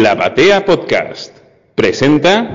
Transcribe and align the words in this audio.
La 0.00 0.14
Batea 0.14 0.64
Podcast 0.64 1.36
presenta 1.74 2.48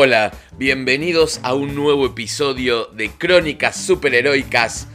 Hola, 0.00 0.30
bienvenidos 0.56 1.40
a 1.42 1.54
un 1.54 1.74
nuevo 1.74 2.06
episodio 2.06 2.84
de 2.84 3.10
Crónicas 3.10 3.84
Superheroicas 3.84 4.86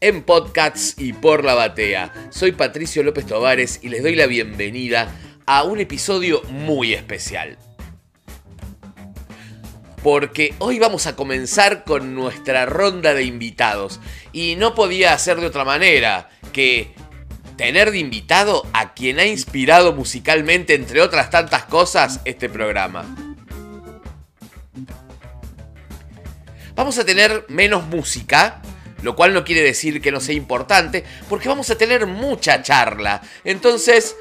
en 0.00 0.22
podcasts 0.22 0.94
y 0.96 1.12
por 1.12 1.44
la 1.44 1.52
batea. 1.52 2.30
Soy 2.30 2.52
Patricio 2.52 3.02
López 3.02 3.26
Tovares 3.26 3.80
y 3.82 3.90
les 3.90 4.02
doy 4.02 4.14
la 4.14 4.26
bienvenida 4.26 5.14
a 5.44 5.64
un 5.64 5.80
episodio 5.80 6.40
muy 6.44 6.94
especial. 6.94 7.58
Porque 10.02 10.54
hoy 10.60 10.78
vamos 10.78 11.06
a 11.06 11.14
comenzar 11.14 11.84
con 11.84 12.14
nuestra 12.14 12.64
ronda 12.64 13.12
de 13.12 13.24
invitados 13.24 14.00
y 14.32 14.56
no 14.56 14.74
podía 14.74 15.18
ser 15.18 15.40
de 15.40 15.48
otra 15.48 15.66
manera 15.66 16.30
que 16.54 16.94
tener 17.58 17.90
de 17.90 17.98
invitado 17.98 18.66
a 18.72 18.94
quien 18.94 19.18
ha 19.18 19.26
inspirado 19.26 19.92
musicalmente, 19.92 20.74
entre 20.74 21.02
otras 21.02 21.28
tantas 21.28 21.64
cosas, 21.66 22.22
este 22.24 22.48
programa. 22.48 23.31
Vamos 26.74 26.98
a 26.98 27.04
tener 27.04 27.44
menos 27.48 27.86
música, 27.86 28.62
lo 29.02 29.14
cual 29.14 29.34
no 29.34 29.44
quiere 29.44 29.62
decir 29.62 30.00
que 30.00 30.12
no 30.12 30.20
sea 30.20 30.34
importante, 30.34 31.04
porque 31.28 31.48
vamos 31.48 31.68
a 31.70 31.76
tener 31.76 32.06
mucha 32.06 32.62
charla. 32.62 33.20
Entonces, 33.44 34.16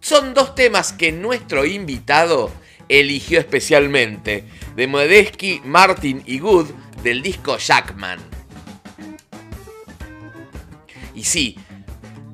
son 0.00 0.34
dos 0.34 0.54
temas 0.54 0.92
que 0.92 1.12
nuestro 1.12 1.64
invitado 1.64 2.50
eligió 2.88 3.38
especialmente, 3.38 4.44
de 4.76 4.86
Modesky, 4.86 5.60
Martin 5.64 6.22
y 6.26 6.38
Good, 6.38 6.70
del 7.02 7.22
disco 7.22 7.58
Jackman. 7.58 8.18
Y 11.14 11.24
sí, 11.24 11.58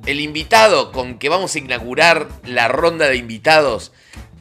el 0.07 0.21
invitado 0.21 0.93
con 0.93 1.19
que 1.19 1.29
vamos 1.29 1.55
a 1.55 1.59
inaugurar 1.59 2.29
la 2.45 2.69
ronda 2.69 3.09
de 3.09 3.17
invitados 3.17 3.93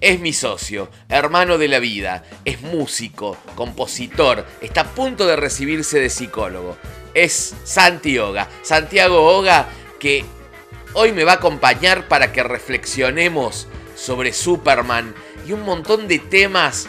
es 0.02 0.20
mi 0.20 0.34
socio, 0.34 0.90
hermano 1.10 1.58
de 1.58 1.68
la 1.68 1.80
vida, 1.80 2.24
es 2.46 2.62
músico, 2.62 3.38
compositor, 3.56 4.46
está 4.62 4.82
a 4.82 4.92
punto 4.92 5.26
de 5.26 5.36
recibirse 5.36 6.00
de 6.00 6.10
psicólogo. 6.10 6.78
Es 7.14 7.56
Santi 7.64 8.20
Oga, 8.20 8.48
Santiago 8.62 9.26
Oga, 9.36 9.68
que 10.00 10.24
hoy 10.94 11.12
me 11.12 11.24
va 11.24 11.34
a 11.34 11.36
acompañar 11.36 12.08
para 12.08 12.32
que 12.32 12.44
reflexionemos 12.44 13.68
sobre 13.96 14.34
Superman 14.34 15.16
y 15.48 15.54
un 15.54 15.64
montón 15.64 16.08
de 16.08 16.20
temas 16.20 16.88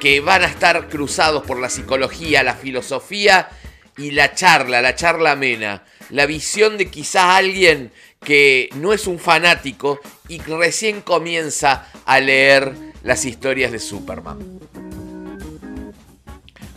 que 0.00 0.20
van 0.20 0.42
a 0.42 0.46
estar 0.46 0.88
cruzados 0.88 1.44
por 1.44 1.60
la 1.60 1.68
psicología, 1.68 2.42
la 2.42 2.54
filosofía 2.54 3.50
y 3.98 4.12
la 4.12 4.34
charla, 4.34 4.80
la 4.80 4.94
charla 4.94 5.32
amena, 5.32 5.84
la 6.08 6.24
visión 6.24 6.78
de 6.78 6.90
quizás 6.90 7.36
alguien 7.36 7.92
que 8.24 8.70
no 8.74 8.94
es 8.94 9.06
un 9.06 9.18
fanático 9.18 10.00
y 10.30 10.38
recién 10.38 11.00
comienza 11.02 11.88
a 12.06 12.20
leer 12.20 12.72
las 13.02 13.24
historias 13.24 13.72
de 13.72 13.80
Superman. 13.80 14.38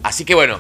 Así 0.01 0.25
que 0.25 0.33
bueno, 0.33 0.59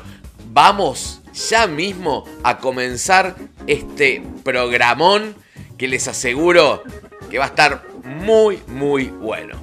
vamos 0.53 1.21
ya 1.49 1.65
mismo 1.65 2.23
a 2.43 2.59
comenzar 2.59 3.35
este 3.65 4.21
programón 4.43 5.35
que 5.75 5.87
les 5.87 6.07
aseguro 6.07 6.83
que 7.31 7.39
va 7.39 7.45
a 7.45 7.47
estar 7.47 7.83
muy, 8.03 8.61
muy 8.67 9.05
bueno. 9.05 9.59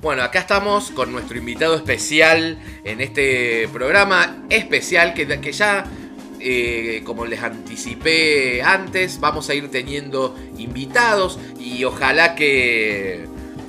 Bueno, 0.00 0.22
acá 0.22 0.38
estamos 0.38 0.90
con 0.90 1.12
nuestro 1.12 1.36
invitado 1.36 1.76
especial 1.76 2.58
en 2.82 3.02
este 3.02 3.68
programa 3.68 4.46
especial 4.48 5.12
que, 5.12 5.26
que 5.38 5.52
ya 5.52 5.84
eh, 6.42 7.02
como 7.04 7.24
les 7.24 7.42
anticipé 7.42 8.62
antes, 8.62 9.20
vamos 9.20 9.48
a 9.48 9.54
ir 9.54 9.70
teniendo 9.70 10.36
invitados 10.58 11.38
y 11.58 11.84
ojalá 11.84 12.34
que, 12.34 13.26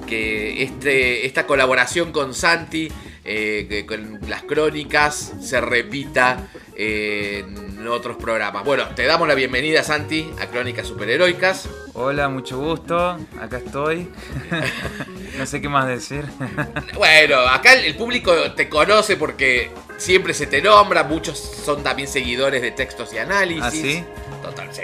que 0.08 0.64
este, 0.64 1.26
esta 1.26 1.46
colaboración 1.46 2.12
con 2.12 2.34
Santi, 2.34 2.90
eh, 3.24 3.86
con 3.88 4.20
las 4.28 4.44
crónicas, 4.44 5.34
se 5.40 5.62
repita 5.62 6.48
en 6.76 7.88
otros 7.88 8.18
programas. 8.18 8.66
Bueno, 8.66 8.88
te 8.96 9.06
damos 9.06 9.28
la 9.28 9.36
bienvenida, 9.36 9.84
Santi, 9.84 10.30
a 10.42 10.48
Crónicas 10.48 10.88
Superheroicas. 10.88 11.70
Hola, 11.94 12.30
mucho 12.30 12.58
gusto, 12.58 13.18
acá 13.40 13.58
estoy. 13.58 14.10
no 15.38 15.46
sé 15.46 15.62
qué 15.62 15.70
más 15.70 15.88
decir. 15.88 16.26
bueno, 16.96 17.40
acá 17.40 17.74
el 17.74 17.96
público 17.96 18.52
te 18.54 18.70
conoce 18.70 19.18
porque 19.18 19.72
siempre 19.98 20.34
se 20.34 20.48
te 20.48 20.62
nombra, 20.62 21.04
muchos 21.04 21.40
son 21.40 21.84
también 21.84 22.08
seguidores 22.08 22.62
de 22.62 22.72
textos 22.72 23.14
y 23.14 23.18
análisis. 23.18 23.64
¿Ah, 23.64 23.72
sí? 23.72 24.04
Total, 24.42 24.68
sí, 24.72 24.82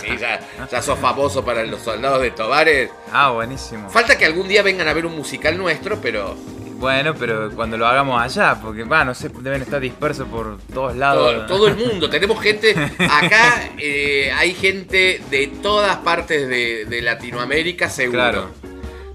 sí, 0.00 0.16
ya, 0.18 0.40
ya 0.70 0.82
sos 0.82 0.98
famoso 0.98 1.44
para 1.44 1.64
los 1.64 1.80
soldados 1.80 2.20
de 2.20 2.30
Tobares. 2.32 2.90
Ah, 3.12 3.30
buenísimo. 3.30 3.88
Falta 3.88 4.18
que 4.18 4.26
algún 4.26 4.46
día 4.46 4.62
vengan 4.62 4.88
a 4.88 4.92
ver 4.92 5.06
un 5.06 5.16
musical 5.16 5.56
nuestro, 5.56 6.00
pero 6.00 6.36
bueno, 6.80 7.14
pero 7.14 7.50
cuando 7.50 7.76
lo 7.76 7.86
hagamos 7.86 8.20
allá, 8.20 8.58
porque 8.60 8.84
va, 8.84 9.04
no 9.04 9.14
sé, 9.14 9.28
deben 9.40 9.60
estar 9.60 9.80
dispersos 9.80 10.26
por 10.26 10.58
todos 10.72 10.96
lados. 10.96 11.46
Todo, 11.46 11.68
el 11.68 11.76
mundo, 11.76 12.08
tenemos 12.08 12.40
gente, 12.40 12.70
acá 12.98 13.70
eh, 13.76 14.32
hay 14.34 14.54
gente 14.54 15.20
de 15.30 15.48
todas 15.62 15.98
partes 15.98 16.48
de, 16.48 16.86
de 16.86 17.02
Latinoamérica, 17.02 17.90
seguro. 17.90 18.18
Claro. 18.18 18.50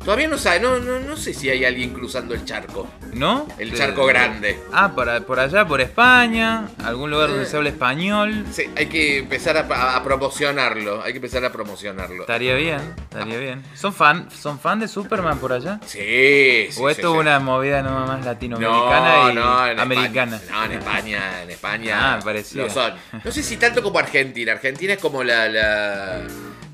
Todavía 0.05 0.27
no 0.27 0.37
sabe, 0.37 0.59
no, 0.59 0.77
no, 0.77 0.99
no 0.99 1.17
sé 1.17 1.33
si 1.33 1.49
hay 1.49 1.65
alguien 1.65 1.91
cruzando 1.91 2.35
el 2.35 2.45
charco. 2.45 2.87
¿No? 3.13 3.47
El 3.57 3.75
charco 3.75 4.05
grande. 4.05 4.59
Ah, 4.71 4.93
por, 4.93 5.09
allá, 5.39 5.67
por 5.67 5.81
España, 5.81 6.69
algún 6.83 7.09
lugar 7.09 7.29
donde 7.29 7.47
se 7.47 7.57
habla 7.57 7.69
español. 7.69 8.45
Sí, 8.51 8.69
hay 8.77 8.85
que 8.85 9.17
empezar 9.17 9.57
a, 9.57 10.03
promocionarlo, 10.03 11.01
hay 11.01 11.11
que 11.13 11.17
empezar 11.17 11.43
a 11.43 11.51
promocionararlo. 11.51 12.21
Estaría 12.21 12.53
bien, 12.53 12.93
estaría 13.01 13.39
bien. 13.39 13.63
¿Son 13.73 13.91
fan, 13.91 14.29
¿Son 14.29 14.59
fan 14.59 14.79
de 14.79 14.87
Superman 14.87 15.39
por 15.39 15.53
allá? 15.53 15.79
Sí, 15.87 16.67
sí 16.69 16.79
¿O 16.79 16.87
esto 16.87 17.15
es 17.15 17.21
una 17.21 17.39
movida 17.39 17.81
no 17.81 18.05
más 18.05 18.23
latinoamericana 18.23 19.33
y 19.33 19.79
americana? 19.79 20.39
no, 20.51 20.65
en 20.65 20.71
España, 20.73 21.41
en 21.41 21.49
España. 21.49 22.13
Ah, 22.13 22.19
parecía. 22.23 22.69
son. 22.69 22.93
No 23.23 23.31
sé 23.31 23.41
si 23.41 23.57
tanto 23.57 23.81
como 23.81 23.97
Argentina. 23.97 24.51
Argentina 24.51 24.93
es 24.93 24.99
como 24.99 25.23
la, 25.23 25.49
la 25.49 26.21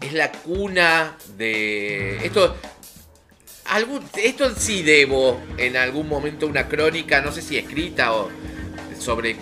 es 0.02 0.14
la 0.14 0.32
cuna 0.32 1.16
de 1.38 2.26
esto 2.26 2.58
esto 4.18 4.54
sí 4.56 4.84
debo 4.84 5.42
en 5.58 5.78
algún 5.78 6.08
momento 6.08 6.48
una 6.48 6.68
crónica, 6.68 7.22
no 7.22 7.32
sé 7.32 7.42
si 7.42 7.58
escrita 7.58 8.14
o 8.14 8.30
sobre 9.00 9.36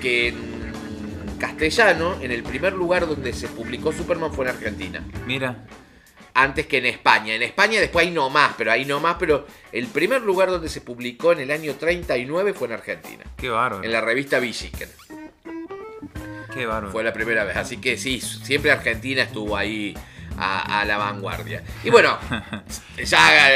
que 0.00 0.28
en 0.28 1.38
castellano, 1.38 2.16
en 2.20 2.30
el 2.30 2.42
primer 2.42 2.72
lugar 2.72 3.06
donde 3.06 3.32
se 3.32 3.48
publicó 3.48 3.92
Superman 3.92 4.32
fue 4.32 4.44
en 4.44 4.50
Argentina. 4.50 5.04
Mira. 5.26 5.64
Antes 6.32 6.66
que 6.66 6.78
en 6.78 6.86
España. 6.86 7.34
En 7.34 7.42
España 7.42 7.80
después 7.80 8.06
hay 8.06 8.12
no 8.12 8.30
más, 8.30 8.54
pero 8.56 8.70
hay 8.70 8.84
no 8.84 9.00
más, 9.00 9.16
pero 9.18 9.46
el 9.72 9.88
primer 9.88 10.22
lugar 10.22 10.48
donde 10.48 10.68
se 10.68 10.80
publicó 10.80 11.32
en 11.32 11.40
el 11.40 11.50
año 11.50 11.74
39 11.74 12.54
fue 12.54 12.68
en 12.68 12.74
Argentina. 12.74 13.24
Qué 13.36 13.48
bárbaro. 13.48 13.82
En 13.82 13.90
la 13.90 14.00
revista 14.00 14.38
Villiquen. 14.38 14.88
Qué 16.54 16.66
bárbaro. 16.66 16.92
Fue 16.92 17.02
la 17.02 17.12
primera 17.12 17.44
vez. 17.44 17.56
Así 17.56 17.78
que 17.78 17.96
sí, 17.98 18.20
siempre 18.20 18.70
Argentina 18.70 19.22
estuvo 19.22 19.56
ahí 19.56 19.94
a, 20.40 20.84
la 20.84 20.96
vanguardia. 20.96 21.62
Y 21.84 21.90
bueno, 21.90 22.18
ya 23.04 23.50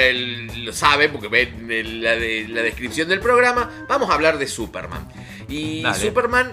lo 0.57 0.73
saben 0.73 1.11
porque 1.13 1.29
ven 1.29 2.03
la, 2.03 2.15
la, 2.15 2.63
descripción 2.63 3.09
del 3.09 3.21
programa, 3.21 3.87
vamos 3.89 4.11
a 4.11 4.15
hablar 4.15 4.39
de 4.39 4.47
Superman. 4.47 5.09
Y 5.49 5.85
Superman, 5.99 6.53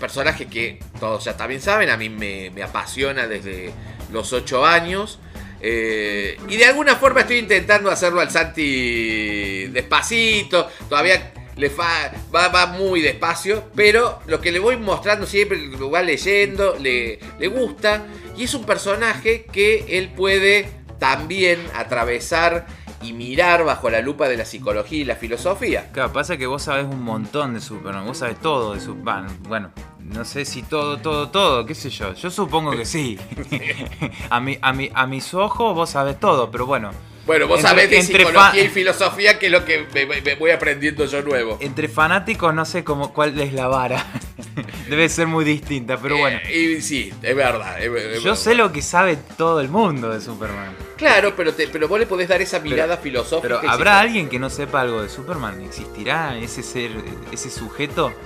personaje 0.00 0.46
que 0.46 0.80
todos 0.98 1.24
ya 1.24 1.36
también 1.36 1.60
saben, 1.60 1.90
a 1.90 1.96
mí 1.96 2.08
me, 2.08 2.50
apasiona 2.62 3.26
desde 3.26 3.72
los 4.12 4.32
8 4.32 4.64
años. 4.64 5.18
Eh, 5.66 6.36
y 6.46 6.56
de 6.56 6.66
alguna 6.66 6.96
forma 6.96 7.22
estoy 7.22 7.38
intentando 7.38 7.90
hacerlo 7.90 8.20
al 8.20 8.30
Santi 8.30 9.66
despacito. 9.68 10.68
Todavía 10.88 11.32
le 11.56 11.68
va, 11.68 12.48
va, 12.48 12.66
muy 12.66 13.00
despacio, 13.00 13.64
pero 13.74 14.20
lo 14.26 14.40
que 14.40 14.52
le 14.52 14.58
voy 14.58 14.76
mostrando 14.76 15.26
siempre, 15.26 15.58
lo 15.58 15.90
va 15.90 16.02
leyendo, 16.02 16.76
le, 16.78 17.18
le 17.38 17.48
gusta. 17.48 18.06
Y 18.36 18.44
es 18.44 18.54
un 18.54 18.64
personaje 18.64 19.46
que 19.52 19.98
él 19.98 20.10
puede 20.10 20.68
también 20.98 21.60
atravesar 21.74 22.66
y 23.02 23.12
mirar 23.12 23.64
bajo 23.64 23.90
la 23.90 24.00
lupa 24.00 24.28
de 24.28 24.36
la 24.36 24.44
psicología 24.44 24.98
y 25.00 25.04
la 25.04 25.16
filosofía. 25.16 25.90
Claro, 25.92 26.12
pasa 26.12 26.36
que 26.36 26.46
vos 26.46 26.62
sabés 26.62 26.86
un 26.86 27.02
montón 27.02 27.54
de 27.54 27.60
Superman, 27.60 28.06
vos 28.06 28.18
sabés 28.18 28.40
todo 28.40 28.74
de 28.74 28.80
Superman. 28.80 29.26
Bueno, 29.46 29.70
No 30.00 30.24
sé 30.24 30.44
si 30.44 30.62
todo, 30.62 30.98
todo, 30.98 31.28
todo, 31.30 31.66
qué 31.66 31.74
sé 31.74 31.90
yo. 31.90 32.14
Yo 32.14 32.30
supongo 32.30 32.70
que 32.72 32.84
sí. 32.84 33.18
a, 34.30 34.40
mi, 34.40 34.58
a, 34.60 34.72
mi, 34.72 34.90
a 34.94 35.06
mis 35.06 35.34
ojos 35.34 35.74
vos 35.74 35.90
sabés 35.90 36.18
todo, 36.18 36.50
pero 36.50 36.66
bueno. 36.66 36.90
Bueno, 37.26 37.46
vos 37.48 37.58
Entre- 37.60 37.70
sabés 37.70 37.90
de 37.90 37.98
entre 38.00 38.18
psicología 38.26 38.64
y 38.64 38.68
filosofía 38.68 39.38
que 39.38 39.46
es 39.46 39.52
lo 39.52 39.64
que 39.64 39.86
me, 39.94 40.20
me 40.20 40.34
voy 40.34 40.50
aprendiendo 40.50 41.06
yo 41.06 41.22
nuevo. 41.22 41.56
Entre 41.60 41.88
fanáticos 41.88 42.54
no 42.54 42.64
sé 42.66 42.84
cómo, 42.84 43.12
cuál 43.14 43.40
es 43.40 43.52
la 43.54 43.66
vara. 43.66 44.04
Debe 44.90 45.08
ser 45.08 45.26
muy 45.26 45.44
distinta, 45.44 45.96
pero 45.96 46.18
bueno. 46.18 46.38
Eh, 46.46 46.76
y 46.78 46.82
sí, 46.82 47.10
es 47.22 47.34
verdad. 47.34 47.78
es- 47.78 47.86
es 47.86 47.90
Yo 48.18 48.22
verdad. 48.22 48.34
sé 48.36 48.54
lo 48.54 48.70
que 48.72 48.82
sabe 48.82 49.16
todo 49.38 49.60
el 49.60 49.68
mundo 49.70 50.10
de 50.10 50.20
Superman. 50.20 50.76
Claro, 50.98 51.34
pero, 51.34 51.54
te- 51.54 51.66
pero 51.68 51.88
vos 51.88 51.98
le 51.98 52.06
podés 52.06 52.28
dar 52.28 52.42
esa 52.42 52.60
mirada 52.60 52.98
filosófica. 52.98 53.58
Pero 53.60 53.70
¿habrá 53.70 54.00
alguien 54.00 54.28
que 54.28 54.38
no 54.38 54.50
sepa 54.50 54.82
algo 54.82 55.02
de 55.02 55.08
Superman? 55.08 55.62
¿Existirá 55.62 56.36
ese 56.36 56.62
ser, 56.62 56.90
ese 57.32 57.50
sujeto? 57.50 58.12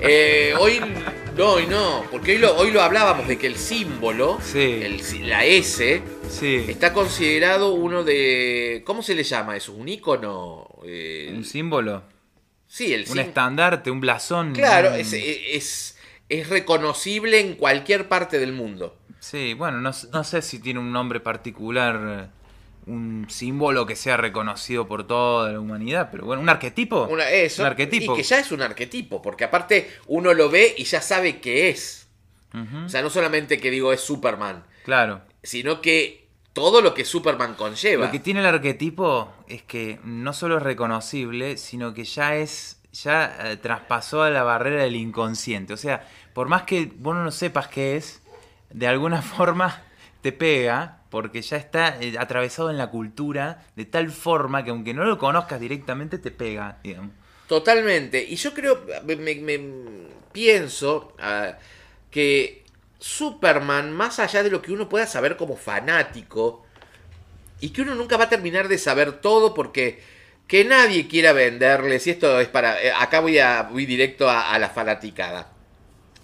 Eh, 0.00 0.54
hoy 0.60 0.80
no, 1.36 1.54
hoy 1.54 1.66
no, 1.66 2.04
porque 2.12 2.32
hoy 2.32 2.38
lo, 2.38 2.56
hoy 2.56 2.70
lo 2.70 2.82
hablábamos 2.82 3.26
de 3.26 3.36
que 3.36 3.48
el 3.48 3.56
símbolo, 3.56 4.38
Sí. 4.40 4.80
el 4.80 5.28
la 5.28 5.44
S, 5.44 6.00
Sí. 6.32 6.64
está 6.68 6.92
considerado 6.92 7.74
uno 7.74 8.04
de. 8.04 8.82
¿Cómo 8.86 9.02
se 9.02 9.14
le 9.14 9.22
llama 9.22 9.56
eso? 9.56 9.72
¿Un 9.72 9.88
ícono? 9.88 10.66
Eh, 10.84 11.32
Un 11.36 11.44
símbolo, 11.44 12.02
sí, 12.66 12.92
el 12.94 13.00
un 13.02 13.06
símbolo. 13.06 13.28
estandarte, 13.28 13.90
un 13.90 14.00
blasón. 14.00 14.52
Claro, 14.54 14.90
un- 14.90 14.96
es, 14.96 15.12
es, 15.12 15.98
es 16.28 16.48
reconocible 16.48 17.38
en 17.40 17.54
cualquier 17.54 18.08
parte 18.08 18.38
del 18.38 18.52
mundo. 18.52 18.96
Sí, 19.20 19.54
bueno, 19.54 19.80
no, 19.80 19.92
no 20.12 20.24
sé 20.24 20.42
si 20.42 20.58
tiene 20.58 20.80
un 20.80 20.90
nombre 20.90 21.20
particular, 21.20 22.30
un 22.86 23.26
símbolo 23.28 23.86
que 23.86 23.94
sea 23.94 24.16
reconocido 24.16 24.88
por 24.88 25.06
toda 25.06 25.52
la 25.52 25.60
humanidad, 25.60 26.08
pero 26.10 26.24
bueno, 26.24 26.42
un 26.42 26.48
arquetipo. 26.48 27.04
Una- 27.08 27.30
eso, 27.30 27.62
Un 27.62 27.66
arquetipo. 27.68 28.14
Y 28.14 28.16
que 28.16 28.22
ya 28.24 28.40
es 28.40 28.50
un 28.50 28.62
arquetipo, 28.62 29.22
porque 29.22 29.44
aparte 29.44 29.88
uno 30.08 30.34
lo 30.34 30.50
ve 30.50 30.74
y 30.76 30.84
ya 30.84 31.00
sabe 31.00 31.40
qué 31.40 31.68
es. 31.68 32.08
O 32.84 32.88
sea, 32.88 33.00
no 33.00 33.08
solamente 33.10 33.58
que 33.58 33.70
digo 33.70 33.92
es 33.94 34.00
Superman, 34.02 34.64
Claro. 34.84 35.22
sino 35.42 35.80
que 35.80 36.21
todo 36.52 36.80
lo 36.82 36.94
que 36.94 37.04
Superman 37.04 37.54
conlleva. 37.54 38.06
Lo 38.06 38.12
que 38.12 38.18
tiene 38.20 38.40
el 38.40 38.46
arquetipo 38.46 39.32
es 39.48 39.62
que 39.62 39.98
no 40.04 40.32
solo 40.32 40.58
es 40.58 40.62
reconocible, 40.62 41.56
sino 41.56 41.94
que 41.94 42.04
ya 42.04 42.36
es. 42.36 42.78
ya 42.92 43.36
eh, 43.50 43.56
traspasó 43.56 44.22
a 44.22 44.30
la 44.30 44.42
barrera 44.42 44.82
del 44.82 44.96
inconsciente. 44.96 45.72
O 45.72 45.76
sea, 45.78 46.06
por 46.34 46.48
más 46.48 46.62
que 46.64 46.92
vos 46.96 47.14
no 47.16 47.30
sepas 47.30 47.68
qué 47.68 47.96
es, 47.96 48.22
de 48.70 48.86
alguna 48.86 49.22
forma 49.36 49.82
te 50.20 50.30
pega, 50.32 51.00
porque 51.10 51.42
ya 51.42 51.56
está 51.56 52.00
eh, 52.00 52.16
atravesado 52.18 52.70
en 52.70 52.78
la 52.78 52.88
cultura 52.90 53.64
de 53.76 53.84
tal 53.86 54.10
forma 54.10 54.62
que 54.64 54.70
aunque 54.70 54.94
no 54.94 55.04
lo 55.04 55.18
conozcas 55.18 55.58
directamente, 55.60 56.18
te 56.18 56.30
pega, 56.30 56.78
digamos. 56.84 57.10
Totalmente. 57.48 58.22
Y 58.22 58.36
yo 58.36 58.54
creo, 58.54 58.84
me, 59.04 59.16
me- 59.16 59.34
me- 59.34 60.08
pienso 60.32 61.14
ah, 61.18 61.54
que 62.10 62.61
Superman, 63.02 63.90
más 63.90 64.20
allá 64.20 64.44
de 64.44 64.50
lo 64.50 64.62
que 64.62 64.70
uno 64.70 64.88
pueda 64.88 65.08
saber 65.08 65.36
como 65.36 65.56
fanático, 65.56 66.64
y 67.60 67.70
que 67.70 67.82
uno 67.82 67.96
nunca 67.96 68.16
va 68.16 68.24
a 68.24 68.28
terminar 68.28 68.68
de 68.68 68.78
saber 68.78 69.20
todo 69.20 69.54
porque 69.54 70.00
que 70.46 70.64
nadie 70.64 71.08
quiera 71.08 71.32
venderles, 71.32 72.06
y 72.06 72.10
esto 72.10 72.38
es 72.38 72.46
para, 72.46 72.80
eh, 72.80 72.92
acá 72.96 73.18
voy, 73.18 73.38
a, 73.38 73.62
voy 73.62 73.86
directo 73.86 74.30
a, 74.30 74.52
a 74.52 74.58
la 74.60 74.70
fanaticada, 74.70 75.52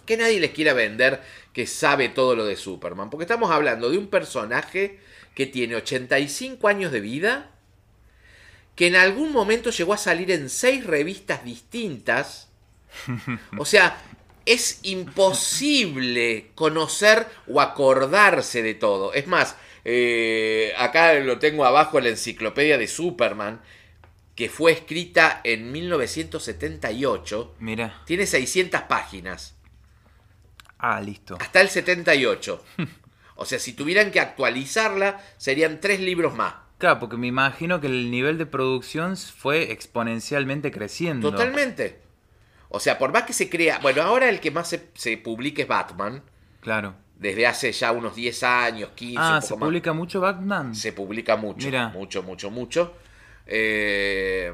que 0.06 0.16
nadie 0.16 0.38
les 0.38 0.52
quiera 0.52 0.72
vender 0.72 1.20
que 1.52 1.66
sabe 1.66 2.10
todo 2.10 2.36
lo 2.36 2.44
de 2.44 2.54
Superman, 2.54 3.10
porque 3.10 3.25
estamos 3.25 3.50
hablando 3.50 3.90
de 3.90 3.98
un 3.98 4.06
personaje 4.06 5.00
que 5.34 5.46
tiene 5.46 5.75
85 5.75 6.69
años 6.69 6.92
de 6.92 7.00
vida, 7.00 7.50
que 8.76 8.86
en 8.86 8.94
algún 8.94 9.32
momento 9.32 9.70
llegó 9.70 9.94
a 9.94 9.98
salir 9.98 10.30
en 10.30 10.48
seis 10.48 10.86
revistas 10.86 11.44
distintas. 11.44 12.48
O 13.58 13.64
sea, 13.64 14.00
es 14.52 14.80
imposible 14.82 16.50
conocer 16.54 17.26
o 17.46 17.60
acordarse 17.60 18.62
de 18.62 18.74
todo. 18.74 19.12
Es 19.12 19.26
más, 19.26 19.56
eh, 19.84 20.72
acá 20.78 21.14
lo 21.14 21.38
tengo 21.38 21.64
abajo 21.64 21.98
en 21.98 22.04
la 22.04 22.10
enciclopedia 22.10 22.78
de 22.78 22.86
Superman, 22.86 23.60
que 24.34 24.48
fue 24.48 24.72
escrita 24.72 25.40
en 25.44 25.72
1978. 25.72 27.54
Mira. 27.58 28.02
Tiene 28.04 28.26
600 28.26 28.82
páginas, 28.82 29.56
Ah, 30.78 31.00
listo. 31.00 31.36
hasta 31.40 31.60
el 31.60 31.68
78. 31.68 32.64
O 33.40 33.44
sea, 33.44 33.58
si 33.58 33.72
tuvieran 33.72 34.10
que 34.10 34.20
actualizarla, 34.20 35.20
serían 35.36 35.80
tres 35.80 36.00
libros 36.00 36.34
más. 36.34 36.54
Claro, 36.78 37.00
porque 37.00 37.16
me 37.16 37.26
imagino 37.26 37.80
que 37.80 37.86
el 37.88 38.10
nivel 38.10 38.38
de 38.38 38.46
producción 38.46 39.16
fue 39.16 39.72
exponencialmente 39.72 40.70
creciendo. 40.70 41.30
Totalmente. 41.30 42.00
O 42.70 42.80
sea, 42.80 42.98
por 42.98 43.12
más 43.12 43.22
que 43.24 43.32
se 43.32 43.48
crea. 43.48 43.78
Bueno, 43.78 44.02
ahora 44.02 44.28
el 44.28 44.40
que 44.40 44.50
más 44.50 44.68
se, 44.68 44.88
se 44.94 45.16
publica 45.16 45.62
es 45.62 45.68
Batman. 45.68 46.22
Claro. 46.60 46.94
Desde 47.16 47.46
hace 47.46 47.72
ya 47.72 47.90
unos 47.92 48.14
10 48.14 48.42
años, 48.44 48.90
15, 48.94 49.16
Ah, 49.20 49.36
un 49.36 49.42
¿se 49.42 49.54
más. 49.54 49.64
publica 49.66 49.92
mucho 49.92 50.20
Batman? 50.20 50.74
Se 50.74 50.92
publica 50.92 51.36
mucho. 51.36 51.66
Mira. 51.66 51.88
Mucho, 51.88 52.22
mucho, 52.22 52.50
mucho. 52.50 52.94
Eh, 53.46 54.52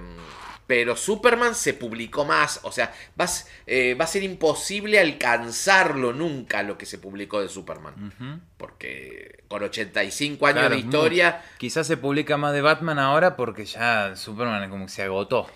pero 0.66 0.96
Superman 0.96 1.54
se 1.54 1.74
publicó 1.74 2.24
más. 2.24 2.60
O 2.62 2.72
sea, 2.72 2.90
va, 3.20 3.26
eh, 3.66 3.94
va 4.00 4.04
a 4.04 4.08
ser 4.08 4.22
imposible 4.22 4.98
alcanzarlo 4.98 6.12
nunca 6.14 6.62
lo 6.62 6.78
que 6.78 6.86
se 6.86 6.96
publicó 6.98 7.40
de 7.42 7.48
Superman. 7.48 7.94
Ujú. 8.18 8.40
Porque 8.56 9.44
con 9.48 9.62
85 9.62 10.46
años 10.46 10.60
Claro, 10.60 10.74
de 10.74 10.80
historia. 10.80 11.42
Quizás 11.58 11.86
se 11.86 11.98
publica 11.98 12.38
más 12.38 12.54
de 12.54 12.62
Batman 12.62 12.98
ahora 12.98 13.36
porque 13.36 13.66
ya 13.66 14.16
Superman 14.16 14.70
como 14.70 14.86
que 14.86 14.92
se 14.92 15.02
agotó. 15.02 15.48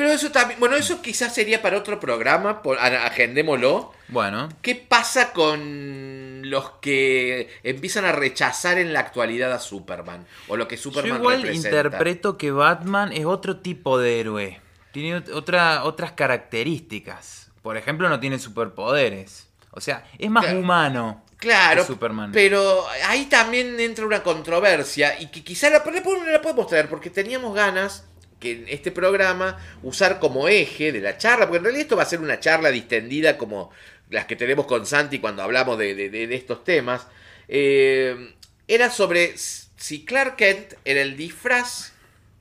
Pero 0.00 0.12
eso 0.12 0.30
también. 0.32 0.58
Bueno, 0.58 0.76
eso 0.76 1.02
quizás 1.02 1.34
sería 1.34 1.60
para 1.60 1.76
otro 1.76 2.00
programa. 2.00 2.62
por- 2.62 2.78
agendémoslo. 2.78 3.92
Bueno, 4.08 4.48
¿Qué 4.62 4.74
pasa 4.74 5.34
con 5.34 6.40
los 6.48 6.70
que 6.80 7.50
empiezan 7.62 8.06
a 8.06 8.12
rechazar 8.12 8.78
en 8.78 8.94
la 8.94 9.00
actualidad 9.00 9.52
a 9.52 9.58
Superman? 9.58 10.26
O 10.48 10.56
lo 10.56 10.66
que 10.66 10.78
Superman 10.78 11.12
yo 11.12 11.18
igual 11.18 11.42
representa. 11.42 11.68
interpreto 11.68 12.38
que 12.38 12.50
Batman 12.50 13.12
es 13.12 13.26
otro 13.26 13.58
tipo 13.58 13.98
de 13.98 14.20
héroe. 14.20 14.60
Tiene 14.92 15.18
ot- 15.18 15.34
otra, 15.34 15.84
otras 15.84 16.12
características. 16.12 17.50
Por 17.60 17.76
ejemplo, 17.76 18.08
no 18.08 18.18
tiene 18.20 18.38
superpoderes. 18.38 19.48
O 19.72 19.82
sea, 19.82 20.04
es 20.18 20.30
más 20.30 20.44
Claro. 20.46 20.60
humano 20.60 21.24
Claro, 21.36 21.84
Superman. 21.84 22.32
pero 22.32 22.86
ahí 23.06 23.26
también 23.26 23.78
entra 23.78 24.06
una 24.06 24.22
controversia 24.22 25.20
y 25.20 25.26
que 25.30 25.44
quizá 25.44 25.68
la, 25.68 25.82
la 25.84 26.40
podemos 26.42 26.66
traer 26.68 26.88
porque 26.88 27.10
teníamos 27.10 27.54
ganas 27.54 28.04
que 28.40 28.52
en 28.52 28.64
este 28.68 28.90
programa 28.90 29.58
usar 29.82 30.18
como 30.18 30.48
eje 30.48 30.90
de 30.90 31.00
la 31.00 31.18
charla, 31.18 31.46
porque 31.46 31.58
en 31.58 31.64
realidad 31.64 31.82
esto 31.82 31.96
va 31.96 32.02
a 32.02 32.06
ser 32.06 32.20
una 32.20 32.40
charla 32.40 32.70
distendida 32.70 33.38
como 33.38 33.70
las 34.08 34.26
que 34.26 34.34
tenemos 34.34 34.66
con 34.66 34.86
Santi 34.86 35.20
cuando 35.20 35.42
hablamos 35.42 35.78
de, 35.78 36.28
estos 36.34 36.64
temas. 36.64 37.06
Eh, 37.46 38.34
era 38.66 38.90
sobre 38.90 39.34
si 39.36 40.04
Clark 40.04 40.36
Kent 40.36 40.74
era 40.84 41.02
el 41.02 41.16
disfraz 41.16 41.92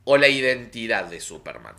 o 0.03 0.17
la 0.17 0.27
identidad 0.27 1.05
de 1.05 1.19
Superman. 1.19 1.75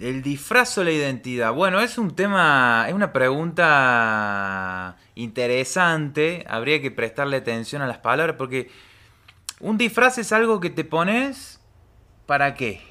El 0.00 0.22
disfraz 0.22 0.78
o 0.78 0.84
la 0.84 0.92
identidad. 0.92 1.52
Bueno, 1.52 1.80
es 1.80 1.98
un 1.98 2.14
tema, 2.14 2.86
es 2.88 2.94
una 2.94 3.12
pregunta 3.12 4.96
interesante. 5.16 6.44
Habría 6.48 6.80
que 6.80 6.90
prestarle 6.90 7.38
atención 7.38 7.82
a 7.82 7.86
las 7.86 7.98
palabras 7.98 8.36
porque 8.38 8.70
un 9.60 9.76
disfraz 9.76 10.18
es 10.18 10.32
algo 10.32 10.60
que 10.60 10.70
te 10.70 10.84
pones 10.84 11.60
para 12.26 12.54
qué? 12.54 12.87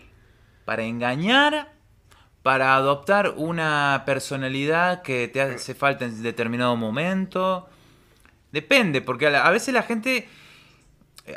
Para 0.68 0.84
engañar, 0.84 1.72
para 2.44 2.76
adoptar 2.76 3.36
una 3.38 4.04
personalidad 4.06 5.02
que 5.02 5.30
te 5.30 5.42
hace 5.42 5.74
falta 5.76 6.04
en 6.04 6.22
determinado 6.22 6.76
momento. 6.76 7.70
Depende, 8.52 9.00
porque 9.02 9.28
a, 9.28 9.50
veces 9.50 9.74
la 9.74 9.84
gente 9.84 10.28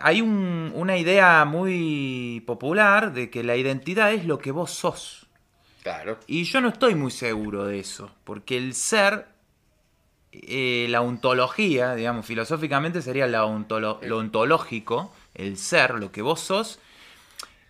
hay 0.01 0.21
un- 0.21 0.73
una 0.75 0.97
idea 0.97 1.45
muy 1.45 2.43
popular 2.45 3.13
de 3.13 3.31
que 3.31 3.45
la 3.45 3.55
identidad 3.55 4.13
es 4.13 4.25
lo 4.25 4.41
que 4.41 4.51
vos 4.51 4.73
sos. 4.73 5.29
Claro. 5.85 6.19
Y 6.27 6.43
yo 6.43 6.61
no 6.61 6.71
estoy 6.71 6.97
muy 6.97 7.13
seguro 7.13 7.67
de 7.67 7.79
eso, 7.79 8.11
porque 8.25 8.57
el 8.57 8.75
ser, 8.75 9.29
eh, 10.33 10.87
la 10.91 11.03
ontología, 11.03 11.95
digamos, 11.95 12.27
filosóficamente 12.27 13.01
sería 13.01 13.29
la 13.29 13.45
ontolo- 13.45 14.01
lo 14.03 14.19
ontológico, 14.19 15.15
el 15.35 15.57
ser, 15.57 15.95
lo 15.95 16.11
que 16.11 16.21
vos 16.23 16.41
sos, 16.41 16.81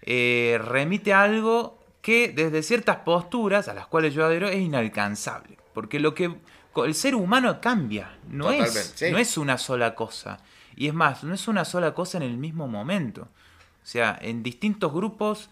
eh, 0.02 0.58
remite 0.62 1.12
a 1.12 1.22
algo 1.22 1.78
que 2.02 2.28
desde 2.28 2.62
ciertas 2.62 2.98
posturas, 2.98 3.68
a 3.68 3.74
las 3.74 3.86
cuales 3.86 4.14
yo 4.14 4.24
adhiero, 4.24 4.48
es 4.48 4.60
inalcanzable. 4.60 5.58
Porque 5.74 6.00
lo 6.00 6.14
que 6.14 6.34
el 6.76 6.94
ser 6.94 7.14
humano 7.14 7.60
cambia, 7.60 8.16
no, 8.28 8.44
Totalmente, 8.44 8.78
es, 8.78 8.92
sí. 8.96 9.10
no 9.10 9.18
es 9.18 9.36
una 9.36 9.58
sola 9.58 9.94
cosa. 9.94 10.38
Y 10.76 10.88
es 10.88 10.94
más, 10.94 11.24
no 11.24 11.34
es 11.34 11.46
una 11.48 11.64
sola 11.64 11.92
cosa 11.94 12.18
en 12.18 12.24
el 12.24 12.36
mismo 12.36 12.68
momento. 12.68 13.22
O 13.22 13.86
sea, 13.86 14.18
en 14.20 14.42
distintos 14.42 14.92
grupos 14.92 15.50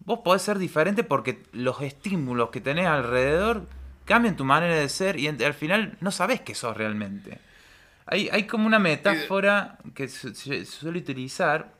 vos 0.00 0.20
podés 0.20 0.42
ser 0.42 0.58
diferente 0.58 1.04
porque 1.04 1.42
los 1.52 1.80
estímulos 1.82 2.50
que 2.50 2.60
tenés 2.60 2.86
alrededor 2.86 3.66
cambian 4.04 4.36
tu 4.36 4.44
manera 4.44 4.74
de 4.74 4.88
ser 4.88 5.18
y 5.18 5.28
al 5.28 5.54
final 5.54 5.96
no 6.00 6.10
sabés 6.10 6.40
qué 6.40 6.54
sos 6.54 6.76
realmente. 6.76 7.38
Hay, 8.06 8.28
hay 8.30 8.46
como 8.46 8.66
una 8.66 8.78
metáfora 8.78 9.78
que 9.94 10.08
se, 10.08 10.34
se 10.34 10.64
suele 10.64 10.98
utilizar 10.98 11.72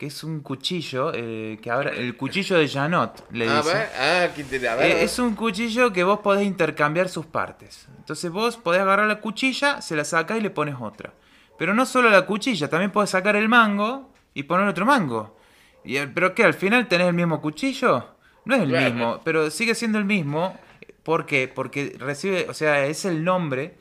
que 0.00 0.06
es 0.06 0.24
un 0.24 0.40
cuchillo, 0.40 1.12
eh, 1.14 1.58
que 1.60 1.70
ahora, 1.70 1.90
el 1.90 2.16
cuchillo 2.16 2.56
de 2.56 2.66
Janot, 2.66 3.30
le 3.32 3.46
A 3.46 3.56
dicen. 3.58 3.74
ver, 3.74 3.88
ah, 4.00 4.28
¿qué 4.34 4.44
te- 4.44 4.66
a 4.66 4.74
ver, 4.74 4.86
Eh, 4.92 5.02
es 5.04 5.18
un 5.18 5.34
cuchillo 5.34 5.92
que 5.92 6.02
vos 6.04 6.20
podés 6.20 6.46
intercambiar 6.46 7.10
sus 7.10 7.26
partes. 7.26 7.86
Entonces 7.98 8.30
vos 8.30 8.56
podés 8.56 8.80
agarrar 8.80 9.06
la 9.06 9.20
cuchilla, 9.20 9.82
se 9.82 9.94
la 9.96 10.04
sacás 10.06 10.38
y 10.38 10.40
le 10.40 10.48
pones 10.48 10.76
otra. 10.80 11.12
Pero 11.58 11.74
no 11.74 11.84
solo 11.84 12.08
la 12.08 12.24
cuchilla, 12.24 12.70
también 12.70 12.90
podés 12.90 13.10
sacar 13.10 13.36
el 13.36 13.50
mango 13.50 14.10
y 14.32 14.44
poner 14.44 14.66
otro 14.68 14.86
mango. 14.86 15.36
Y, 15.84 15.98
¿Pero 15.98 16.34
qué? 16.34 16.44
¿Al 16.44 16.54
final 16.54 16.88
tenés 16.88 17.08
el 17.08 17.12
mismo 17.14 17.42
cuchillo? 17.42 18.14
No 18.46 18.54
es 18.54 18.62
el 18.62 18.70
Claro. 18.70 18.86
mismo, 18.86 19.20
pero 19.22 19.50
sigue 19.50 19.74
siendo 19.74 19.98
el 19.98 20.06
mismo. 20.06 20.58
¿Por 21.02 21.26
qué? 21.26 21.46
Porque 21.54 21.94
recibe, 21.98 22.46
o 22.48 22.54
sea, 22.54 22.86
es 22.86 23.04
el 23.04 23.22
nombre 23.22 23.76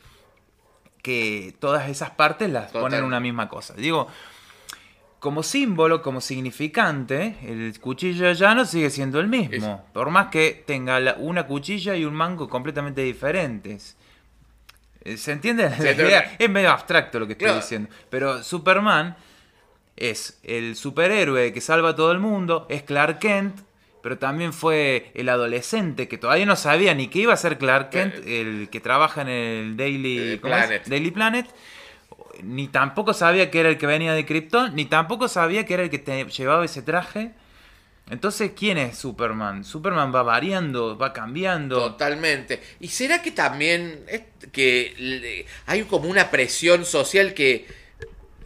que 1.02 1.56
todas 1.60 1.88
esas 1.90 2.10
partes 2.10 2.50
las 2.50 2.68
Total. 2.74 2.82
ponen 2.82 3.04
una 3.06 3.22
misma 3.22 3.48
cosa. 3.48 3.74
Digo, 3.76 4.08
como 5.20 5.44
símbolo, 5.44 6.02
como 6.02 6.22
significante, 6.22 7.36
el 7.46 7.78
cuchillo 7.80 8.28
de 8.28 8.36
llano 8.36 8.66
sigue 8.66 8.90
siendo 8.90 9.20
el 9.20 9.28
mismo. 9.28 9.86
Por 9.94 10.10
más 10.10 10.28
que 10.28 10.64
tenga 10.66 11.00
la- 11.00 11.16
una 11.16 11.46
cuchilla 11.46 11.96
y 11.96 12.06
un 12.06 12.14
mango 12.16 12.48
completamente 12.48 13.02
diferentes. 13.02 13.98
Eh, 15.04 15.18
¿Se 15.18 15.32
entiende 15.32 15.70
Sí, 15.76 15.84
idea? 16.02 16.36
Es 16.40 16.50
medio 16.50 16.72
abstracto 16.72 17.20
lo 17.20 17.28
que 17.28 17.34
estoy 17.34 17.46
Claro. 17.48 17.62
diciendo. 17.62 17.90
Pero 18.10 18.44
Superman 18.44 19.16
es 19.98 20.40
el 20.44 20.76
superhéroe 20.76 21.52
que 21.52 21.62
salva 21.62 21.90
a 21.90 21.96
todo 21.96 22.12
el 22.12 22.20
mundo, 22.20 22.66
es 22.70 22.84
Clark 22.84 23.20
Kent, 23.20 23.60
pero 24.02 24.18
también 24.18 24.54
fue 24.54 25.12
el 25.14 25.28
adolescente 25.28 26.08
que 26.08 26.18
todavía 26.18 26.46
no 26.46 26.56
sabía 26.56 26.94
ni 26.94 27.10
que 27.10 27.20
iba 27.20 27.34
a 27.34 27.38
ser 27.38 27.58
Clark 27.58 27.90
Kent, 27.90 28.16
el 28.26 28.70
que 28.72 28.80
trabaja 28.80 29.22
en 29.24 29.28
el 29.28 29.76
Daily 29.78 30.18
El 30.34 30.40
¿cómo 30.42 30.56
es? 30.56 30.66
Planet. 30.66 30.88
Daily 30.88 31.12
Planet. 31.12 31.46
Ni 32.44 32.68
tampoco 32.68 33.14
sabía 33.14 33.50
que 33.52 33.60
era 33.60 33.70
el 33.70 33.78
que 33.78 33.86
venía 33.88 34.14
de 34.14 34.26
Krypton, 34.26 34.76
ni 34.76 34.86
tampoco 34.86 35.28
sabía 35.28 35.66
que 35.66 35.74
era 35.74 35.84
el 35.84 35.90
que 35.90 36.00
te- 36.00 36.26
llevaba 36.26 36.66
ese 36.66 36.82
traje. 36.82 37.32
Entonces, 38.10 38.52
¿quién 38.58 38.78
es 38.80 38.98
Superman? 38.98 39.64
Superman 39.64 40.14
va 40.14 40.24
variando, 40.24 40.98
va 40.98 41.14
cambiando. 41.14 41.80
Totalmente. 41.80 42.60
¿Y 42.80 42.88
será 42.88 43.22
que 43.22 43.32
también 43.32 44.04
es 44.08 44.22
que 44.52 45.46
hay 45.68 45.84
como 45.84 46.10
una 46.10 46.32
presión 46.32 46.86
social 46.86 47.34
que 47.36 47.68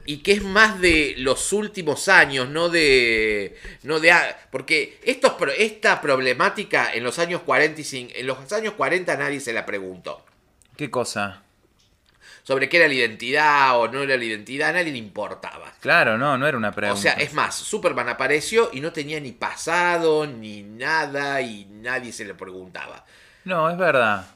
y 0.06 0.18
que 0.18 0.34
es 0.34 0.44
más 0.44 0.82
de 0.82 1.16
los 1.18 1.54
últimos 1.54 2.10
años, 2.10 2.50
no 2.50 2.68
de 2.68 3.56
no 3.84 4.02
de 4.02 4.14
porque 4.52 5.00
estos 5.04 5.34
esta 5.58 6.02
problemática 6.02 6.94
en 6.94 7.06
los 7.06 7.20
años 7.20 7.42
40 7.44 7.80
y 7.80 8.12
en 8.14 8.28
los 8.28 8.52
años 8.52 8.74
40 8.74 9.16
nadie 9.16 9.40
se 9.40 9.54
la 9.54 9.66
preguntó. 9.66 10.26
¿Qué 10.76 10.90
cosa? 10.90 11.43
Sobre 12.44 12.68
qué 12.68 12.78
era 12.78 12.88
la 12.88 12.94
identidad 12.94 13.80
o 13.80 13.88
no 13.88 14.02
era 14.02 14.18
la 14.18 14.24
identidad, 14.24 14.70
a 14.70 14.74
nadie 14.74 14.92
le 14.92 14.98
importaba. 14.98 15.72
Claro, 15.80 16.18
no, 16.18 16.38
no 16.38 16.46
era 16.46 16.58
una 16.58 16.74
pregunta. 16.74 17.00
O 17.00 17.02
sea, 17.02 17.14
es 17.14 17.34
más, 17.34 17.56
Superman 17.56 18.10
apareció 18.10 18.70
y 18.74 18.82
no 18.82 18.92
tenía 18.92 19.20
ni 19.22 19.32
pasado 19.32 20.28
ni 20.28 20.62
nada 20.62 21.42
y 21.42 21.66
nadie 21.66 22.12
se 22.12 22.26
le 22.26 22.34
preguntaba. 22.34 23.06
No, 23.46 23.70
es 23.70 23.78
verdad. 23.78 24.28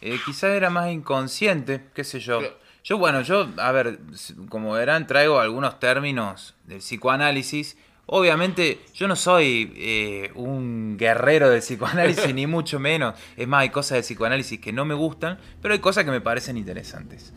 Eh, 0.00 0.18
quizás 0.26 0.50
era 0.50 0.70
más 0.70 0.90
inconsciente, 0.90 1.84
qué 1.94 2.02
sé 2.02 2.18
yo. 2.18 2.40
Yo, 2.84 2.98
bueno, 2.98 3.22
yo, 3.22 3.48
a 3.58 3.70
ver, 3.70 4.00
como 4.48 4.72
verán, 4.72 5.06
traigo 5.06 5.38
algunos 5.38 5.78
términos 5.78 6.54
del 6.64 6.78
psicoanálisis. 6.78 7.76
Obviamente, 8.14 8.78
yo 8.94 9.08
no 9.08 9.16
soy 9.16 9.72
eh, 9.74 10.30
un 10.34 10.98
guerrero 10.98 11.48
del 11.48 11.60
psicoanálisis, 11.60 12.34
ni 12.34 12.46
mucho 12.46 12.78
menos. 12.78 13.14
Es 13.38 13.48
más, 13.48 13.62
hay 13.62 13.70
cosas 13.70 13.92
del 13.96 14.02
psicoanálisis 14.02 14.60
que 14.60 14.70
no 14.70 14.84
me 14.84 14.92
gustan, 14.92 15.38
pero 15.62 15.72
hay 15.72 15.80
cosas 15.80 16.04
que 16.04 16.10
me 16.10 16.20
parecen 16.20 16.58
interesantes. 16.58 17.32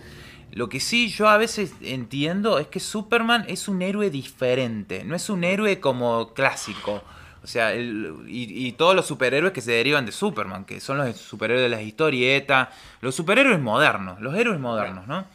Lo 0.51 0.67
que 0.67 0.81
sí 0.81 1.07
yo 1.07 1.29
a 1.29 1.37
veces 1.37 1.73
entiendo 1.81 2.59
es 2.59 2.67
que 2.67 2.81
Superman 2.81 3.45
es 3.47 3.69
un 3.69 3.81
héroe 3.81 4.09
diferente, 4.09 5.05
no 5.05 5.15
es 5.15 5.29
un 5.29 5.45
héroe 5.45 5.79
como 5.79 6.33
clásico. 6.33 7.01
O 7.41 7.47
sea, 7.47 7.71
el- 7.71 8.25
y, 8.27 8.67
y 8.67 8.71
todos 8.73 8.95
los 8.95 9.05
superhéroes 9.05 9.53
que 9.53 9.61
se 9.61 9.71
derivan 9.71 10.05
de 10.05 10.11
Superman, 10.11 10.65
que 10.65 10.81
son 10.81 10.97
los 10.97 11.15
superhéroes 11.15 11.63
de 11.63 11.69
las 11.69 11.83
historietas, 11.83 12.67
los 12.99 13.15
superhéroes 13.15 13.61
modernos, 13.61 14.19
los 14.19 14.35
héroes 14.35 14.59
modernos, 14.59 15.07
¿no? 15.07 15.25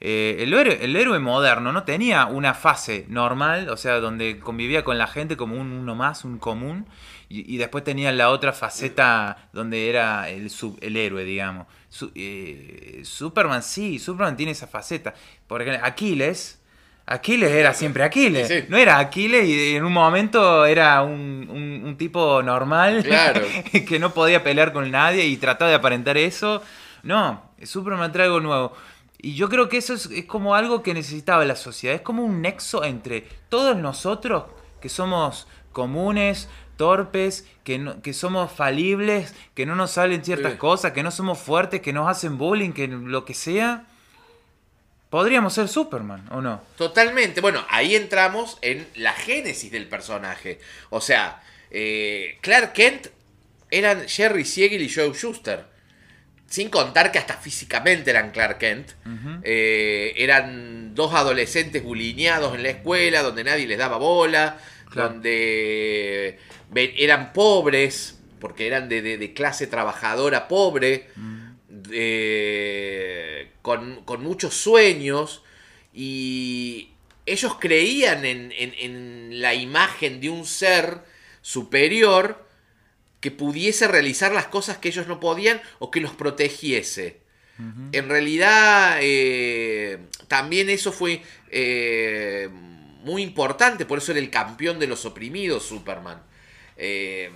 Eh, 0.00 0.36
el, 0.40 0.52
héroe, 0.52 0.78
el 0.82 0.94
héroe 0.94 1.18
moderno 1.18 1.72
no 1.72 1.84
tenía 1.84 2.26
una 2.26 2.52
fase 2.54 3.06
normal, 3.08 3.68
o 3.70 3.76
sea, 3.78 3.98
donde 4.00 4.38
convivía 4.38 4.84
con 4.84 4.98
la 4.98 5.06
gente 5.06 5.36
como 5.36 5.56
un 5.58 5.72
uno 5.72 5.94
más, 5.94 6.24
un 6.24 6.38
común, 6.38 6.86
y, 7.28 7.52
y 7.54 7.56
después 7.56 7.82
tenía 7.82 8.12
la 8.12 8.28
otra 8.30 8.52
faceta 8.52 9.48
donde 9.52 9.88
era 9.88 10.28
el, 10.28 10.50
sub- 10.50 10.78
el 10.82 10.96
héroe, 10.96 11.24
digamos. 11.24 11.66
Su- 11.88 12.12
eh, 12.14 13.00
Superman 13.04 13.62
sí, 13.62 13.98
Superman 13.98 14.36
tiene 14.36 14.52
esa 14.52 14.66
faceta. 14.66 15.14
Por 15.46 15.62
ejemplo, 15.62 15.84
Aquiles, 15.84 16.60
Aquiles 17.06 17.50
era 17.52 17.72
siempre 17.72 18.02
Aquiles, 18.04 18.48
Sí. 18.48 18.64
no 18.68 18.76
era 18.76 18.98
Aquiles 18.98 19.46
y 19.48 19.76
en 19.76 19.84
un 19.84 19.92
momento 19.92 20.66
era 20.66 21.02
un, 21.02 21.48
un- 21.50 21.82
un 21.84 21.96
tipo 21.96 22.42
normal 22.42 23.02
Claro. 23.04 23.40
que 23.88 23.98
no 23.98 24.12
podía 24.12 24.42
pelear 24.44 24.72
con 24.72 24.90
nadie 24.90 25.24
y 25.24 25.36
trataba 25.38 25.70
de 25.70 25.76
aparentar 25.76 26.16
eso. 26.18 26.62
No, 27.02 27.50
Superman 27.62 28.12
trae 28.12 28.26
algo 28.26 28.40
nuevo. 28.40 28.76
Y 29.18 29.34
yo 29.34 29.48
creo 29.48 29.68
que 29.68 29.78
eso 29.78 29.94
es, 29.94 30.06
es 30.06 30.24
como 30.26 30.54
algo 30.54 30.82
que 30.82 30.94
necesitaba 30.94 31.44
la 31.44 31.56
sociedad. 31.56 31.94
Es 31.96 32.02
como 32.02 32.22
un 32.24 32.42
nexo 32.42 32.84
entre 32.84 33.22
todos 33.48 33.76
nosotros 33.76 34.44
que 34.80 34.88
somos 34.88 35.46
comunes, 35.72 36.48
torpes, 36.76 37.46
que, 37.64 37.78
no- 37.78 38.02
que 38.02 38.12
somos 38.12 38.52
falibles, 38.52 39.34
que 39.54 39.64
no 39.66 39.74
nos 39.74 39.92
salen 39.92 40.24
ciertas 40.24 40.52
Sí. 40.52 40.58
cosas, 40.58 40.92
que 40.92 41.02
no 41.02 41.10
somos 41.10 41.38
fuertes, 41.38 41.80
que 41.80 41.92
nos 41.92 42.08
hacen 42.08 42.36
bullying, 42.38 42.72
que 42.72 42.86
lo 42.88 43.24
que 43.24 43.34
sea. 43.34 43.86
Podríamos 45.10 45.54
ser 45.54 45.68
Superman, 45.68 46.26
¿o 46.30 46.40
no? 46.42 46.60
Totalmente. 46.76 47.40
Bueno, 47.40 47.64
ahí 47.70 47.94
entramos 47.94 48.58
en 48.60 48.86
la 48.96 49.12
génesis 49.12 49.70
del 49.70 49.88
personaje. 49.88 50.58
O 50.90 51.00
sea, 51.00 51.42
eh, 51.70 52.38
Clark 52.42 52.72
Kent 52.72 53.06
eran 53.70 54.08
Jerry 54.08 54.44
Siegel 54.44 54.82
y 54.82 54.92
Joe 54.92 55.14
Schuster. 55.14 55.64
Sin 56.48 56.68
contar 56.70 57.10
que 57.12 57.18
hasta 57.18 57.34
físicamente 57.34 58.10
eran 58.10 58.30
Clark 58.30 58.58
Kent. 58.58 58.90
Eh, 59.42 60.14
eran 60.16 60.94
dos 60.94 61.12
adolescentes 61.14 61.82
bulineados 61.82 62.54
en 62.54 62.62
la 62.62 62.70
escuela, 62.70 63.22
donde 63.22 63.44
nadie 63.44 63.66
les 63.66 63.78
daba 63.78 63.96
bola, 63.98 64.58
Claro. 64.90 65.08
donde 65.10 66.38
eran 66.74 67.32
pobres, 67.32 68.18
porque 68.38 68.66
eran 68.68 68.88
de, 68.88 69.02
de- 69.02 69.18
de 69.18 69.32
clase 69.34 69.66
trabajadora 69.66 70.46
pobre, 70.46 71.08
de- 71.68 73.50
con, 73.62 74.04
con 74.04 74.22
muchos 74.22 74.54
sueños, 74.54 75.42
y 75.92 76.90
ellos 77.26 77.56
creían 77.58 78.24
en, 78.24 78.52
en- 78.56 78.74
en 78.78 79.40
la 79.42 79.54
imagen 79.54 80.20
de 80.20 80.30
un 80.30 80.46
ser 80.46 80.98
superior 81.42 82.45
que 83.26 83.32
pudiese 83.32 83.88
realizar 83.88 84.30
las 84.32 84.46
cosas 84.46 84.78
que 84.78 84.86
ellos 84.88 85.08
no 85.08 85.18
podían 85.18 85.60
o 85.80 85.90
que 85.90 86.00
los 86.00 86.12
protegiese. 86.12 87.18
En 87.90 88.08
realidad, 88.08 88.98
eh, 89.00 89.98
también 90.28 90.70
eso 90.70 90.92
fue 90.92 91.22
eh, 91.50 92.48
muy 93.02 93.22
importante, 93.22 93.84
por 93.84 93.98
eso 93.98 94.12
era 94.12 94.20
el 94.20 94.30
campeón 94.30 94.78
de 94.78 94.86
los 94.86 95.04
oprimidos, 95.06 95.64
Superman. 95.64 96.22
Eh, 96.76 97.30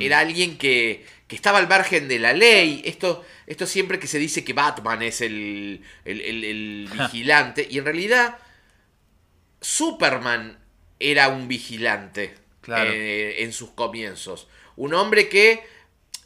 Era 0.00 0.18
alguien 0.18 0.58
que, 0.58 1.06
que 1.28 1.36
estaba 1.36 1.58
al 1.58 1.68
margen 1.68 2.08
de 2.08 2.18
la 2.18 2.32
ley. 2.32 2.82
Esto, 2.84 3.24
esto 3.46 3.66
siempre 3.66 4.00
que 4.00 4.08
se 4.08 4.18
dice 4.18 4.42
que 4.42 4.52
Batman 4.52 5.02
es 5.02 5.20
el, 5.20 5.80
el- 6.04 6.20
el- 6.22 6.44
el 6.44 6.88
vigilante, 6.92 7.68
y 7.70 7.78
en 7.78 7.84
realidad 7.84 8.38
Superman 9.60 10.58
era 10.98 11.28
un 11.28 11.46
vigilante 11.48 12.34
Claro. 12.62 12.90
en 12.92 13.52
sus 13.52 13.70
comienzos. 13.70 14.48
Un 14.76 14.94
hombre 14.94 15.28
que 15.28 15.64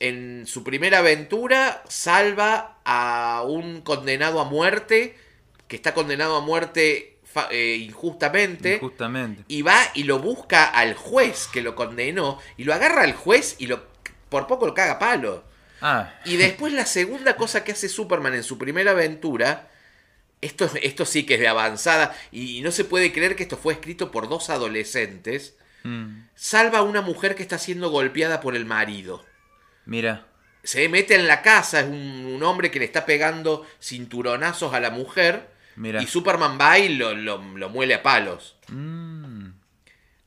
en 0.00 0.46
su 0.46 0.64
primera 0.64 0.98
aventura 0.98 1.82
salva 1.88 2.78
a 2.84 3.42
un 3.46 3.82
condenado 3.82 4.40
a 4.40 4.44
muerte, 4.44 5.16
que 5.68 5.76
está 5.76 5.94
condenado 5.94 6.36
a 6.36 6.40
muerte 6.40 7.18
eh, 7.50 7.76
injustamente, 7.80 8.78
Justamente. 8.80 9.44
y 9.46 9.62
va 9.62 9.78
y 9.94 10.02
lo 10.04 10.18
busca 10.18 10.64
al 10.64 10.94
juez 10.94 11.46
que 11.52 11.60
lo 11.62 11.74
condenó, 11.76 12.38
y 12.56 12.64
lo 12.64 12.74
agarra 12.74 13.02
al 13.02 13.12
juez 13.14 13.56
y 13.58 13.66
lo 13.66 13.88
por 14.28 14.46
poco 14.46 14.66
lo 14.66 14.74
caga 14.74 14.92
a 14.92 14.98
palo. 14.98 15.44
Ah, 15.80 16.14
Y 16.24 16.36
después 16.36 16.72
la 16.72 16.86
segunda 16.86 17.36
cosa 17.36 17.64
que 17.64 17.72
hace 17.72 17.88
Superman 17.88 18.34
en 18.34 18.44
su 18.44 18.58
primera 18.58 18.92
aventura, 18.92 19.68
esto, 20.40 20.70
esto 20.82 21.04
sí 21.04 21.24
que 21.24 21.34
es 21.34 21.40
de 21.40 21.48
avanzada, 21.48 22.16
y 22.32 22.60
no 22.62 22.70
se 22.70 22.84
puede 22.84 23.12
creer 23.12 23.36
que 23.36 23.42
esto 23.42 23.56
fue 23.56 23.74
escrito 23.74 24.10
por 24.10 24.28
dos 24.28 24.50
adolescentes, 24.50 25.54
mm, 25.84 26.28
salva 26.34 26.78
a 26.78 26.82
una 26.82 27.00
mujer 27.02 27.34
que 27.34 27.42
está 27.42 27.58
siendo 27.58 27.90
golpeada 27.90 28.40
por 28.40 28.54
el 28.56 28.64
marido. 28.66 29.24
mira. 29.86 30.26
Se 30.62 30.86
mete 30.90 31.14
en 31.14 31.26
la 31.26 31.40
casa, 31.40 31.80
es 31.80 31.86
un, 31.86 32.26
un 32.26 32.42
hombre 32.42 32.70
que 32.70 32.78
le 32.78 32.84
está 32.84 33.06
pegando 33.06 33.66
cinturonazos 33.82 34.74
a 34.74 34.80
la 34.80 34.90
mujer, 34.90 35.48
Mira. 35.76 36.02
y 36.02 36.06
Superman 36.06 36.58
va 36.60 36.78
y 36.78 36.96
lo, 36.96 37.14
lo, 37.14 37.38
lo 37.56 37.68
muele 37.70 37.94
a 37.94 38.02
palos. 38.02 38.56
Mm, 38.68 39.48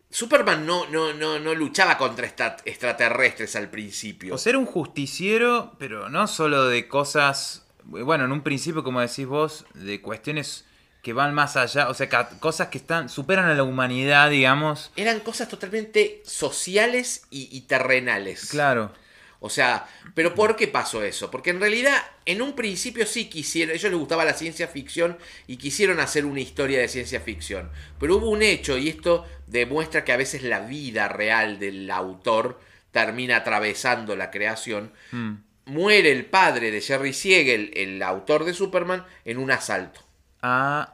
Superman 0.10 0.66
no, 0.66 0.88
no, 0.90 1.14
no, 1.14 1.40
no 1.40 1.54
luchaba 1.54 1.98
contra 2.00 2.26
extraterrestres 2.66 3.56
al 3.56 3.70
principio. 3.70 4.34
O 4.34 4.38
ser 4.40 4.58
un 4.58 4.66
justiciero, 4.66 5.76
pero 5.78 6.10
no 6.10 6.28
solo 6.28 6.66
de 6.68 6.88
cosas, 6.88 7.66
bueno, 7.84 8.26
en 8.26 8.32
un 8.32 8.42
principio, 8.42 8.84
como 8.84 9.02
decís 9.02 9.28
vos, 9.28 9.66
de 9.76 10.02
cuestiones 10.02 10.66
que 11.04 11.12
van 11.14 11.34
más 11.34 11.58
allá, 11.58 11.90
o 11.90 11.94
sea, 11.94 12.08
cosas 12.40 12.70
que 12.70 12.78
están 12.78 13.10
superan 13.10 13.46
a 13.46 13.54
la 13.54 13.64
humanidad, 13.64 14.30
digamos. 14.30 14.90
Eran 14.96 15.20
cosas 15.20 15.50
totalmente 15.50 16.24
sociales 16.26 17.28
y, 17.30 17.50
y 17.52 17.62
terrenales. 17.62 18.48
Claro. 18.50 18.94
O 19.42 19.50
sea, 19.50 19.86
¿pero 20.16 20.34
por 20.34 20.56
qué 20.56 20.70
pasó 20.70 21.04
eso? 21.04 21.30
Porque 21.30 21.50
en 21.50 21.60
realidad, 21.60 22.02
en 22.26 22.42
un 22.42 22.56
principio 22.56 23.06
sí 23.06 23.26
quisieron, 23.26 23.74
a 23.74 23.76
ellos 23.76 23.92
les 23.92 24.00
gustaba 24.00 24.24
la 24.24 24.34
ciencia 24.34 24.70
ficción 24.70 25.18
y 25.46 25.58
quisieron 25.58 26.00
hacer 26.00 26.26
una 26.26 26.40
historia 26.40 26.80
de 26.80 26.88
ciencia 26.88 27.20
ficción. 27.20 27.70
Pero 28.00 28.16
hubo 28.16 28.30
un 28.30 28.42
hecho, 28.42 28.78
y 28.78 28.88
esto 28.88 29.28
demuestra 29.48 30.06
que 30.06 30.14
a 30.14 30.18
veces 30.18 30.44
la 30.44 30.62
vida 30.62 31.10
real 31.10 31.60
del 31.60 31.92
autor 31.92 32.62
termina 32.92 33.36
atravesando 33.36 34.16
la 34.16 34.32
creación. 34.32 34.94
Mm. 35.12 35.34
Muere 35.66 36.14
el 36.14 36.26
padre 36.26 36.72
de 36.72 36.80
Jerry 36.80 37.12
Siegel, 37.12 37.72
el 37.76 38.02
autor 38.02 38.46
de 38.46 38.54
Superman, 38.54 39.06
en 39.26 39.40
un 39.40 39.52
asalto. 39.52 40.00
Ah, 40.44 40.94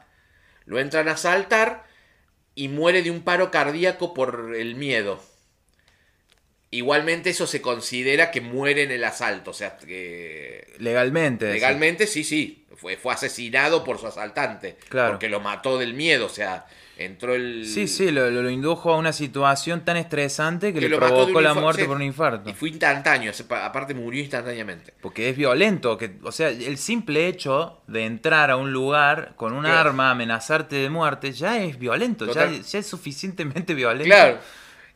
Lo 0.64 0.78
entran 0.78 1.08
a 1.08 1.12
asaltar 1.12 1.84
y 2.54 2.68
muere 2.68 3.02
de 3.02 3.10
un 3.10 3.22
paro 3.22 3.50
cardíaco 3.50 4.14
por 4.14 4.54
el 4.56 4.76
miedo. 4.76 5.22
Igualmente 6.72 7.30
eso 7.30 7.48
se 7.48 7.60
considera 7.60 8.30
que 8.30 8.40
muere 8.40 8.84
en 8.84 8.92
el 8.92 9.02
asalto, 9.02 9.50
o 9.50 9.54
sea, 9.54 9.76
que 9.76 10.72
legalmente. 10.78 11.50
legalmente 11.52 12.06
sí, 12.06 12.22
sí, 12.22 12.64
fue, 12.76 12.96
fue 12.96 13.12
asesinado 13.12 13.82
por 13.82 13.98
su 13.98 14.06
asaltante, 14.06 14.76
Claro. 14.88 15.10
porque 15.12 15.28
lo 15.28 15.40
mató 15.40 15.78
del 15.78 15.94
miedo, 15.94 16.26
o 16.26 16.30
sea, 16.30 16.66
entró 17.04 17.34
el... 17.34 17.66
Sí, 17.66 17.88
sí, 17.88 18.10
lo, 18.10 18.30
lo- 18.30 18.42
lo 18.42 18.50
indujo 18.50 18.92
a 18.92 18.96
una 18.96 19.12
situación 19.12 19.84
tan 19.84 19.96
estresante 19.96 20.72
que, 20.72 20.80
que 20.80 20.88
le 20.88 20.96
provocó 20.96 21.40
la 21.40 21.54
muerte 21.54 21.82
sí. 21.82 21.88
por 21.88 21.96
un 21.96 22.02
infarto. 22.02 22.48
Y 22.50 22.52
fue 22.54 22.68
instantáneo, 22.70 23.32
aparte 23.62 23.94
murió 23.94 24.20
instantáneamente. 24.20 24.92
Porque 25.00 25.28
es 25.30 25.36
violento, 25.36 25.96
que, 25.98 26.16
o 26.22 26.32
sea, 26.32 26.48
el 26.48 26.78
simple 26.78 27.26
hecho 27.28 27.80
de 27.86 28.04
entrar 28.04 28.50
a 28.50 28.56
un 28.56 28.72
lugar 28.72 29.32
con 29.36 29.52
un 29.52 29.64
Claro. 29.64 29.90
arma, 29.90 30.10
amenazarte 30.10 30.76
de 30.76 30.90
muerte, 30.90 31.32
ya 31.32 31.58
es 31.62 31.78
violento, 31.78 32.26
ya, 32.26 32.32
Total. 32.32 32.62
ya 32.62 32.78
es 32.78 32.86
suficientemente 32.86 33.74
violento. 33.74 34.04
Claro. 34.04 34.38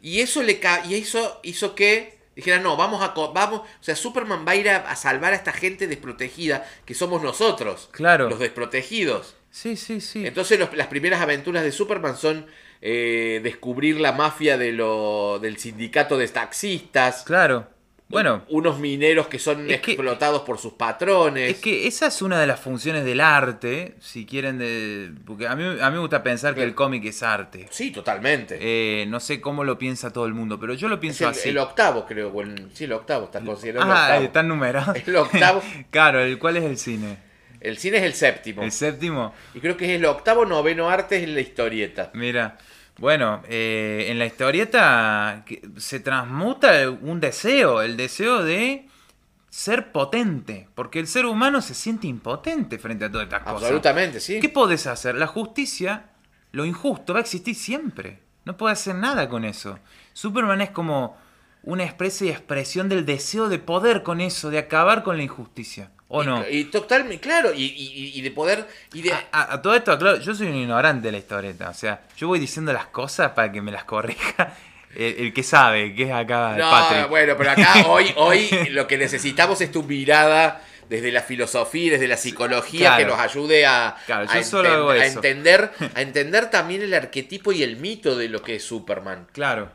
Y 0.00 0.20
eso 0.20 0.42
le 0.42 0.61
y 0.88 0.94
eso 0.96 1.40
hizo 1.42 1.75
que 1.75 2.18
dijeran, 2.37 2.62
no, 2.62 2.76
vamos 2.76 3.00
a 3.02 3.14
vamos, 3.32 3.61
o 3.61 3.82
sea, 3.82 3.94
Superman 3.96 4.44
va 4.46 4.52
a 4.52 4.56
ir 4.56 4.68
a, 4.68 4.76
a 4.90 4.96
salvar 4.96 5.32
a 5.32 5.37
esta 5.37 5.52
gente 5.52 5.87
desprotegida, 5.87 6.66
que 6.84 6.92
somos 6.94 7.23
nosotros, 7.23 7.88
Claro. 7.92 8.28
los 8.28 8.38
desprotegidos. 8.40 9.37
Sí, 9.54 9.76
sí, 9.76 10.00
sí. 10.00 10.26
Entonces 10.26 10.58
los- 10.58 10.75
las 10.76 10.88
primeras 10.88 11.20
aventuras 11.20 11.62
de 11.62 11.70
Superman 11.70 12.16
son 12.16 12.46
eh, 12.87 13.40
descubrir 13.42 14.00
la 14.00 14.11
mafia 14.11 14.58
de 14.58 14.73
lo, 14.73 15.38
del 15.40 15.58
sindicato 15.58 16.18
de 16.18 16.26
taxistas. 16.26 17.23
Claro. 17.23 17.68
Bueno, 18.08 18.42
Unos 18.49 18.80
mineros 18.80 19.28
que 19.28 19.38
son 19.38 19.66
que- 19.68 19.75
explotados 19.75 20.42
por 20.42 20.58
sus 20.58 20.73
patrones. 20.75 21.50
es 21.52 21.58
que 21.61 21.87
esa 21.87 22.08
es 22.08 22.20
una 22.20 22.38
de 22.40 22.46
las 22.49 22.58
funciones 22.61 23.04
del 23.04 23.20
arte, 23.20 23.94
si 24.00 24.26
quieren, 24.26 24.58
de, 24.58 25.12
porque 25.25 25.46
a 25.46 25.54
mí, 25.56 25.64
a 25.80 25.88
mí 25.88 25.94
me 25.94 26.00
gusta 26.00 26.23
pensar 26.25 26.54
que 26.56 26.62
el 26.64 26.75
cómic 26.75 27.04
es 27.06 27.23
arte. 27.23 27.66
Sí, 27.70 27.90
totalmente. 27.92 28.58
Eh, 28.61 29.06
no 29.06 29.20
sé 29.20 29.40
cómo 29.40 29.62
lo 29.64 29.78
piensa 29.78 30.12
todo 30.12 30.26
el 30.26 30.34
mundo, 30.34 30.58
pero 30.61 30.75
yo 30.75 30.88
lo 30.88 30.96
es 30.96 31.00
pienso 31.00 31.25
el, 31.25 31.30
así. 31.30 31.49
el 31.50 31.58
octavo, 31.58 32.04
creo. 32.06 32.40
el- 32.42 32.70
sí, 32.75 32.84
el 32.84 32.92
octavo, 32.92 33.26
está 33.26 33.40
considerado 33.40 33.87
el 33.87 33.96
ah, 33.96 34.02
octavo. 34.02 34.25
están 34.25 34.49
numerados. 34.49 34.96
El 35.06 35.16
octavo. 35.16 35.62
claro, 35.90 36.20
el, 36.20 36.38
¿cuál 36.38 36.56
es 36.58 36.64
el 36.64 36.76
cine? 36.76 37.16
El 37.64 37.78
cine 37.78 37.97
es 37.97 38.04
el 38.04 38.14
séptimo. 38.14 38.62
¿El 38.62 38.73
séptimo? 38.73 39.35
Y 39.54 39.61
creo 39.61 39.76
que 39.76 39.87
es 39.87 39.99
el 39.99 40.04
octavo, 40.04 40.44
noveno 40.44 40.90
arte 40.90 41.23
es 41.23 41.28
la 41.28 41.40
historieta. 41.40 42.11
Mira, 42.12 42.59
bueno, 42.99 43.42
eh, 43.49 44.06
en 44.09 44.18
la 44.18 44.26
historieta 44.26 45.44
se 45.78 46.00
transmuta 46.00 46.90
un 46.90 47.21
deseo, 47.21 47.80
el 47.80 47.97
deseo 47.97 48.44
de 48.44 48.87
ser 49.49 49.92
potente, 49.92 50.68
porque 50.75 51.00
el 51.00 51.06
ser 51.06 51.25
humano 51.26 51.62
se 51.62 51.75
siente 51.75 52.06
impotente 52.06 52.78
frente 52.78 53.06
a 53.06 53.11
todas 53.11 53.25
estas 53.25 53.44
cosas. 53.44 53.62
Absolutamente, 53.62 54.21
sí. 54.21 54.40
¿Qué 54.40 54.49
podés 54.50 54.87
hacer? 54.87 55.14
La 55.14 55.26
justicia, 55.26 56.11
lo 56.52 56.66
injusto, 56.66 57.14
va 57.14 57.21
a 57.21 57.23
existir 57.23 57.54
siempre. 57.54 58.21
No 58.44 58.56
puede 58.59 58.75
hacer 58.75 58.94
nada 58.94 59.28
con 59.28 59.44
eso. 59.44 59.78
Superman 60.12 60.61
es 60.61 60.71
como 60.71 61.16
una 61.62 61.85
especie 61.85 62.26
de 62.26 62.35
expresión 62.35 62.90
del 62.90 63.06
deseo 63.06 63.49
de 63.49 63.59
poder 63.59 64.02
con 64.02 64.21
eso, 64.21 64.50
de 64.50 64.59
acabar 64.59 65.02
con 65.02 65.16
la 65.16 65.23
injusticia. 65.23 65.90
¿O 66.08 66.23
y, 66.23 66.26
no? 66.26 66.44
Y 66.49 66.64
totalmente, 66.64 67.18
claro, 67.18 67.52
y, 67.54 67.64
y- 67.64 68.12
y 68.18 68.20
de 68.23 68.30
poder. 68.30 68.66
Y 68.92 69.02
de, 69.02 69.12
A, 69.12 69.25
a- 69.32 69.54
a 69.54 69.62
todo 69.62 69.75
esto, 69.75 69.96
claro, 69.99 70.18
yo 70.20 70.34
soy 70.34 70.49
un 70.49 70.56
ignorante 70.56 71.08
de 71.08 71.12
la 71.12 71.18
historieta. 71.18 71.70
O 71.70 71.75
sea, 71.75 72.02
yo 72.16 72.28
voy 72.28 72.38
diciendo 72.38 72.72
las 72.72 72.87
cosas 72.87 73.33
para 73.33 73.50
que 73.50 73.61
me 73.62 73.72
las 73.72 73.85
corrija 73.85 74.55
el, 74.94 75.14
el 75.18 75.33
que 75.33 75.42
sabe, 75.42 75.94
que 75.94 76.05
es 76.05 76.12
acá 76.12 76.55
no, 76.59 76.70
Patrick. 76.70 77.09
bueno, 77.09 77.35
pero 77.37 77.50
acá 77.52 77.85
hoy, 77.88 78.12
hoy 78.16 78.48
lo 78.70 78.87
que 78.87 78.98
necesitamos 78.98 79.61
es 79.61 79.72
tu 79.72 79.83
mirada 79.83 80.62
desde 80.88 81.11
la 81.11 81.22
filosofía, 81.22 81.92
desde 81.92 82.07
la 82.07 82.18
psicología, 82.18 82.88
Claro. 82.96 82.98
que 82.98 83.05
nos 83.11 83.18
ayude 83.18 83.64
a, 83.64 83.96
Claro, 84.05 84.92
entender, 84.94 85.70
a 85.94 86.02
entender 86.02 86.50
también 86.50 86.83
el 86.83 86.92
arquetipo 86.92 87.50
y 87.52 87.62
el 87.62 87.78
mito 87.78 88.14
de 88.16 88.28
lo 88.28 88.42
que 88.42 88.57
es 88.57 88.64
Superman. 88.64 89.26
Claro. 89.33 89.70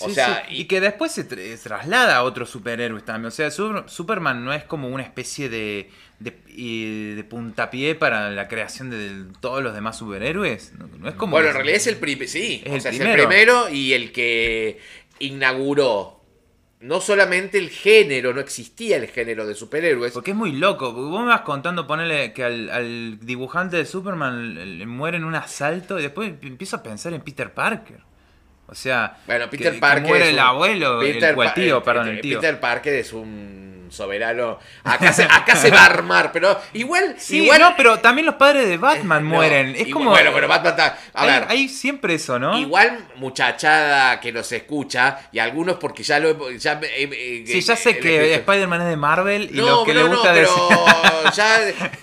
O 0.00 0.08
sea, 0.08 0.44
sí, 0.48 0.54
y- 0.54 0.60
y... 0.62 0.64
que 0.66 0.80
después 0.80 1.12
se 1.12 1.28
tra- 1.28 1.62
traslada 1.62 2.16
a 2.16 2.22
otros 2.22 2.48
superhéroes 2.50 3.04
también. 3.04 3.26
O 3.26 3.30
sea, 3.30 3.50
Su- 3.50 3.84
Superman 3.86 4.44
no 4.44 4.52
es 4.52 4.64
como 4.64 4.88
una 4.88 5.02
especie 5.02 5.48
de, 5.50 5.90
de, 6.18 6.32
de 7.14 7.24
puntapié 7.24 7.94
para 7.94 8.30
la 8.30 8.48
creación 8.48 8.88
de 8.90 9.26
todos 9.40 9.62
los 9.62 9.74
demás 9.74 9.98
superhéroes. 9.98 10.72
No, 10.78 10.88
no 10.98 11.08
es 11.08 11.14
como. 11.14 11.32
Bueno, 11.32 11.48
en 11.48 11.54
realidad 11.54 11.76
es 11.76 11.86
el 11.86 11.96
primero, 11.96 12.30
sí, 12.30 12.62
Es 12.64 12.72
o 12.72 12.74
el 12.76 12.80
sea, 12.80 12.90
es 12.90 12.96
primero. 12.98 13.22
el 13.22 13.28
primero 13.28 13.68
y 13.70 13.92
el 13.92 14.12
que 14.12 14.78
inauguró 15.18 16.20
no 16.80 17.00
solamente 17.00 17.58
el 17.58 17.70
género, 17.70 18.34
no 18.34 18.40
existía 18.40 18.96
el 18.96 19.06
género 19.06 19.46
de 19.46 19.54
superhéroes, 19.54 20.12
Porque 20.12 20.32
es 20.32 20.36
muy 20.36 20.50
loco. 20.52 20.92
porque 20.92 21.10
Vos 21.10 21.20
me 21.20 21.28
vas 21.28 21.42
contando, 21.42 21.86
ponerle 21.86 22.32
que 22.32 22.42
al, 22.42 22.70
al 22.70 23.18
dibujante 23.20 23.76
de 23.76 23.84
Superman 23.86 24.78
le 24.78 24.86
muere 24.86 25.18
en 25.18 25.24
un 25.24 25.36
asalto 25.36 26.00
y 26.00 26.02
después 26.02 26.32
empiezo 26.42 26.76
a 26.76 26.82
pensar 26.82 27.12
en 27.14 27.20
Peter 27.20 27.54
Parker. 27.54 28.00
O 28.72 28.74
sea, 28.74 29.18
Bueno, 29.26 29.50
Peter 29.50 29.74
que 29.74 29.78
Parker. 29.78 30.02
muere 30.08 30.28
el 30.30 30.34
un- 30.36 30.40
abuelo, 30.40 30.98
Peter 31.00 31.36
el, 31.38 31.52
tío, 31.54 31.78
eh, 31.78 31.82
perdón, 31.84 32.08
eh, 32.08 32.10
el 32.12 32.20
tío. 32.22 32.40
Peter 32.40 32.58
Parker 32.58 32.94
es 32.94 33.12
un 33.12 33.88
soberano. 33.90 34.58
Acá 34.84 35.12
se, 35.12 35.24
acá 35.24 35.54
se 35.54 35.70
va 35.70 35.82
a 35.82 35.84
armar, 35.84 36.32
pero 36.32 36.58
igual. 36.72 37.14
Sí, 37.18 37.42
igual 37.42 37.60
no, 37.60 37.74
pero 37.76 37.98
también 37.98 38.24
los 38.24 38.36
padres 38.36 38.66
de 38.66 38.78
Batman 38.78 39.22
no, 39.24 39.34
mueren. 39.34 39.74
Es 39.76 39.80
igual- 39.88 39.92
como. 39.92 40.10
Bueno, 40.12 40.30
pero 40.32 40.48
Batman 40.48 40.70
está. 40.72 40.98
A 41.12 41.22
hay, 41.24 41.28
ver. 41.30 41.44
hay 41.50 41.68
siempre 41.68 42.14
eso, 42.14 42.38
¿no? 42.38 42.58
Igual 42.58 43.06
muchachada 43.16 44.18
que 44.20 44.32
nos 44.32 44.50
escucha 44.52 45.28
y 45.32 45.38
algunos 45.38 45.76
porque 45.76 46.02
ya 46.02 46.18
lo 46.18 46.50
ya, 46.52 46.80
eh, 46.82 47.10
eh, 47.12 47.44
Sí, 47.46 47.60
ya 47.60 47.74
eh, 47.74 47.76
sé 47.76 47.90
eh, 47.90 47.98
que 47.98 48.32
eh, 48.32 48.34
Spider-Man 48.36 48.80
es 48.80 48.88
de 48.88 48.96
Marvel 48.96 49.50
y 49.52 49.58
no, 49.58 49.66
los 49.66 49.84
que 49.84 49.92
no, 49.92 50.02
le 50.04 50.08
gusta 50.08 50.32
pero 50.32 50.48
decir. 50.50 51.32
ya 51.34 51.60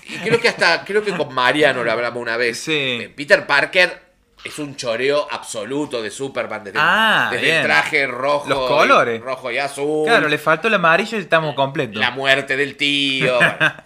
y 0.08 0.18
creo 0.20 0.40
que 0.40 0.50
hasta 0.50 0.86
creo 0.86 1.04
que 1.04 1.18
con 1.18 1.34
Mariano 1.34 1.84
lo 1.84 1.92
hablamos 1.92 2.22
una 2.22 2.38
vez. 2.38 2.60
Sí. 2.60 2.72
Eh, 3.02 3.14
Peter 3.16 3.48
Parker 3.48 4.09
es 4.44 4.58
un 4.60 4.76
choreo 4.76 5.28
absoluto 5.30 6.02
de 6.02 6.10
Superman 6.12 6.64
desde, 6.64 6.80
Ah, 6.82 7.30
desde 7.32 7.46
bien. 7.46 7.58
el 7.58 7.64
traje 7.66 8.08
rojo, 8.08 8.48
Los 8.50 8.66
y- 8.66 8.68
colores. 8.68 9.22
rojo 9.22 9.52
y 9.52 9.58
azul. 9.58 10.06
Claro, 10.08 10.28
le 10.30 10.38
faltó 10.38 10.68
el 10.70 10.74
amarillo 10.76 11.18
y 11.18 11.22
estamos 11.22 11.56
completos. 11.56 11.96
la 12.00 12.12
muerte 12.12 12.56
del 12.58 12.76
tío. 12.78 13.36
bueno. 13.36 13.58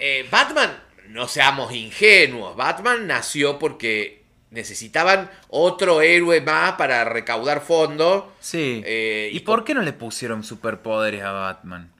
Eh, 0.00 0.26
Batman, 0.30 0.70
no 1.08 1.28
seamos 1.28 1.70
ingenuos, 1.74 2.56
Batman 2.56 3.06
nació 3.06 3.58
porque 3.58 4.22
necesitaban 4.50 5.30
otro 5.48 6.00
héroe 6.00 6.40
más 6.40 6.72
para 6.72 7.04
recaudar 7.04 7.60
fondos. 7.60 8.24
Sí. 8.40 8.82
Eh, 8.86 9.28
¿Y 9.32 9.36
y 9.38 9.40
por 9.40 9.62
qué 9.64 9.74
no 9.74 9.82
le 9.82 9.92
pusieron 9.92 10.42
superpoderes 10.42 11.22
a 11.22 11.32
Batman? 11.32 11.90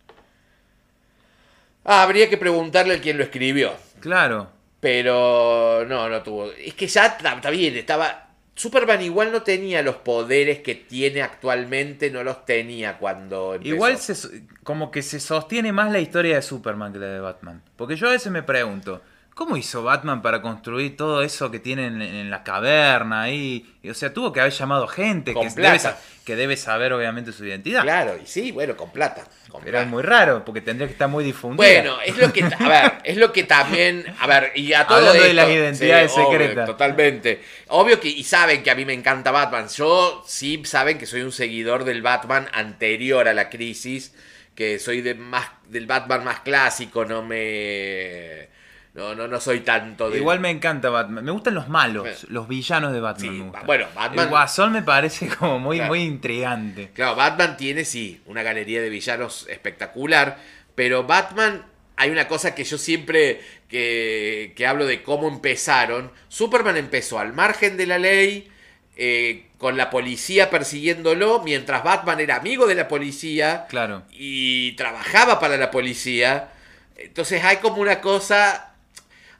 Ah, 1.84 2.02
habría 2.02 2.30
que 2.30 2.38
preguntarle 2.38 2.94
a 2.94 3.00
quien 3.00 3.18
lo 3.18 3.24
escribió. 3.24 3.74
Claro. 4.00 4.48
Pero 4.84 5.86
no, 5.88 6.10
no 6.10 6.22
tuvo. 6.22 6.52
Es 6.52 6.74
que 6.74 6.86
ya 6.86 7.06
está 7.06 7.48
bien, 7.48 7.74
estaba. 7.74 8.28
Superman 8.54 9.00
igual 9.00 9.32
no 9.32 9.42
tenía 9.42 9.80
los 9.80 9.96
poderes 9.96 10.58
que 10.60 10.74
tiene 10.74 11.22
actualmente, 11.22 12.10
no 12.10 12.22
los 12.22 12.44
tenía 12.44 12.98
cuando 12.98 13.54
empezó. 13.54 13.74
Igual 13.74 13.96
se, 13.96 14.44
como 14.62 14.90
que 14.90 15.00
se 15.00 15.20
sostiene 15.20 15.72
más 15.72 15.90
la 15.90 16.00
historia 16.00 16.36
de 16.36 16.42
Superman 16.42 16.92
que 16.92 16.98
la 16.98 17.06
de 17.06 17.20
Batman. 17.20 17.62
Porque 17.76 17.96
yo 17.96 18.08
a 18.08 18.10
veces 18.10 18.30
me 18.30 18.42
pregunto, 18.42 19.00
¿cómo 19.34 19.56
hizo 19.56 19.82
Batman 19.82 20.22
para 20.22 20.40
construir 20.40 20.96
todo 20.96 21.22
eso 21.22 21.50
que 21.50 21.58
tiene 21.58 21.86
en, 21.86 22.30
la 22.30 22.42
caverna 22.42 23.22
ahí? 23.22 23.66
O 23.88 23.94
sea, 23.94 24.14
tuvo 24.14 24.32
que 24.32 24.40
haber 24.40 24.52
llamado 24.52 24.86
gente 24.86 25.34
que 25.34 25.48
debe, 25.50 25.80
que 26.24 26.36
debe 26.36 26.56
saber 26.56 26.92
obviamente 26.92 27.32
su 27.32 27.44
identidad. 27.44 27.82
Claro, 27.82 28.16
y 28.22 28.26
sí, 28.26 28.52
bueno, 28.52 28.76
con 28.76 28.90
plata. 28.90 29.24
con 29.48 29.62
Pero 29.62 29.80
es 29.80 29.86
muy 29.86 30.02
raro, 30.02 30.44
porque 30.44 30.60
tendría 30.60 30.86
que 30.86 30.92
estar 30.92 31.08
muy 31.08 31.24
difundida. 31.24 31.66
Bueno, 31.66 32.00
es 32.00 32.16
lo 32.16 32.32
que, 32.32 32.44
a 32.44 32.68
ver, 32.68 32.92
es 33.04 33.16
lo 33.16 33.32
que 33.32 33.42
también, 33.42 34.04
a 34.20 34.26
ver, 34.26 34.52
y 34.54 34.72
a 34.72 34.86
todo 34.86 34.98
Hablando 34.98 35.20
de 35.20 35.30
esto- 35.30 35.34
las 35.34 35.50
identidades 35.50 36.12
secretas. 36.12 36.66
totalmente. 36.66 37.42
Obvio 37.68 38.00
que, 38.00 38.08
y 38.08 38.24
saben 38.24 38.62
que 38.62 38.70
a 38.70 38.74
mí 38.74 38.84
me 38.84 38.94
encanta 38.94 39.32
Batman. 39.32 39.68
Yo 39.68 40.24
sí 40.26 40.62
saben 40.64 40.96
que 40.96 41.06
soy 41.06 41.22
un 41.22 41.32
seguidor 41.32 41.84
del 41.84 42.02
Batman 42.02 42.48
anterior 42.52 43.28
a 43.28 43.34
la 43.34 43.50
crisis, 43.50 44.14
que 44.54 44.78
soy 44.78 45.00
de 45.00 45.14
más, 45.14 45.48
del 45.68 45.86
Batman 45.86 46.24
más 46.24 46.40
clásico, 46.40 47.04
no 47.04 47.22
me, 47.22 48.48
no, 48.94 49.14
no, 49.14 49.26
no 49.28 49.40
soy 49.40 49.60
tanto 49.60 50.08
de... 50.10 50.18
Igual 50.18 50.40
me 50.40 50.50
encanta 50.50 50.88
Batman. 50.88 51.24
Me 51.24 51.32
gustan 51.32 51.54
los 51.54 51.68
malos, 51.68 52.02
Bueno. 52.04 52.18
los 52.28 52.48
villanos 52.48 52.92
de 52.92 53.00
Batman. 53.00 53.30
Sí, 53.30 53.30
me 53.38 53.44
gustan. 53.46 53.66
bueno, 53.66 53.86
Batman- 53.94 54.24
El 54.24 54.30
Guasón 54.30 54.72
me 54.72 54.82
parece 54.82 55.28
como 55.28 55.58
muy, 55.58 55.76
Claro. 55.78 55.90
muy 55.90 56.00
intrigante. 56.02 56.90
Claro, 56.94 57.16
Batman 57.16 57.56
tiene 57.56 57.84
sí 57.84 58.20
una 58.26 58.42
galería 58.42 58.80
de 58.80 58.88
villanos 58.90 59.46
espectacular, 59.48 60.38
pero 60.74 61.04
Batman 61.04 61.64
hay 61.96 62.10
una 62.10 62.26
cosa 62.28 62.54
que 62.54 62.64
yo 62.64 62.78
siempre 62.78 63.40
que, 63.68 64.52
que 64.56 64.66
hablo 64.66 64.86
de 64.86 65.02
cómo 65.02 65.28
empezaron. 65.28 66.10
Superman 66.28 66.76
empezó 66.76 67.18
al 67.18 67.32
margen 67.32 67.76
de 67.76 67.86
la 67.86 67.98
ley, 67.98 68.48
eh, 68.96 69.46
con 69.58 69.76
la 69.76 69.90
policía 69.90 70.50
persiguiéndolo, 70.50 71.42
mientras 71.44 71.82
Batman 71.82 72.20
era 72.20 72.36
amigo 72.36 72.66
de 72.66 72.74
la 72.76 72.86
policía 72.86 73.66
Claro. 73.68 74.02
y 74.12 74.72
trabajaba 74.72 75.40
para 75.40 75.56
la 75.56 75.70
policía. 75.72 76.50
Entonces 76.96 77.42
hay 77.42 77.56
como 77.56 77.78
una 77.78 78.00
cosa, 78.00 78.73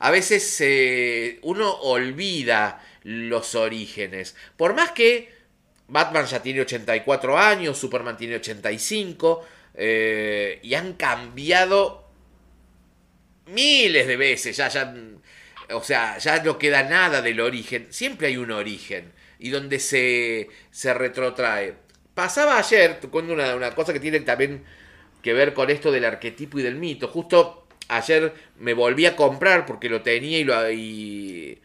a 0.05 0.11
veces 0.11 0.61
eh, 0.61 1.39
uno 1.45 1.73
olvida 1.73 2.85
los 3.05 3.55
orígenes. 3.55 4.37
Por 4.55 4.75
más 4.75 4.91
que 4.91 5.33
Batman 5.89 6.27
ya 6.27 6.43
tiene 6.43 6.61
84 6.61 7.39
años, 7.39 7.79
Superman 7.79 8.15
tiene 8.15 8.37
85, 8.37 9.47
eh, 9.75 10.61
y 10.63 10.75
han 10.75 10.93
cambiado 10.93 12.07
miles 13.47 14.07
de 14.07 14.17
veces, 14.19 14.55
ya, 14.59 14.69
ya, 14.69 14.95
o 15.71 15.83
sea, 15.83 16.19
ya 16.19 16.43
no 16.43 16.59
queda 16.59 16.83
nada 16.83 17.23
del 17.23 17.41
origen, 17.41 17.87
siempre 17.89 18.27
hay 18.27 18.37
un 18.37 18.51
origen, 18.51 19.11
y 19.39 19.49
donde 19.49 19.79
se, 19.79 20.51
se 20.71 20.93
retrotrae. 20.93 21.77
Pasaba 22.13 22.59
ayer, 22.59 23.01
te 23.01 23.09
cuento 23.09 23.33
una, 23.33 23.55
una 23.55 23.75
cosa 23.75 23.95
que 23.95 24.01
tiene 24.01 24.21
también 24.21 24.65
que 25.23 25.33
ver 25.33 25.55
con 25.55 25.71
esto 25.71 25.91
del 25.91 26.05
arquetipo 26.05 26.59
y 26.59 26.63
del 26.63 26.75
mito. 26.75 27.09
Justo 27.09 27.64
ayer 27.89 28.33
me 28.59 28.73
volví 28.75 29.07
a 29.07 29.17
comprar 29.17 29.67
porque 29.67 29.89
lo 29.89 30.03
tenía 30.03 30.39
y, 30.39 30.45
lo, 30.45 30.71
y, 30.71 31.59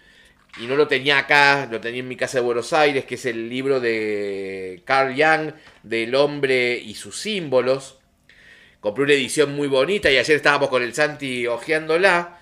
y 0.60 0.68
no 0.68 0.76
lo 0.76 0.88
tenía 0.88 1.20
acá, 1.20 1.68
lo 1.72 1.80
tenía 1.80 2.00
en 2.02 2.08
mi 2.08 2.16
casa 2.16 2.38
de 2.40 2.44
Buenos 2.44 2.74
Aires, 2.74 3.06
que 3.06 3.16
es 3.16 3.26
el 3.26 3.50
libro 3.50 3.80
de 3.80 4.82
Carl 4.86 5.14
Jung, 5.16 5.54
del 5.84 6.16
hombre 6.16 6.78
y 6.78 6.96
sus 6.96 7.18
símbolos. 7.20 7.98
Compré 8.80 9.04
una 9.04 9.14
edición 9.14 9.54
muy 9.56 9.68
bonita 9.68 10.10
y 10.10 10.18
ayer 10.18 10.36
estábamos 10.38 10.70
con 10.70 10.82
el 10.84 10.94
Santi 10.94 11.46
hojeándola. 11.48 12.40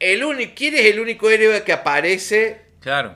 El 0.00 0.24
único, 0.24 0.52
¿Quién 0.56 0.74
es 0.74 0.86
el 0.86 0.98
único 1.00 1.30
héroe 1.30 1.62
que 1.62 1.72
aparece 1.72 2.60
Claro. 2.80 3.14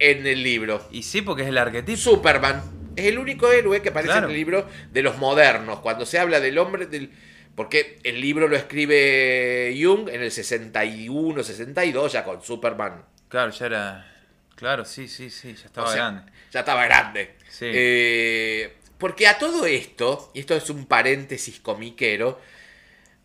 en 0.00 0.26
el 0.26 0.42
libro? 0.42 0.84
Y 0.90 1.04
sí, 1.04 1.22
porque 1.22 1.42
es 1.42 1.48
el 1.48 1.58
arquetipo. 1.58 1.96
Superman. 1.96 2.62
Es 2.96 3.06
el 3.06 3.18
único 3.18 3.50
héroe 3.52 3.82
que 3.82 3.90
aparece 3.90 4.12
Claro. 4.12 4.26
en 4.26 4.32
el 4.32 4.36
libro 4.36 4.68
de 4.92 5.02
los 5.02 5.16
modernos. 5.18 5.78
Cuando 5.80 6.04
se 6.06 6.18
habla 6.18 6.40
del 6.40 6.58
hombre 6.58 6.86
del. 6.86 7.10
Porque 7.54 8.00
el 8.02 8.20
libro 8.20 8.48
lo 8.48 8.56
escribe 8.56 9.76
Jung 9.80 10.08
en 10.08 10.22
el 10.22 10.30
61, 10.30 11.42
62, 11.42 12.12
ya 12.12 12.24
con 12.24 12.42
Superman. 12.42 13.04
Claro, 13.28 13.52
ya 13.52 13.66
era. 13.66 14.12
Claro, 14.56 14.84
sí, 14.84 15.08
sí, 15.08 15.30
sí, 15.30 15.54
ya 15.54 15.66
estaba 15.66 15.88
O 15.88 15.90
sea, 15.90 16.10
grande. 16.10 16.32
Ya 16.50 16.60
estaba 16.60 16.84
grande. 16.84 17.34
Sí. 17.48 17.66
Eh, 17.68 18.74
porque 18.98 19.26
a 19.26 19.38
todo 19.38 19.66
esto, 19.66 20.30
y 20.34 20.40
esto 20.40 20.54
es 20.54 20.70
un 20.70 20.86
paréntesis 20.86 21.60
comiquero, 21.60 22.40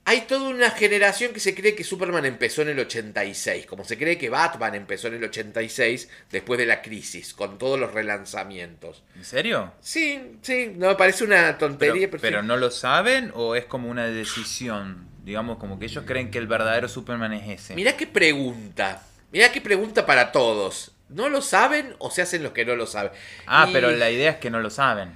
hay 0.09 0.21
toda 0.21 0.49
una 0.49 0.71
generación 0.71 1.33
que 1.33 1.39
se 1.39 1.53
cree 1.53 1.75
que 1.75 1.83
Superman 1.83 2.25
empezó 2.25 2.63
en 2.63 2.69
el 2.69 2.79
86, 2.79 3.65
como 3.67 3.83
se 3.83 3.95
cree 3.97 4.17
que 4.17 4.29
Batman 4.29 4.73
empezó 4.73 5.07
en 5.07 5.13
el 5.15 5.23
86 5.25 6.09
después 6.31 6.57
de 6.57 6.65
la 6.65 6.81
crisis, 6.81 7.33
con 7.35 7.57
todos 7.59 7.79
los 7.79 7.93
relanzamientos. 7.93 9.03
¿En 9.15 9.23
serio? 9.23 9.73
Sí, 9.81 10.37
sí, 10.41 10.73
no 10.75 10.87
me 10.87 10.95
parece 10.95 11.23
una 11.23 11.43
Pero, 11.45 11.57
tontería, 11.57 12.09
pero, 12.09 12.21
pero 12.21 12.41
sí. 12.41 12.47
no 12.47 12.57
lo 12.57 12.71
saben 12.71 13.31
o 13.35 13.55
es 13.55 13.65
como 13.65 13.89
una 13.89 14.07
decisión. 14.07 15.07
Digamos, 15.23 15.57
como 15.59 15.77
que 15.77 15.85
ellos 15.85 16.03
creen 16.07 16.31
que 16.31 16.39
el 16.39 16.47
verdadero 16.47 16.87
Superman 16.87 17.33
es 17.33 17.47
ese. 17.61 17.75
Mirá 17.75 17.95
qué 17.95 18.07
pregunta, 18.07 19.03
mirá 19.31 19.51
qué 19.51 19.61
pregunta 19.61 20.05
para 20.05 20.31
todos. 20.31 20.91
¿No 21.09 21.29
lo 21.29 21.41
saben 21.41 21.95
o 21.99 22.09
se 22.09 22.21
hacen 22.23 22.41
los 22.41 22.51
que 22.53 22.65
no 22.65 22.75
lo 22.75 22.87
saben? 22.87 23.11
Ah, 23.45 23.67
Y- 23.69 23.73
pero 23.73 23.91
la 23.91 24.09
idea 24.09 24.31
es 24.31 24.37
que 24.37 24.49
no 24.49 24.59
lo 24.59 24.69
saben. 24.69 25.11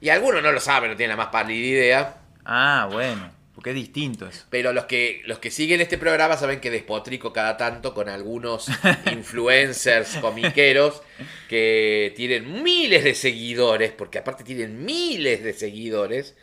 Y 0.00 0.08
algunos 0.08 0.42
no 0.42 0.50
lo 0.52 0.60
saben, 0.60 0.90
no 0.92 0.96
tienen 0.96 1.16
la 1.16 1.22
más 1.24 1.32
pálida 1.32 1.66
idea. 1.66 2.16
Ah, 2.44 2.88
bueno. 2.90 3.38
Porque 3.60 3.70
es 3.70 3.76
distinto 3.76 4.26
eso. 4.26 4.46
Pero 4.48 4.72
los 4.72 4.86
que, 4.86 5.20
los 5.26 5.38
que 5.38 5.50
siguen 5.50 5.82
este 5.82 5.98
programa 5.98 6.34
saben 6.38 6.60
que 6.60 6.70
despotrico 6.70 7.30
cada 7.30 7.58
tanto 7.58 7.92
con 7.92 8.08
algunos 8.08 8.68
influencers 9.12 10.16
comiqueros 10.16 11.02
que 11.46 12.14
tienen 12.16 12.62
miles 12.62 13.04
de 13.04 13.14
seguidores, 13.14 13.92
porque 13.92 14.16
aparte 14.18 14.44
tienen 14.44 14.82
miles 14.84 15.42
de 15.44 15.52
seguidores. 15.52 16.36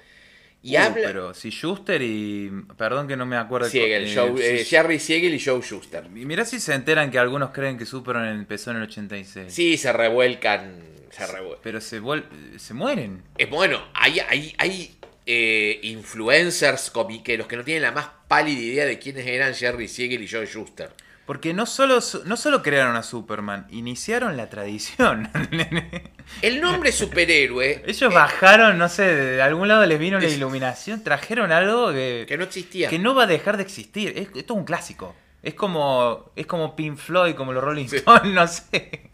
Y 0.61 0.75
Uh, 0.75 0.79
habla 0.79 1.07
Pero 1.07 1.33
si 1.33 1.49
Schuster 1.49 2.01
y. 2.03 2.51
Perdón 2.77 3.07
que 3.07 3.15
no 3.17 3.25
me 3.25 3.37
acuerdo. 3.37 3.67
Siegel, 3.67 4.05
eh, 4.05 4.13
Joe- 4.15 4.37
si- 4.37 4.43
eh, 4.43 4.65
Jerry 4.65 4.99
Siegel 4.99 5.33
y 5.33 5.39
Joe 5.39 5.61
Schuster. 5.61 6.05
Y 6.15 6.25
mirá 6.25 6.45
si 6.45 6.59
se 6.59 6.73
enteran 6.75 7.09
que 7.09 7.17
algunos 7.19 7.49
creen 7.51 7.77
que 7.79 7.85
Superman 7.87 8.27
empezó 8.39 8.71
en 8.71 8.77
el 8.77 8.83
86. 8.83 9.51
Sí, 9.51 9.77
se 9.77 9.91
revuelcan. 9.91 10.83
Se 11.09 11.25
revuelcan. 11.25 11.61
Pero 11.63 11.79
se, 11.81 11.99
vuel- 12.01 12.25
se 12.57 12.73
mueren. 12.75 13.23
Es 13.39 13.49
bueno, 13.49 13.81
hay, 13.93 14.19
hay, 14.19 14.53
hay 14.57 14.96
eh, 15.27 15.79
influencers 15.83 16.89
comiqueros 16.89 17.47
que 17.47 17.57
no 17.57 17.63
tienen 17.63 17.83
la 17.83 17.91
más 17.91 18.07
pálida 18.27 18.59
idea 18.59 18.85
de 18.85 18.97
quiénes 18.97 19.27
eran 19.27 19.53
Jerry 19.53 19.87
Siegel 19.87 20.23
y 20.23 20.27
Joe 20.27 20.45
Schuster. 20.47 20.89
Porque 21.25 21.53
no 21.53 21.65
solo, 21.65 21.99
no 22.23 22.37
solo 22.37 22.63
crearon 22.63 22.95
a 22.95 23.03
Superman, 23.03 23.67
iniciaron 23.69 24.37
la 24.37 24.49
tradición. 24.49 25.29
El 26.41 26.61
nombre 26.61 26.93
superhéroe 26.93 27.83
Ellos 27.85 28.13
bajaron, 28.13 28.77
no 28.77 28.87
sé, 28.87 29.03
de 29.03 29.41
algún 29.41 29.67
lado 29.67 29.85
les 29.85 29.99
vino 29.99 30.19
la 30.19 30.27
iluminación, 30.29 31.03
trajeron 31.03 31.51
algo 31.51 31.91
que, 31.91 32.25
que 32.27 32.37
no 32.37 32.45
existía. 32.45 32.89
que 32.89 32.97
no 32.97 33.13
va 33.13 33.23
a 33.23 33.27
dejar 33.27 33.57
de 33.57 33.63
existir. 33.63 34.13
Es, 34.15 34.27
esto 34.35 34.53
es 34.53 34.57
un 34.59 34.63
clásico. 34.63 35.15
Es 35.43 35.53
como, 35.53 36.31
es 36.37 36.45
como 36.47 36.75
Pink 36.77 36.97
Floyd, 36.97 37.35
como 37.35 37.51
los 37.51 37.63
Rolling 37.63 37.87
Sí. 37.87 37.97
Stones, 37.97 38.23
no 38.33 38.47
sé. 38.47 39.11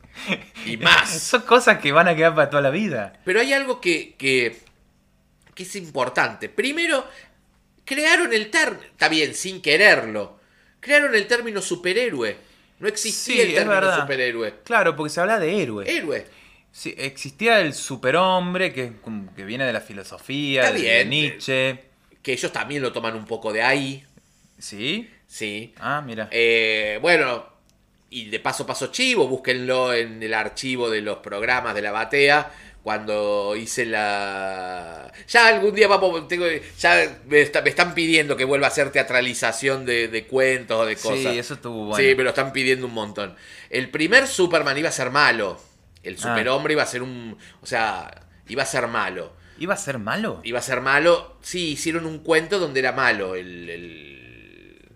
Y 0.68 0.78
más. 0.78 1.10
Son 1.10 1.42
cosas 1.42 1.80
que 1.80 1.92
van 1.92 2.08
a 2.08 2.16
quedar 2.16 2.36
para 2.36 2.50
toda 2.52 2.62
la 2.62 2.70
vida. 2.70 3.14
Pero 3.26 3.40
hay 3.40 3.54
algo 3.54 3.82
que, 3.82 4.14
que, 4.18 4.56
que 5.54 5.64
es 5.64 5.76
importante. 5.76 6.50
Primero, 6.50 7.08
crearon 7.86 8.34
el 8.34 8.50
término, 8.50 8.84
está 8.84 9.10
bien, 9.10 9.34
sin 9.34 9.62
quererlo, 9.62 10.40
crearon 10.80 11.16
el 11.16 11.28
término 11.28 11.62
superhéroe. 11.62 12.38
No 12.80 12.88
existía 12.88 13.36
Sí, 13.36 13.42
el 13.42 13.54
término 13.56 13.96
superhéroe. 14.02 14.56
Claro, 14.64 14.96
porque 14.96 15.10
se 15.10 15.22
habla 15.22 15.40
de 15.40 15.62
héroe. 15.62 15.90
Héroe. 15.90 16.26
Sí, 16.72 16.94
existía 16.98 17.62
el 17.62 17.74
superhombre, 17.74 18.74
que, 18.74 18.92
viene 19.46 19.66
de 19.66 19.74
la 19.74 19.80
filosofía, 19.80 20.64
Está 20.64 20.74
de, 20.74 20.82
bien. 20.82 21.10
Nietzsche. 21.10 21.80
Que 22.22 22.34
ellos 22.34 22.52
también 22.52 22.82
lo 22.82 22.92
toman 22.92 23.16
un 23.16 23.26
poco 23.26 23.54
de 23.54 23.62
ahí. 23.62 24.04
¿Sí? 24.58 25.10
Sí. 25.28 25.74
Ah, 25.80 26.02
mira. 26.06 26.30
Eh, 26.32 26.98
bueno, 27.02 27.46
y 28.10 28.26
de 28.30 28.40
paso 28.40 28.66
paso 28.66 28.88
chivo, 28.88 29.28
búsquenlo 29.28 29.94
en 29.94 30.22
el 30.22 30.34
archivo 30.34 30.90
de 30.90 31.02
los 31.02 31.18
programas 31.18 31.76
de 31.76 31.82
la 31.82 31.92
batea. 31.92 32.52
Cuando 32.84 33.56
hice 33.56 33.86
la. 33.86 35.12
Ya 35.30 35.48
algún 35.48 35.74
día 35.74 35.88
vamos. 35.88 36.28
Tengo, 36.28 36.46
ya 36.78 37.18
me, 37.28 37.40
está- 37.42 37.62
me 37.62 37.70
están 37.70 37.94
pidiendo 37.94 38.36
que 38.36 38.44
vuelva 38.44 38.68
a 38.68 38.70
hacer 38.70 38.92
teatralización 38.92 39.86
de, 39.86 40.10
de 40.10 40.28
cuentos 40.28 40.82
o 40.82 40.86
de 40.86 40.98
Sí, 40.98 41.08
cosas. 41.08 41.36
eso 41.38 41.54
estuvo 41.54 41.86
bueno. 41.86 41.96
Sí, 41.96 42.14
me 42.16 42.24
lo 42.24 42.30
están 42.32 42.52
pidiendo 42.52 42.88
un 42.88 42.94
montón. 42.94 43.36
El 43.70 43.90
primer 43.90 44.28
Superman 44.28 44.78
iba 44.78 44.90
a 44.90 44.92
ser 44.92 45.12
malo. 45.12 45.62
El 46.04 46.16
Ah. 46.16 46.18
superhombre 46.18 46.74
iba 46.74 46.84
a 46.84 46.86
ser 46.86 47.02
un. 47.04 47.38
O 47.62 47.66
sea, 47.66 48.26
iba 48.50 48.64
a 48.64 48.66
ser 48.66 48.88
malo. 48.88 49.32
¿Iba 49.60 49.76
a 49.76 49.78
ser 49.78 49.98
malo? 50.00 50.42
Iba 50.44 50.60
a 50.60 50.62
ser 50.62 50.82
malo. 50.82 51.38
Sí, 51.42 51.70
hicieron 51.72 52.06
un 52.06 52.20
cuento 52.20 52.60
donde 52.60 52.82
era 52.82 52.92
malo. 52.92 53.36
El, 53.36 53.70
el, 53.70 54.90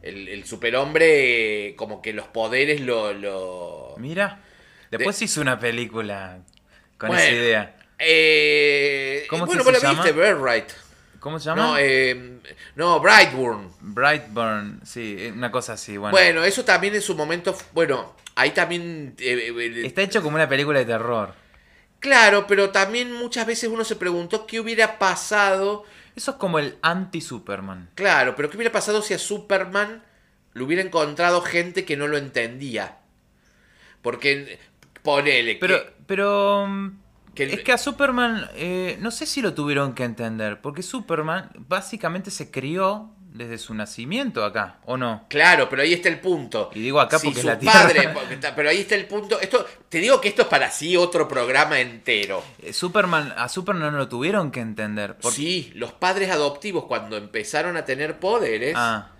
el, 0.00 0.28
el 0.28 0.44
superhombre, 0.46 1.74
como 1.76 2.00
que 2.00 2.14
los 2.14 2.28
poderes 2.28 2.80
lo. 2.80 3.12
lo... 3.12 3.94
Mira. 3.98 4.40
Después 4.90 5.20
hizo 5.20 5.40
una 5.42 5.58
película 5.58 6.38
con 6.98 7.08
Bueno, 7.08 7.22
esa 7.22 7.32
idea. 7.32 7.76
Eh, 7.98 9.26
¿Cómo 9.30 9.46
bueno, 9.46 9.62
que 9.64 9.70
vos 9.70 9.78
se 9.78 9.84
la 9.86 9.92
llama? 9.92 10.04
viste, 10.04 10.18
Birthright. 10.20 10.70
¿Cómo 11.20 11.38
se 11.40 11.46
llama? 11.46 11.62
No, 11.62 11.78
eh, 11.78 12.38
no, 12.76 13.00
Brightburn. 13.00 13.70
Brightburn, 13.80 14.80
sí, 14.84 15.16
eh, 15.18 15.32
una 15.32 15.50
cosa 15.50 15.72
así. 15.72 15.96
Bueno, 15.96 16.12
Bueno. 16.12 16.44
eso 16.44 16.64
también 16.64 16.94
en 16.94 17.02
su 17.02 17.14
momento. 17.16 17.56
Bueno, 17.72 18.14
ahí 18.36 18.50
también. 18.52 19.14
eh, 19.18 19.52
eh, 19.56 19.82
está 19.86 20.02
hecho 20.02 20.22
como 20.22 20.36
una 20.36 20.48
película 20.48 20.78
de 20.78 20.84
terror. 20.84 21.34
Claro, 21.98 22.46
pero 22.46 22.70
también 22.70 23.12
muchas 23.12 23.46
veces 23.46 23.68
uno 23.70 23.82
se 23.84 23.96
preguntó 23.96 24.46
qué 24.46 24.60
hubiera 24.60 24.98
pasado. 24.98 25.84
Eso 26.14 26.32
es 26.32 26.36
como 26.36 26.58
el 26.58 26.78
anti-Superman. 26.82 27.90
Claro, 27.94 28.36
pero 28.36 28.48
qué 28.48 28.56
hubiera 28.56 28.72
pasado 28.72 29.02
si 29.02 29.12
a 29.14 29.18
Superman 29.18 30.02
lo 30.52 30.64
hubiera 30.64 30.82
encontrado 30.82 31.40
gente 31.42 31.84
que 31.84 31.96
no 31.96 32.06
lo 32.06 32.16
entendía. 32.18 32.98
Porque, 34.02 34.58
ponele. 35.02 35.56
Pero, 35.60 35.82
que- 35.84 35.92
pero 36.06 36.66
mm, 36.68 36.98
que 37.34 37.44
el- 37.44 37.50
es 37.54 37.62
que 37.62 37.72
a 37.72 37.78
Superman 37.78 38.48
eh, 38.54 38.96
no 39.00 39.10
sé 39.10 39.26
si 39.26 39.42
lo 39.42 39.54
tuvieron 39.54 39.94
que 39.94 40.04
entender, 40.04 40.60
porque 40.60 40.82
Superman 40.82 41.50
básicamente 41.68 42.30
se 42.30 42.50
crió 42.50 43.10
desde 43.32 43.58
su 43.58 43.74
nacimiento 43.74 44.42
acá, 44.46 44.78
¿o 44.86 44.96
no? 44.96 45.26
Claro, 45.28 45.68
pero 45.68 45.82
ahí 45.82 45.92
está 45.92 46.08
el 46.08 46.20
punto. 46.20 46.70
Y 46.74 46.80
digo 46.80 46.98
acá 47.00 47.18
Si 47.18 47.26
porque 47.26 47.42
su 47.42 47.46
la 47.46 47.58
Tierra. 47.58 47.82
padre, 47.82 48.14
pero 48.56 48.70
ahí 48.70 48.78
está 48.78 48.94
el 48.94 49.04
punto. 49.06 49.38
Esto, 49.38 49.66
te 49.90 49.98
digo 49.98 50.22
que 50.22 50.28
esto 50.28 50.40
es 50.42 50.48
para 50.48 50.70
sí 50.70 50.96
otro 50.96 51.28
programa 51.28 51.78
entero. 51.78 52.42
Eh, 52.62 52.72
Superman, 52.72 53.34
a 53.36 53.50
Superman 53.50 53.92
no 53.92 53.98
lo 53.98 54.08
tuvieron 54.08 54.50
que 54.50 54.60
entender. 54.60 55.16
porque- 55.20 55.36
Sí, 55.36 55.70
los 55.74 55.92
padres 55.92 56.30
adoptivos 56.30 56.84
cuando 56.86 57.18
empezaron 57.18 57.76
a 57.76 57.84
tener 57.84 58.18
poderes, 58.18 58.72
Ah. 58.74 59.10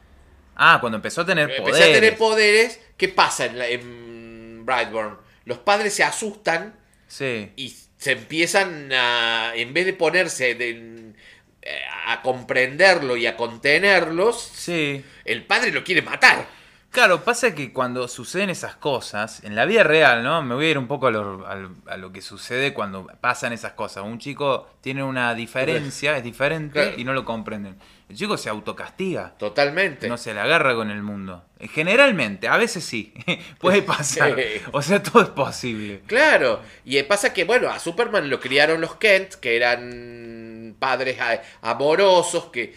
Ah, 0.57 0.79
cuando 0.81 0.96
empezó 0.96 1.20
a 1.20 1.27
tener 1.27 1.51
empecé 1.51 1.62
poderes. 1.72 1.90
a 1.90 1.92
tener 1.92 2.16
poderes, 2.16 2.81
¿qué 2.96 3.09
pasa 3.09 3.44
en, 3.44 3.59
la- 3.59 3.68
en 3.68 4.62
Brightburn? 4.64 5.18
Los 5.46 5.59
padres 5.59 5.94
se 5.94 6.04
asustan 6.04 6.74
Sí. 7.09 7.50
y 7.56 7.74
se 7.96 8.12
empiezan 8.12 8.92
a, 8.92 9.52
en 9.54 9.72
vez 9.72 9.87
de 9.87 9.94
ponerse 9.94 10.54
de- 10.54 11.14
eh, 11.62 11.80
a 12.06 12.20
comprenderlo 12.22 13.16
y 13.16 13.26
a 13.26 13.37
contenerlos, 13.37 14.40
Sí. 14.54 15.02
el 15.24 15.44
padre 15.44 15.72
lo 15.72 15.82
quiere 15.82 16.02
matar. 16.02 16.46
Claro, 16.90 17.24
pasa 17.24 17.54
que 17.54 17.72
cuando 17.72 18.09
suceden 18.09 18.48
esas 18.50 18.76
cosas, 18.76 19.42
en 19.44 19.54
la 19.54 19.66
vida 19.66 19.82
real, 19.82 20.22
¿no? 20.22 20.40
Me 20.42 20.54
voy 20.54 20.66
a 20.66 20.70
ir 20.70 20.78
un 20.78 20.87
poco 20.87 21.09
a 21.09 21.11
lo, 21.11 21.46
a 21.46 21.96
lo 21.96 22.12
que 22.12 22.22
sucede 22.22 22.72
cuando 22.72 23.06
pasan 23.20 23.52
esas 23.52 23.72
cosas. 23.72 24.04
Un 24.04 24.18
chico 24.18 24.68
tiene 24.80 25.02
una 25.02 25.35
diferencia, 25.35 26.16
es 26.16 26.24
diferente 26.24 26.72
Claro. 26.82 26.94
y 26.96 27.04
no 27.04 27.12
lo 27.12 27.24
comprenden. 27.24 27.76
El 28.09 28.16
chico 28.16 28.37
se 28.37 28.49
autocastiga, 28.49 29.35
Totalmente. 29.37 30.09
no 30.09 30.16
se 30.16 30.33
la 30.33 30.45
agarra 30.45 30.75
con 30.77 30.90
el 30.90 31.03
mundo. 31.03 31.45
Eh, 31.59 31.66
Generalmente, 31.66 32.47
a 32.47 32.57
veces 32.57 32.85
sí, 32.85 33.12
puede 33.59 33.83
pasar. 33.83 34.37
O 34.73 34.81
sea, 34.81 35.03
todo 35.03 35.23
es 35.23 35.31
posible. 35.31 36.03
Claro, 36.07 36.61
y 36.85 36.99
eh, 36.99 37.05
pasa 37.05 37.33
que, 37.33 37.45
bueno, 37.45 37.69
a 37.69 37.79
Superman 37.81 38.31
lo 38.31 38.38
criaron 38.38 38.81
los 38.81 38.95
Kent, 38.97 39.35
que 39.35 39.57
eran 39.57 40.77
padres 40.79 41.19
amorosos, 41.62 42.47
que... 42.47 42.75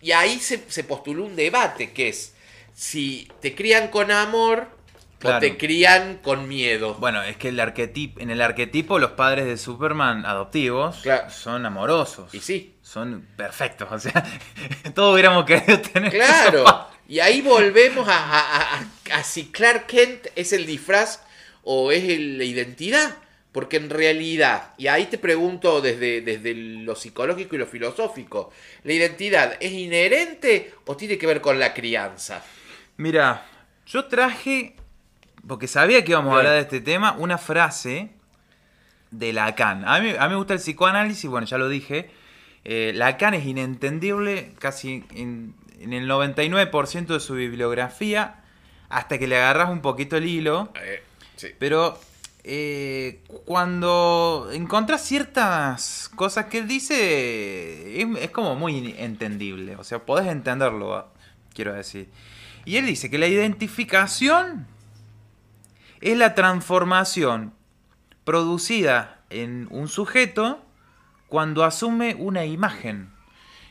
Y 0.00 0.12
ahí 0.12 0.38
se, 0.40 0.62
se 0.70 0.84
postuló 0.84 1.24
un 1.24 1.36
debate, 1.36 1.92
que 1.92 2.08
es 2.10 2.34
si 2.74 3.28
te 3.40 3.54
crían 3.54 3.88
con 3.88 4.10
amor 4.10 4.68
o 5.24 5.38
te 5.38 5.56
crían 5.56 6.18
con 6.22 6.46
miedo. 6.46 6.94
Bueno, 7.00 7.22
es 7.22 7.36
que 7.38 7.48
el 7.48 7.58
arquetipo, 7.58 8.20
en 8.20 8.30
el 8.30 8.42
arquetipo 8.42 8.98
los 8.98 9.12
padres 9.12 9.46
de 9.46 9.56
Superman 9.56 10.26
adoptivos 10.26 10.98
Claro. 11.02 11.30
son 11.30 11.64
amorosos. 11.64 12.32
Y 12.34 12.40
sí, 12.40 12.75
Son 12.86 13.26
perfectos, 13.36 13.88
o 13.90 13.98
sea, 13.98 14.24
todos 14.94 15.12
hubiéramos 15.14 15.44
querido 15.44 15.80
tener 15.80 16.12
claro. 16.12 16.64
Y 17.08 17.18
ahí 17.18 17.40
volvemos 17.40 18.06
a, 18.08 18.16
a- 18.16 18.76
a- 18.78 18.86
a 19.18 19.24
si 19.24 19.46
Clark 19.50 19.86
Kent 19.86 20.28
es 20.36 20.52
el 20.52 20.66
disfraz 20.66 21.20
o 21.64 21.90
es 21.90 22.04
el- 22.04 22.38
la 22.38 22.44
identidad. 22.44 23.16
Porque 23.50 23.78
en 23.78 23.90
realidad, 23.90 24.74
y 24.76 24.86
ahí 24.86 25.06
te 25.06 25.16
pregunto 25.18 25.80
desde, 25.80 26.20
desde 26.20 26.54
lo 26.54 26.94
psicológico 26.94 27.56
y 27.56 27.58
lo 27.58 27.66
filosófico, 27.66 28.52
¿la 28.84 28.92
identidad 28.92 29.56
es 29.58 29.72
inherente 29.72 30.74
o 30.84 30.94
tiene 30.96 31.16
que 31.18 31.26
ver 31.26 31.40
con 31.40 31.58
la 31.58 31.72
crianza? 31.74 32.44
Mira, 32.98 33.46
yo 33.86 34.04
traje, 34.04 34.76
porque 35.48 35.66
sabía 35.68 36.04
que 36.04 36.12
íbamos 36.12 36.34
a 36.34 36.36
hablar 36.36 36.52
de 36.52 36.60
este 36.60 36.80
tema, 36.82 37.16
una 37.18 37.38
frase 37.38 38.10
de 39.10 39.32
Lacan. 39.32 39.88
A 39.88 40.00
mí, 40.00 40.10
a 40.18 40.24
mí 40.24 40.28
me 40.30 40.36
gusta 40.36 40.52
el 40.52 40.60
psicoanálisis, 40.60 41.28
bueno, 41.28 41.46
ya 41.46 41.56
lo 41.58 41.68
dije. 41.70 42.10
Eh, 42.68 42.90
Lacan 42.96 43.32
es 43.34 43.46
inentendible 43.46 44.52
casi 44.58 45.04
en, 45.14 45.54
en 45.78 45.92
el 45.92 46.10
99% 46.10 47.06
de 47.06 47.20
su 47.20 47.34
bibliografía, 47.34 48.42
hasta 48.88 49.18
que 49.18 49.28
le 49.28 49.36
agarras 49.36 49.70
un 49.70 49.82
poquito 49.82 50.16
el 50.16 50.24
hilo. 50.24 50.72
Eh, 50.82 51.00
sí. 51.36 51.50
Pero 51.60 51.96
eh, 52.42 53.22
cuando 53.44 54.50
encontrás 54.52 55.02
ciertas 55.02 56.10
cosas 56.16 56.46
que 56.46 56.58
él 56.58 56.66
dice, 56.66 58.02
es, 58.02 58.08
es 58.20 58.30
como 58.32 58.56
muy 58.56 58.96
entendible. 58.98 59.76
O 59.76 59.84
sea, 59.84 60.00
podés 60.00 60.26
entenderlo, 60.26 61.06
quiero 61.54 61.72
decir. 61.72 62.08
Y 62.64 62.78
él 62.78 62.86
dice 62.86 63.08
que 63.08 63.18
la 63.18 63.28
identificación 63.28 64.66
es 66.00 66.18
la 66.18 66.34
transformación 66.34 67.54
producida 68.24 69.20
en 69.30 69.68
un 69.70 69.86
sujeto 69.86 70.65
cuando 71.28 71.64
asume 71.64 72.14
una 72.14 72.44
imagen. 72.44 73.10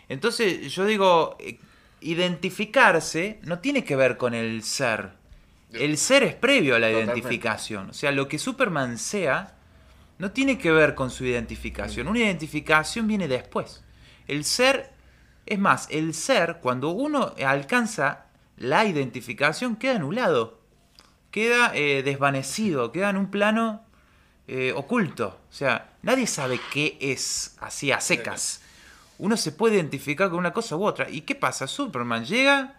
Entonces 0.10 0.72
yo 0.74 0.86
digo, 0.86 1.38
eh, 1.39 1.60
identificarse 2.02 3.39
no 3.44 3.60
tiene 3.60 3.84
que 3.84 3.96
ver 3.96 4.18
con 4.18 4.34
el 4.34 4.63
ser. 4.63 5.12
El 5.74 5.98
ser 5.98 6.24
es 6.24 6.36
previo 6.36 6.76
a 6.76 6.80
la 6.80 6.88
Totalmente. 6.88 7.20
identificación. 7.20 7.89
O 7.89 7.94
sea, 7.94 8.12
lo 8.12 8.28
que 8.28 8.38
Superman 8.39 8.98
sea 8.98 9.56
no 10.18 10.32
tiene 10.32 10.58
que 10.58 10.72
ver 10.72 10.96
con 10.96 11.10
su 11.12 11.26
identificación. 11.26 12.08
Una 12.08 12.20
identificación 12.20 13.08
viene 13.08 13.28
después. 13.28 13.84
El 14.28 14.46
ser, 14.46 14.94
es 15.46 15.60
más, 15.60 15.88
el 15.91 16.13
ser, 16.13 16.60
cuando 16.62 16.89
uno 16.89 17.34
alcanza 17.46 18.26
la 18.58 18.86
identificación, 18.86 19.76
queda 19.76 19.96
anulado. 19.96 20.62
Queda 21.32 21.72
eh, 21.76 22.02
desvanecido, 22.04 22.94
queda 22.94 23.10
en 23.10 23.18
un 23.18 23.30
plano 23.30 23.85
eh, 24.47 24.73
oculto. 24.75 25.39
O 25.49 25.53
sea, 25.53 25.93
nadie 26.01 26.27
sabe 26.27 26.60
qué 26.71 26.97
es 26.99 27.55
así 27.60 27.91
a 27.91 27.99
secas. 27.99 28.62
Uno 29.17 29.38
se 29.38 29.51
puede 29.51 29.75
identificar 29.75 30.29
con 30.29 30.39
una 30.39 30.53
cosa 30.53 30.75
u 30.75 30.84
otra. 30.84 31.10
¿Y 31.10 31.21
qué 31.21 31.36
pasa? 31.36 31.67
Superman 31.67 32.25
llega, 32.25 32.75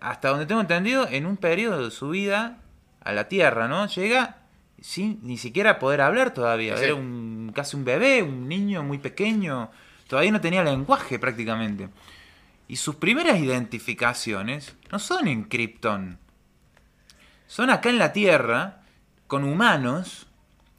hasta 0.00 0.28
donde 0.28 0.46
tengo 0.46 0.60
entendido, 0.60 1.08
en 1.08 1.26
un 1.26 1.36
periodo 1.36 1.84
de 1.84 1.90
su 1.90 2.10
vida 2.10 2.58
a 3.00 3.12
la 3.12 3.28
Tierra, 3.28 3.68
¿no? 3.68 3.86
Llega 3.86 4.38
sin 4.80 5.18
ni 5.22 5.38
siquiera 5.38 5.78
poder 5.78 6.02
hablar 6.02 6.32
todavía. 6.34 6.76
Sí. 6.76 6.84
Era 6.84 6.94
un, 6.94 7.52
casi 7.54 7.76
un 7.76 7.84
bebé, 7.84 8.22
un 8.22 8.48
niño 8.48 8.82
muy 8.82 8.98
pequeño. 8.98 9.70
Todavía 10.06 10.32
no 10.32 10.40
tenía 10.40 10.62
lenguaje 10.62 11.18
prácticamente. 11.18 11.88
Y 12.68 12.76
sus 12.76 12.96
primeras 12.96 13.38
identificaciones 13.40 14.76
no 14.92 14.98
son 14.98 15.26
en 15.26 15.44
Krypton. 15.44 16.18
Son 17.46 17.70
acá 17.70 17.88
en 17.88 17.98
la 17.98 18.12
Tierra, 18.12 18.82
con 19.26 19.42
humanos. 19.44 20.27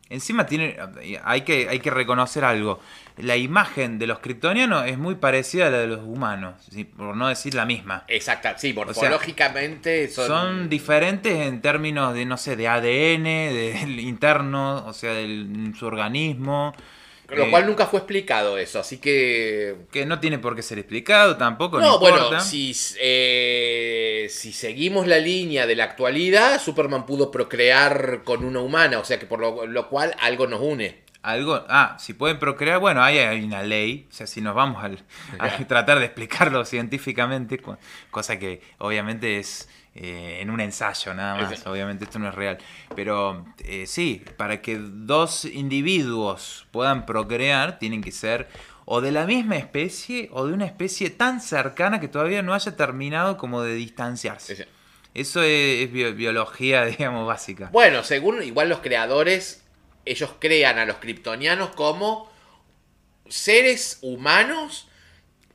Encima 0.09 0.45
tiene, 0.45 0.77
hay, 1.23 1.41
que, 1.41 1.69
hay 1.69 1.79
que 1.79 1.91
reconocer 1.91 2.43
algo. 2.43 2.79
La 3.17 3.37
imagen 3.37 3.99
de 3.99 4.07
los 4.07 4.19
kryptonianos 4.19 4.87
es 4.87 4.97
muy 4.97 5.15
parecida 5.15 5.67
a 5.67 5.69
la 5.69 5.77
de 5.79 5.87
los 5.87 6.01
humanos, 6.01 6.55
¿sí? 6.71 6.83
por 6.83 7.15
no 7.15 7.27
decir 7.27 7.53
la 7.53 7.65
misma. 7.65 8.05
Exacto, 8.07 8.49
sí, 8.57 8.73
sea, 8.73 8.85
morfológicamente 8.85 10.07
son... 10.07 10.27
Son 10.27 10.69
diferentes 10.69 11.33
en 11.47 11.61
términos 11.61 12.15
de, 12.15 12.25
no 12.25 12.37
sé, 12.37 12.55
de 12.55 12.67
ADN, 12.67 13.23
del 13.23 13.99
interno, 13.99 14.85
o 14.87 14.93
sea, 14.93 15.13
de 15.13 15.71
su 15.77 15.85
organismo. 15.85 16.73
Lo 17.31 17.45
eh, 17.45 17.49
cual 17.49 17.65
nunca 17.65 17.85
fue 17.85 17.99
explicado 17.99 18.57
eso, 18.57 18.79
así 18.79 18.97
que... 18.97 19.75
Que 19.91 20.05
no 20.05 20.19
tiene 20.19 20.39
por 20.39 20.55
qué 20.55 20.61
ser 20.61 20.79
explicado 20.79 21.37
tampoco. 21.37 21.79
No, 21.79 21.99
bueno, 21.99 22.39
si, 22.41 22.75
eh, 22.99 24.27
si 24.29 24.51
seguimos 24.51 25.07
la 25.07 25.19
línea 25.19 25.67
de 25.67 25.75
la 25.75 25.83
actualidad, 25.85 26.61
Superman 26.61 27.05
pudo 27.05 27.31
procrear 27.31 28.23
con 28.23 28.43
una 28.43 28.59
humana, 28.59 28.99
o 28.99 29.05
sea 29.05 29.19
que 29.19 29.25
por 29.25 29.39
lo, 29.39 29.65
lo 29.65 29.89
cual 29.89 30.15
algo 30.19 30.47
nos 30.47 30.61
une. 30.61 31.09
Algo, 31.21 31.65
ah, 31.67 31.97
si 31.99 32.13
pueden 32.13 32.39
procrear, 32.39 32.79
bueno, 32.79 33.03
ahí 33.03 33.17
hay 33.17 33.43
una 33.43 33.61
ley, 33.61 34.07
o 34.09 34.13
sea, 34.13 34.25
si 34.25 34.39
nos 34.39 34.55
vamos 34.55 34.81
al, 34.83 35.03
a 35.37 35.49
tratar 35.67 35.99
de 35.99 36.05
explicarlo 36.05 36.63
científicamente, 36.63 37.61
cosa 38.09 38.39
que 38.39 38.61
obviamente 38.77 39.37
es 39.37 39.67
eh, 40.01 40.39
en 40.41 40.49
un 40.49 40.61
ensayo 40.61 41.13
nada 41.13 41.35
más, 41.35 41.51
Exacto. 41.51 41.71
obviamente 41.71 42.05
esto 42.05 42.19
no 42.19 42.29
es 42.29 42.35
real, 42.35 42.57
pero 42.95 43.45
eh, 43.65 43.85
sí, 43.85 44.23
para 44.37 44.61
que 44.61 44.77
dos 44.79 45.43
individuos 45.45 46.65
puedan 46.71 47.05
procrear, 47.05 47.79
tienen 47.79 48.01
que 48.01 48.11
ser 48.13 48.47
o 48.85 49.01
de 49.01 49.11
la 49.11 49.25
misma 49.25 49.57
especie 49.57 50.29
o 50.31 50.47
de 50.47 50.53
una 50.53 50.65
especie 50.65 51.09
tan 51.09 51.41
cercana 51.41 51.99
que 51.99 52.07
todavía 52.07 52.41
no 52.41 52.53
haya 52.53 52.75
terminado 52.75 53.37
como 53.37 53.61
de 53.61 53.73
distanciarse. 53.75 54.55
Sí, 54.55 54.63
sí. 54.63 54.69
Eso 55.13 55.41
es, 55.43 55.85
es 55.87 55.91
bio- 55.91 56.13
biología, 56.15 56.85
digamos, 56.85 57.27
básica. 57.27 57.69
Bueno, 57.71 58.03
según 58.03 58.41
igual 58.41 58.69
los 58.69 58.79
creadores, 58.79 59.63
ellos 60.05 60.31
crean 60.39 60.79
a 60.79 60.85
los 60.85 60.95
kryptonianos 60.97 61.69
como 61.75 62.31
seres 63.27 63.99
humanos. 64.01 64.87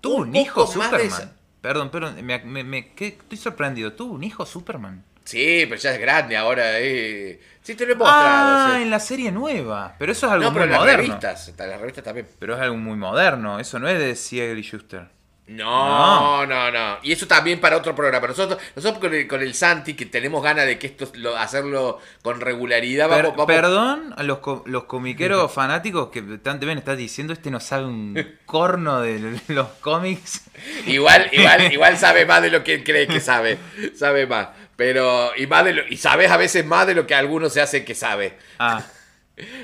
¿Tuvo 0.01 0.17
un 0.17 0.37
hijo 0.37 0.61
más 0.67 0.73
Superman? 0.73 1.33
Perdón, 1.65 1.89
perdón, 1.89 2.17
me, 2.23 2.39
me- 2.41 2.63
me- 2.63 2.89
¿qué? 2.93 3.07
estoy 3.07 3.39
sorprendido. 3.39 3.95
¿Tuvo 3.95 4.13
un 4.13 4.23
hijo 4.23 4.45
Superman? 4.45 5.03
Sí, 5.25 5.65
pero 5.67 5.77
ya 5.81 5.93
es 5.95 5.99
grande 5.99 6.37
ahora. 6.37 6.79
Eh. 6.79 7.41
Sí, 7.63 7.75
te 7.75 7.87
lo 7.87 7.95
he 7.95 7.97
mostrado. 7.97 8.23
Ah, 8.67 8.73
sí. 8.77 8.83
en 8.83 8.91
la 8.91 9.01
serie 9.01 9.33
nueva. 9.33 9.95
Pero 9.99 10.13
eso 10.13 10.27
es 10.27 10.33
algo 10.35 10.45
No, 10.45 10.53
pero 10.53 10.67
muy 10.67 10.67
en 10.67 10.71
las 10.73 10.81
moderno. 10.81 11.03
revistas, 11.07 11.49
en 11.49 11.71
las 11.71 11.81
revistas 11.81 12.05
también. 12.05 12.29
Pero 12.39 12.55
es 12.55 12.61
algo 12.61 12.77
muy 12.77 12.97
moderno. 12.99 13.59
Eso 13.59 13.79
no 13.79 13.89
es 13.89 13.99
de 13.99 14.15
Siegel 14.15 14.59
y 14.59 14.63
Schuster. 14.63 15.09
No, 15.47 16.47
no, 16.47 16.71
no, 16.71 16.99
Y 17.03 17.13
eso 17.13 17.27
también 17.27 17.61
para 17.61 17.77
otro 17.77 17.95
programa. 17.95 18.27
Nosotros, 18.29 18.59
nosotros 18.75 18.99
con 18.99 19.13
el, 19.13 19.29
con 19.29 19.43
el 19.43 19.53
Santi, 19.53 19.93
que 19.95 20.07
tenemos 20.07 20.43
ganas 20.43 20.65
de 20.65 20.79
que 20.79 20.87
esto 20.87 21.07
lo- 21.17 21.37
hacerlo 21.37 21.99
con 22.23 22.41
regularidad, 22.41 23.11
Per- 23.11 23.25
vamos, 23.25 23.37
vamos- 23.37 23.47
Perdón 23.55 24.15
a 24.17 24.23
los, 24.23 24.39
los 24.65 24.85
comiqueros 24.85 25.53
fanáticos 25.53 26.09
que 26.09 26.21
están, 26.37 26.61
deben 26.61 26.79
estar 26.79 26.97
diciendo 26.97 27.35
este 27.35 27.51
no 27.51 27.61
sabe 27.61 27.85
un 27.85 28.37
corno 28.47 29.03
de 29.03 29.39
los 29.49 29.69
cómics. 29.81 30.45
Igual, 30.87 31.29
igual, 31.33 31.71
igual 31.73 31.99
sabe 31.99 32.25
más 32.25 32.41
de 32.41 32.51
lo 32.51 32.65
que 32.65 32.75
él 32.77 32.85
cree 32.85 33.07
que 33.07 33.21
sabe. 33.21 33.59
Sabe 33.95 34.27
más. 34.27 34.49
Pero, 34.77 35.31
y 35.37 35.47
más 35.47 35.65
de 35.67 35.73
lo, 35.75 35.87
y 35.87 35.99
sabes 35.99 36.31
a 36.31 36.39
veces 36.39 36.65
más 36.65 36.87
de 36.87 36.95
lo 36.95 37.07
que 37.07 37.15
algunos 37.15 37.53
se 37.53 37.61
hace 37.61 37.85
que 37.85 37.95
sabe. 37.95 38.39
Ah, 38.59 38.83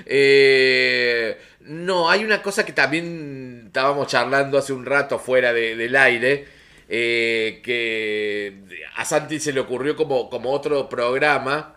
Eh, 0.07 1.41
no, 1.61 2.11
hay 2.11 2.25
una 2.25 2.43
cosa 2.43 2.65
que 2.65 2.73
también 2.73 3.60
estábamos 3.71 4.09
charlando 4.09 4.59
hace 4.59 4.73
un 4.73 4.85
rato 4.85 5.19
fuera 5.19 5.53
de- 5.53 5.77
del 5.77 5.95
aire. 5.97 6.61
eh, 6.93 7.61
que 7.63 8.53
a 8.97 9.05
Santi 9.05 9.39
se 9.39 9.53
le 9.53 9.61
ocurrió 9.61 9.95
como, 9.95 10.29
como 10.29 10.51
otro 10.51 10.89
programa. 10.89 11.77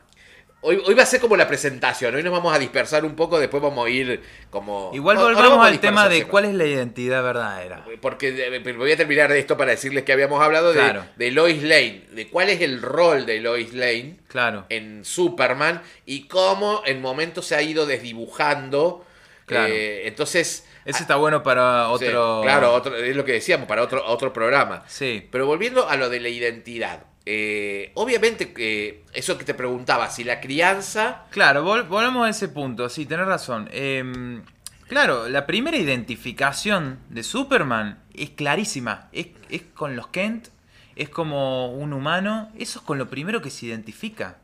Hoy, 0.62 0.82
hoy 0.84 0.96
va 0.96 1.04
a 1.04 1.06
ser 1.06 1.20
como 1.22 1.36
la 1.38 1.48
presentación. 1.48 2.16
Hoy 2.16 2.24
nos 2.24 2.32
vamos 2.34 2.52
a 2.52 2.58
dispersar 2.58 3.06
un 3.06 3.16
poco. 3.16 3.38
Después 3.40 3.62
vamos 3.62 3.86
a 3.86 3.90
ir 3.92 4.20
como. 4.50 4.90
igual 4.92 5.18
ahora 5.18 5.36
volvemos 5.36 5.52
vamos 5.52 5.66
a 5.68 5.70
al 5.70 5.80
tema 5.80 6.10
de 6.10 6.24
cuál 6.26 6.46
es 6.46 6.56
la 6.56 6.66
identidad 6.66 7.22
verdadera. 7.22 7.86
Porque 8.02 8.30
eh, 8.30 8.74
voy 8.76 8.92
a 8.92 8.98
terminar 8.98 9.30
de 9.32 9.38
esto 9.38 9.56
para 9.56 9.70
decirles 9.70 10.04
que 10.04 10.14
habíamos 10.14 10.42
hablado 10.42 10.74
de- 10.74 11.02
de, 11.16 11.30
Lois 11.32 11.62
Lane, 11.62 12.06
de 12.12 12.28
cuál 12.30 12.50
es 12.50 12.62
el 12.62 12.82
rol 12.82 13.28
de 13.28 13.40
Lois 13.40 13.72
Lane 13.76 14.16
Claro. 14.30 14.66
en 14.70 15.06
Superman 15.06 15.84
y 16.08 16.24
cómo 16.28 16.82
en 16.88 17.02
momentos 17.04 17.46
se 17.46 17.54
ha 17.56 17.62
ido 17.62 17.86
desdibujando. 17.86 19.06
Claro. 19.46 19.72
Eh, 19.72 20.08
entonces, 20.08 20.66
Ese 20.86 21.02
está 21.02 21.16
bueno 21.16 21.44
para 21.44 21.88
Sí, 21.98 22.06
otro. 22.06 22.42
claro, 22.44 22.74
otro- 22.74 22.96
es 22.96 23.16
lo 23.16 23.24
que 23.26 23.34
decíamos, 23.34 23.68
para 23.68 23.82
otro, 23.84 24.04
otro 24.06 24.34
programa. 24.34 24.84
Sí. 24.88 25.28
Pero 25.32 25.46
volviendo 25.46 25.88
a 25.90 25.96
lo 25.96 26.10
de 26.10 26.20
la 26.20 26.30
identidad. 26.30 27.04
eh, 27.26 27.92
obviamente, 27.96 28.52
que 28.52 29.06
eso 29.14 29.38
que 29.38 29.46
te 29.46 29.54
preguntaba, 29.54 30.10
si 30.10 30.26
la 30.26 30.42
crianza. 30.42 31.24
Claro, 31.30 31.64
vol- 31.66 31.88
volvamos 31.88 32.28
a 32.28 32.30
ese 32.30 32.50
punto, 32.50 32.90
sí, 32.90 33.06
tenés 33.06 33.26
razón. 33.28 33.70
Em, 33.72 34.44
claro, 34.90 35.30
la 35.30 35.46
primera 35.46 35.78
identificación 35.78 37.00
de 37.10 37.24
Superman 37.24 38.00
es 38.14 38.32
clarísima. 38.32 39.08
Es, 39.14 39.28
es 39.50 39.62
con 39.74 39.96
los 39.96 40.08
Kent, 40.08 40.50
es 40.98 41.08
como 41.08 41.72
un 41.72 41.94
humano, 41.94 42.52
eso 42.58 42.80
es 42.80 42.86
con 42.86 42.98
lo 42.98 43.10
primero 43.10 43.42
que 43.42 43.50
se 43.50 43.68
identifica. 43.68 44.38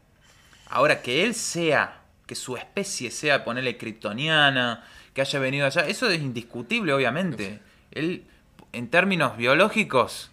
Ahora, 0.69 1.01
que 1.01 1.25
él 1.25 1.35
sea, 1.35 1.99
que 2.27 2.35
su 2.35 2.55
especie 2.55 3.11
sea, 3.11 3.43
ponerle 3.43 3.75
kryptoniana, 3.77 4.85
que 5.19 5.23
haya 5.23 5.39
venido 5.39 5.65
allá, 5.65 5.81
eso 5.85 6.09
es 6.09 6.21
indiscutible, 6.21 6.93
obviamente. 6.93 7.59
Él, 7.91 8.23
en 8.71 8.87
términos 8.89 9.35
biológicos 9.35 10.31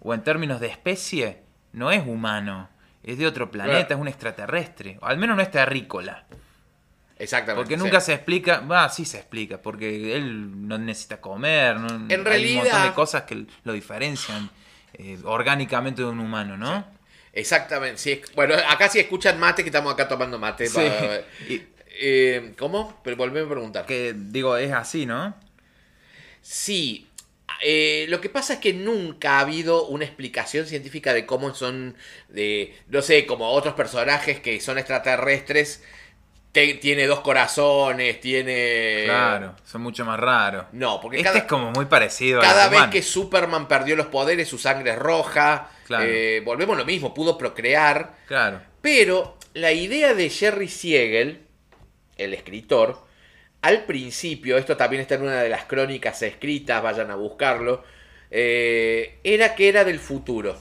o 0.00 0.12
en 0.12 0.22
términos 0.22 0.60
de 0.60 0.66
especie, 0.66 1.38
no 1.72 1.90
es 1.90 2.06
humano. 2.06 2.68
Es 3.02 3.16
de 3.16 3.26
otro 3.26 3.50
planeta, 3.50 3.94
es 3.94 4.00
un 4.00 4.08
extraterrestre. 4.08 4.98
O 5.00 5.06
al 5.06 5.16
menos 5.16 5.36
no 5.36 5.42
es 5.42 5.50
terrícola. 5.50 6.26
Exactamente. 7.18 7.62
Porque 7.62 7.76
sí. 7.78 7.82
nunca 7.82 8.00
se 8.00 8.12
explica. 8.12 8.60
Va, 8.60 8.88
sí 8.90 9.04
se 9.06 9.16
explica. 9.18 9.56
Porque 9.62 10.14
él 10.14 10.68
no 10.68 10.76
necesita 10.76 11.18
comer. 11.20 11.76
no- 11.76 11.86
hay 11.88 11.94
un 11.94 12.00
montón 12.08 12.24
realidad- 12.26 12.84
de 12.84 12.92
cosas 12.92 13.22
que 13.22 13.46
lo 13.64 13.72
diferencian 13.72 14.50
eh, 14.98 15.18
orgánicamente 15.24 16.02
de 16.02 16.08
un 16.08 16.20
humano, 16.20 16.56
¿no? 16.58 16.84
Exactamente. 17.32 17.98
sí, 17.98 18.20
bueno, 18.34 18.54
acá 18.68 18.88
sí 18.88 18.98
escuchan 18.98 19.38
mate, 19.38 19.62
que 19.62 19.68
estamos 19.68 19.92
acá 19.92 20.08
tomando 20.08 20.38
mate. 20.38 20.68
Para- 20.70 21.20
Y- 21.48 21.62
Eh, 21.98 22.52
¿Cómo? 22.58 23.00
Pero 23.02 23.16
volveme 23.16 23.46
a 23.46 23.50
preguntar. 23.50 23.86
que 23.86 24.14
digo, 24.16 24.56
es 24.56 24.72
así, 24.72 25.06
¿no? 25.06 25.34
Sí. 26.42 27.06
eh, 27.62 28.06
lo 28.08 28.20
que 28.20 28.28
pasa 28.28 28.54
es 28.54 28.58
que 28.60 28.72
nunca 28.72 29.38
ha 29.38 29.40
habido 29.40 29.86
una 29.86 30.04
explicación 30.04 30.66
científica 30.66 31.12
de 31.14 31.26
cómo 31.26 31.54
son, 31.54 31.96
de, 32.28 32.76
no 32.88 33.02
sé, 33.02 33.24
como 33.26 33.48
otros 33.50 33.74
personajes 33.74 34.40
que 34.40 34.60
son 34.60 34.78
extraterrestres, 34.78 35.82
te- 36.52 36.74
tiene 36.74 37.06
dos 37.06 37.20
corazones, 37.20 38.20
tiene... 38.20 39.02
Claro, 39.06 39.56
son 39.64 39.80
mucho 39.82 40.04
más 40.04 40.18
raros. 40.20 40.66
No, 40.72 41.00
porque 41.00 41.18
Este 41.18 41.24
cada, 41.28 41.38
es 41.38 41.44
como 41.44 41.70
muy 41.72 41.86
parecido 41.86 42.40
a 42.40 42.42
cada 42.42 42.68
vez 42.68 42.82
que 42.90 43.02
Superman 43.02 43.68
perdió 43.68 43.96
los 43.96 44.06
poderes, 44.06 44.48
su 44.48 44.58
sangre 44.58 44.90
es 44.92 44.98
roja. 44.98 45.70
Claro. 45.86 46.04
eh, 46.08 46.42
volvemos 46.44 46.76
a 46.76 46.80
lo 46.80 46.84
mismo, 46.84 47.14
pudo 47.14 47.38
procrear. 47.38 48.16
Claro. 48.26 48.60
Pero 48.82 49.38
la 49.54 49.72
idea 49.72 50.14
de 50.14 50.28
Jerry 50.30 50.68
Siegel, 50.68 51.45
el 52.16 52.34
escritor, 52.34 53.04
al 53.62 53.84
principio, 53.84 54.58
esto 54.58 54.76
también 54.76 55.02
está 55.02 55.16
en 55.16 55.22
una 55.22 55.42
de 55.42 55.48
las 55.48 55.64
crónicas 55.64 56.22
escritas, 56.22 56.82
vayan 56.82 57.10
a 57.10 57.16
buscarlo, 57.16 57.82
eh, 58.30 59.18
era 59.24 59.54
que 59.54 59.68
era 59.68 59.84
del 59.84 59.98
futuro. 59.98 60.56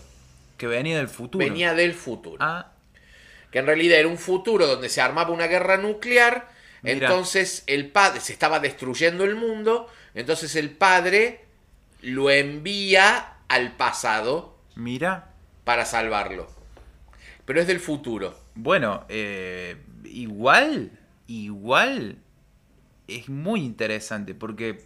Que 0.58 0.68
venía 0.68 0.98
del 0.98 1.10
futuro. 1.10 1.44
Venía 1.44 1.74
del 1.74 1.94
futuro. 1.94 2.38
Ah, 2.40 2.72
Que 3.52 3.60
en 3.60 3.66
realidad 3.66 4.00
era 4.00 4.08
un 4.08 4.18
futuro 4.18 4.68
donde 4.68 4.90
se 4.90 5.02
armaba 5.02 5.32
una 5.32 5.48
guerra 5.48 5.78
nuclear. 5.78 6.50
Mira. 6.82 7.08
Entonces 7.08 7.64
el 7.68 7.90
padre 7.90 8.22
se 8.22 8.34
estaba 8.34 8.60
destruyendo 8.60 9.24
el 9.24 9.36
mundo. 9.36 9.88
Entonces 10.14 10.56
el 10.56 10.70
padre 10.72 11.42
lo 12.02 12.30
envía 12.30 13.34
al 13.48 13.76
pasado 13.76 14.58
mira. 14.76 15.32
para 15.64 15.86
salvarlo. 15.86 16.48
Pero 17.46 17.62
es 17.62 17.68
del 17.68 17.80
futuro. 17.80 18.40
Bueno, 18.56 19.06
eh, 19.10 19.78
igual, 20.06 20.92
igual 21.28 22.18
es 23.08 23.30
muy 23.30 23.62
interesante 23.62 24.34
porque 24.34 24.84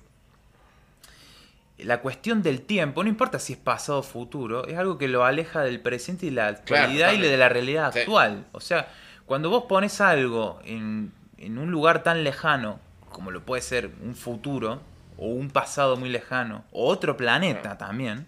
la 1.77 2.01
cuestión 2.01 2.41
del 2.43 2.61
tiempo, 2.61 3.03
no 3.03 3.09
importa 3.09 3.39
si 3.39 3.53
es 3.53 3.59
pasado 3.59 3.99
o 3.99 4.03
futuro, 4.03 4.67
es 4.67 4.77
algo 4.77 4.97
que 4.97 5.07
lo 5.07 5.23
aleja 5.23 5.61
del 5.61 5.79
presente 5.79 6.25
y 6.25 6.29
la 6.29 6.47
actualidad 6.47 7.13
y 7.13 7.21
de 7.21 7.37
la 7.37 7.47
realidad 7.47 7.93
Sí. 7.93 7.99
actual. 7.99 8.45
O 8.51 8.59
sea, 8.59 8.89
cuando 9.25 9.49
vos 9.49 9.63
pones 9.69 10.01
algo 10.01 10.59
en, 10.65 11.13
en 11.37 11.57
un 11.57 11.71
lugar 11.71 12.03
tan 12.03 12.23
lejano 12.23 12.79
como 13.09 13.31
lo 13.31 13.41
puede 13.43 13.61
ser 13.61 13.91
un 14.03 14.13
futuro 14.15 14.81
o 15.17 15.27
un 15.27 15.49
pasado 15.49 15.97
muy 15.97 16.09
lejano 16.09 16.63
o 16.71 16.87
otro 16.87 17.15
planeta 17.17 17.77
también, 17.77 18.27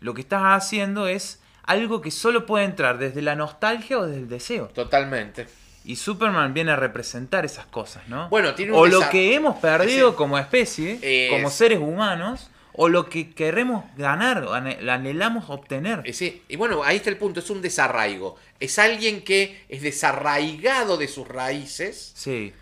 lo 0.00 0.14
que 0.14 0.20
estás 0.22 0.42
haciendo 0.44 1.06
es 1.08 1.42
algo 1.64 2.00
que 2.00 2.10
solo 2.10 2.46
puede 2.46 2.64
entrar 2.64 2.98
desde 2.98 3.20
la 3.20 3.34
nostalgia 3.34 3.98
o 3.98 4.06
desde 4.06 4.20
el 4.22 4.28
deseo. 4.28 4.68
Totalmente. 4.68 5.46
Y 5.84 5.96
Superman 5.96 6.52
viene 6.54 6.72
a 6.72 6.76
representar 6.76 7.44
esas 7.44 7.66
cosas, 7.66 8.06
¿no? 8.08 8.28
Bueno, 8.28 8.54
tiene 8.54 8.72
un 8.72 8.78
o 8.78 8.86
lo 8.86 9.08
que 9.08 9.34
hemos 9.34 9.56
perdido 9.58 10.10
Sí. 10.10 10.16
como 10.16 10.38
especie, 10.38 10.98
Es- 11.02 11.30
como 11.30 11.48
seres 11.50 11.78
humanos, 11.78 12.50
o 12.72 12.88
lo 12.88 13.08
que 13.08 13.30
queremos 13.30 13.84
ganar, 13.96 14.44
o 14.44 14.52
anhelamos 14.54 15.48
obtener. 15.50 16.02
Eh, 16.04 16.12
sí, 16.12 16.42
Y 16.48 16.56
bueno, 16.56 16.82
ahí 16.84 16.96
está 16.96 17.10
el 17.10 17.16
punto, 17.16 17.40
es 17.40 17.50
un 17.50 17.60
desarraigo. 17.62 18.36
Es 18.60 18.78
alguien 18.78 19.22
que 19.22 19.64
es 19.68 19.82
desarraigado 19.82 20.96
de 20.96 21.08
sus 21.08 21.26
raíces. 21.26 22.12
Sí. 22.14 22.52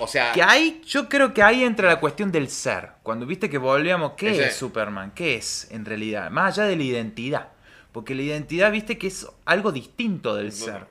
O 0.00 0.06
sea, 0.06 0.32
Que 0.32 0.42
ahí, 0.42 0.80
yo 0.86 1.08
creo 1.08 1.34
que 1.34 1.42
ahí 1.42 1.64
entra 1.64 1.88
la 1.88 1.98
cuestión 2.00 2.30
del 2.32 2.48
ser. 2.48 2.90
Cuando 3.02 3.26
viste 3.26 3.50
que 3.50 3.58
volvíamos, 3.58 4.12
¿qué 4.16 4.30
Ese. 4.30 4.46
es 4.48 4.54
Superman? 4.56 5.12
¿Qué 5.14 5.36
es 5.36 5.68
en 5.70 5.84
realidad? 5.84 6.30
Más 6.30 6.56
allá 6.58 6.68
de 6.68 6.76
la 6.76 6.82
identidad. 6.84 7.48
Porque 7.92 8.14
la 8.14 8.22
identidad, 8.22 8.70
viste 8.70 8.96
que 8.96 9.08
es 9.08 9.26
algo 9.44 9.72
distinto 9.72 10.34
del 10.36 10.52
ser. 10.52 10.86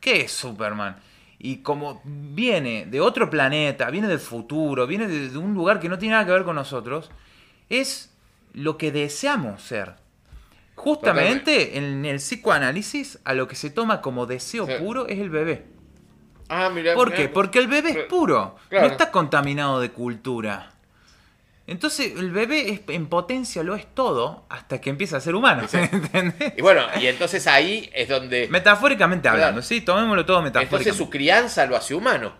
¿Qué 0.00 0.22
es 0.22 0.32
Superman? 0.32 0.96
Y 1.38 1.58
como 1.58 2.00
viene 2.04 2.86
de 2.86 3.00
otro 3.00 3.30
planeta, 3.30 3.90
viene 3.90 4.08
del 4.08 4.18
futuro, 4.18 4.86
viene 4.86 5.06
de, 5.06 5.28
de 5.30 5.38
un 5.38 5.54
lugar 5.54 5.78
que 5.80 5.88
no 5.88 5.98
tiene 5.98 6.12
nada 6.14 6.26
que 6.26 6.32
ver 6.32 6.44
con 6.44 6.56
nosotros, 6.56 7.10
es 7.68 8.12
lo 8.54 8.76
que 8.76 8.90
deseamos 8.90 9.62
ser. 9.62 9.94
Justamente 10.74 11.76
en 11.78 12.04
el 12.04 12.16
psicoanálisis, 12.16 13.18
a 13.24 13.34
lo 13.34 13.48
que 13.48 13.56
se 13.56 13.70
toma 13.70 14.00
como 14.00 14.26
deseo 14.26 14.66
Sí. 14.66 14.72
puro 14.78 15.06
es 15.08 15.18
el 15.18 15.30
bebé. 15.30 15.66
ah, 16.48 16.70
mira, 16.72 16.94
¿Por 16.94 17.12
qué? 17.12 17.28
Porque 17.28 17.58
el 17.58 17.66
bebé 17.66 17.90
es 17.90 18.04
puro, 18.06 18.56
Claro. 18.68 18.86
no 18.86 18.92
está 18.92 19.10
contaminado 19.10 19.80
de 19.80 19.90
cultura. 19.90 20.70
Entonces 21.68 22.14
el 22.16 22.30
bebé 22.30 22.70
es, 22.70 22.80
en 22.88 23.06
potencia 23.08 23.62
lo 23.62 23.76
es 23.76 23.86
todo 23.94 24.46
hasta 24.48 24.80
que 24.80 24.88
empieza 24.88 25.18
a 25.18 25.20
ser 25.20 25.34
humano. 25.34 25.68
¿entendés? 25.72 26.54
Y 26.56 26.62
bueno, 26.62 26.82
y 26.98 27.06
entonces 27.06 27.46
ahí 27.46 27.90
es 27.94 28.08
donde... 28.08 28.48
Metafóricamente 28.48 29.22
Claro. 29.28 29.36
hablando, 29.36 29.62
sí, 29.62 29.82
tomémoslo 29.82 30.24
todo 30.24 30.40
metafóricamente. 30.42 30.88
Entonces 30.88 30.96
su 30.96 31.10
crianza 31.10 31.66
lo 31.66 31.76
hace 31.76 31.94
humano. 31.94 32.34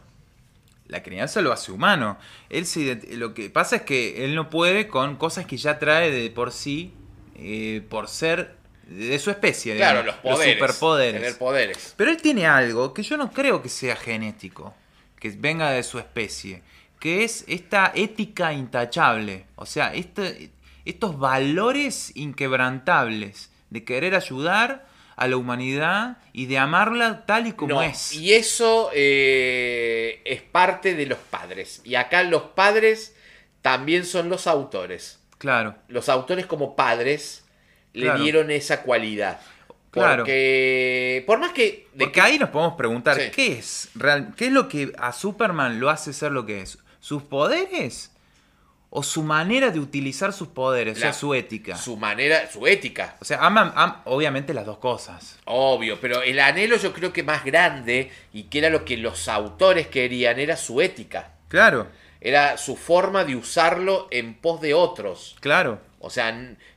La 0.86 1.02
crianza 1.02 1.42
lo 1.42 1.52
hace 1.52 1.70
humano. 1.70 2.18
Él 2.48 2.64
se 2.64 2.98
lo 3.16 3.34
que 3.34 3.50
pasa 3.50 3.76
es 3.76 3.82
que 3.82 4.24
él 4.24 4.34
no 4.34 4.48
puede 4.48 4.88
con 4.88 5.16
cosas 5.16 5.44
que 5.44 5.58
ya 5.58 5.78
trae 5.78 6.10
de 6.10 6.30
por 6.30 6.50
sí, 6.50 6.94
eh, 7.36 7.82
por 7.90 8.08
ser 8.08 8.56
de 8.86 9.18
su 9.18 9.30
especie. 9.30 9.76
Claro, 9.76 10.00
digamos, 10.00 10.24
los 10.24 10.32
poderes. 10.32 10.54
superpoderes. 10.54 11.20
Tener 11.20 11.38
poderes. 11.38 11.94
Pero 11.98 12.10
él 12.10 12.16
tiene 12.22 12.46
algo 12.46 12.94
que 12.94 13.02
yo 13.02 13.18
no 13.18 13.30
creo 13.30 13.60
que 13.60 13.68
sea 13.68 13.96
genético, 13.96 14.74
que 15.20 15.28
venga 15.36 15.70
de 15.70 15.82
su 15.82 15.98
especie, 15.98 16.62
que 17.00 17.24
es 17.24 17.44
esta 17.48 17.92
ética 17.94 18.52
intachable, 18.52 19.46
o 19.56 19.66
sea, 19.66 19.94
este- 19.94 20.50
estos 20.84 21.18
valores 21.18 22.12
inquebrantables 22.16 23.50
de 23.70 23.84
querer 23.84 24.14
ayudar 24.14 24.86
a 25.16 25.26
la 25.28 25.36
humanidad 25.36 26.18
y 26.32 26.46
de 26.46 26.58
amarla 26.58 27.26
tal 27.26 27.46
y 27.48 27.52
como 27.52 27.74
No, 27.74 27.82
es. 27.82 28.12
Y 28.14 28.34
eso 28.34 28.90
eh, 28.94 30.22
es 30.24 30.42
parte 30.42 30.94
de 30.94 31.06
los 31.06 31.18
padres. 31.18 31.80
Y 31.84 31.96
acá 31.96 32.22
los 32.22 32.42
padres 32.42 33.14
también 33.62 34.04
son 34.04 34.28
los 34.28 34.46
autores. 34.46 35.18
Claro, 35.38 35.76
Los 35.88 36.08
autores 36.08 36.46
como 36.46 36.74
padres 36.74 37.44
le 37.92 38.12
dieron 38.18 38.50
esa 38.50 38.82
cualidad. 38.82 39.40
Claro. 39.90 40.22
Porque 40.24 41.24
por 41.26 41.38
más 41.38 41.52
que... 41.52 41.88
de 41.94 42.04
porque 42.04 42.12
que- 42.12 42.20
ahí 42.20 42.38
nos 42.38 42.50
podemos 42.50 42.74
preguntar, 42.76 43.16
Sí. 43.20 43.30
¿qué 43.34 43.52
es 43.58 43.88
real, 43.94 44.34
qué 44.36 44.46
es 44.46 44.52
lo 44.52 44.68
que 44.68 44.92
a 44.98 45.12
Superman 45.12 45.80
lo 45.80 45.90
hace 45.90 46.12
ser 46.12 46.32
lo 46.32 46.44
que 46.46 46.60
es? 46.62 46.78
¿Sus 47.00 47.22
poderes? 47.22 48.12
¿O 48.90 49.02
su 49.02 49.22
manera 49.22 49.70
de 49.70 49.78
utilizar 49.80 50.32
sus 50.32 50.48
poderes? 50.48 50.96
o 50.96 51.00
sea, 51.00 51.12
su 51.12 51.34
ética. 51.34 51.76
Su 51.76 51.96
manera, 51.98 52.50
su 52.50 52.66
ética. 52.66 53.16
O 53.20 53.24
sea, 53.24 53.44
aman, 53.44 53.70
am- 53.76 54.00
obviamente 54.06 54.54
las 54.54 54.64
dos 54.64 54.78
cosas. 54.78 55.38
Obvio, 55.44 56.00
pero 56.00 56.22
el 56.22 56.40
anhelo 56.40 56.76
yo 56.78 56.92
creo 56.94 57.12
que 57.12 57.22
más 57.22 57.44
grande 57.44 58.10
y 58.32 58.44
que 58.44 58.58
era 58.60 58.70
lo 58.70 58.84
que 58.86 58.96
los 58.96 59.28
autores 59.28 59.88
querían 59.88 60.38
era 60.38 60.56
su 60.56 60.80
ética. 60.80 61.32
Claro, 61.48 61.88
Era 62.20 62.56
su 62.58 62.76
forma 62.76 63.24
de 63.24 63.36
usarlo 63.36 64.08
en 64.10 64.34
pos 64.34 64.60
de 64.60 64.72
otros. 64.74 65.36
claro. 65.40 65.80
O 66.00 66.10
sea, 66.10 66.30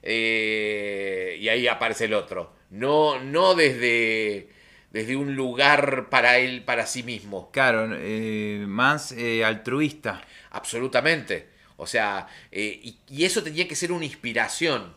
eh, 0.04 1.38
y 1.40 1.48
ahí 1.50 1.68
aparece 1.68 2.06
el 2.06 2.14
otro. 2.14 2.54
No, 2.72 3.20
no 3.20 3.54
desde, 3.56 4.50
desde 4.92 5.16
un 5.16 5.36
lugar 5.36 6.10
para 6.10 6.38
él, 6.38 6.64
para 6.64 6.86
sí 6.86 7.04
mismo. 7.04 7.50
Claro, 7.52 7.90
eh, 7.94 8.66
más 8.68 9.12
eh, 9.14 9.44
altruista. 9.44 10.22
Absolutamente. 10.52 11.50
O 11.78 11.88
sea, 11.88 12.28
eh, 12.52 12.80
y, 12.84 13.00
y 13.10 13.26
eso 13.26 13.42
tenía 13.42 13.68
que 13.68 13.76
ser 13.76 13.92
una 13.92 14.06
inspiración. 14.06 14.94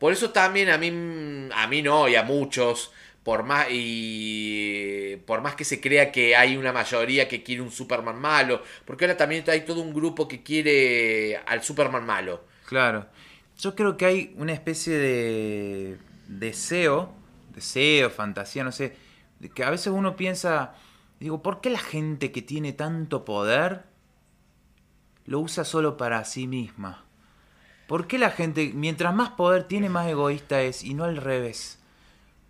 Por 0.00 0.12
eso 0.12 0.30
también 0.30 0.70
a 0.70 0.76
mí, 0.76 0.88
a 1.54 1.66
mí 1.68 1.82
no, 1.82 2.08
y 2.08 2.16
a 2.16 2.24
muchos, 2.24 2.90
por 3.22 3.44
más 3.44 3.68
y 3.70 5.18
por 5.24 5.40
más 5.40 5.54
que 5.54 5.64
se 5.64 5.80
crea 5.80 6.10
que 6.10 6.34
hay 6.34 6.56
una 6.56 6.72
mayoría 6.72 7.28
que 7.28 7.44
quiere 7.44 7.62
un 7.62 7.70
Superman 7.70 8.18
malo, 8.18 8.62
porque 8.84 9.04
ahora 9.04 9.16
también 9.16 9.44
hay 9.46 9.60
todo 9.60 9.82
un 9.82 9.94
grupo 9.94 10.26
que 10.26 10.42
quiere 10.42 11.36
al 11.46 11.62
Superman 11.62 12.04
malo. 12.04 12.44
Claro. 12.66 13.06
Yo 13.58 13.76
creo 13.76 13.96
que 13.96 14.06
hay 14.06 14.34
una 14.36 14.52
especie 14.52 14.98
de 14.98 15.98
deseo, 16.26 17.14
deseo, 17.54 18.10
fantasía, 18.10 18.64
no 18.64 18.72
sé, 18.72 18.96
que 19.54 19.64
a 19.64 19.70
veces 19.70 19.88
uno 19.88 20.16
piensa, 20.16 20.74
digo, 21.20 21.42
¿por 21.42 21.60
qué 21.60 21.70
la 21.70 21.78
gente 21.80 22.32
que 22.32 22.42
tiene 22.42 22.72
tanto 22.72 23.24
poder 23.24 23.84
lo 25.24 25.40
usa 25.40 25.64
solo 25.64 25.96
para 25.96 26.24
sí 26.24 26.46
misma? 26.46 27.04
¿Por 27.88 28.06
qué 28.08 28.18
la 28.18 28.30
gente, 28.30 28.72
mientras 28.74 29.14
más 29.14 29.30
poder 29.30 29.64
tiene, 29.64 29.88
más 29.90 30.08
egoísta 30.08 30.62
es 30.62 30.84
y 30.84 30.94
no 30.94 31.04
al 31.04 31.16
revés? 31.18 31.80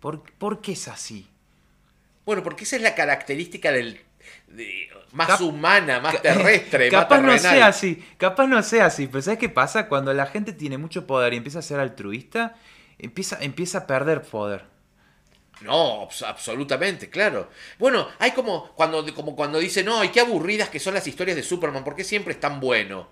¿Por, 0.01 0.23
por 0.33 0.61
qué 0.61 0.73
es 0.73 0.87
así? 0.87 1.27
Bueno, 2.25 2.43
porque 2.43 2.63
esa 2.63 2.75
es 2.75 2.81
la 2.81 2.95
característica 2.95 3.71
del 3.71 3.99
de- 4.47 4.89
más 5.13 5.27
Cap- 5.27 5.41
humana, 5.41 5.99
más 5.99 6.21
terrestre, 6.21 6.91
más 6.91 7.07
capaz 7.07 7.21
no 7.21 7.37
sea 7.37 7.67
así, 7.67 8.03
capaz 8.17 8.47
no 8.47 8.61
sea 8.63 8.85
así, 8.87 9.07
pero 9.07 9.21
¿sabes 9.21 9.39
qué 9.39 9.49
pasa? 9.49 9.87
Cuando 9.87 10.13
la 10.13 10.25
gente 10.27 10.53
tiene 10.53 10.77
mucho 10.77 11.05
poder 11.07 11.33
y 11.33 11.37
empieza 11.37 11.59
a 11.59 11.61
ser 11.61 11.79
altruista, 11.79 12.55
empieza, 12.97 13.37
empieza 13.41 13.79
a 13.79 13.87
perder 13.87 14.21
poder. 14.23 14.65
No, 15.63 16.03
abs- 16.07 16.23
absolutamente, 16.25 17.09
claro. 17.09 17.49
Bueno, 17.77 18.07
hay 18.19 18.31
como 18.31 18.69
cuando, 18.75 19.05
como 19.13 19.35
cuando 19.35 19.59
dicen, 19.59 19.85
no, 19.85 20.03
y 20.03 20.09
qué 20.09 20.21
aburridas 20.21 20.69
que 20.69 20.79
son 20.79 20.93
las 20.95 21.05
historias 21.07 21.35
de 21.37 21.43
Superman, 21.43 21.83
¿por 21.83 21.95
qué 21.95 22.03
siempre 22.03 22.33
es 22.33 22.39
tan 22.39 22.59
bueno? 22.59 23.07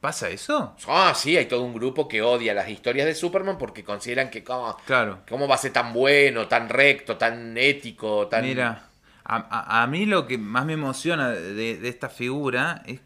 ¿Pasa 0.00 0.30
eso? 0.30 0.74
Ah, 0.88 1.12
sí, 1.14 1.36
hay 1.36 1.44
todo 1.46 1.62
un 1.62 1.74
grupo 1.74 2.08
que 2.08 2.22
odia 2.22 2.54
las 2.54 2.70
historias 2.70 3.06
de 3.06 3.14
Superman 3.14 3.58
porque 3.58 3.84
consideran 3.84 4.30
que 4.30 4.42
cómo, 4.42 4.76
Claro. 4.86 5.18
cómo 5.28 5.46
va 5.46 5.56
a 5.56 5.58
ser 5.58 5.72
tan 5.74 5.92
bueno, 5.92 6.48
tan 6.48 6.70
recto, 6.70 7.18
tan 7.18 7.56
ético, 7.58 8.26
tan... 8.26 8.44
Mira, 8.46 8.88
a, 9.24 9.36
a- 9.36 9.82
a 9.82 9.86
mí 9.86 10.06
lo 10.06 10.26
que 10.26 10.38
más 10.38 10.64
me 10.64 10.72
emociona 10.72 11.28
de, 11.30 11.76
de 11.76 11.88
esta 11.88 12.08
figura 12.08 12.82
es, 12.86 13.00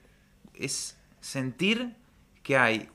es 0.54 0.96
sentir 1.20 1.96
que 2.44 2.56
hay 2.56 2.88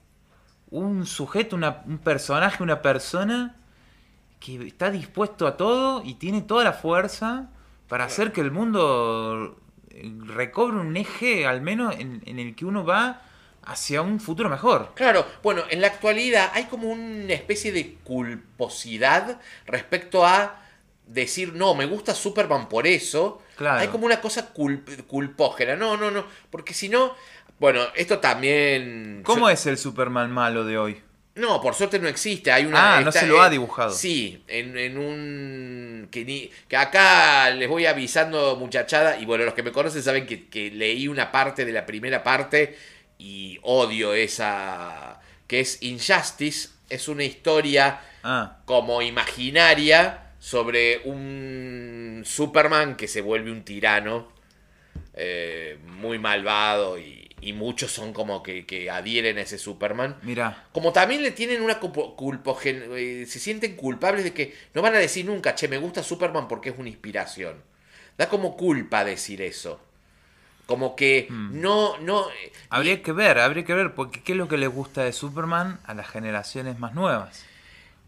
un 0.71 1.05
sujeto, 1.05 1.57
una- 1.57 1.83
un 1.85 1.97
personaje, 1.97 2.63
una 2.63 2.81
persona 2.81 3.57
que 4.39 4.67
está 4.67 4.89
dispuesto 4.91 5.47
a 5.47 5.57
todo 5.57 6.01
y 6.03 6.15
tiene 6.15 6.41
toda 6.41 6.63
la 6.63 6.73
fuerza 6.73 7.49
para 7.87 8.05
hacer 8.05 8.31
que 8.31 8.41
el 8.41 8.51
mundo 8.51 9.59
eh, 9.89 10.11
recobre 10.25 10.77
un 10.77 10.95
eje, 10.95 11.45
al 11.45 11.61
menos 11.61 11.95
en, 11.97 12.21
en 12.25 12.39
el 12.39 12.55
que 12.55 12.65
uno 12.65 12.85
va 12.85 13.21
hacia 13.63 14.01
un 14.01 14.19
futuro 14.19 14.49
mejor. 14.49 14.93
Claro, 14.95 15.25
bueno, 15.43 15.63
en 15.69 15.81
la 15.81 15.87
actualidad 15.87 16.51
hay 16.53 16.65
como 16.65 16.89
una 16.89 17.33
especie 17.33 17.71
de 17.71 17.95
culposidad 18.03 19.39
respecto 19.65 20.25
a 20.25 20.61
decir, 21.05 21.53
no, 21.53 21.75
me 21.75 21.85
gusta 21.85 22.13
Superman 22.15 22.69
por 22.69 22.87
eso. 22.87 23.41
Claro. 23.57 23.79
Hay 23.79 23.89
como 23.89 24.05
una 24.05 24.21
cosa 24.21 24.53
culp- 24.53 25.05
culpógena. 25.05 25.75
No, 25.75 25.97
no, 25.97 26.11
no. 26.11 26.23
Porque 26.49 26.73
si 26.73 26.87
no, 26.87 27.13
bueno, 27.59 27.81
esto 27.95 28.19
también... 28.19 29.21
¿Cómo 29.25 29.49
es 29.49 29.65
el 29.65 29.77
Superman 29.77 30.31
malo 30.31 30.63
de 30.63 30.77
hoy? 30.77 31.01
No, 31.39 31.61
por 31.61 31.73
suerte 31.75 31.99
no 31.99 32.07
existe. 32.07 32.51
Hay 32.51 32.65
una. 32.65 32.97
Ah, 32.97 33.01
no 33.01 33.11
se 33.11 33.25
lo 33.25 33.41
ha 33.41 33.47
eh, 33.47 33.51
dibujado. 33.51 33.91
Sí, 33.91 34.43
en, 34.47 34.77
en 34.77 34.97
un. 34.97 36.07
Que, 36.11 36.25
ni- 36.25 36.49
que 36.67 36.77
acá 36.77 37.49
les 37.51 37.67
voy 37.69 37.85
avisando, 37.85 38.55
muchachada. 38.57 39.17
Y 39.19 39.25
bueno, 39.25 39.45
los 39.45 39.53
que 39.53 39.63
me 39.63 39.71
conocen 39.71 40.03
saben 40.03 40.25
que, 40.25 40.47
que 40.49 40.69
leí 40.71 41.07
una 41.07 41.31
parte 41.31 41.65
de 41.65 41.71
la 41.71 41.85
primera 41.85 42.23
parte 42.23 42.77
y 43.17 43.59
odio 43.63 44.13
esa. 44.13 45.19
Que 45.47 45.61
es 45.61 45.81
Injustice. 45.81 46.69
Es 46.89 47.07
una 47.07 47.23
historia 47.23 48.01
Ah, 48.23 48.57
como 48.65 49.01
imaginaria 49.01 50.33
sobre 50.39 51.01
un 51.05 52.23
Superman 52.25 52.95
que 52.95 53.07
se 53.07 53.21
vuelve 53.21 53.51
un 53.51 53.63
tirano 53.63 54.27
eh, 55.13 55.77
muy 55.85 56.17
malvado 56.19 56.97
y, 56.97 57.18
y 57.41 57.53
muchos 57.53 57.91
son 57.91 58.13
como 58.13 58.43
que, 58.43 58.65
que 58.65 58.89
adhieren 58.89 59.37
a 59.37 59.41
ese 59.41 59.57
Superman. 59.57 60.17
mira. 60.23 60.65
Como 60.71 60.91
también 60.93 61.21
le 61.23 61.31
tienen 61.31 61.61
una 61.61 61.79
culpogen- 61.79 62.83
eh, 62.95 63.25
se 63.27 63.39
sienten 63.39 63.75
culpables 63.75 64.23
de 64.23 64.33
que 64.33 64.55
no 64.73 64.81
van 64.81 64.95
a 64.95 64.99
decir 64.99 65.25
nunca, 65.25 65.55
che, 65.55 65.67
me 65.67 65.77
gusta 65.77 66.03
Superman 66.03 66.47
porque 66.47 66.69
es 66.69 66.77
una 66.77 66.89
inspiración. 66.89 67.61
Da 68.17 68.27
como 68.29 68.57
culpa 68.57 69.05
decir 69.05 69.41
eso. 69.41 69.79
Como 70.65 70.95
que 70.95 71.27
no, 71.31 71.97
no. 71.97 72.29
eh, 72.29 72.51
Habría 72.69 73.01
que 73.01 73.11
ver, 73.11 73.39
habría 73.39 73.63
que 73.65 73.73
ver, 73.73 73.95
porque 73.95 74.21
¿qué 74.21 74.33
es 74.33 74.37
lo 74.37 74.47
que 74.47 74.57
les 74.57 74.69
gusta 74.69 75.03
de 75.03 75.13
Superman 75.13 75.79
a 75.85 75.93
las 75.95 76.07
generaciones 76.07 76.77
más 76.77 76.93
nuevas? 76.93 77.43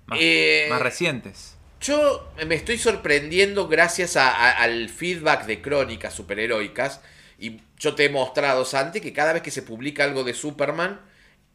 Más, 0.06 0.20
Eh, 0.22 0.68
más 0.70 0.82
recientes. 0.82 1.56
Yo 1.80 2.32
me 2.46 2.54
estoy 2.54 2.78
sorprendiendo 2.78 3.68
gracias 3.68 4.16
a- 4.16 4.30
a- 4.30 4.52
al 4.62 4.90
feedback 4.90 5.46
de 5.48 5.62
crónicas 5.62 6.14
superheroicas. 6.14 7.02
Y 7.42 7.60
yo 7.80 7.96
te 7.96 8.06
he 8.06 8.10
mostrado, 8.10 8.66
Santi, 8.66 9.02
que 9.02 9.14
cada 9.14 9.34
vez 9.34 9.42
que 9.42 9.52
se 9.52 9.64
publica 9.64 10.04
algo 10.06 10.24
de 10.24 10.34
Superman, 10.36 11.02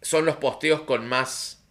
son 0.02 0.26
los 0.26 0.36
posteos 0.36 0.82
con 0.82 1.08
más. 1.08 1.62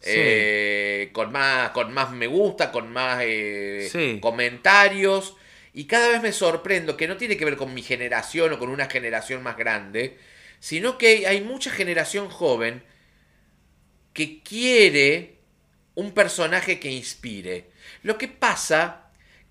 Sí. 0.00 0.10
eh, 0.14 1.10
con 1.12 1.32
más. 1.32 1.70
Con 1.70 1.92
más 1.92 2.12
me 2.12 2.28
gusta, 2.28 2.70
con 2.72 2.92
más 2.92 3.20
eh, 3.24 3.88
Sí. 3.92 4.18
comentarios. 4.22 5.34
Y 5.74 5.86
cada 5.86 6.08
vez 6.08 6.22
me 6.22 6.32
sorprendo 6.32 6.96
que 6.96 7.08
no 7.08 7.16
tiene 7.18 7.36
que 7.36 7.44
ver 7.44 7.56
con 7.56 7.74
mi 7.74 7.82
generación 7.82 8.52
o 8.52 8.58
con 8.58 8.70
una 8.70 8.86
generación 8.88 9.42
más 9.42 9.56
grande. 9.56 10.18
Sino 10.60 10.96
que 10.98 11.26
hay 11.26 11.40
mucha 11.42 11.70
generación 11.70 12.30
joven 12.30 12.82
que 14.12 14.42
quiere 14.42 15.38
un 15.94 16.12
personaje 16.12 16.78
que 16.80 16.90
inspire. 16.90 17.70
Lo 18.02 18.18
que 18.18 18.28
pasa 18.28 19.05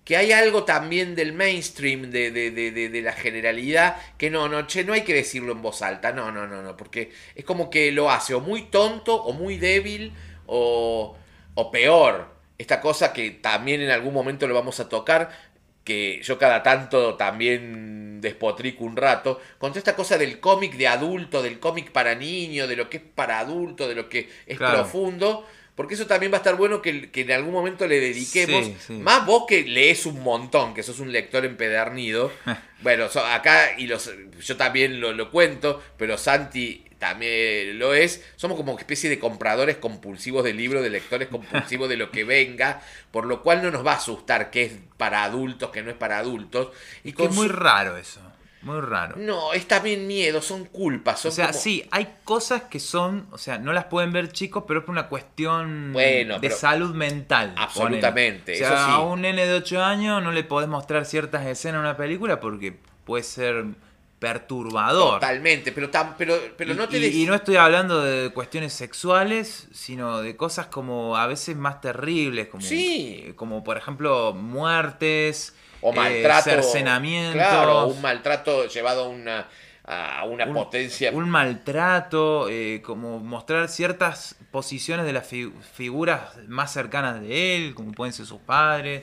que 0.06 0.16
hay 0.16 0.32
algo 0.32 0.64
también 0.64 1.14
del 1.16 1.34
mainstream, 1.34 2.10
de, 2.12 2.30
de, 2.30 2.50
de, 2.52 2.72
de- 2.72 2.88
de 2.90 3.02
la 3.02 3.12
generalidad, 3.12 3.96
que 4.18 4.30
no, 4.30 4.48
no, 4.48 4.66
che, 4.66 4.84
no 4.84 4.94
hay 4.94 5.02
que 5.02 5.14
decirlo 5.14 5.52
en 5.52 5.62
voz 5.62 5.82
alta, 5.82 6.12
no, 6.12 6.32
no, 6.32 6.46
no, 6.46 6.62
no, 6.62 6.76
porque 6.78 7.12
es 7.34 7.44
como 7.44 7.70
que 7.70 7.92
lo 7.92 8.10
hace 8.10 8.34
o 8.34 8.40
muy 8.40 8.62
tonto, 8.70 9.16
o 9.16 9.34
muy 9.34 9.58
débil, 9.58 10.14
o, 10.46 11.16
o 11.54 11.70
peor. 11.72 12.34
Esta 12.58 12.80
cosa 12.80 13.12
que 13.12 13.30
también 13.32 13.82
en 13.82 13.90
algún 13.90 14.14
momento 14.14 14.46
lo 14.48 14.54
vamos 14.54 14.80
a 14.80 14.88
tocar, 14.88 15.30
que 15.84 16.20
yo 16.22 16.38
cada 16.38 16.62
tanto 16.62 17.16
también 17.16 18.20
despotrico 18.20 18.84
un 18.84 18.96
rato, 18.96 19.40
con 19.58 19.70
toda 19.70 19.78
esta 19.78 19.94
cosa 19.96 20.18
del 20.18 20.40
cómic 20.40 20.74
de 20.76 20.88
adulto, 20.88 21.42
del 21.42 21.60
cómic 21.60 21.92
para 21.92 22.14
niño, 22.16 22.66
de 22.66 22.76
lo 22.76 22.90
que 22.90 22.96
es 22.98 23.02
para 23.14 23.38
adulto, 23.38 23.86
de 23.88 23.94
lo 23.94 24.08
que 24.08 24.28
es 24.46 24.58
Claro. 24.58 24.60
profundo, 24.60 25.46
porque 25.76 25.94
eso 25.94 26.06
también 26.06 26.32
va 26.32 26.36
a 26.36 26.40
estar 26.40 26.56
bueno 26.56 26.82
que, 26.82 27.10
que 27.12 27.20
en 27.20 27.30
algún 27.32 27.52
momento 27.52 27.86
le 27.86 28.00
dediquemos, 28.00 28.66
Sí, 28.66 28.76
sí. 28.86 28.92
más 28.94 29.24
vos 29.26 29.44
que 29.46 29.62
lees 29.62 30.06
un 30.06 30.22
montón, 30.24 30.74
que 30.74 30.82
sos 30.82 30.98
un 30.98 31.12
lector 31.12 31.44
empedernido, 31.44 32.32
bueno, 32.82 33.08
so- 33.08 33.24
acá, 33.24 33.78
y 33.78 33.86
los, 33.86 34.10
yo 34.40 34.56
también 34.56 35.00
lo, 35.00 35.12
lo 35.12 35.30
cuento, 35.30 35.82
pero 35.96 36.18
Santi 36.18 36.82
también 36.98 37.78
lo 37.78 37.92
es, 37.94 38.24
somos 38.36 38.56
como 38.56 38.78
especie 38.78 39.10
de 39.10 39.18
compradores 39.18 39.76
compulsivos 39.76 40.42
de 40.44 40.54
libros, 40.54 40.82
de 40.82 40.88
lectores 40.88 41.28
compulsivos 41.28 41.90
de 41.90 41.96
lo 41.98 42.10
que 42.10 42.24
venga, 42.24 42.80
por 43.10 43.26
lo 43.26 43.42
cual 43.42 43.62
no 43.62 43.70
nos 43.70 43.84
va 43.86 43.92
a 43.92 43.96
asustar 43.96 44.50
que 44.50 44.62
es 44.62 44.72
para 44.96 45.22
adultos, 45.24 45.70
que 45.70 45.82
no 45.82 45.90
es 45.90 45.96
para 45.96 46.16
adultos. 46.18 46.68
Y 47.04 47.12
Que 47.12 47.24
es 47.26 47.32
muy 47.32 47.48
raro 47.48 47.98
eso. 47.98 48.20
Muy 48.62 48.80
raro. 48.80 49.14
No, 49.18 49.52
es 49.52 49.68
también 49.68 50.06
miedo, 50.08 50.42
son 50.42 50.64
culpas, 50.64 51.20
son 51.20 51.28
O 51.30 51.32
sea, 51.32 51.48
como- 51.48 51.58
sí, 51.58 51.84
hay 51.92 52.08
cosas 52.24 52.62
que 52.62 52.80
son, 52.80 53.26
o 53.30 53.38
sea, 53.38 53.58
no 53.58 53.72
las 53.72 53.84
pueden 53.84 54.12
ver 54.12 54.32
chicos, 54.32 54.64
pero 54.66 54.80
es 54.80 54.86
por 54.86 54.92
una 54.92 55.08
cuestión 55.08 55.92
Bueno, 55.92 56.40
de 56.40 56.50
salud 56.50 56.94
mental. 56.94 57.54
Absolutamente. 57.56 58.54
O 58.54 58.56
sea, 58.56 58.68
eso 58.74 58.76
sí. 58.86 58.90
a 58.92 58.98
un 59.00 59.20
nene 59.20 59.46
de 59.46 59.54
8 59.54 59.82
años 59.84 60.22
no 60.22 60.32
le 60.32 60.42
podés 60.42 60.68
mostrar 60.68 61.04
ciertas 61.04 61.46
escenas 61.46 61.76
en 61.78 61.80
una 61.86 61.96
película 61.96 62.40
porque 62.40 62.76
puede 63.04 63.22
ser 63.22 63.66
perturbador. 64.18 65.14
Totalmente, 65.20 65.72
pero, 65.72 65.90
tan, 65.90 66.16
pero, 66.16 66.34
pero 66.56 66.74
no 66.74 66.88
te 66.88 66.96
y, 66.98 67.00
des- 67.00 67.14
y 67.14 67.26
no 67.26 67.34
estoy 67.34 67.56
hablando 67.56 68.02
de 68.02 68.30
cuestiones 68.30 68.72
sexuales, 68.72 69.68
sino 69.72 70.20
de 70.20 70.36
cosas 70.36 70.66
como 70.66 71.16
a 71.16 71.26
veces 71.26 71.54
más 71.56 71.80
terribles, 71.80 72.48
como, 72.48 72.62
Sí. 72.62 73.22
eh, 73.26 73.34
como 73.36 73.62
por 73.62 73.76
ejemplo 73.76 74.32
muertes, 74.34 75.54
o 75.88 75.92
eh, 75.92 75.96
maltrato. 75.96 76.44
cercenamientos, 76.50 77.34
Claro, 77.34 77.86
un 77.88 78.00
maltrato 78.02 78.66
llevado 78.66 79.04
a 79.04 79.08
una, 79.08 79.48
a 79.84 80.24
una 80.24 80.46
un- 80.46 80.54
potencia. 80.54 81.10
un 81.12 81.28
maltrato, 81.30 82.48
eh, 82.48 82.82
como 82.84 83.18
mostrar 83.20 83.68
ciertas 83.68 84.36
posiciones 84.50 85.06
de 85.06 85.12
las 85.12 85.26
fi- 85.26 85.52
figuras 85.74 86.20
más 86.48 86.72
cercanas 86.72 87.20
de 87.20 87.56
él, 87.56 87.74
como 87.74 87.92
pueden 87.92 88.12
ser 88.12 88.26
sus 88.26 88.40
padres. 88.40 89.02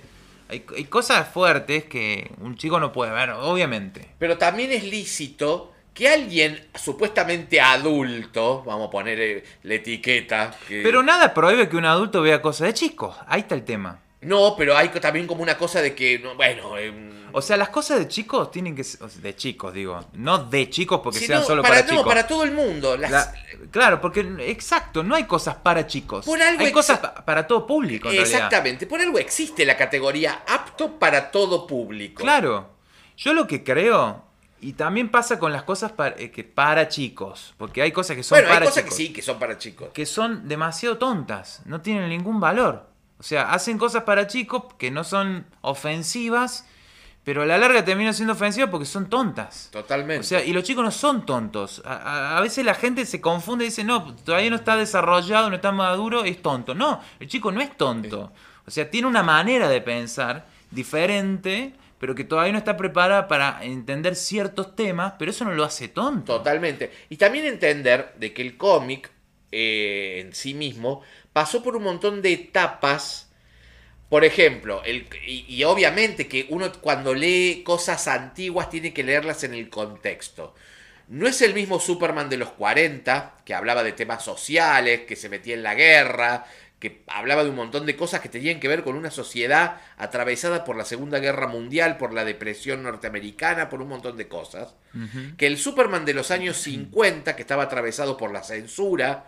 Hay, 0.50 0.66
hay 0.76 0.84
cosas 0.86 1.28
fuertes 1.30 1.86
que 1.86 2.30
un 2.40 2.58
chico 2.58 2.80
no 2.80 2.92
puede 2.92 3.12
ver, 3.12 3.30
obviamente. 3.32 4.08
Pero 4.20 4.38
también 4.38 4.72
es 4.72 4.84
lícito 4.84 5.72
que 5.94 6.10
alguien 6.10 6.60
supuestamente 6.76 7.62
adulto, 7.62 8.64
vamos 8.66 8.88
a 8.88 8.92
poner 8.92 9.20
eh, 9.22 9.44
la 9.64 9.76
etiqueta. 9.76 10.54
que- 10.68 10.82
Pero 10.84 11.02
nada 11.04 11.34
prohíbe 11.34 11.70
que 11.70 11.78
un 11.78 11.86
adulto 11.86 12.22
vea 12.22 12.42
cosas 12.42 12.68
de 12.68 12.74
chicos. 12.74 13.16
Ahí 13.28 13.42
está 13.42 13.56
el 13.56 13.64
tema. 13.64 14.00
No, 14.26 14.56
pero 14.58 14.76
hay 14.78 14.90
también 14.90 15.28
como 15.28 15.44
una 15.44 15.58
cosa 15.58 15.82
de 15.82 15.94
que, 15.94 16.20
no, 16.20 16.36
bueno, 16.36 16.78
em, 16.78 17.12
O 17.36 17.42
sea, 17.42 17.58
las 17.58 17.70
cosas 17.70 17.98
de 18.00 18.08
chicos 18.08 18.52
tienen 18.52 18.76
que 18.76 18.84
ser. 18.84 19.02
De 19.10 19.36
chicos, 19.36 19.74
digo. 19.74 20.06
No 20.14 20.38
de 20.46 20.70
chicos 20.70 21.02
porque 21.04 21.20
sean 21.20 21.44
solo 21.44 21.62
para, 21.64 21.76
para, 21.76 21.86
no, 21.88 21.90
chicos. 21.98 22.06
para 22.08 22.28
todo 22.28 22.44
el 22.44 22.52
mundo. 22.52 22.96
Las, 22.96 23.10
La- 23.12 23.34
claro, 23.72 24.00
porque 24.00 24.20
exacto, 24.42 25.04
no 25.04 25.16
hay 25.16 25.24
cosas 25.24 25.56
para 25.56 25.88
chicos. 25.88 26.26
Por 26.26 26.42
algo 26.42 26.64
hay 26.64 26.72
cosas 26.72 27.00
pa- 27.00 27.26
para 27.26 27.48
todo 27.48 27.66
público. 27.66 28.08
en 28.10 28.16
realidad. 28.18 28.36
exactamente, 28.36 28.86
por 28.86 29.02
algo 29.02 29.18
existe 29.18 29.66
la 29.66 29.76
categoría 29.76 30.44
apto 30.48 31.00
para 31.00 31.32
todo 31.32 31.66
público. 31.66 32.22
Claro. 32.22 32.70
Yo 33.18 33.34
lo 33.34 33.48
que 33.48 33.64
creo, 33.64 34.24
y 34.62 34.74
también 34.74 35.10
pasa 35.10 35.40
con 35.40 35.52
las 35.52 35.64
cosas 35.64 35.92
para, 35.92 36.16
eh, 36.20 36.30
que 36.32 36.44
para 36.44 36.88
chicos, 36.88 37.54
porque 37.58 37.82
hay 37.82 37.92
cosas 37.92 38.16
que 38.16 38.24
son 38.24 38.36
bueno, 38.38 38.50
hay 38.50 38.54
para 38.54 38.66
cosas 38.68 38.84
chicos, 38.84 38.98
que 38.98 39.04
sí, 39.08 39.14
que 39.14 39.22
son 39.24 39.40
para 39.40 39.58
chicos. 39.58 39.90
que 39.94 40.06
son 40.06 40.48
demasiado 40.48 40.98
tontas, 41.00 41.62
no 41.66 41.82
tienen 41.82 42.10
ningún 42.10 42.40
valor. 42.40 42.93
O 43.24 43.26
sea, 43.26 43.54
hacen 43.54 43.78
cosas 43.78 44.04
para 44.04 44.28
chicos 44.28 44.66
que 44.78 44.92
no 44.92 45.06
son 45.06 45.46
ofensivas, 45.62 46.68
pero 47.24 47.44
a 47.44 47.46
la 47.46 47.58
larga 47.58 47.86
terminan 47.86 48.14
siendo 48.14 48.34
ofensivas 48.34 48.70
porque 48.70 48.86
son 48.86 49.10
tontas. 49.10 49.70
Totalmente. 49.72 50.20
O 50.20 50.24
sea, 50.24 50.44
y 50.44 50.52
los 50.52 50.66
chicos 50.66 50.84
no 50.84 50.92
son 50.92 51.26
tontos. 51.26 51.82
A, 51.86 51.94
a- 51.96 52.38
a 52.38 52.42
veces 52.42 52.66
la 52.66 52.74
gente 52.76 53.06
se 53.06 53.22
confunde 53.22 53.64
y 53.64 53.70
dice, 53.70 53.86
no, 53.86 54.14
todavía 54.14 54.50
no 54.50 54.58
está 54.58 54.76
desarrollado, 54.76 55.50
no 55.50 55.56
está 55.56 55.72
maduro, 55.72 56.26
es 56.26 56.42
tonto. 56.42 56.76
No, 56.76 57.00
el 57.22 57.30
chico 57.30 57.50
no 57.54 57.62
es 57.62 57.78
tonto. 57.78 58.34
O 58.68 58.72
sea, 58.72 58.90
tiene 58.92 59.08
una 59.08 59.24
manera 59.24 59.70
de 59.70 59.80
pensar 59.80 60.46
diferente, 60.70 61.72
pero 62.00 62.16
que 62.16 62.26
todavía 62.26 62.52
no 62.52 62.58
está 62.58 62.76
preparada 62.76 63.30
para 63.30 63.64
entender 63.64 64.18
ciertos 64.18 64.76
temas, 64.76 65.14
pero 65.18 65.32
eso 65.32 65.46
no 65.46 65.54
lo 65.54 65.64
hace 65.64 65.88
tonto. 65.88 66.36
Totalmente. 66.40 66.92
Y 67.08 67.16
también 67.16 67.46
entender 67.46 68.16
de 68.20 68.34
que 68.34 68.42
el 68.42 68.58
cómic 68.58 69.12
eh, 69.56 70.24
en 70.26 70.34
sí 70.34 70.54
mismo 70.54 71.04
pasó 71.34 71.64
por 71.64 71.76
un 71.76 71.84
montón 71.84 72.22
de 72.22 72.34
etapas. 72.34 73.30
Por 74.10 74.24
ejemplo, 74.24 74.84
el, 74.86 75.08
y, 75.28 75.46
y 75.48 75.64
obviamente 75.64 76.28
que 76.28 76.46
uno 76.50 76.72
cuando 76.80 77.14
lee 77.14 77.64
cosas 77.66 78.08
antiguas 78.08 78.70
tiene 78.70 78.94
que 78.94 79.04
leerlas 79.04 79.44
en 79.44 79.54
el 79.56 79.70
contexto. 79.70 80.54
No 81.10 81.28
es 81.28 81.42
el 81.42 81.54
mismo 81.54 81.80
Superman 81.80 82.30
de 82.30 82.38
los 82.38 82.52
40, 82.52 83.40
que 83.44 83.54
hablaba 83.54 83.84
de 83.84 83.92
temas 83.92 84.24
sociales, 84.24 85.02
que 85.02 85.16
se 85.16 85.30
metía 85.30 85.54
en 85.54 85.64
la 85.64 85.76
guerra, 85.76 86.46
que 86.84 87.02
hablaba 87.08 87.46
de 87.46 87.50
un 87.50 87.56
montón 87.56 87.86
de 87.86 87.96
cosas 87.96 88.20
que 88.20 88.28
tenían 88.28 88.60
que 88.60 88.68
ver 88.68 88.84
con 88.84 88.96
una 88.96 89.10
sociedad 89.10 89.80
atravesada 89.98 90.66
por 90.66 90.76
la 90.76 90.84
Segunda 90.84 91.20
Guerra 91.20 91.48
Mundial, 91.48 91.96
por 91.96 92.12
la 92.14 92.26
depresión 92.26 92.84
norteamericana, 92.84 93.70
por 93.70 93.82
un 93.82 93.88
montón 93.88 94.18
de 94.18 94.28
cosas 94.28 94.76
que 95.38 95.48
el 95.48 95.58
Superman 95.58 96.04
de 96.04 96.14
los 96.14 96.30
años 96.30 96.58
50, 96.58 97.38
que 97.38 97.42
estaba 97.42 97.64
atravesado 97.64 98.18
por 98.18 98.34
la 98.34 98.44
censura, 98.44 99.28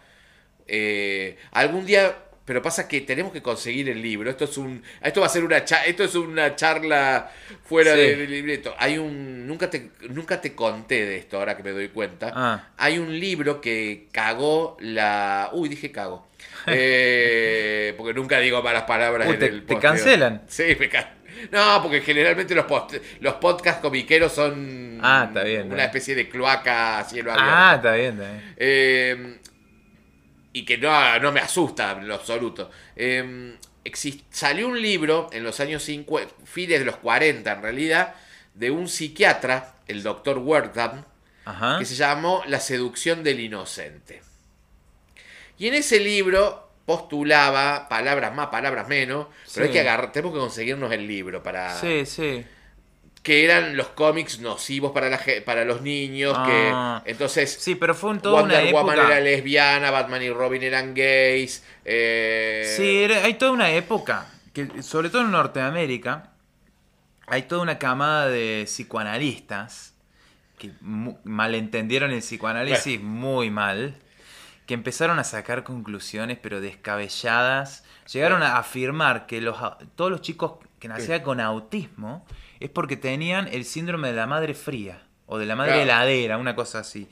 eh, 0.68 1.38
algún 1.52 1.86
día, 1.86 2.16
pero 2.46 2.62
pasa 2.62 2.88
que 2.88 3.02
tenemos 3.02 3.34
que 3.34 3.42
conseguir 3.42 3.90
el 3.90 4.02
libro. 4.02 4.30
Esto 4.30 4.46
es 4.46 4.58
un, 4.58 4.84
esto 5.02 5.20
va 5.22 5.26
a 5.28 5.30
ser 5.30 5.44
una, 5.44 5.66
cha- 5.66 5.84
esto 5.86 6.04
es 6.04 6.14
una 6.16 6.56
charla 6.56 7.32
fuera 7.64 7.94
Sí. 7.94 8.00
de- 8.00 8.16
del 8.18 8.30
libreto. 8.32 8.76
Hay 8.78 8.98
un, 9.00 9.48
nunca 9.48 9.70
te, 9.70 9.90
nunca 10.10 10.40
te 10.40 10.54
conté 10.54 11.06
de 11.06 11.18
esto 11.18 11.38
ahora 11.40 11.58
que 11.58 11.64
me 11.64 11.72
doy 11.72 11.90
cuenta. 11.90 12.32
Ah. 12.36 12.70
Hay 12.78 13.00
un 13.00 13.20
libro 13.20 13.62
que 13.62 14.08
cagó 14.12 14.78
la, 14.80 15.50
uy 15.54 15.70
dije 15.70 15.92
cago. 15.92 16.28
Eh, 16.68 17.94
porque 17.98 18.14
nunca 18.14 18.40
digo 18.40 18.62
malas 18.64 18.84
palabras 18.84 19.28
Uy, 19.28 19.34
en 19.36 19.40
te- 19.40 19.46
el 19.48 19.66
te 19.66 19.74
posteo. 19.74 19.80
cancelan. 19.92 20.42
Sí, 20.48 20.76
me 20.80 20.90
No, 21.52 21.80
porque 21.82 22.02
generalmente 22.02 22.56
los, 22.56 22.66
post- 22.66 22.96
los 23.20 23.36
podcasts 23.36 23.82
comiqueros 23.82 24.32
son 24.32 25.00
Ah, 25.02 25.26
está 25.28 25.44
bien, 25.44 25.56
está 25.62 25.66
una 25.68 25.76
bien. 25.76 25.86
especie 25.88 26.16
de 26.16 26.30
cloaca 26.30 27.00
a 27.00 27.04
cielo 27.04 27.32
abierto. 27.32 27.52
Ah, 27.56 27.74
está 27.76 27.94
bien, 27.94 28.12
está 28.20 28.32
bien. 28.32 28.54
Eh, 28.58 29.38
y 30.56 30.64
que 30.64 30.78
no, 30.78 31.20
no 31.20 31.34
me 31.34 31.42
asusta 31.42 31.92
en 31.92 32.08
lo 32.08 32.16
absoluto. 32.16 32.72
Eh, 32.96 33.58
exist- 33.84 34.24
salió 34.32 34.70
un 34.70 34.82
libro 34.82 35.30
en 35.34 35.44
los 35.44 35.60
años 35.60 35.84
50, 35.84 36.34
fines 36.46 36.80
de 36.80 36.86
los 36.86 36.96
40 36.96 37.52
en 37.52 37.62
realidad, 37.62 38.16
de 38.54 38.72
un 38.72 38.88
psiquiatra, 38.88 39.76
el 39.88 40.02
doctor 40.02 40.38
Wertham, 40.38 41.04
Ajá. 41.44 41.78
que 41.78 41.84
se 41.84 41.96
llamó 41.96 42.42
La 42.48 42.62
seducción 42.62 43.22
del 43.22 43.42
inocente. 43.42 44.22
Y 45.58 45.68
en 45.68 45.74
ese 45.74 46.00
libro 46.00 46.72
postulaba 46.86 47.90
palabras 47.90 48.34
más, 48.34 48.48
palabras 48.48 48.88
menos, 48.88 49.28
pero 49.54 49.66
Sí. 49.66 49.70
hay 49.70 49.74
que 49.74 49.80
agarrar, 49.82 50.12
tenemos 50.14 50.34
que 50.36 50.40
conseguirnos 50.40 50.92
el 50.94 51.06
libro 51.06 51.44
para 51.44 51.78
Sí, 51.82 52.06
sí. 52.06 52.46
Que 53.26 53.44
eran 53.44 53.76
los 53.76 53.88
cómics 53.88 54.40
nocivos 54.40 54.92
para 54.92 55.10
la 55.10 55.20
para 55.44 55.66
los 55.66 55.82
niños, 55.82 56.32
Ah. 56.38 57.02
que 57.04 57.10
entonces 57.12 57.52
Sí, 57.60 57.74
pero 57.74 57.96
fue 57.96 58.12
en 58.12 58.20
toda 58.20 58.44
una 58.44 58.54
Wonder 58.54 58.72
Woman 58.74 58.98
época. 59.00 59.12
era 59.14 59.20
lesbiana, 59.20 59.90
Batman 59.90 60.22
y 60.22 60.30
Robin 60.30 60.62
eran 60.62 60.94
gays. 60.94 61.64
eh, 61.84 62.72
Sí, 62.78 63.04
era- 63.04 63.26
hay 63.26 63.34
toda 63.34 63.52
una 63.52 63.72
época, 63.72 64.28
que 64.54 64.84
sobre 64.84 65.10
todo 65.10 65.24
en 65.24 65.32
Norteamérica, 65.32 66.34
hay 67.26 67.42
toda 67.42 67.64
una 67.64 67.80
camada 67.80 68.28
de 68.28 68.66
psicoanalistas 68.68 69.96
que 70.60 70.72
malentendieron 71.24 72.12
el 72.12 72.20
psicoanálisis 72.20 73.02
muy 73.02 73.50
mal, 73.50 73.96
que 74.68 74.76
empezaron 74.76 75.18
a 75.18 75.24
sacar 75.24 75.64
conclusiones 75.64 76.38
pero 76.40 76.62
descabelladas. 76.62 77.84
Llegaron 78.14 78.44
a 78.44 78.58
afirmar 78.58 79.26
que 79.26 79.42
los, 79.42 79.58
todos 79.96 80.12
los 80.12 80.22
chicos 80.22 80.54
que 80.80 80.88
nacían 80.88 81.22
con 81.22 81.40
autismo 81.40 82.24
es 82.66 82.72
porque 82.72 82.98
tenían 82.98 83.48
el 83.48 83.64
síndrome 83.66 84.10
de 84.10 84.16
la 84.16 84.28
madre 84.28 84.54
fría 84.54 85.02
o 85.28 85.38
de 85.38 85.46
la 85.46 85.56
madre 85.56 85.72
Claro. 85.74 85.84
heladera, 85.84 86.38
una 86.38 86.56
cosa 86.56 86.80
así. 86.80 87.08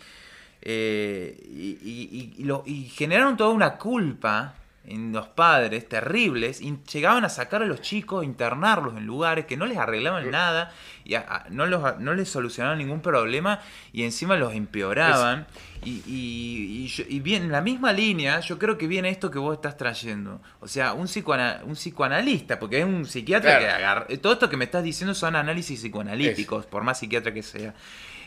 Eh, 0.62 1.38
y, 1.50 1.78
y- 1.82 2.34
y 2.38 2.44
lo- 2.46 2.64
y 2.66 2.86
generaron 2.86 3.36
toda 3.38 3.50
una 3.50 3.78
culpa 3.78 4.56
en 4.86 5.14
los 5.14 5.28
padres 5.30 5.88
terribles 5.88 6.60
y 6.62 6.78
llegaban 6.92 7.24
a 7.24 7.30
sacar 7.30 7.62
a 7.62 7.66
los 7.66 7.82
chicos, 7.82 8.26
internarlos 8.26 8.98
en 8.98 9.06
lugares 9.06 9.46
que 9.46 9.56
no 9.56 9.66
les 9.66 9.78
arreglaban 9.78 10.30
nada 10.30 10.72
y 11.06 11.16
a- 11.16 11.22
a- 11.28 11.46
no, 11.50 11.66
los, 11.66 12.00
no 12.00 12.14
les 12.14 12.28
solucionaban 12.30 12.78
ningún 12.80 13.02
problema 13.02 13.62
y 13.94 14.04
encima 14.04 14.36
los 14.36 14.54
empeoraban. 14.54 15.48
Y, 15.86 16.02
y, 16.08 16.84
y 16.84 16.88
yo- 16.88 17.04
y 17.10 17.20
bien, 17.20 17.44
en 17.44 17.52
la 17.52 17.62
misma 17.62 17.92
línea, 17.94 18.40
yo 18.40 18.58
creo 18.60 18.78
que 18.78 18.88
viene 18.88 19.10
esto 19.10 19.30
que 19.32 19.40
vos 19.40 19.54
estás 19.56 19.76
trayendo. 19.78 20.42
O 20.62 20.68
sea, 20.68 20.94
un, 20.94 21.08
psicoana- 21.08 21.62
un 21.66 21.74
psicoanalista, 21.76 22.58
porque 22.60 22.80
es 22.80 22.86
un 22.86 23.06
psiquiatra 23.06 23.58
Claro. 23.58 23.66
que 23.66 23.72
agarra. 23.72 24.08
Todo 24.22 24.34
esto 24.34 24.50
que 24.50 24.58
me 24.58 24.66
estás 24.66 24.84
diciendo 24.84 25.14
son 25.14 25.36
análisis 25.36 25.80
psicoanalíticos, 25.82 26.66
por 26.68 26.84
más 26.84 27.00
psiquiatra 27.00 27.34
que 27.34 27.44
sea. 27.44 27.74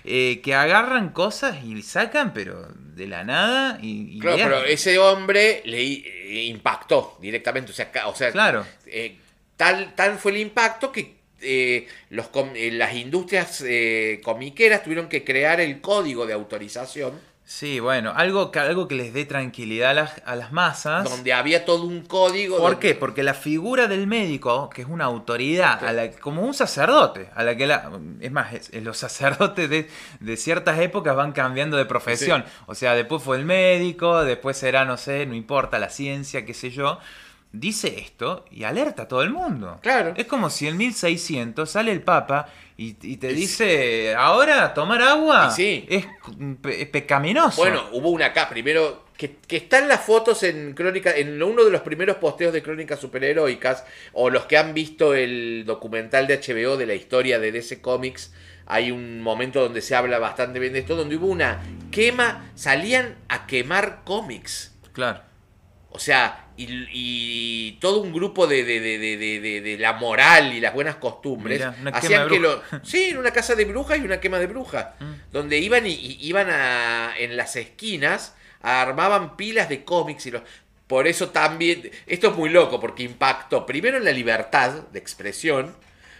Eh, 0.08 0.40
que 0.40 0.54
agarran 0.54 1.10
cosas 1.10 1.64
y 1.64 1.82
sacan, 1.82 2.32
pero 2.32 2.68
de 2.94 3.06
la 3.08 3.24
nada. 3.24 3.78
Y, 3.82 4.16
y 4.16 4.18
Claro, 4.20 4.36
pero 4.36 4.64
ese 4.64 4.98
hombre 4.98 5.62
le 5.64 5.82
eh, 5.82 6.44
impactó 6.44 7.18
directamente. 7.20 7.72
O 7.72 7.74
sea, 7.74 7.90
o 8.06 8.14
sea 8.14 8.30
Claro. 8.30 8.64
eh, 8.86 9.16
tal, 9.56 9.94
tal 9.96 10.16
fue 10.18 10.30
el 10.32 10.38
impacto 10.38 10.92
que 10.92 11.16
eh, 11.42 11.86
los 12.10 12.28
eh, 12.54 12.70
las 12.72 12.94
industrias 12.94 13.62
eh, 13.66 14.20
comiqueras 14.24 14.82
tuvieron 14.82 15.08
que 15.08 15.24
crear 15.24 15.60
el 15.60 15.80
código 15.80 16.26
de 16.26 16.32
autorización 16.34 17.20
Sí, 17.48 17.78
bueno, 17.78 18.12
algo 18.16 18.50
que, 18.50 18.58
algo 18.58 18.88
que 18.88 18.96
les 18.96 19.14
dé 19.14 19.24
tranquilidad 19.24 19.90
a 19.90 19.94
las, 19.94 20.22
a 20.26 20.34
las 20.34 20.50
masas. 20.50 21.08
donde 21.08 21.32
había 21.32 21.64
todo 21.64 21.84
un 21.84 22.02
código. 22.02 22.58
¿Por 22.58 22.80
qué? 22.80 22.96
Porque 22.96 23.22
la 23.22 23.34
figura 23.34 23.86
del 23.86 24.08
médico, 24.08 24.68
que 24.68 24.82
es 24.82 24.88
una 24.88 25.04
autoridad, 25.04 25.84
a 25.84 25.92
la- 25.92 26.10
como 26.10 26.42
un 26.42 26.54
sacerdote, 26.54 27.30
a 27.36 27.44
la 27.44 27.56
que 27.56 27.68
la, 27.68 27.88
es 28.20 28.32
más, 28.32 28.52
es- 28.52 28.74
los 28.82 28.98
sacerdotes 28.98 29.70
de, 29.70 29.88
de 30.18 30.36
ciertas 30.36 30.80
épocas 30.80 31.14
van 31.14 31.30
cambiando 31.30 31.76
de 31.76 31.84
profesión. 31.84 32.44
O 32.66 32.74
sea, 32.74 32.96
después 32.96 33.22
fue 33.22 33.36
el 33.36 33.44
médico, 33.44 34.24
después 34.24 34.56
será, 34.56 34.84
no 34.84 34.96
sé, 34.96 35.24
no 35.24 35.34
importa, 35.36 35.78
la 35.78 35.88
ciencia, 35.88 36.44
qué 36.44 36.52
sé 36.52 36.70
yo. 36.70 36.98
Dice 37.52 38.00
esto 38.00 38.44
y 38.50 38.64
alerta 38.64 39.02
a 39.04 39.08
todo 39.08 39.22
el 39.22 39.30
mundo. 39.30 39.78
Claro. 39.82 40.14
Es 40.16 40.26
como 40.26 40.50
si 40.50 40.66
en 40.66 40.76
1600 40.76 41.70
sale 41.70 41.92
el 41.92 42.02
Papa 42.02 42.48
y, 42.78 42.96
y 43.02 43.16
te 43.16 43.28
dice, 43.28 44.14
ahora 44.14 44.74
tomar 44.74 45.00
agua 45.02 45.50
sí. 45.50 45.86
es, 45.88 46.06
pe- 46.60 46.82
es 46.82 46.88
pecaminoso. 46.88 47.56
Bueno, 47.62 47.84
hubo 47.92 48.10
una 48.10 48.26
acá, 48.26 48.48
primero, 48.48 49.04
que, 49.16 49.36
que 49.46 49.56
están 49.56 49.88
las 49.88 50.02
fotos 50.04 50.42
en 50.42 50.74
Crónica, 50.74 51.10
en 51.16 51.42
uno 51.42 51.64
de 51.64 51.70
los 51.70 51.80
primeros 51.80 52.16
posteos 52.18 52.52
de 52.52 52.62
Crónicas 52.62 53.00
Superheroicas, 53.00 53.84
o 54.12 54.28
los 54.30 54.44
que 54.44 54.58
han 54.58 54.74
visto 54.74 55.14
el 55.14 55.64
documental 55.66 56.26
de 56.26 56.36
HBO 56.38 56.76
de 56.76 56.86
la 56.86 56.94
historia 56.94 57.38
de 57.38 57.50
DC 57.52 57.80
Comics, 57.80 58.34
hay 58.66 58.90
un 58.90 59.22
momento 59.22 59.60
donde 59.62 59.80
se 59.80 59.94
habla 59.94 60.18
bastante 60.18 60.58
bien 60.58 60.72
de 60.74 60.80
esto, 60.80 60.96
donde 60.96 61.16
hubo 61.16 61.28
una 61.28 61.62
quema, 61.90 62.50
salían 62.56 63.16
a 63.28 63.46
quemar 63.46 64.02
cómics. 64.04 64.74
claro. 64.92 65.20
O 65.90 65.98
sea, 65.98 66.45
y, 66.56 66.88
y 66.92 67.72
todo 67.80 68.00
un 68.00 68.12
grupo 68.12 68.46
de, 68.46 68.64
de, 68.64 68.80
de, 68.80 69.60
de, 69.60 69.78
la 69.78 69.94
moral 69.94 70.52
y 70.52 70.60
las 70.60 70.72
buenas 70.72 70.96
costumbres 70.96 71.58
Mirá, 71.78 71.96
hacían 71.96 72.28
que 72.28 72.38
lo. 72.38 72.62
Sí, 72.82 73.10
en 73.10 73.18
una 73.18 73.30
casa 73.30 73.54
de 73.54 73.64
brujas 73.64 73.98
y 73.98 74.02
una 74.02 74.20
quema 74.20 74.38
de 74.38 74.46
brujas. 74.46 74.86
Mm. 74.98 75.32
Donde 75.32 75.58
iban 75.58 75.86
y, 75.86 75.90
y 75.90 76.18
iban 76.20 76.48
a. 76.48 77.12
en 77.18 77.36
las 77.36 77.56
esquinas, 77.56 78.34
armaban 78.62 79.36
pilas 79.36 79.68
de 79.68 79.84
cómics 79.84 80.26
y 80.26 80.30
los. 80.30 80.42
Por 80.86 81.06
eso 81.06 81.28
también. 81.30 81.90
Esto 82.06 82.30
es 82.30 82.36
muy 82.36 82.48
loco, 82.48 82.80
porque 82.80 83.02
impactó 83.02 83.66
primero 83.66 83.98
en 83.98 84.04
la 84.04 84.12
libertad 84.12 84.84
de 84.92 84.98
expresión. 84.98 85.76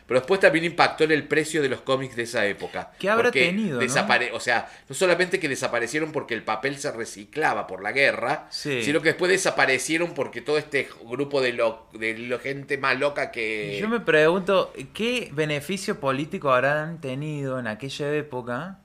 Pero 0.06 0.20
después 0.20 0.38
también 0.40 0.64
impactó 0.64 1.04
en 1.04 1.12
el 1.12 1.26
precio 1.26 1.62
de 1.62 1.68
los 1.68 1.80
cómics 1.82 2.14
de 2.16 2.22
esa 2.22 2.46
época. 2.46 2.92
¿Qué 2.98 3.10
habrá 3.10 3.30
tenido, 3.30 3.80
no? 3.80 3.86
O 4.34 4.40
sea, 4.40 4.68
no 4.88 4.94
solamente 4.94 5.40
que 5.40 5.48
desaparecieron 5.48 6.12
porque 6.12 6.34
el 6.34 6.42
papel 6.44 6.78
se 6.78 6.92
reciclaba 6.92 7.66
por 7.66 7.82
la 7.82 7.92
guerra, 7.92 8.46
Sí. 8.50 8.82
sino 8.82 9.00
que 9.02 9.08
después 9.10 9.30
desaparecieron 9.30 10.14
porque 10.14 10.40
todo 10.40 10.58
este 10.58 10.88
grupo 11.04 11.40
de, 11.40 11.52
lo, 11.52 11.88
de 11.92 12.16
lo- 12.18 12.38
gente 12.38 12.78
más 12.78 12.98
loca 12.98 13.30
que... 13.32 13.78
Yo 13.80 13.88
me 13.88 14.00
pregunto, 14.00 14.72
¿qué 14.94 15.30
beneficio 15.32 15.98
político 15.98 16.52
habrán 16.52 17.00
tenido 17.00 17.58
en 17.58 17.66
aquella 17.66 18.12
época 18.14 18.78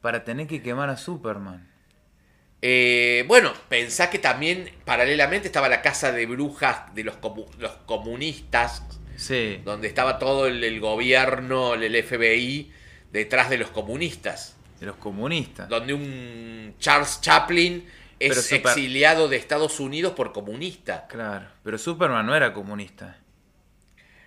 para 0.00 0.24
tener 0.24 0.46
que 0.46 0.62
quemar 0.62 0.88
a 0.90 0.96
Superman? 0.96 1.68
Eh, 2.62 3.24
bueno, 3.28 3.52
pensá 3.68 4.10
que 4.10 4.18
también 4.18 4.70
paralelamente 4.84 5.46
estaba 5.46 5.68
la 5.68 5.82
casa 5.82 6.10
de 6.10 6.26
brujas 6.26 6.92
de 6.94 7.04
los, 7.04 7.20
comu- 7.20 7.52
los 7.58 7.72
comunistas, 7.86 8.82
Sí. 9.16 9.60
donde 9.64 9.88
estaba 9.88 10.18
todo 10.18 10.46
el, 10.46 10.62
el 10.62 10.80
gobierno, 10.80 11.74
el 11.74 12.04
FBI, 12.04 12.70
detrás 13.12 13.50
de 13.50 13.58
los 13.58 13.70
comunistas. 13.70 14.56
De 14.80 14.86
los 14.86 14.96
comunistas. 14.96 15.68
Donde 15.68 15.94
un 15.94 16.74
Charles 16.78 17.20
Chaplin 17.20 17.86
es 18.18 18.28
Pero 18.30 18.42
super- 18.42 18.58
exiliado 18.72 19.28
de 19.28 19.36
Estados 19.36 19.80
Unidos 19.80 20.12
por 20.14 20.32
comunista. 20.32 21.06
Claro. 21.08 21.46
Pero 21.62 21.78
Superman 21.78 22.24
no 22.26 22.34
era 22.36 22.52
comunista. 22.52 23.18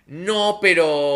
No, 0.08 0.60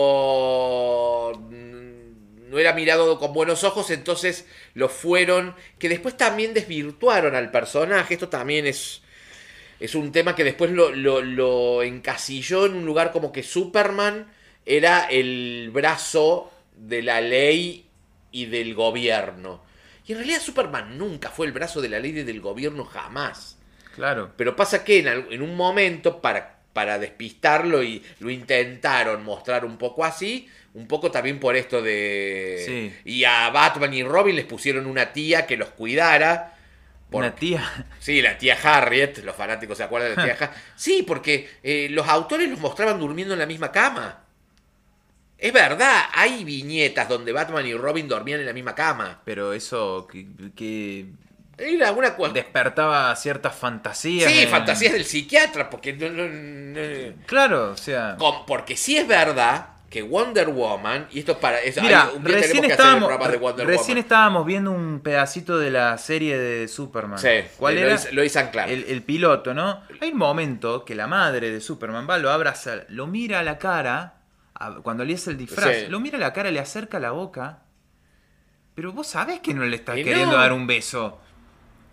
pero 0.04 1.34
mm, 1.36 2.50
no 2.50 2.60
era 2.60 2.74
mirado 2.74 3.18
con 3.20 3.34
buenos 3.34 3.64
ojos, 3.64 3.90
entonces 3.90 4.48
lo 4.76 4.90
fueron, 4.90 5.56
que 5.80 5.90
después 5.90 6.16
también 6.18 6.54
desvirtuaron 6.54 7.36
al 7.36 7.50
personaje, 7.52 8.14
esto 8.16 8.30
también 8.30 8.68
es, 8.68 9.02
es 9.84 9.96
un 9.96 10.14
tema 10.14 10.34
que 10.34 10.46
después 10.46 10.72
lo, 10.72 10.92
lo- 10.92 11.22
lo 11.22 11.84
encasilló 11.84 12.66
en 12.66 12.76
un 12.76 12.86
lugar 12.86 13.12
como 13.12 13.34
que 13.34 13.44
Superman 13.44 14.32
era 14.66 15.08
el 15.10 15.70
brazo 15.74 16.50
de 16.78 17.02
la 17.02 17.20
ley 17.20 17.86
y 18.32 18.46
del 18.46 18.74
gobierno. 18.76 19.62
Y 20.08 20.14
en 20.14 20.20
realidad 20.20 20.42
Superman 20.42 20.98
nunca 20.98 21.30
fue 21.30 21.48
el 21.48 21.52
brazo 21.52 21.82
de 21.82 21.90
la 21.90 22.00
ley 22.00 22.12
y 22.12 22.24
del 22.24 22.40
gobierno 22.40 22.86
jamás. 22.86 23.58
Claro. 23.94 24.32
Pero 24.38 24.56
pasa 24.56 24.86
que 24.86 25.00
en, 25.00 25.42
un 25.42 25.56
momento, 25.58 26.22
para, 26.22 26.60
para 26.72 26.98
despistarlo, 26.98 27.84
y 27.84 28.02
lo 28.20 28.30
intentaron 28.30 29.24
mostrar 29.24 29.66
un 29.66 29.78
poco 29.78 30.06
así, 30.06 30.48
un 30.74 30.88
poco 30.88 31.12
también 31.12 31.42
por 31.42 31.58
esto 31.58 31.82
de... 31.82 32.64
Sí. 32.66 32.94
Y 33.04 33.24
a 33.26 33.50
Batman 33.50 33.94
y 33.94 34.04
Robin 34.04 34.36
les 34.36 34.46
pusieron 34.46 34.88
una 34.88 35.12
tía 35.12 35.46
que 35.46 35.58
los 35.58 35.70
cuidara. 35.70 36.53
Por- 37.14 37.24
Una 37.24 37.34
tía. 37.34 37.86
Sí, 38.00 38.22
la 38.22 38.38
tía 38.38 38.58
Harriet, 38.62 39.20
los 39.24 39.36
fanáticos 39.36 39.78
se 39.78 39.84
acuerdan 39.86 40.10
de 40.12 40.16
la 40.18 40.24
tía 40.26 40.34
Harriet. 40.40 40.62
Sí, 40.76 41.04
porque 41.08 41.50
eh, 41.64 41.88
los 41.90 42.08
autores 42.10 42.50
los 42.50 42.60
mostraban 42.60 43.00
durmiendo 43.00 43.34
en 43.34 43.40
la 43.40 43.46
misma 43.46 43.72
cama. 43.72 44.20
Es 45.38 45.52
verdad, 45.54 46.04
hay 46.14 46.44
viñetas 46.44 47.08
donde 47.10 47.32
Batman 47.34 47.66
y 47.66 47.74
Robin 47.74 48.08
dormían 48.08 48.40
en 48.42 48.46
la 48.46 48.54
misma 48.54 48.76
cama. 48.76 49.22
Pero 49.26 49.54
eso 49.54 50.08
que, 50.10 50.26
que 50.56 51.06
Era 51.58 51.92
una 51.92 52.16
despertaba 52.34 53.14
ciertas 53.16 53.54
fantasías. 53.56 54.32
Sí, 54.32 54.40
en- 54.44 54.50
fantasías 54.50 54.94
del 54.94 55.06
psiquiatra, 55.06 55.70
porque 55.70 55.94
Claro, 57.26 57.72
o 57.72 57.78
sea. 57.78 58.16
Con- 58.18 58.46
porque 58.46 58.78
sí 58.78 58.98
es 58.98 59.08
verdad 59.08 59.68
que 59.94 60.02
Wonder 60.02 60.50
Woman, 60.50 61.08
y 61.12 61.20
esto 61.20 61.34
es 61.34 61.38
para. 61.38 61.60
es- 61.62 61.80
Mira, 61.82 62.06
hay- 62.10 62.16
un 62.18 62.24
día 62.24 62.34
recién 62.38 62.62
tenemos 62.62 62.68
que 62.68 62.74
hacer 62.74 62.86
el 62.98 63.04
estábamos, 63.04 63.32
de 63.32 63.38
Wonder 63.38 63.68
recién 63.68 63.88
Woman. 63.90 63.98
estábamos 64.00 64.46
viendo 64.48 64.72
un 64.72 65.00
pedacito 65.02 65.58
de 65.60 65.70
la 65.70 65.98
serie 66.00 66.38
de 66.38 66.68
Superman. 66.68 67.20
Sí, 67.20 67.30
¿Cuál 67.58 67.78
era? 67.78 67.98
Lois 68.12 68.36
and 68.36 68.50
Clark. 68.52 68.72
El, 68.72 68.86
el 68.86 69.04
piloto, 69.04 69.54
¿no? 69.54 69.84
Hay 70.02 70.12
un 70.12 70.18
momento 70.18 70.84
que 70.84 70.96
la 70.96 71.06
madre 71.06 71.52
de 71.52 71.62
Superman 71.62 72.08
va, 72.10 72.18
lo 72.18 72.32
abraza, 72.32 72.84
lo 72.90 73.06
mira 73.06 73.40
a 73.40 73.44
la 73.44 73.60
cara, 73.60 74.16
cuando 74.82 75.06
le 75.06 75.14
hace 75.14 75.30
el 75.30 75.38
disfraz, 75.38 75.76
Sí. 75.76 75.86
lo 75.90 76.00
mira 76.00 76.18
a 76.18 76.22
la 76.22 76.34
cara, 76.34 76.50
le 76.50 76.60
acerca 76.60 77.00
la 77.00 77.12
boca. 77.12 77.60
Pero 78.76 78.92
vos 78.94 79.06
sabés 79.06 79.40
que 79.42 79.54
no 79.54 79.64
le 79.64 79.76
estás 79.76 79.98
Y 79.98 80.04
queriendo 80.04 80.34
no. 80.36 80.42
dar 80.42 80.54
un 80.54 80.66
beso. 80.66 81.20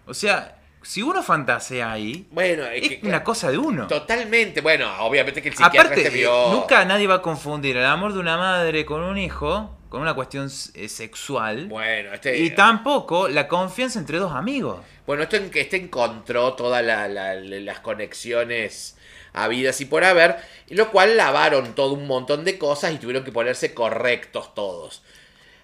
O 0.06 0.14
sea, 0.14 0.56
si 0.82 1.02
uno 1.02 1.22
fantasea 1.22 1.92
ahí, 1.92 2.26
Bueno, 2.30 2.64
es, 2.66 2.88
que- 2.88 3.00
una 3.02 3.22
cosa 3.22 3.50
de 3.50 3.58
uno. 3.58 3.86
Totalmente. 3.86 4.60
Bueno, 4.60 4.88
obviamente 5.00 5.42
que 5.42 5.48
el 5.50 5.54
psiquiatra 5.54 5.82
Aparte, 5.82 6.02
te 6.04 6.10
vio. 6.10 6.48
nunca 6.52 6.84
nadie 6.84 7.06
va 7.06 7.16
a 7.16 7.22
confundir 7.22 7.76
el 7.76 7.84
amor 7.84 8.12
de 8.12 8.18
una 8.20 8.36
madre 8.36 8.84
con 8.86 9.02
un 9.02 9.18
hijo, 9.18 9.76
con 9.88 10.00
una 10.02 10.14
cuestión 10.14 10.50
eh, 10.74 10.88
sexual. 10.88 11.66
Bueno, 11.66 12.12
este. 12.14 12.38
Y 12.38 12.50
tampoco 12.50 13.28
la 13.28 13.46
confianza 13.48 13.98
entre 13.98 14.18
dos 14.18 14.32
amigos. 14.32 14.80
Bueno, 15.06 15.22
esto 15.24 15.36
en 15.36 15.50
que 15.50 15.60
este 15.60 15.76
encontró 15.76 16.52
todas 16.54 16.84
la- 16.84 17.08
la- 17.08 17.34
las 17.34 17.80
conexiones 17.80 18.96
habidas 19.32 19.80
y 19.80 19.84
por 19.84 20.04
haber, 20.04 20.36
y 20.68 20.74
lo 20.74 20.90
cual 20.90 21.16
lavaron 21.16 21.74
todo 21.74 21.92
un 21.94 22.06
montón 22.06 22.44
de 22.44 22.58
cosas 22.58 22.92
y 22.92 22.98
tuvieron 22.98 23.24
que 23.24 23.32
ponerse 23.32 23.74
correctos 23.74 24.54
todos. 24.54 25.02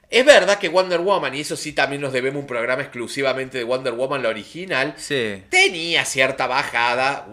Es 0.09 0.25
verdad 0.25 0.59
que 0.59 0.69
Wonder 0.69 1.01
Woman, 1.01 1.35
y 1.35 1.41
eso 1.41 1.57
sí 1.57 1.73
también 1.73 2.01
nos 2.01 2.13
debemos 2.13 2.41
un 2.41 2.47
programa 2.47 2.83
exclusivamente 2.83 3.59
de 3.59 3.65
Wonder 3.65 3.95
Woman, 3.95 4.23
la 4.23 4.29
original, 4.29 4.95
Sí. 4.97 5.43
tenía 5.51 6.05
cierta 6.05 6.47
bajada. 6.47 7.27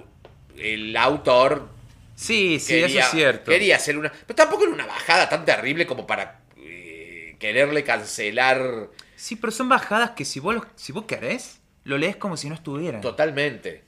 El 0.58 0.96
autor 0.98 1.68
Sí, 2.16 2.60
sí, 2.60 2.74
quería, 2.74 2.86
eso 2.88 3.00
es 3.00 3.06
cierto. 3.12 3.52
quería 3.52 3.76
hacer 3.76 3.98
una. 3.98 4.12
Pero 4.12 4.36
tampoco 4.36 4.64
era 4.64 4.72
una 4.74 4.86
bajada 4.86 5.30
tan 5.30 5.46
terrible 5.46 5.86
como 5.88 6.06
para 6.08 6.40
eh, 6.58 7.36
quererle 7.40 7.84
cancelar 7.84 8.90
Sí, 9.16 9.36
pero 9.36 9.52
son 9.52 9.70
bajadas 9.70 10.12
que 10.12 10.26
si 10.26 10.40
vos, 10.40 10.56
lo- 10.56 10.66
si 10.76 10.92
vos 10.92 11.06
querés, 11.06 11.60
lo 11.86 11.98
lees 11.98 12.16
como 12.18 12.38
si 12.38 12.50
no 12.50 12.56
estuvieran. 12.56 13.02
totalmente. 13.02 13.84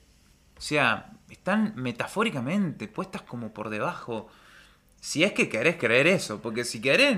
O 0.56 0.60
sea, 0.60 1.10
están 1.30 1.72
metafóricamente 1.76 2.88
puestas 2.88 3.22
como 3.22 3.52
por 3.52 3.68
debajo. 3.68 4.28
Si 5.06 5.22
es 5.22 5.32
que 5.32 5.48
querés 5.48 5.76
creer 5.76 6.06
eso, 6.08 6.40
porque 6.42 6.64
si 6.64 6.80
querés, 6.80 7.16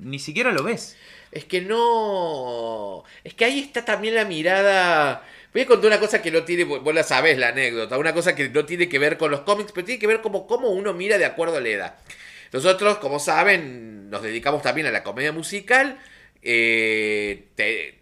ni 0.00 0.18
siquiera 0.18 0.52
lo 0.52 0.62
ves. 0.62 0.96
Es 1.32 1.44
que 1.44 1.60
no. 1.60 3.04
Es 3.24 3.34
que 3.34 3.44
ahí 3.44 3.60
está 3.60 3.84
también 3.84 4.14
la 4.14 4.24
mirada. 4.24 5.22
Voy 5.52 5.62
a 5.62 5.66
contar 5.66 5.88
una 5.88 6.00
cosa 6.00 6.22
que 6.22 6.30
no 6.30 6.44
tiene. 6.44 6.64
Vos 6.64 6.94
la 6.94 7.02
sabés, 7.02 7.36
la 7.38 7.48
anécdota. 7.48 7.98
Una 7.98 8.14
cosa 8.14 8.34
que 8.34 8.48
no 8.48 8.64
tiene 8.64 8.88
que 8.88 8.98
ver 8.98 9.18
con 9.18 9.30
los 9.30 9.40
cómics, 9.40 9.72
pero 9.72 9.84
tiene 9.84 9.98
que 9.98 10.06
ver 10.06 10.22
como 10.22 10.46
cómo 10.46 10.68
uno 10.70 10.94
mira 10.94 11.18
de 11.18 11.26
acuerdo 11.26 11.56
a 11.58 11.60
la 11.60 11.68
edad. 11.68 11.94
Nosotros, 12.52 12.98
como 12.98 13.18
saben, 13.18 14.08
nos 14.10 14.22
dedicamos 14.22 14.62
también 14.62 14.86
a 14.86 14.90
la 14.90 15.02
comedia 15.02 15.32
musical. 15.32 15.98
eh, 16.42 17.48
te- 17.56 18.00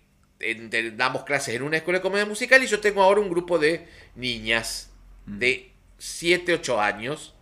damos 0.97 1.25
clases 1.25 1.55
en 1.55 1.63
una 1.63 1.79
escuela 1.79 1.99
de 1.99 2.03
comedia 2.03 2.27
musical 2.27 2.63
y 2.63 2.67
yo 2.67 2.81
tengo 2.81 3.03
ahora 3.03 3.21
un 3.21 3.31
grupo 3.31 3.59
de 3.59 3.87
niñas 4.17 4.91
de 5.27 5.71
7, 5.99 6.55
8 6.55 6.81
años. 6.81 7.34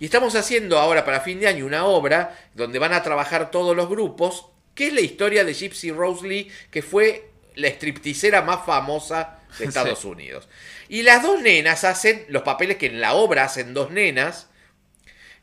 Y 0.00 0.04
estamos 0.04 0.34
haciendo 0.36 0.78
ahora 0.78 1.04
para 1.04 1.20
fin 1.20 1.40
de 1.40 1.48
año 1.48 1.66
una 1.66 1.84
obra 1.84 2.38
donde 2.54 2.78
van 2.78 2.92
a 2.92 3.02
trabajar 3.02 3.50
todos 3.50 3.76
los 3.76 3.88
grupos, 3.88 4.46
que 4.74 4.88
es 4.88 4.92
la 4.92 5.00
historia 5.00 5.44
de 5.44 5.54
Gypsy 5.54 5.90
Rose 5.90 6.26
Lee, 6.26 6.50
que 6.70 6.82
fue 6.82 7.30
la 7.56 7.68
stripticera 7.68 8.42
más 8.42 8.64
famosa 8.64 9.40
de 9.58 9.64
Estados 9.66 10.04
Unidos. 10.04 10.48
Y 10.88 11.02
las 11.02 11.22
dos 11.22 11.42
nenas 11.42 11.82
hacen 11.84 12.24
los 12.28 12.42
papeles 12.42 12.76
que 12.76 12.86
en 12.86 13.00
la 13.00 13.14
obra 13.14 13.44
hacen 13.44 13.74
dos 13.74 13.90
nenas, 13.90 14.48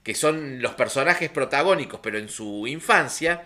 que 0.03 0.15
son 0.15 0.61
los 0.61 0.75
personajes 0.75 1.29
protagónicos, 1.29 1.99
pero 2.01 2.17
en 2.17 2.29
su 2.29 2.65
infancia. 2.67 3.43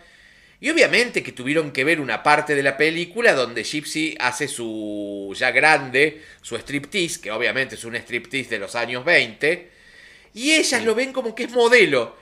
Y 0.61 0.69
obviamente 0.69 1.23
que 1.23 1.31
tuvieron 1.31 1.71
que 1.71 1.85
ver 1.85 1.99
una 2.01 2.21
parte 2.21 2.53
de 2.53 2.61
la 2.61 2.77
película 2.77 3.33
donde 3.33 3.63
Gypsy 3.63 4.15
hace 4.19 4.47
su 4.47 5.33
ya 5.35 5.51
grande, 5.51 6.21
su 6.41 6.55
striptease, 6.55 7.21
que 7.21 7.31
obviamente 7.31 7.75
es 7.75 7.83
un 7.83 7.95
striptease 7.95 8.49
de 8.49 8.59
los 8.59 8.75
años 8.75 9.03
20, 9.05 9.78
y 10.33 10.53
ellas 10.53 10.83
lo 10.83 10.95
ven 10.95 11.13
como 11.13 11.33
que 11.35 11.43
es 11.43 11.51
modelo. 11.51 12.17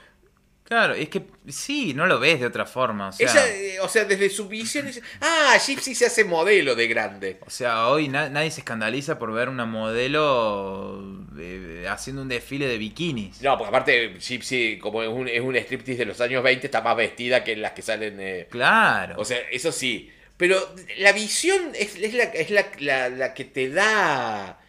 Claro, 0.64 0.92
es 0.92 1.08
que 1.08 1.22
sí, 1.48 1.94
no 1.94 2.06
lo 2.06 2.20
ves 2.20 2.40
de 2.40 2.46
otra 2.46 2.66
forma. 2.66 3.08
O 3.08 3.12
sea, 3.12 3.30
Ella, 3.30 3.48
eh, 3.56 3.80
o 3.80 3.88
sea, 3.88 4.04
desde 4.04 4.28
su 4.28 4.48
visión, 4.48 4.84
dice, 4.86 5.00
ah, 5.22 5.56
Gypsy 5.66 5.94
se 5.94 6.04
hace 6.04 6.24
modelo 6.24 6.74
de 6.74 6.86
grande. 6.86 7.38
o 7.46 7.48
sea 7.48 7.88
hoy 7.88 8.08
na- 8.08 8.28
nadie 8.28 8.50
se 8.50 8.60
escandaliza 8.60 9.18
por 9.18 9.32
ver 9.32 9.48
una 9.48 9.64
modelo 9.64 11.02
eh, 11.38 11.86
haciendo 11.88 12.20
un 12.20 12.28
desfile 12.28 12.66
de 12.66 12.76
bikinis. 12.76 13.40
No, 13.40 13.56
porque 13.56 13.68
aparte 13.70 14.16
Gypsy, 14.20 14.78
como 14.78 15.02
es 15.02 15.08
un, 15.08 15.26
es 15.28 15.40
un 15.40 15.56
striptease 15.56 16.00
de 16.00 16.04
los 16.04 16.20
años 16.20 16.42
20, 16.42 16.66
está 16.66 16.82
más 16.82 16.96
vestida 16.96 17.42
que 17.44 17.56
las 17.56 17.72
que 17.72 17.80
salen... 17.80 18.16
eh, 18.20 18.46
Claro. 18.50 19.14
O 19.18 19.24
sea, 19.24 19.38
eso 19.50 19.72
sí. 19.72 20.10
Pero 20.36 20.56
la 20.98 21.12
visión 21.12 21.72
es, 21.74 21.96
es 21.96 22.12
la, 22.12 22.24
es 22.24 22.50
la, 22.50 22.66
la- 22.80 23.08
la 23.08 23.32
que 23.34 23.44
te 23.46 23.70
da 23.70 24.60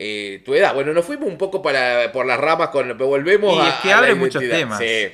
eh, 0.00 0.42
tu 0.44 0.54
edad. 0.54 0.74
Bueno, 0.74 0.92
nos 0.92 1.04
fuimos 1.04 1.28
un 1.28 1.36
poco 1.36 1.60
para, 1.60 2.12
por 2.12 2.24
las 2.24 2.38
ramas 2.38 2.68
con 2.68 2.86
pero 2.86 3.06
volvemos 3.08 3.56
Y 3.56 3.60
a. 3.60 3.68
es 3.68 3.74
que 3.80 3.92
a 3.92 3.98
abre 3.98 4.14
muchos 4.14 4.40
temas. 4.42 4.78
Sí. 4.78 5.08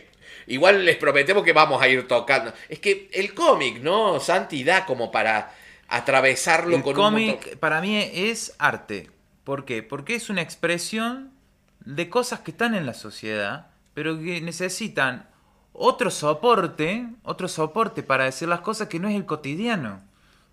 Igual 0.47 0.85
les 0.85 0.97
prometemos 0.97 1.43
que 1.43 1.55
vamos 1.55 1.81
a 1.83 1.89
ir 1.89 2.07
tocando. 2.07 2.53
Es 2.69 2.79
que 2.79 3.09
el 3.15 3.33
cómic, 3.33 3.81
¿no? 3.81 4.21
Santi 4.21 4.63
da 4.63 4.85
como 4.85 5.11
para 5.11 5.55
atravesarlo 5.89 6.77
El 6.77 6.83
con 6.83 6.97
un 6.97 7.03
montón- 7.03 7.13
cómic 7.39 7.57
para 7.59 7.81
mí 7.81 7.97
es 8.13 8.55
arte. 8.59 9.11
¿Por 9.43 9.65
qué? 9.65 9.83
Porque 9.83 10.15
es 10.15 10.29
una 10.29 10.43
expresión 10.43 11.33
de 11.81 12.09
cosas 12.11 12.41
que 12.41 12.51
están 12.51 12.75
en 12.75 12.85
la 12.85 12.95
sociedad, 12.95 13.69
pero 13.95 14.19
que 14.19 14.41
necesitan 14.43 15.29
otro 15.73 16.11
soporte, 16.11 17.07
otro 17.23 17.49
soporte 17.49 18.03
para 18.03 18.25
decir 18.25 18.49
las 18.49 18.61
cosas 18.61 18.89
que 18.89 18.99
no 19.01 19.09
es 19.09 19.17
el 19.17 19.25
cotidiano. 19.27 20.03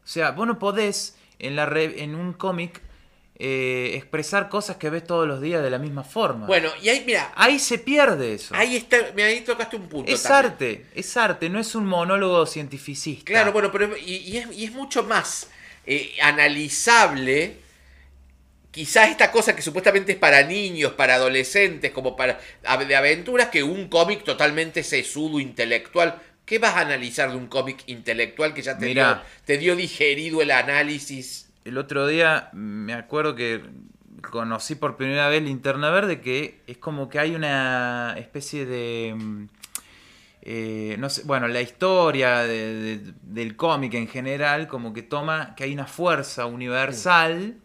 O 0.03 0.07
sea, 0.07 0.31
vos 0.31 0.47
no 0.47 0.57
podés 0.57 1.17
en, 1.39 1.55
la 1.57 1.69
en 1.75 2.15
un 2.15 2.33
cómic 2.33 2.81
eh, 3.43 3.95
expresar 3.95 4.49
cosas 4.49 4.77
que 4.77 4.91
ves 4.91 5.03
todos 5.03 5.27
los 5.27 5.41
días 5.41 5.63
de 5.63 5.71
la 5.71 5.79
misma 5.79 6.03
forma. 6.03 6.45
Bueno, 6.45 6.69
y 6.79 6.89
ahí, 6.89 7.01
mira, 7.07 7.31
Ahí 7.35 7.57
se 7.57 7.79
pierde 7.79 8.35
eso. 8.35 8.53
ahí 8.55 8.75
está, 8.75 8.97
mira, 9.15 9.29
ahí 9.29 9.41
tocaste 9.41 9.77
un 9.77 9.89
punto. 9.89 10.11
es 10.11 10.21
también. 10.21 10.51
arte, 10.51 10.85
es 10.93 11.17
arte, 11.17 11.49
no 11.49 11.59
es 11.59 11.73
un 11.73 11.87
monólogo 11.87 12.45
cientificista. 12.45 13.25
Claro, 13.25 13.51
bueno, 13.51 13.71
pero 13.71 13.97
y, 13.97 14.17
y 14.17 14.37
es, 14.37 14.47
y 14.55 14.65
es 14.65 14.71
mucho 14.73 15.01
más 15.01 15.49
eh, 15.87 16.13
analizable. 16.21 17.57
Quizás 18.69 19.09
esta 19.09 19.31
cosa 19.31 19.55
que 19.55 19.63
supuestamente 19.63 20.11
es 20.11 20.17
para 20.19 20.43
niños, 20.43 20.93
para 20.93 21.15
adolescentes, 21.15 21.89
como 21.91 22.15
para 22.15 22.39
de 22.87 22.95
aventuras, 22.95 23.49
que 23.49 23.63
un 23.63 23.87
cómic 23.89 24.23
totalmente 24.23 24.83
sesudo, 24.83 25.39
intelectual. 25.39 26.21
¿Qué 26.45 26.59
vas 26.59 26.75
a 26.75 26.81
analizar 26.81 27.31
de 27.31 27.37
un 27.37 27.47
cómic 27.47 27.79
intelectual 27.87 28.53
que 28.53 28.61
ya 28.61 28.77
te 28.77 28.85
dio, 28.87 29.19
te 29.45 29.57
dio 29.57 29.75
digerido 29.75 30.43
el 30.43 30.51
análisis? 30.51 31.47
El 31.65 31.77
otro 31.77 32.07
día 32.07 32.49
me 32.53 32.93
acuerdo 32.93 33.35
que 33.35 33.61
conocí 34.29 34.75
por 34.75 34.97
primera 34.97 35.29
vez 35.29 35.43
Linterna 35.43 35.89
Verde, 35.89 36.21
que 36.21 36.61
es 36.67 36.77
como 36.77 37.09
que 37.09 37.19
hay 37.19 37.35
una 37.35 38.15
especie 38.17 38.65
de... 38.65 39.13
mm, 39.17 39.43
eh, 40.43 40.95
no 40.97 41.09
sé, 41.09 41.21
bueno, 41.25 41.47
la 41.47 41.61
historia 41.61 42.39
de- 42.39 42.73
de- 42.97 43.13
del 43.21 43.55
cómic 43.55 43.93
en 43.93 44.07
general, 44.07 44.67
como 44.67 44.91
que 44.93 45.03
toma 45.03 45.53
que 45.55 45.63
hay 45.65 45.73
una 45.73 45.85
fuerza 45.85 46.47
universal 46.47 47.57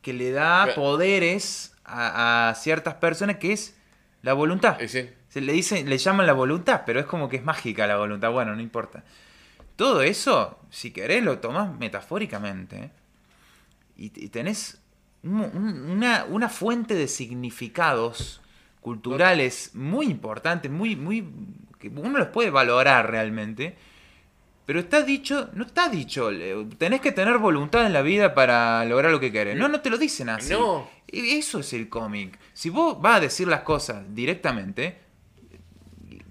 que 0.00 0.12
le 0.14 0.30
da 0.30 0.68
poderes 0.74 1.74
a, 1.84 2.48
a 2.48 2.54
ciertas 2.54 2.94
personas, 2.94 3.36
que 3.36 3.52
es 3.52 3.76
la 4.22 4.32
voluntad. 4.32 4.80
Eh, 4.80 4.88
sí. 4.88 5.08
Se 5.28 5.40
le 5.42 5.52
dice, 5.52 5.84
le 5.84 5.98
llaman 5.98 6.26
la 6.26 6.32
voluntad, 6.32 6.82
pero 6.86 6.98
es 6.98 7.06
como 7.06 7.28
que 7.28 7.36
es 7.36 7.44
mágica 7.44 7.86
la 7.86 7.96
voluntad. 7.98 8.30
Bueno, 8.30 8.54
no 8.54 8.62
importa. 8.62 9.04
Todo 9.76 10.02
eso, 10.02 10.58
si 10.70 10.90
querés, 10.90 11.22
lo 11.22 11.38
tomás 11.38 11.76
metafóricamente. 11.78 12.90
Y, 13.96 14.06
y 14.24 14.28
tenés 14.28 14.78
un- 15.22 15.40
un- 15.40 15.90
una, 15.90 16.24
una 16.24 16.48
fuente 16.48 16.94
de 16.94 17.08
significados 17.08 18.40
culturales 18.80 19.70
muy 19.74 20.06
importantes, 20.06 20.70
muy, 20.70 20.96
muy. 20.96 21.26
que 21.78 21.88
uno 21.88 22.18
los 22.18 22.28
puede 22.28 22.50
valorar 22.50 23.10
realmente. 23.10 23.76
Pero 24.64 24.80
está 24.80 25.02
dicho, 25.02 25.50
no 25.52 25.64
está 25.64 25.88
dicho, 25.88 26.28
tenés 26.78 27.00
que 27.00 27.12
tener 27.12 27.38
voluntad 27.38 27.86
en 27.86 27.92
la 27.92 28.02
vida 28.02 28.34
para 28.34 28.84
lograr 28.84 29.12
lo 29.12 29.20
que 29.20 29.30
querés. 29.30 29.56
No, 29.56 29.68
no 29.68 29.80
te 29.80 29.90
lo 29.90 29.96
dicen 29.98 30.28
así. 30.28 30.52
No. 30.54 30.88
Eso 31.06 31.60
es 31.60 31.72
el 31.72 31.88
cómic. 31.88 32.36
Si 32.52 32.68
vos 32.68 33.00
vas 33.00 33.18
a 33.18 33.20
decir 33.20 33.46
las 33.46 33.60
cosas 33.60 34.02
directamente, 34.12 34.98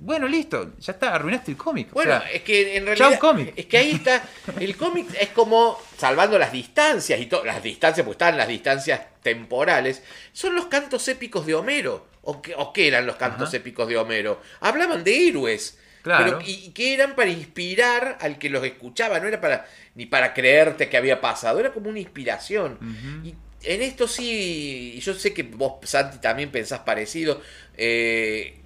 bueno, 0.05 0.27
listo, 0.27 0.73
ya 0.79 0.93
está, 0.93 1.15
arruinaste 1.15 1.51
el 1.51 1.57
cómic. 1.57 1.89
O 1.91 1.95
Bueno, 1.95 2.19
sea, 2.19 2.31
es 2.31 2.41
que 2.43 2.77
en 2.77 2.85
realidad. 2.85 3.19
cómic. 3.19 3.53
Es 3.55 3.65
que 3.65 3.77
ahí 3.77 3.91
está. 3.91 4.23
El 4.59 4.77
cómic 4.77 5.07
es 5.19 5.29
como, 5.29 5.77
salvando 5.97 6.37
las 6.39 6.51
distancias 6.51 7.19
y 7.19 7.25
todas 7.25 7.45
las 7.45 7.61
distancias, 7.63 8.05
porque 8.05 8.23
están 8.23 8.37
las 8.37 8.47
distancias 8.47 9.01
temporales, 9.21 10.03
son 10.31 10.55
los 10.55 10.67
cantos 10.67 11.07
épicos 11.07 11.45
de 11.45 11.55
Homero. 11.55 12.07
¿O 12.27 12.41
qué, 12.41 12.55
o 12.57 12.73
qué 12.73 12.87
eran 12.87 13.05
los 13.05 13.17
cantos 13.17 13.49
Ajá. 13.49 13.57
épicos 13.57 13.87
de 13.87 13.97
Homero? 13.97 14.41
Hablaban 14.61 15.03
de 15.03 15.27
héroes. 15.27 15.77
Claro. 16.01 16.23
Pero, 16.23 16.41
y, 16.41 16.65
y 16.65 16.69
que 16.71 16.93
eran 16.93 17.15
para 17.15 17.29
inspirar 17.31 18.17
al 18.21 18.37
que 18.37 18.49
los 18.49 18.63
escuchaba, 18.63 19.19
no 19.19 19.27
era 19.27 19.41
para 19.41 19.67
ni 19.95 20.05
para 20.05 20.33
creerte 20.33 20.87
que 20.89 20.97
había 20.97 21.19
pasado, 21.19 21.59
era 21.59 21.71
como 21.73 21.89
una 21.89 21.99
inspiración. 21.99 22.77
Y 23.23 23.33
en 23.63 23.81
esto 23.81 24.07
sí, 24.07 24.93
y 24.95 24.99
yo 24.99 25.13
sé 25.15 25.33
que 25.33 25.41
vos, 25.43 25.73
Santi, 25.83 26.19
también 26.19 26.51
pensás 26.51 26.81
parecido, 26.81 27.41
eh, 27.75 28.57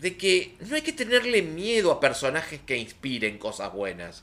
de 0.00 0.16
que 0.16 0.54
no 0.68 0.76
hay 0.76 0.82
que 0.82 0.92
tenerle 0.92 1.42
miedo 1.42 1.90
a 1.92 2.00
personajes 2.00 2.60
que 2.66 2.76
inspiren 2.76 3.38
cosas 3.38 3.72
buenas. 3.72 4.22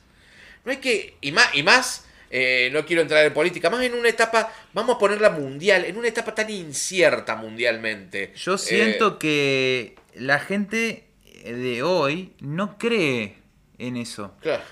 No 0.64 0.70
hay 0.72 0.78
que, 0.78 1.16
y 1.20 1.32
más, 1.32 1.54
y 1.54 1.62
más 1.62 2.06
eh, 2.30 2.70
no 2.72 2.84
quiero 2.86 3.02
entrar 3.02 3.24
en 3.24 3.32
política, 3.32 3.70
más 3.70 3.82
en 3.84 3.94
una 3.94 4.08
etapa, 4.08 4.52
vamos 4.72 4.96
a 4.96 4.98
ponerla 4.98 5.30
mundial, 5.30 5.84
en 5.84 5.96
una 5.96 6.08
etapa 6.08 6.34
tan 6.34 6.50
incierta 6.50 7.36
mundialmente. 7.36 8.32
Yo 8.34 8.54
Eh, 8.54 8.58
siento 8.58 9.18
que 9.18 9.94
la 10.14 10.40
gente 10.40 11.04
de 11.44 11.82
hoy 11.82 12.32
no 12.40 12.78
cree 12.78 13.38
en 13.78 13.96
eso. 13.96 14.34
claro. 14.40 14.64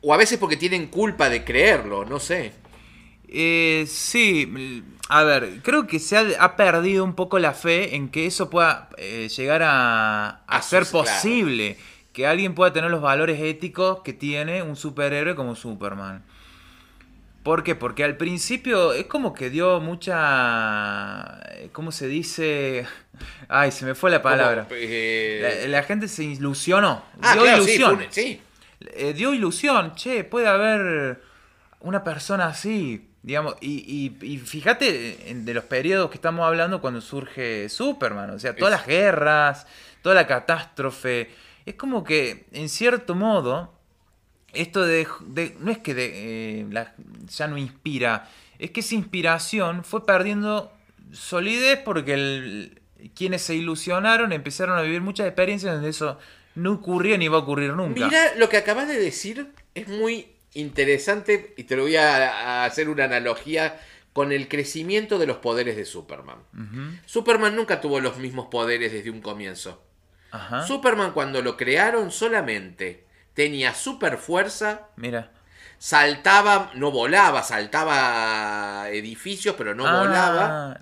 O 0.00 0.12
a 0.12 0.16
veces 0.16 0.38
porque 0.38 0.56
tienen 0.56 0.86
culpa 0.88 1.30
de 1.30 1.44
creerlo, 1.44 2.04
no 2.04 2.20
sé. 2.20 2.52
Eh, 3.28 3.84
sí, 3.88 4.46
a 5.08 5.22
ver, 5.22 5.60
creo 5.62 5.86
que 5.86 5.98
se 5.98 6.16
ha, 6.16 6.24
ha 6.40 6.56
perdido 6.56 7.04
un 7.04 7.14
poco 7.14 7.38
la 7.38 7.52
fe 7.52 7.94
en 7.96 8.08
que 8.10 8.26
eso 8.26 8.48
pueda 8.50 8.88
eh, 8.96 9.28
llegar 9.28 9.62
a, 9.62 10.42
a 10.46 10.56
A 10.58 10.62
ser 10.62 10.86
claro. 10.86 11.04
posible. 11.04 11.78
Que 12.12 12.26
alguien 12.26 12.54
pueda 12.54 12.72
tener 12.72 12.90
los 12.90 13.02
valores 13.02 13.40
éticos 13.40 14.00
que 14.02 14.12
tiene 14.12 14.62
un 14.62 14.76
superhéroe 14.76 15.34
como 15.34 15.56
Superman. 15.56 16.24
¿Por 17.42 17.62
qué? 17.62 17.74
Porque 17.74 18.04
al 18.04 18.16
principio 18.16 18.92
es 18.94 19.06
como 19.06 19.34
que 19.34 19.50
dio 19.50 19.80
mucha... 19.80 21.40
eh, 21.56 21.68
¿Cómo 21.72 21.92
se 21.92 22.06
dice? 22.08 22.86
Ay, 23.48 23.70
se 23.72 23.84
me 23.84 23.94
fue 23.94 24.10
la 24.10 24.22
palabra. 24.22 24.66
Eh, 24.70 25.66
La, 25.68 25.68
la 25.68 25.82
gente 25.82 26.08
se 26.08 26.24
ilusionó. 26.24 27.04
ah, 27.20 27.34
dio 27.34 27.42
claro, 27.42 27.64
sí, 27.64 27.72
ilusión. 27.74 27.96
fue 27.96 28.08
sí. 28.10 28.40
Eh, 28.80 29.12
dio 29.12 29.34
ilusión. 29.34 29.94
Che, 29.94 30.24
puede 30.24 30.46
haber 30.48 31.22
una 31.80 32.02
persona 32.04 32.46
así. 32.46 33.10
Digamos, 33.24 33.54
y, 33.62 34.16
y- 34.20 34.34
y 34.34 34.36
fíjate 34.38 35.30
en- 35.30 35.46
de 35.46 35.54
los 35.54 35.64
periodos 35.64 36.10
que 36.10 36.16
estamos 36.16 36.46
hablando 36.46 36.80
cuando 36.82 37.00
surge 37.00 37.70
Superman. 37.70 38.28
O 38.30 38.38
sea, 38.38 38.54
todas 38.54 38.74
Es- 38.74 38.80
las 38.80 38.86
guerras, 38.86 39.66
toda 40.02 40.14
la 40.14 40.26
catástrofe. 40.26 41.30
Es 41.64 41.74
como 41.74 42.04
que, 42.04 42.44
en 42.52 42.68
cierto 42.68 43.14
modo, 43.14 43.72
esto 44.52 44.84
de, 44.84 45.08
de- 45.26 45.56
no 45.58 45.70
es 45.70 45.78
que 45.78 45.94
de, 45.94 46.10
eh, 46.60 46.66
la- 46.70 46.94
ya 47.34 47.46
no 47.48 47.56
inspira, 47.56 48.28
es 48.58 48.70
que 48.72 48.80
esa 48.80 48.94
inspiración 48.94 49.84
fue 49.84 50.04
perdiendo 50.04 50.70
solidez 51.12 51.78
porque 51.82 52.12
el- 52.14 52.82
quienes 53.14 53.40
se 53.40 53.54
ilusionaron 53.54 54.32
empezaron 54.32 54.76
a 54.78 54.82
vivir 54.82 55.00
muchas 55.00 55.26
experiencias 55.26 55.72
donde 55.74 55.88
eso 55.88 56.18
no 56.56 56.72
ocurrió 56.72 57.16
ni 57.16 57.28
va 57.28 57.38
a 57.38 57.40
ocurrir 57.40 57.72
nunca. 57.72 58.04
Mira, 58.06 58.34
lo 58.36 58.50
que 58.50 58.58
acabas 58.58 58.86
de 58.86 58.98
decir 58.98 59.48
es 59.74 59.88
muy 59.88 60.28
interesante 60.54 61.54
y 61.56 61.64
te 61.64 61.76
lo 61.76 61.82
voy 61.82 61.96
a, 61.96 62.62
a 62.62 62.64
hacer 62.64 62.88
una 62.88 63.04
analogía 63.04 63.78
con 64.12 64.30
el 64.30 64.48
crecimiento 64.48 65.18
de 65.18 65.26
los 65.26 65.38
poderes 65.38 65.76
de 65.76 65.84
Superman. 65.84 66.38
Superman 67.04 67.56
nunca 67.56 67.80
tuvo 67.80 67.98
los 68.00 68.16
mismos 68.18 68.46
poderes 68.46 68.92
desde 68.92 69.10
un 69.10 69.20
comienzo. 69.20 69.82
Ajá. 70.30 70.62
Superman 70.66 71.12
cuando 71.12 71.42
lo 71.42 71.56
crearon 71.56 72.10
solamente 72.12 73.04
tenía 73.34 73.74
super 73.74 74.16
fuerza, 74.16 74.88
Mira. 74.96 75.32
saltaba, 75.78 76.70
no 76.74 76.90
volaba, 76.92 77.42
saltaba 77.42 78.88
edificios, 78.90 79.56
pero 79.58 79.74
no 79.74 79.82
volaba. 79.82 80.70
Ah, 80.72 80.80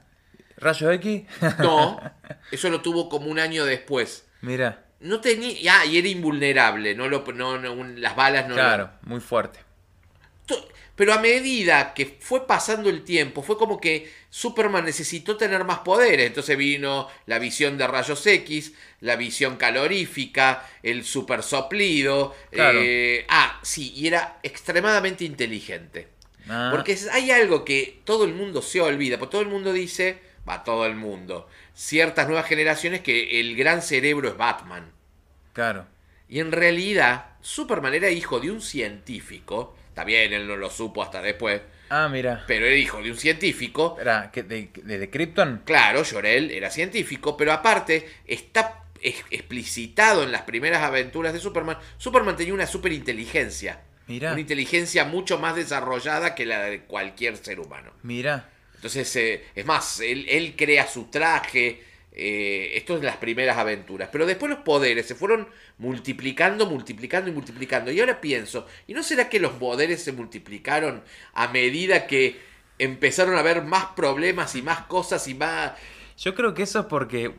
¿Rayo 0.58 0.90
X? 0.92 1.22
No, 1.58 1.98
eso 2.52 2.68
lo 2.68 2.82
tuvo 2.82 3.08
como 3.08 3.30
un 3.30 3.38
año 3.38 3.64
después. 3.64 4.26
Mira, 4.42 4.84
No 5.02 5.20
tenía, 5.20 5.80
ah, 5.80 5.86
y 5.86 5.98
era 5.98 6.08
invulnerable, 6.08 6.94
no 6.94 7.08
lo, 7.08 7.24
no, 7.34 7.58
no, 7.58 7.72
un- 7.72 8.00
las 8.00 8.14
balas 8.16 8.44
no 8.44 8.50
lo- 8.50 8.54
claro, 8.54 8.90
muy 9.02 9.20
fuerte. 9.20 9.58
Pero 10.94 11.14
a 11.14 11.18
medida 11.18 11.94
que 11.94 12.18
fue 12.20 12.46
pasando 12.46 12.90
el 12.90 13.02
tiempo, 13.02 13.42
fue 13.42 13.56
como 13.56 13.80
que 13.80 14.12
Superman 14.28 14.84
necesitó 14.84 15.38
tener 15.38 15.64
más 15.64 15.78
poderes. 15.78 16.26
Entonces 16.26 16.56
vino 16.56 17.08
la 17.24 17.38
visión 17.38 17.78
de 17.78 17.86
rayos 17.86 18.24
X, 18.26 18.74
la 19.00 19.16
visión 19.16 19.56
calorífica, 19.56 20.68
el 20.82 21.04
super 21.04 21.42
soplido. 21.42 22.36
Claro. 22.50 22.78
eh, 22.82 23.24
ah, 23.30 23.58
sí, 23.62 23.92
y 23.96 24.06
era 24.06 24.38
extremadamente 24.42 25.24
inteligente. 25.24 26.08
Ah, 26.48 26.68
Porque 26.70 26.96
hay 27.10 27.30
algo 27.30 27.64
que 27.64 28.00
todo 28.04 28.24
el 28.24 28.34
mundo 28.34 28.60
se 28.60 28.80
olvida, 28.82 29.18
porque 29.18 29.32
todo 29.32 29.42
el 29.42 29.48
mundo 29.48 29.72
dice, 29.72 30.18
va 30.46 30.62
todo 30.62 30.84
el 30.84 30.94
mundo, 30.94 31.48
ciertas 31.74 32.26
nuevas 32.26 32.46
generaciones 32.46 33.00
que 33.00 33.40
el 33.40 33.56
gran 33.56 33.82
cerebro 33.82 34.28
es 34.28 34.36
Batman. 34.36 34.92
Claro. 35.52 35.86
Y 36.28 36.40
en 36.40 36.52
realidad, 36.52 37.26
Superman 37.40 37.94
era 37.94 38.10
hijo 38.10 38.40
de 38.40 38.50
un 38.50 38.60
científico. 38.62 39.76
Está 39.88 40.04
bien, 40.04 40.32
él 40.32 40.46
no 40.48 40.56
lo 40.56 40.70
supo 40.70 41.02
hasta 41.02 41.20
después. 41.20 41.60
Ah, 41.90 42.08
mira. 42.10 42.44
Pero 42.46 42.64
era 42.64 42.74
hijo 42.74 43.02
de 43.02 43.10
un 43.10 43.18
científico. 43.18 43.98
¿qué, 44.32 44.42
de, 44.42 44.70
de, 44.82 44.98
de 44.98 45.10
Krypton? 45.10 45.62
Claro, 45.66 46.02
Jorel 46.10 46.50
era 46.50 46.70
científico, 46.70 47.36
pero 47.36 47.52
aparte 47.52 48.08
está 48.26 48.84
ex- 49.02 49.24
explicitado 49.30 50.22
en 50.22 50.32
las 50.32 50.42
primeras 50.42 50.82
aventuras 50.82 51.34
de 51.34 51.38
Superman. 51.40 51.76
Superman 51.98 52.36
tenía 52.36 52.54
una 52.54 52.66
superinteligencia. 52.66 53.80
Mira. 54.06 54.32
Una 54.32 54.40
inteligencia 54.40 55.04
mucho 55.04 55.38
más 55.38 55.54
desarrollada 55.54 56.34
que 56.34 56.46
la 56.46 56.62
de 56.62 56.80
cualquier 56.84 57.36
ser 57.36 57.60
humano. 57.60 57.92
Mira. 58.02 58.48
Entonces, 58.82 59.14
eh, 59.14 59.44
es 59.54 59.64
más, 59.64 60.00
él, 60.00 60.26
él 60.28 60.54
crea 60.56 60.88
su 60.88 61.04
traje. 61.04 61.84
eh, 62.14 62.72
esto 62.74 62.96
es 62.96 63.02
las 63.04 63.16
primeras 63.18 63.56
aventuras. 63.56 64.08
Pero 64.12 64.26
después 64.26 64.50
los 64.50 64.58
poderes 64.58 65.06
se 65.06 65.14
fueron 65.14 65.48
multiplicando, 65.78 66.66
multiplicando 66.66 67.30
y 67.30 67.32
multiplicando. 67.32 67.92
Y 67.92 68.00
ahora 68.00 68.20
pienso, 68.20 68.66
¿y 68.88 68.92
no 68.92 69.02
será 69.04 69.28
que 69.28 69.38
los 69.40 69.52
poderes 69.52 70.02
se 70.02 70.10
multiplicaron 70.12 71.02
a 71.32 71.46
medida 71.48 72.06
que 72.08 72.38
empezaron 72.78 73.36
a 73.36 73.38
haber 73.38 73.62
más 73.62 73.86
problemas 73.96 74.56
y 74.56 74.62
más 74.62 74.80
cosas 74.86 75.26
y 75.28 75.34
más... 75.34 75.72
Yo 76.18 76.34
creo 76.34 76.52
que 76.52 76.64
eso 76.64 76.80
es 76.80 76.86
porque, 76.86 77.32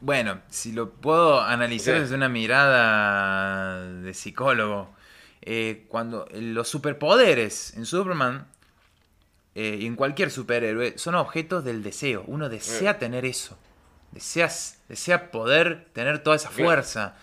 bueno, 0.00 0.42
si 0.50 0.72
lo 0.72 0.90
puedo 0.90 1.40
analizar 1.40 1.94
Sí. 1.94 2.00
desde 2.02 2.14
una 2.16 2.28
mirada 2.28 3.86
de 4.02 4.12
psicólogo, 4.12 4.94
eh, 5.40 5.84
cuando 5.88 6.26
los 6.32 6.68
superpoderes 6.68 7.74
en 7.76 7.86
Superman 7.86 8.48
eh, 9.54 9.78
y 9.80 9.86
en 9.86 9.96
cualquier 9.96 10.30
superhéroe, 10.30 10.98
son 10.98 11.14
objetos 11.14 11.64
del 11.64 11.82
deseo. 11.82 12.24
Uno 12.26 12.48
desea 12.48 12.98
tener 12.98 13.24
eso. 13.24 13.58
Deseas, 14.12 14.80
desea 14.88 15.30
poder 15.30 15.86
tener 15.92 16.20
toda 16.22 16.36
esa 16.36 16.50
fuerza. 16.50 17.16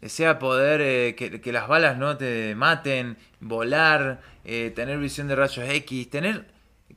Desea 0.00 0.38
poder 0.38 0.80
eh, 0.82 1.14
que, 1.16 1.40
que 1.40 1.52
las 1.52 1.68
balas 1.68 1.96
no 1.96 2.16
te 2.16 2.54
maten, 2.54 3.16
volar, 3.40 4.20
eh, 4.44 4.70
tener 4.74 4.98
visión 4.98 5.26
de 5.28 5.36
rayos 5.36 5.66
X, 5.68 6.10
tener... 6.10 6.46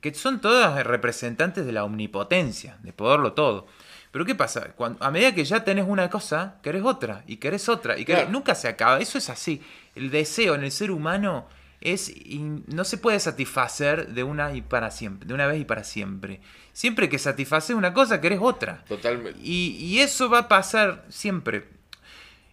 que 0.00 0.12
son 0.14 0.40
todas 0.40 0.84
representantes 0.86 1.64
de 1.64 1.72
la 1.72 1.84
omnipotencia, 1.84 2.76
de 2.82 2.92
poderlo 2.92 3.32
todo. 3.32 3.66
Pero 4.12 4.24
¿qué 4.26 4.34
pasa? 4.34 4.72
Cuando, 4.76 5.02
a 5.04 5.10
medida 5.10 5.34
que 5.34 5.44
ya 5.44 5.64
tenés 5.64 5.86
una 5.88 6.10
cosa, 6.10 6.56
querés 6.62 6.82
otra, 6.84 7.22
y 7.26 7.36
querés 7.36 7.68
otra, 7.68 7.96
y 7.96 8.04
querés- 8.04 8.22
Claro. 8.22 8.30
nunca 8.32 8.54
se 8.54 8.68
acaba. 8.68 8.98
Eso 9.00 9.18
es 9.18 9.30
así. 9.30 9.62
El 9.94 10.10
deseo 10.10 10.54
en 10.56 10.64
el 10.64 10.72
ser 10.72 10.90
humano 10.90 11.46
es 11.80 12.08
in- 12.26 12.64
no 12.66 12.84
se 12.84 12.98
puede 12.98 13.18
satisfacer 13.20 14.08
de 14.14 14.22
una 14.22 14.52
y 14.54 14.62
para 14.62 14.90
siempre, 14.90 15.26
de 15.26 15.34
una 15.34 15.46
vez 15.46 15.60
y 15.60 15.64
para 15.64 15.84
siempre. 15.84 16.40
Siempre 16.72 17.08
que 17.08 17.18
satisfaces 17.18 17.74
una 17.74 17.92
cosa, 17.94 18.20
querés 18.20 18.38
otra. 18.42 18.84
Totalmente. 18.86 19.40
Y, 19.42 19.76
y 19.80 20.00
eso 20.00 20.28
va 20.28 20.40
a 20.40 20.48
pasar 20.48 21.04
siempre. 21.08 21.68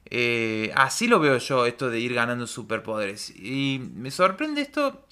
Eh, 0.10 0.72
así 0.76 1.08
lo 1.08 1.20
veo 1.20 1.38
yo, 1.38 1.66
esto 1.66 1.90
de 1.90 2.00
ir 2.00 2.14
ganando 2.14 2.48
superpoderes. 2.48 3.34
Y 3.36 3.82
me 3.94 4.12
sorprende 4.12 4.62
esto, 4.62 5.06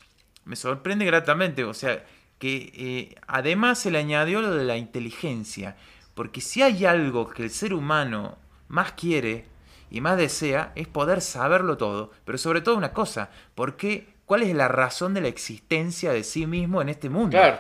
me 0.46 0.56
sorprende 0.56 1.06
gratamente. 1.06 1.64
O 1.66 1.74
sea, 1.74 2.06
que 2.40 2.72
eh, 2.74 3.16
además 3.28 3.80
se 3.80 3.92
le 3.92 3.98
añadió 3.98 4.42
lo 4.42 4.56
de 4.56 4.64
la 4.64 4.78
inteligencia. 4.78 5.76
Porque 6.14 6.40
si 6.40 6.62
hay 6.62 6.86
algo 6.86 7.30
que 7.30 7.44
el 7.44 7.50
ser 7.50 7.74
humano 7.74 8.38
más 8.70 8.94
quiere 8.94 9.46
y 9.90 10.02
más 10.02 10.18
desea, 10.18 10.72
es 10.76 10.88
poder 10.88 11.22
saberlo 11.22 11.78
todo. 11.78 12.12
Pero 12.26 12.38
sobre 12.38 12.62
todo 12.62 12.76
una 12.76 12.94
cosa, 12.94 13.30
¿por 13.54 13.78
qué? 13.78 14.14
¿Cuál 14.26 14.44
es 14.44 14.56
la 14.56 14.68
razón 14.68 15.14
de 15.14 15.22
la 15.22 15.28
existencia 15.28 16.12
de 16.12 16.24
sí 16.24 16.48
mismo 16.48 16.82
en 16.82 16.90
este 16.90 17.10
mundo? 17.10 17.38
Claro. 17.38 17.60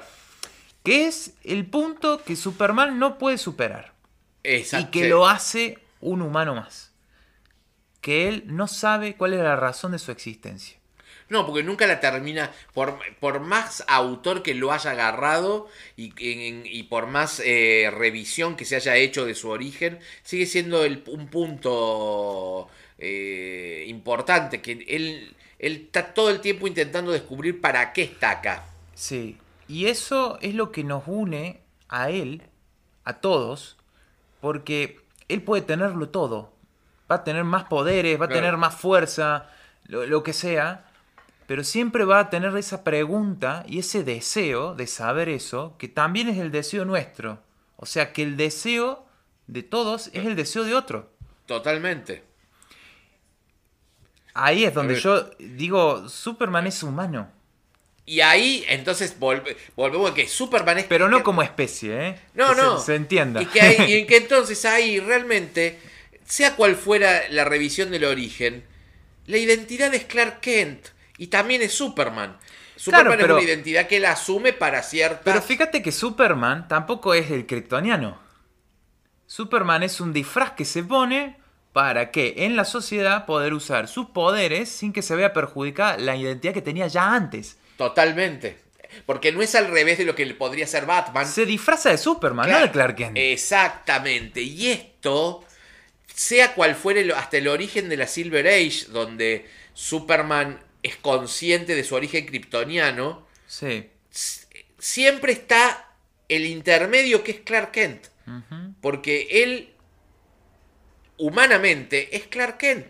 Que 0.84 1.07
es 1.07 1.34
el 1.43 1.65
punto 1.65 2.23
que 2.23 2.36
Superman 2.36 2.99
no 2.99 3.17
puede 3.17 3.38
superar 3.38 3.93
Exacto. 4.43 4.88
y 4.88 4.91
que 4.91 5.09
lo 5.09 5.28
hace 5.28 5.80
un 6.01 6.21
humano 6.21 6.55
más. 6.55 6.91
Que 8.01 8.28
él 8.28 8.43
no 8.47 8.67
sabe 8.67 9.15
cuál 9.15 9.34
es 9.34 9.39
la 9.41 9.55
razón 9.55 9.91
de 9.91 9.99
su 9.99 10.11
existencia. 10.11 10.78
No, 11.28 11.45
porque 11.45 11.63
nunca 11.63 11.88
la 11.88 11.99
termina, 11.99 12.51
por, 12.73 12.99
por 13.19 13.39
más 13.39 13.84
autor 13.88 14.43
que 14.43 14.53
lo 14.53 14.71
haya 14.71 14.91
agarrado 14.91 15.67
y, 15.97 16.13
en- 16.19 16.65
y 16.65 16.84
por 16.84 17.07
más 17.07 17.41
eh, 17.43 17.91
revisión 17.91 18.55
que 18.55 18.65
se 18.65 18.76
haya 18.76 18.95
hecho 18.95 19.26
de 19.26 19.34
su 19.34 19.49
origen, 19.49 19.99
sigue 20.23 20.45
siendo 20.45 20.84
el- 20.86 21.03
un 21.07 21.28
punto 21.28 22.67
eh, 22.97 23.86
importante, 23.88 24.61
que 24.61 24.71
él, 24.88 25.36
él 25.59 25.82
está 25.86 26.13
todo 26.13 26.30
el 26.30 26.41
tiempo 26.41 26.67
intentando 26.67 27.11
descubrir 27.11 27.59
para 27.59 27.91
qué 27.91 28.03
está 28.03 28.30
acá. 28.32 28.65
Sí. 28.93 29.38
Y 29.67 29.88
eso 29.88 30.38
es 30.41 30.53
lo 30.53 30.71
que 30.71 30.84
nos 30.84 31.03
une 31.07 31.59
a 31.89 32.09
él, 32.11 32.43
a 33.03 33.13
todos, 33.19 33.78
porque 34.41 34.99
él 35.28 35.41
puede 35.41 35.63
tenerlo 35.63 36.09
todo. 36.09 36.53
Va 37.11 37.15
a 37.17 37.23
tener 37.23 37.43
más 37.43 37.65
poderes, 37.65 38.19
va 38.19 38.26
a 38.26 38.28
Claro. 38.28 38.41
tener 38.41 38.57
más 38.57 38.76
fuerza, 38.76 39.49
lo, 39.88 40.05
lo 40.05 40.23
que 40.23 40.34
sea. 40.34 40.86
Pero 41.47 41.63
siempre 41.63 42.05
va 42.05 42.19
a 42.19 42.29
tener 42.29 42.55
esa 42.57 42.83
pregunta 42.83 43.63
y 43.67 43.79
ese 43.79 44.03
deseo 44.03 44.73
de 44.75 44.87
saber 44.87 45.29
eso, 45.29 45.75
que 45.77 45.87
también 45.87 46.27
es 46.29 46.37
el 46.39 46.51
deseo 46.51 46.85
nuestro. 46.85 47.39
O 47.75 47.85
sea, 47.85 48.13
que 48.13 48.23
el 48.23 48.35
deseo 48.37 49.05
de 49.47 49.61
todos 49.63 50.07
es 50.13 50.25
el 50.25 50.35
deseo 50.35 50.63
de 50.63 50.73
otro. 50.73 51.11
Totalmente. 51.45 52.23
Ahí 54.33 54.65
es 54.65 54.73
donde 54.73 54.99
yo 54.99 55.29
digo, 55.39 56.09
Superman 56.09 56.67
es 56.67 56.83
humano. 56.83 57.31
Y 58.07 58.21
ahí, 58.21 58.63
entonces, 58.67 59.19
volve- 59.19 59.55
volvemos 59.75 60.11
a 60.11 60.13
que 60.13 60.27
Superman 60.27 60.77
es... 60.79 60.85
Pero 60.85 61.09
no 61.09 61.23
como 61.23 61.41
especie, 61.41 62.07
¿eh? 62.09 62.19
No, 62.33 62.49
Que 62.53 62.61
no. 62.61 62.77
Se, 62.79 62.95
entienda. 62.95 63.41
Y 63.41 63.45
que, 63.47 63.61
hay- 63.61 63.93
y 63.93 64.05
que 64.07 64.17
entonces 64.17 64.63
ahí 64.65 64.99
realmente, 64.99 65.79
sea 66.25 66.55
cual 66.55 66.75
fuera 66.75 67.23
la 67.29 67.45
revisión 67.45 67.89
del 67.91 68.03
origen, 68.03 68.63
la 69.25 69.37
identidad 69.37 69.93
es 69.93 70.03
Clark 70.05 70.39
Kent 70.41 70.87
y 71.18 71.28
también 71.28 71.61
es 71.61 71.74
Superman. 71.74 72.38
Superman 72.76 73.18
pero- 73.18 73.38
es 73.38 73.43
una 73.43 73.51
identidad 73.51 73.88
que 73.88 73.97
él 73.97 74.05
asume 74.05 74.53
para 74.53 74.84
cierta... 74.84 75.22
Pero 75.24 75.41
fíjate 75.41 75.82
que 75.82 75.91
Superman 75.91 76.68
tampoco 76.68 77.13
es 77.13 77.32
el 77.32 77.45
kryptoniano. 77.45 78.20
Superman 79.28 79.84
es 79.84 80.01
un 80.01 80.13
disfraz 80.13 80.51
que 80.51 80.66
se 80.66 80.84
pone 80.84 81.38
para 81.74 82.11
que 82.11 82.36
en 82.38 82.55
la 82.55 82.63
sociedad 82.63 83.26
poder 83.26 83.53
usar 83.53 83.88
sus 83.88 84.07
poderes 84.09 84.70
sin 84.70 84.93
que 84.93 85.01
se 85.01 85.16
vea 85.16 85.34
perjudicada 85.34 85.97
la 85.97 86.16
identidad 86.16 86.53
que 86.53 86.61
tenía 86.61 86.88
ya 86.88 87.13
antes. 87.13 87.57
Totalmente. 87.78 88.59
Porque 89.05 89.32
no 89.32 89.41
es 89.41 89.55
al 89.55 89.68
revés 89.68 89.97
de 89.97 90.05
lo 90.05 90.16
que 90.16 90.26
le 90.26 90.36
podría 90.36 90.68
ser 90.68 90.86
Batman. 90.86 91.28
Se 91.28 91.45
disfraza 91.45 91.89
de 91.89 91.97
Superman, 91.97 92.45
Claro, 92.45 92.59
no 92.61 92.66
de 92.68 92.72
Clark 92.72 92.95
Kent. 92.95 93.18
Exactamente. 93.18 94.41
Y 94.41 94.68
esto, 94.68 95.43
sea 96.13 96.53
cual 96.53 96.76
fuere 96.76 97.11
hasta 97.13 97.38
el 97.38 97.47
origen 97.47 97.89
de 97.89 97.97
la 97.97 98.07
Silver 98.07 98.47
Age, 98.47 98.86
donde 98.89 99.49
Superman 99.74 100.59
es 100.86 100.95
consciente 100.97 101.75
de 101.75 101.83
su 101.83 101.95
origen 101.95 102.25
kryptoniano, 102.25 103.25
Sí. 103.47 103.89
siempre 104.79 105.31
está 105.33 105.89
el 106.29 106.45
intermedio 106.45 107.23
que 107.23 107.31
es 107.31 107.39
Clark 107.41 107.71
Kent. 107.71 108.07
Porque 108.81 109.27
él, 109.43 109.69
humanamente, 111.17 112.15
es 112.15 112.27
Clark 112.27 112.57
Kent. 112.57 112.86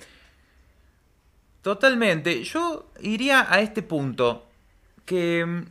Totalmente. 1.62 2.43
Yo 2.43 2.89
iría 3.02 3.46
a 3.52 3.62
este 3.62 3.82
punto. 3.82 4.48
Que. 5.06 5.64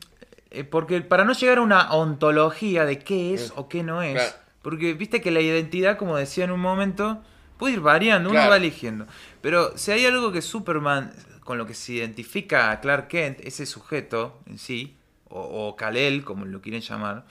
eh, 0.51 0.65
Porque 0.65 1.01
para 1.03 1.25
no 1.25 1.33
llegar 1.33 1.59
a 1.59 1.63
una 1.63 1.93
ontología 1.95 2.85
de 2.85 2.99
qué 2.99 3.35
es 3.35 3.53
o 3.57 3.69
qué 3.69 3.83
no 3.83 4.03
es. 4.03 4.15
Claro. 4.15 4.33
Porque 4.63 4.95
viste 4.95 5.21
que 5.21 5.31
la 5.31 5.41
identidad, 5.41 5.99
como 5.99 6.17
decía 6.17 6.45
en 6.45 6.51
un 6.51 6.61
momento, 6.61 7.23
puede 7.59 7.75
ir 7.75 7.81
variando, 7.81 8.31
uno 8.31 8.49
va 8.49 8.57
eligiendo. 8.57 9.07
Pero 9.41 9.77
si 9.77 9.91
hay 9.93 10.07
algo 10.07 10.33
que 10.33 10.41
Superman, 10.43 11.13
con 11.45 11.59
lo 11.59 11.67
que 11.67 11.75
se 11.75 11.93
identifica 11.93 12.71
a 12.71 12.81
Clark 12.81 13.09
Kent, 13.09 13.41
ese 13.45 13.67
sujeto 13.67 14.41
en 14.47 14.59
sí, 14.59 14.97
o, 15.29 15.41
o 15.41 15.77
Kal-El, 15.77 16.25
como 16.25 16.45
lo 16.45 16.61
quieren 16.61 16.81
llamar, 16.81 17.27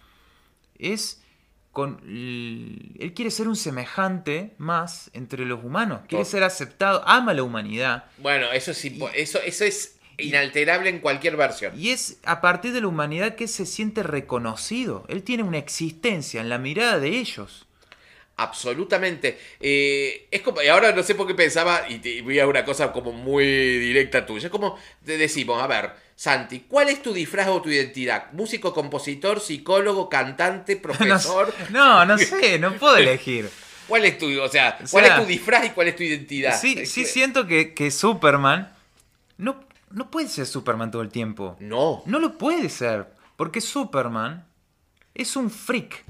es 0.78 1.20
con 1.72 2.00
él 2.06 3.14
quiere 3.16 3.32
ser 3.32 3.48
un 3.48 3.56
semejante 3.56 4.54
más 4.60 5.10
entre 5.14 5.44
los 5.46 5.64
humanos, 5.64 6.02
quiere 6.08 6.24
ser 6.26 6.44
aceptado, 6.44 7.02
ama 7.08 7.34
la 7.34 7.42
humanidad. 7.44 8.06
Bueno, 8.20 8.52
eso 8.52 8.72
es, 8.72 8.86
impo- 8.86 9.10
eso, 9.16 9.40
eso 9.44 9.66
es 9.66 9.98
inalterable 10.20 10.90
en 10.92 11.00
cualquier 11.00 11.36
versión. 11.36 11.74
Y 11.76 11.90
es 11.90 12.20
a 12.26 12.42
partir 12.42 12.74
de 12.74 12.82
la 12.82 12.88
humanidad 12.88 13.34
que 13.34 13.48
se 13.48 13.66
siente 13.66 14.04
reconocido. 14.04 15.06
Él 15.08 15.24
tiene 15.24 15.42
una 15.42 15.58
existencia 15.58 16.42
en 16.42 16.50
la 16.50 16.60
mirada 16.60 17.00
de 17.00 17.18
ellos. 17.18 17.66
Absolutamente. 18.36 19.38
Eh, 19.60 20.28
es 20.32 20.42
como, 20.42 20.62
y 20.62 20.68
ahora 20.68 20.92
no 20.92 21.04
sé 21.04 21.16
por 21.16 21.28
qué 21.28 21.36
pensaba, 21.36 21.86
y 21.88 22.00
te 22.00 22.22
voy 22.22 22.40
a 22.40 22.48
una 22.48 22.66
cosa 22.66 22.92
como 22.92 23.12
muy 23.12 23.46
directa 23.46 24.26
tuya. 24.26 24.48
Es 24.48 24.52
como 24.52 24.78
te 25.06 25.18
decimos, 25.18 25.62
a 25.62 25.68
ver, 25.68 25.92
Santi, 26.16 26.62
¿cuál 26.68 26.90
es 26.90 27.02
tu 27.02 27.14
disfraz 27.14 27.48
o 27.50 27.62
tu 27.62 27.70
identidad? 27.70 28.32
¿Músico, 28.32 28.74
compositor, 28.74 29.40
psicólogo, 29.40 30.10
cantante, 30.10 30.76
profesor? 30.78 31.54
no, 31.70 32.06
no 32.06 32.18
sé, 32.18 32.58
no 32.60 32.74
puedo 32.74 32.98
elegir. 32.98 33.50
¿Cuál 33.88 34.06
es 34.06 34.18
tu, 34.18 34.42
o 34.42 34.48
sea, 34.48 34.78
O 34.84 34.90
cuál 34.90 35.06
sea, 35.06 35.16
es 35.18 35.22
tu 35.22 35.28
disfraz 35.28 35.66
y 35.66 35.70
cuál 35.72 35.90
es 35.90 35.96
tu 35.96 36.04
identidad? 36.04 36.60
Sí, 36.60 36.86
sí 36.86 37.06
siento 37.06 37.46
que, 37.46 37.74
que 37.74 37.92
Superman 37.92 38.74
no, 39.38 39.64
no 39.92 40.10
puede 40.10 40.30
ser 40.30 40.46
Superman 40.46 40.90
todo 40.90 41.02
el 41.02 41.10
tiempo. 41.10 41.58
No. 41.60 42.02
No 42.06 42.20
lo 42.20 42.38
puede 42.38 42.70
ser. 42.70 43.08
Porque 43.36 43.62
Superman 43.62 44.46
es 45.14 45.36
un 45.36 45.52
freak 45.52 46.04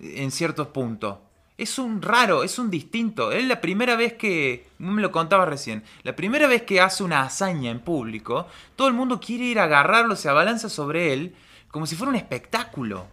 en 0.00 0.30
ciertos 0.30 0.68
puntos. 0.68 1.18
Es 1.56 1.78
un 1.78 2.02
raro, 2.02 2.42
es 2.42 2.58
un 2.58 2.68
distinto. 2.70 3.30
Él 3.30 3.48
la 3.48 3.60
primera 3.60 3.94
vez 3.94 4.14
que, 4.14 4.66
me 4.78 5.00
lo 5.00 5.12
contaba 5.12 5.46
recién, 5.46 5.84
la 6.02 6.16
primera 6.16 6.48
vez 6.48 6.62
que 6.62 6.80
hace 6.80 7.04
una 7.04 7.22
hazaña 7.22 7.70
en 7.70 7.78
público, 7.80 8.48
todo 8.74 8.88
el 8.88 8.94
mundo 8.94 9.20
quiere 9.20 9.44
ir 9.44 9.60
a 9.60 9.64
agarrarlo, 9.64 10.16
se 10.16 10.28
abalanza 10.28 10.68
sobre 10.68 11.12
él, 11.12 11.34
como 11.68 11.86
si 11.86 11.94
fuera 11.94 12.10
un 12.10 12.16
espectáculo. 12.16 13.06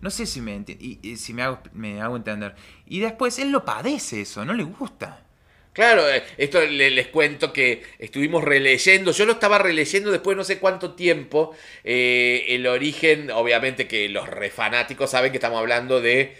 No 0.00 0.10
sé 0.10 0.26
si 0.26 0.40
me, 0.40 0.64
y- 0.68 1.16
si 1.16 1.34
me, 1.34 1.42
hago, 1.42 1.58
me 1.72 2.00
hago 2.00 2.16
entender. 2.16 2.54
Y 2.86 3.00
después 3.00 3.36
él 3.40 3.50
lo 3.50 3.64
padece 3.64 4.20
eso, 4.20 4.44
no 4.44 4.52
le 4.54 4.62
gusta. 4.62 5.24
Claro, 5.72 6.08
eh, 6.10 6.24
esto 6.38 6.60
le- 6.60 6.90
les 6.90 7.06
cuento 7.08 7.52
que 7.52 7.84
estuvimos 8.00 8.42
releyendo, 8.42 9.12
yo 9.12 9.24
lo 9.26 9.32
estaba 9.32 9.58
releyendo 9.58 10.10
después 10.10 10.34
de 10.34 10.38
no 10.38 10.44
sé 10.44 10.58
cuánto 10.58 10.94
tiempo, 10.94 11.54
eh, 11.84 12.46
el 12.48 12.66
origen, 12.66 13.30
obviamente 13.30 13.86
que 13.86 14.08
los 14.08 14.28
refanáticos 14.28 15.10
saben 15.10 15.30
que 15.30 15.36
estamos 15.38 15.60
hablando 15.60 16.00
de 16.00 16.36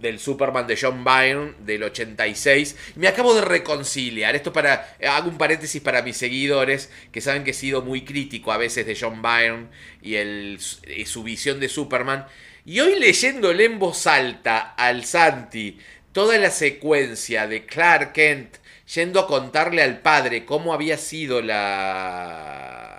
del 0.00 0.18
Superman 0.18 0.66
de 0.66 0.78
John 0.80 1.04
Byrne 1.04 1.54
del 1.60 1.82
86. 1.84 2.76
Me 2.96 3.08
acabo 3.08 3.34
de 3.34 3.42
reconciliar. 3.42 4.34
Esto 4.34 4.52
para. 4.52 4.96
Hago 5.06 5.28
un 5.28 5.38
paréntesis 5.38 5.80
para 5.82 6.02
mis 6.02 6.16
seguidores 6.16 6.90
que 7.12 7.20
saben 7.20 7.44
que 7.44 7.50
he 7.50 7.54
sido 7.54 7.82
muy 7.82 8.04
crítico 8.04 8.52
a 8.52 8.56
veces 8.56 8.86
de 8.86 8.96
John 8.98 9.22
Byrne 9.22 9.68
y, 10.02 10.16
y 10.16 11.06
su 11.06 11.22
visión 11.22 11.60
de 11.60 11.68
Superman. 11.68 12.26
Y 12.64 12.80
hoy 12.80 12.98
leyéndole 12.98 13.64
en 13.64 13.78
voz 13.78 14.06
alta 14.06 14.74
al 14.76 15.04
Santi 15.04 15.78
toda 16.12 16.38
la 16.38 16.50
secuencia 16.50 17.46
de 17.46 17.66
Clark 17.66 18.12
Kent 18.12 18.56
yendo 18.94 19.20
a 19.20 19.26
contarle 19.26 19.82
al 19.82 20.00
padre 20.00 20.44
cómo 20.44 20.74
había 20.74 20.98
sido 20.98 21.40
la 21.42 22.89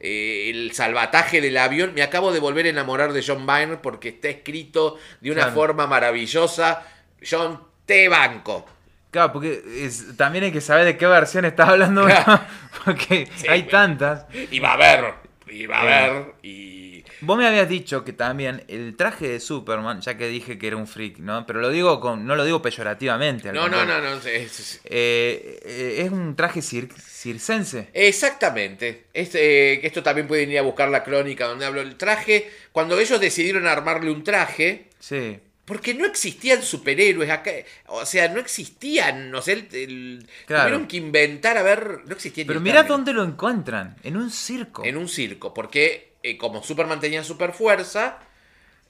eh, 0.00 0.48
el 0.50 0.72
salvataje 0.72 1.40
del 1.40 1.56
avión. 1.58 1.92
Me 1.94 2.02
acabo 2.02 2.32
de 2.32 2.40
volver 2.40 2.66
a 2.66 2.70
enamorar 2.70 3.12
de 3.12 3.22
John 3.26 3.46
Byrne 3.46 3.76
porque 3.76 4.08
está 4.10 4.28
escrito 4.28 4.98
de 5.20 5.30
una 5.30 5.48
forma 5.48 5.86
maravillosa. 5.86 6.82
John, 7.28 7.60
te 7.86 8.08
banco. 8.08 8.66
Claro, 9.10 9.32
porque 9.32 9.62
es- 9.84 10.16
también 10.16 10.44
hay 10.44 10.52
que 10.52 10.60
saber 10.60 10.84
de 10.84 10.96
qué 10.96 11.06
versión 11.06 11.44
estás 11.44 11.68
hablando, 11.68 12.04
Claro. 12.06 12.40
porque 12.84 13.28
Sí, 13.36 13.48
hay 13.48 13.64
tantas. 13.64 14.26
Y 14.50 14.58
va 14.60 14.70
a 14.70 14.74
haber, 14.74 15.14
y 15.48 15.66
va 15.66 15.80
a 15.82 15.84
Eh. 15.84 16.04
haber, 16.04 16.24
y... 16.42 16.79
Vos 17.22 17.36
me 17.38 17.46
habías 17.46 17.68
dicho 17.68 18.04
que 18.04 18.12
también 18.12 18.64
el 18.68 18.96
traje 18.96 19.28
de 19.28 19.40
Superman, 19.40 20.00
ya 20.00 20.16
que 20.16 20.28
dije 20.28 20.58
que 20.58 20.66
era 20.68 20.76
un 20.76 20.86
freak, 20.86 21.18
¿no? 21.18 21.46
Pero 21.46 21.60
lo 21.60 21.68
digo 21.70 22.00
con, 22.00 22.26
no 22.26 22.34
lo 22.36 22.44
digo 22.44 22.62
peyorativamente. 22.62 23.52
No, 23.52 23.68
no, 23.68 23.76
contrario. 23.78 24.04
no, 24.04 24.10
no. 24.10 24.16
es- 24.16 24.26
es- 24.26 24.80
Eh, 24.84 25.60
eh, 25.64 26.02
es 26.04 26.10
un 26.10 26.34
traje 26.36 26.60
cir- 26.60 26.92
circense. 26.96 27.88
Exactamente. 27.92 29.04
Este, 29.12 29.86
esto 29.86 30.02
también 30.02 30.26
pueden 30.26 30.50
ir 30.50 30.58
a 30.58 30.62
buscar 30.62 30.88
la 30.88 31.02
crónica 31.04 31.46
donde 31.46 31.66
hablo 31.66 31.80
del 31.80 31.96
traje. 31.96 32.50
Cuando 32.72 32.98
ellos 32.98 33.20
decidieron 33.20 33.66
armarle 33.66 34.10
un 34.10 34.24
traje, 34.24 34.86
Sí. 34.98 35.38
porque 35.64 35.94
no 35.94 36.06
existían 36.06 36.62
superhéroes 36.62 37.30
acá. 37.30 37.50
O 37.86 38.04
sea, 38.06 38.28
no 38.28 38.40
existían. 38.40 39.30
No 39.30 39.42
sé, 39.42 39.52
el, 39.52 39.68
el- 39.72 40.26
Claro. 40.46 40.64
tuvieron 40.64 40.86
que 40.88 40.96
inventar, 40.96 41.56
a 41.58 41.62
ver, 41.62 42.00
no 42.06 42.12
existía 42.14 42.44
ni 42.44 42.48
Pero 42.48 42.60
término. 42.62 42.82
dónde 42.84 43.12
lo 43.12 43.24
encuentran. 43.24 43.96
En 44.02 44.16
un 44.16 44.30
circo. 44.30 44.84
En 44.84 44.96
un 44.96 45.08
circo. 45.08 45.52
Porque 45.54 46.09
eh, 46.22 46.36
como 46.36 46.62
Superman 46.62 47.00
tenía 47.00 47.22
super 47.24 47.52
fuerza, 47.52 48.18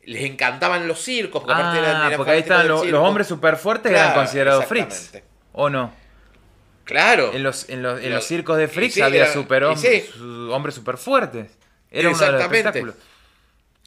les 0.05 0.25
encantaban 0.25 0.87
los 0.89 1.01
circos. 1.03 1.43
Porque 1.43 1.53
aparte 1.61 1.79
eran, 1.79 1.97
Ah, 2.03 2.07
eran 2.09 2.17
porque 2.17 2.33
ahí 2.33 2.41
están 2.41 2.69
los, 2.69 2.83
hombres 2.95 3.27
super 3.27 3.57
fuertes 3.57 3.93
eran 3.93 4.07
Claro, 4.07 4.21
considerados 4.21 4.65
freaks. 4.67 4.95
exactamente. 4.95 5.29
¿O 5.53 5.69
no? 5.71 5.93
Claro. 6.85 7.33
En 7.33 7.43
los, 7.43 7.69
en 7.69 7.83
los, 7.83 8.01
en 8.01 8.11
Lo- 8.11 8.17
los 8.17 8.25
circos 8.27 8.57
de 8.59 8.67
freaks 8.69 8.95
sí, 8.95 9.01
había 9.03 9.23
era- 9.25 9.33
super 9.33 9.63
y 9.63 9.67
hombres, 9.67 10.05
sí. 10.05 10.11
su- 10.13 10.51
hombres 10.53 10.75
super 10.75 10.97
fuertes. 10.97 11.47
Era 11.91 12.09
uno 12.09 12.19
de 12.19 12.25
los 12.27 12.35
Exactamente. 12.35 12.57
espectáculos. 12.59 12.95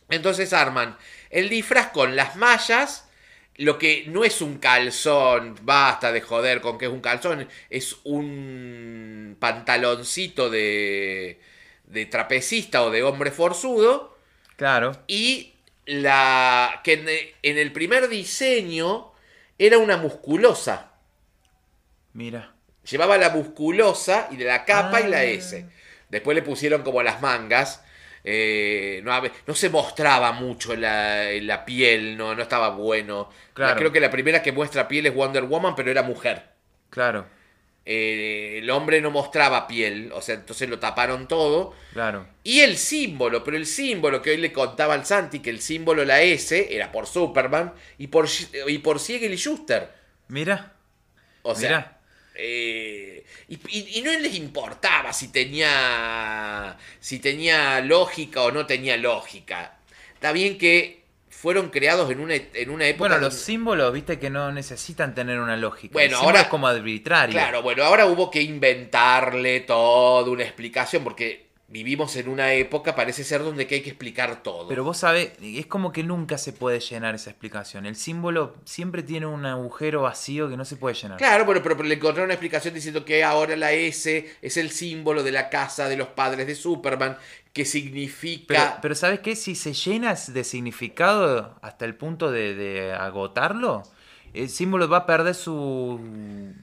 Entonces 0.09 0.53
arman 0.53 0.97
el 1.29 1.49
disfraz 1.49 1.87
con 1.91 2.15
las 2.15 2.35
mallas, 2.35 3.09
lo 3.55 3.77
que 3.77 4.05
no 4.07 4.23
es 4.23 4.41
un 4.41 4.57
calzón, 4.57 5.55
basta 5.63 6.11
de 6.11 6.21
joder 6.21 6.61
con 6.61 6.77
que 6.77 6.85
es 6.85 6.91
un 6.91 7.01
calzón, 7.01 7.47
es 7.69 7.97
un 8.03 9.35
pantaloncito 9.39 10.49
de, 10.49 11.39
de 11.85 12.05
trapecista 12.05 12.83
o 12.83 12.91
de 12.91 13.03
hombre 13.03 13.31
forzudo, 13.31 14.17
Claro. 14.55 14.93
y 15.07 15.53
la 15.85 16.81
que 16.83 16.93
en, 16.93 17.07
en 17.51 17.57
el 17.57 17.71
primer 17.73 18.07
diseño 18.09 19.11
era 19.57 19.77
una 19.77 19.97
musculosa. 19.97 20.91
Mira. 22.13 22.53
Llevaba 22.89 23.17
la 23.17 23.29
musculosa 23.29 24.27
y 24.31 24.35
de 24.37 24.45
la 24.45 24.65
capa 24.65 25.01
y 25.01 25.07
la 25.07 25.17
Ah. 25.19 25.23
S. 25.23 25.65
Después 26.09 26.35
le 26.35 26.41
pusieron 26.43 26.83
como 26.83 27.01
las 27.03 27.21
mangas. 27.21 27.83
eh, 28.25 29.03
no 29.47 29.53
se 29.53 29.69
mostraba 29.69 30.31
mucho 30.31 30.75
la, 30.77 31.25
la 31.41 31.65
piel, 31.65 32.15
no, 32.15 32.33
no 32.35 32.41
estaba 32.43 32.69
bueno. 32.69 33.29
Claro. 33.53 33.75
Creo 33.77 33.91
que 33.91 33.99
la 33.99 34.09
primera 34.09 34.41
que 34.41 34.53
muestra 34.53 34.87
piel 34.87 35.05
es 35.07 35.13
Wonder 35.13 35.43
Woman, 35.43 35.75
pero 35.75 35.91
era 35.91 36.03
mujer. 36.03 36.43
Claro. 36.89 37.25
Eh, 37.85 38.59
el 38.61 38.69
hombre 38.69 39.01
no 39.01 39.11
mostraba 39.11 39.67
piel, 39.67 40.11
o 40.13 40.21
sea, 40.21 40.35
entonces 40.35 40.69
lo 40.69 40.79
taparon 40.79 41.27
todo. 41.27 41.73
Claro. 41.91 42.25
Y 42.43 42.61
el 42.61 42.77
símbolo, 42.77 43.43
pero 43.43 43.57
el 43.57 43.65
símbolo 43.65 44.21
que 44.21 44.31
hoy 44.31 44.37
le 44.37 44.53
contaba 44.53 44.93
al 44.93 45.05
Santi, 45.05 45.39
que 45.39 45.49
el 45.49 45.59
símbolo, 45.61 46.05
la 46.05 46.21
S, 46.21 46.73
era 46.73 46.91
por 46.91 47.07
Superman 47.07 47.73
y 47.97 48.07
por, 48.07 48.27
y 48.67 48.77
por 48.79 48.99
Siegel 48.99 49.33
y 49.33 49.37
Schuster. 49.37 49.91
Mira. 50.29 50.73
O 51.41 51.53
sea, 51.55 51.99
eh, 52.35 53.25
y, 53.49 53.55
y- 53.67 53.99
y 53.99 54.01
no 54.01 54.11
les 54.17 54.33
importaba 54.35 55.11
si 55.11 55.27
tenía, 55.27 56.77
si 57.01 57.19
tenía 57.19 57.81
lógica 57.81 58.43
o 58.43 58.51
no 58.51 58.65
tenía 58.65 58.95
lógica. 58.97 59.77
Está 60.13 60.31
bien 60.31 60.57
que 60.57 61.02
fueron 61.43 61.71
creados 61.71 62.09
en 62.09 62.21
una, 62.21 62.35
en 62.35 62.69
una 62.69 62.85
época... 62.87 62.99
Bueno, 63.09 63.15
los 63.17 63.33
donde- 63.33 63.45
símbolos, 63.45 63.91
viste 63.91 64.17
que 64.17 64.29
no 64.29 64.49
necesitan 64.53 65.13
tener 65.13 65.41
una 65.41 65.57
lógica. 65.57 65.91
Bueno, 65.91 66.05
El 66.05 66.15
símbolo 66.15 66.29
ahora- 66.29 66.41
es 66.43 66.47
como 66.47 66.67
arbitrario. 66.69 67.33
Claro, 67.33 67.61
bueno, 67.61 67.83
ahora 67.83 68.05
hubo 68.05 68.31
que 68.31 68.41
inventarle 68.41 69.59
toda 69.59 70.31
una 70.31 70.43
explicación 70.43 71.03
porque 71.03 71.47
vivimos 71.73 72.15
en 72.15 72.29
una 72.29 72.53
época, 72.53 72.95
parece 72.95 73.23
ser, 73.23 73.43
donde 73.43 73.65
que 73.65 73.75
hay 73.75 73.81
que 73.81 73.89
explicar 73.89 74.43
todo. 74.43 74.67
Pero 74.67 74.83
vos 74.83 74.97
sabés, 74.97 75.31
es 75.41 75.65
como 75.65 75.91
que 75.91 76.03
nunca 76.03 76.37
se 76.37 76.53
puede 76.53 76.79
llenar 76.79 77.15
esa 77.15 77.31
explicación. 77.31 77.87
El 77.87 77.95
símbolo 77.95 78.55
siempre 78.63 79.01
tiene 79.01 79.25
un 79.25 79.43
agujero 79.45 80.03
vacío 80.03 80.47
que 80.49 80.55
no 80.55 80.65
se 80.65 80.75
puede 80.75 80.95
llenar. 80.95 81.17
Claro, 81.17 81.45
bueno, 81.45 81.61
pero, 81.63 81.75
pero 81.75 81.89
le 81.89 81.95
encontraron 81.95 82.27
una 82.27 82.35
explicación 82.35 82.75
diciendo 82.75 83.03
que 83.03 83.23
ahora 83.23 83.55
la 83.55 83.71
S 83.73 84.33
es 84.39 84.57
el 84.57 84.69
símbolo 84.69 85.23
de 85.23 85.31
la 85.31 85.49
casa 85.49 85.89
de 85.89 85.97
los 85.97 86.09
padres 86.09 86.45
de 86.45 86.53
Superman, 86.53 87.17
que 87.53 87.63
Pero, 87.63 87.71
significa... 87.71 88.79
pero 88.79 88.93
¿sabes 88.93 89.19
qué? 89.21 89.35
Si 89.35 89.55
se 89.55 89.73
llena 89.73 90.13
de 90.13 90.43
significado 90.43 91.57
hasta 91.63 91.85
el 91.85 91.95
punto 91.95 92.31
de, 92.31 92.53
de 92.53 92.93
agotarlo, 92.93 93.81
el 94.33 94.49
símbolo 94.49 94.87
va 94.87 94.97
a 94.97 95.05
perder 95.05 95.35
su, 95.35 95.99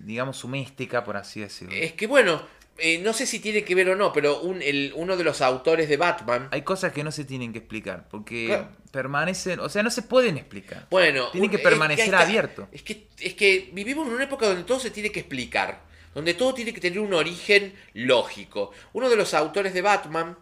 digamos, 0.00 0.36
su 0.36 0.48
mística, 0.48 1.02
por 1.04 1.16
así 1.16 1.40
decirlo. 1.40 1.74
Es 1.74 1.92
que 1.92 2.06
bueno, 2.06 2.42
eh, 2.80 2.98
no 2.98 3.12
sé 3.12 3.26
si 3.26 3.38
tiene 3.40 3.64
que 3.64 3.74
ver 3.74 3.90
o 3.90 3.96
no, 3.96 4.12
pero 4.12 4.40
un, 4.40 4.62
el- 4.62 4.92
uno 4.96 5.16
de 5.16 5.24
los 5.24 5.40
autores 5.40 5.88
de 5.88 5.96
Batman... 5.96 6.48
Hay 6.50 6.62
cosas 6.62 6.92
que 6.92 7.04
no 7.04 7.12
se 7.12 7.24
tienen 7.24 7.52
que 7.52 7.58
explicar, 7.60 8.08
porque 8.10 8.46
Claro. 8.46 8.68
permanecen, 8.90 9.60
o 9.60 9.68
sea, 9.68 9.82
no 9.82 9.90
se 9.90 10.02
pueden 10.02 10.36
explicar. 10.38 10.86
Bueno, 10.90 11.28
Tiene 11.30 11.46
un- 11.46 11.50
que 11.50 11.56
es 11.58 11.62
permanecer 11.62 12.06
está. 12.06 12.20
abierto. 12.22 12.68
Es 12.72 12.82
que, 12.82 13.06
es 13.20 13.34
que 13.34 13.70
vivimos 13.72 14.06
en 14.08 14.14
una 14.14 14.24
época 14.24 14.46
donde 14.46 14.64
todo 14.64 14.80
se 14.80 14.90
tiene 14.90 15.10
que 15.12 15.20
explicar, 15.20 15.82
donde 16.14 16.34
todo 16.34 16.54
tiene 16.54 16.72
que 16.74 16.80
tener 16.80 16.98
un 17.00 17.14
origen 17.14 17.74
lógico. 17.94 18.72
Uno 18.92 19.08
de 19.08 19.16
los 19.16 19.32
autores 19.34 19.72
de 19.74 19.82
Batman, 19.82 20.36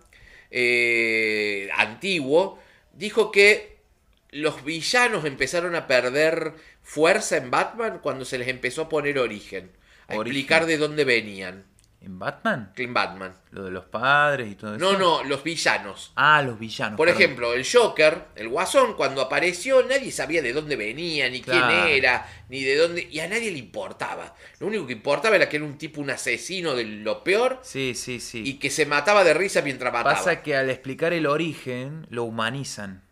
eh, 0.51 1.69
antiguo, 1.77 2.59
dijo 2.95 3.31
que 3.31 3.79
los 4.31 4.65
villanos 4.65 5.25
empezaron 5.25 5.75
a 5.75 5.87
perder 5.87 6.55
fuerza 6.83 7.37
en 7.37 7.51
Batman 7.51 8.01
cuando 8.03 8.25
se 8.25 8.39
les 8.39 8.49
empezó 8.49 8.83
a 8.83 8.89
poner 8.89 9.19
origen, 9.19 9.71
a 10.09 10.15
Origen. 10.17 10.21
explicar 10.27 10.67
de 10.67 10.79
dónde 10.79 11.05
venían. 11.05 11.65
¿En 12.01 12.17
Batman? 12.19 12.73
En 12.77 12.95
Batman. 12.95 13.35
Lo 13.51 13.65
de 13.65 13.73
los 13.73 13.85
padres 13.87 14.51
y 14.53 14.55
todo 14.55 14.77
eso. 14.77 14.93
No, 14.93 14.97
no, 14.99 15.25
los 15.25 15.43
villanos. 15.43 16.13
Ah, 16.15 16.41
los 16.43 16.57
villanos. 16.59 16.97
Por 16.97 17.09
perdón. 17.09 17.23
ejemplo, 17.23 17.53
el 17.55 17.67
Joker, 17.71 18.27
el 18.37 18.49
Guasón, 18.49 18.95
cuando 18.95 19.21
apareció, 19.21 19.83
nadie 19.85 20.13
sabía 20.13 20.41
de 20.41 20.53
dónde 20.53 20.77
venía, 20.77 21.29
ni 21.29 21.41
Claro. 21.41 21.67
quién 21.67 21.97
era, 21.97 22.27
ni 22.49 22.63
de 22.63 22.77
dónde. 22.77 23.09
Y 23.11 23.19
a 23.19 23.27
nadie 23.29 23.51
le 23.51 23.59
importaba. 23.59 24.35
Lo 24.61 24.69
único 24.69 24.87
que 24.87 24.93
importaba 24.93 25.35
era 25.35 25.49
que 25.49 25.57
era 25.57 25.65
un 25.67 25.77
tipo, 25.77 26.01
un 26.01 26.11
asesino 26.11 26.77
de 26.77 26.85
lo 26.85 27.25
peor 27.25 27.59
Sí, 27.63 27.95
sí, 27.97 28.21
sí. 28.21 28.43
y 28.47 28.55
que 28.55 28.71
se 28.71 28.87
mataba 28.87 29.25
de 29.25 29.35
risa 29.35 29.61
mientras 29.63 29.93
mataba. 29.93 30.15
Pasa 30.15 30.41
que 30.43 30.55
al 30.57 30.71
explicar 30.71 31.13
el 31.13 31.27
origen, 31.27 32.07
lo 32.11 32.23
humanizan. 32.25 33.03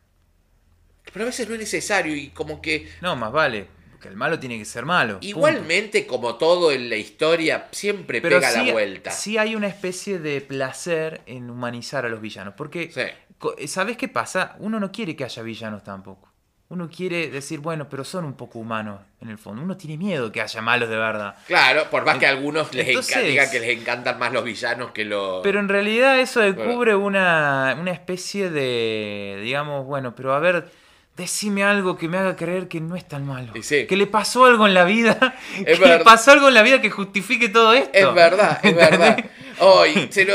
Pero 1.12 1.24
a 1.24 1.26
veces 1.26 1.48
no 1.48 1.54
es 1.54 1.60
necesario 1.60 2.14
y 2.14 2.28
como 2.28 2.62
que. 2.62 2.88
No, 3.00 3.16
más 3.16 3.32
vale. 3.32 3.66
El 4.08 4.16
malo 4.16 4.38
tiene 4.38 4.58
que 4.58 4.64
ser 4.64 4.84
malo. 4.84 5.14
punto. 5.14 5.26
Igualmente, 5.26 6.06
como 6.06 6.36
todo 6.36 6.70
en 6.72 6.88
la 6.88 6.96
historia, 6.96 7.68
siempre 7.72 8.20
Pero 8.20 8.36
pega 8.40 8.50
sí, 8.50 8.66
la 8.66 8.72
vuelta. 8.72 9.10
sí 9.10 9.38
hay 9.38 9.54
una 9.54 9.66
especie 9.68 10.18
de 10.18 10.40
placer 10.40 11.22
en 11.26 11.50
humanizar 11.50 12.04
a 12.06 12.08
los 12.08 12.20
villanos. 12.20 12.54
Porque, 12.56 12.90
Sí. 12.92 13.02
co- 13.38 13.54
¿sabes 13.66 13.96
qué 13.96 14.08
pasa? 14.08 14.56
Uno 14.58 14.78
no 14.80 14.90
quiere 14.92 15.14
que 15.16 15.24
haya 15.24 15.42
villanos 15.42 15.82
tampoco. 15.84 16.32
Uno 16.68 16.90
quiere 16.90 17.28
decir, 17.30 17.60
bueno, 17.60 17.88
pero 17.88 18.02
son 18.02 18.24
un 18.24 18.32
poco 18.34 18.58
humanos 18.58 19.00
en 19.20 19.28
el 19.28 19.38
fondo. 19.38 19.62
Uno 19.62 19.76
tiene 19.76 19.96
miedo 19.96 20.32
que 20.32 20.40
haya 20.42 20.60
malos 20.60 20.88
de 20.88 20.96
verdad. 20.96 21.36
Claro, 21.46 21.88
por 21.90 22.04
más 22.04 22.18
que 22.18 22.26
a 22.26 22.30
algunos 22.30 22.74
les 22.74 22.88
Entonces- 22.88 23.24
digan 23.24 23.48
que 23.52 23.60
les 23.60 23.78
encantan 23.78 24.18
más 24.18 24.32
los 24.32 24.42
villanos 24.42 24.90
que 24.90 25.04
los. 25.04 25.44
Pero 25.44 25.60
en 25.60 25.68
realidad 25.68 26.18
eso 26.18 26.40
Bueno. 26.40 26.56
descubre 26.56 26.96
una, 26.96 27.76
una 27.80 27.92
especie 27.92 28.50
de, 28.50 29.38
digamos, 29.42 29.86
bueno, 29.86 30.16
pero 30.16 30.34
a 30.34 30.40
ver, 30.40 30.68
decime 31.16 31.64
algo 31.64 31.96
que 31.96 32.08
me 32.08 32.18
haga 32.18 32.36
creer 32.36 32.68
que 32.68 32.80
no 32.80 32.94
es 32.94 33.06
tan 33.08 33.26
malo. 33.26 33.52
Sí. 33.62 33.86
Que 33.86 33.96
le 33.96 34.06
pasó 34.06 34.44
algo 34.44 34.66
en 34.66 34.74
la 34.74 34.84
vida. 34.84 35.34
Es 35.58 35.64
que 35.64 35.80
verdad. 35.84 35.98
le 35.98 36.04
pasó 36.04 36.32
algo 36.32 36.48
en 36.48 36.54
la 36.54 36.62
vida 36.62 36.80
que 36.80 36.90
justifique 36.90 37.48
todo 37.48 37.72
esto. 37.72 37.90
Es 37.92 38.14
verdad, 38.14 38.60
es 38.62 38.74
verdad. 38.76 39.24
Hoy 39.58 40.08
se, 40.10 40.26
lo- 40.26 40.34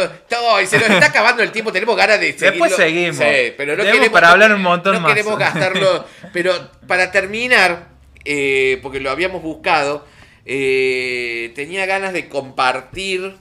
hoy 0.53 0.65
se 0.65 0.79
nos 0.79 0.89
está 0.89 1.05
acabando 1.07 1.43
el 1.43 1.51
tiempo, 1.51 1.71
tenemos 1.71 1.95
ganas 1.95 2.19
de 2.19 2.34
seguirlo. 2.34 2.49
Después 2.51 2.75
seguimos. 2.75 3.17
Sí, 3.17 3.53
pero 3.55 3.77
no 3.77 3.84
queremos, 3.84 4.09
para 4.09 4.32
hablar 4.32 4.51
un 4.55 4.63
montón 4.63 4.95
no 4.95 5.01
más. 5.01 5.13
queremos 5.13 5.38
gastarlo. 5.38 6.05
Pero 6.34 6.71
para 6.88 7.11
terminar, 7.11 7.89
eh, 8.25 8.79
porque 8.82 8.99
lo 8.99 9.11
habíamos 9.11 9.43
buscado, 9.43 10.07
eh, 10.45 11.51
tenía 11.55 11.86
ganas 11.86 12.13
de 12.13 12.27
compartir, 12.27 13.36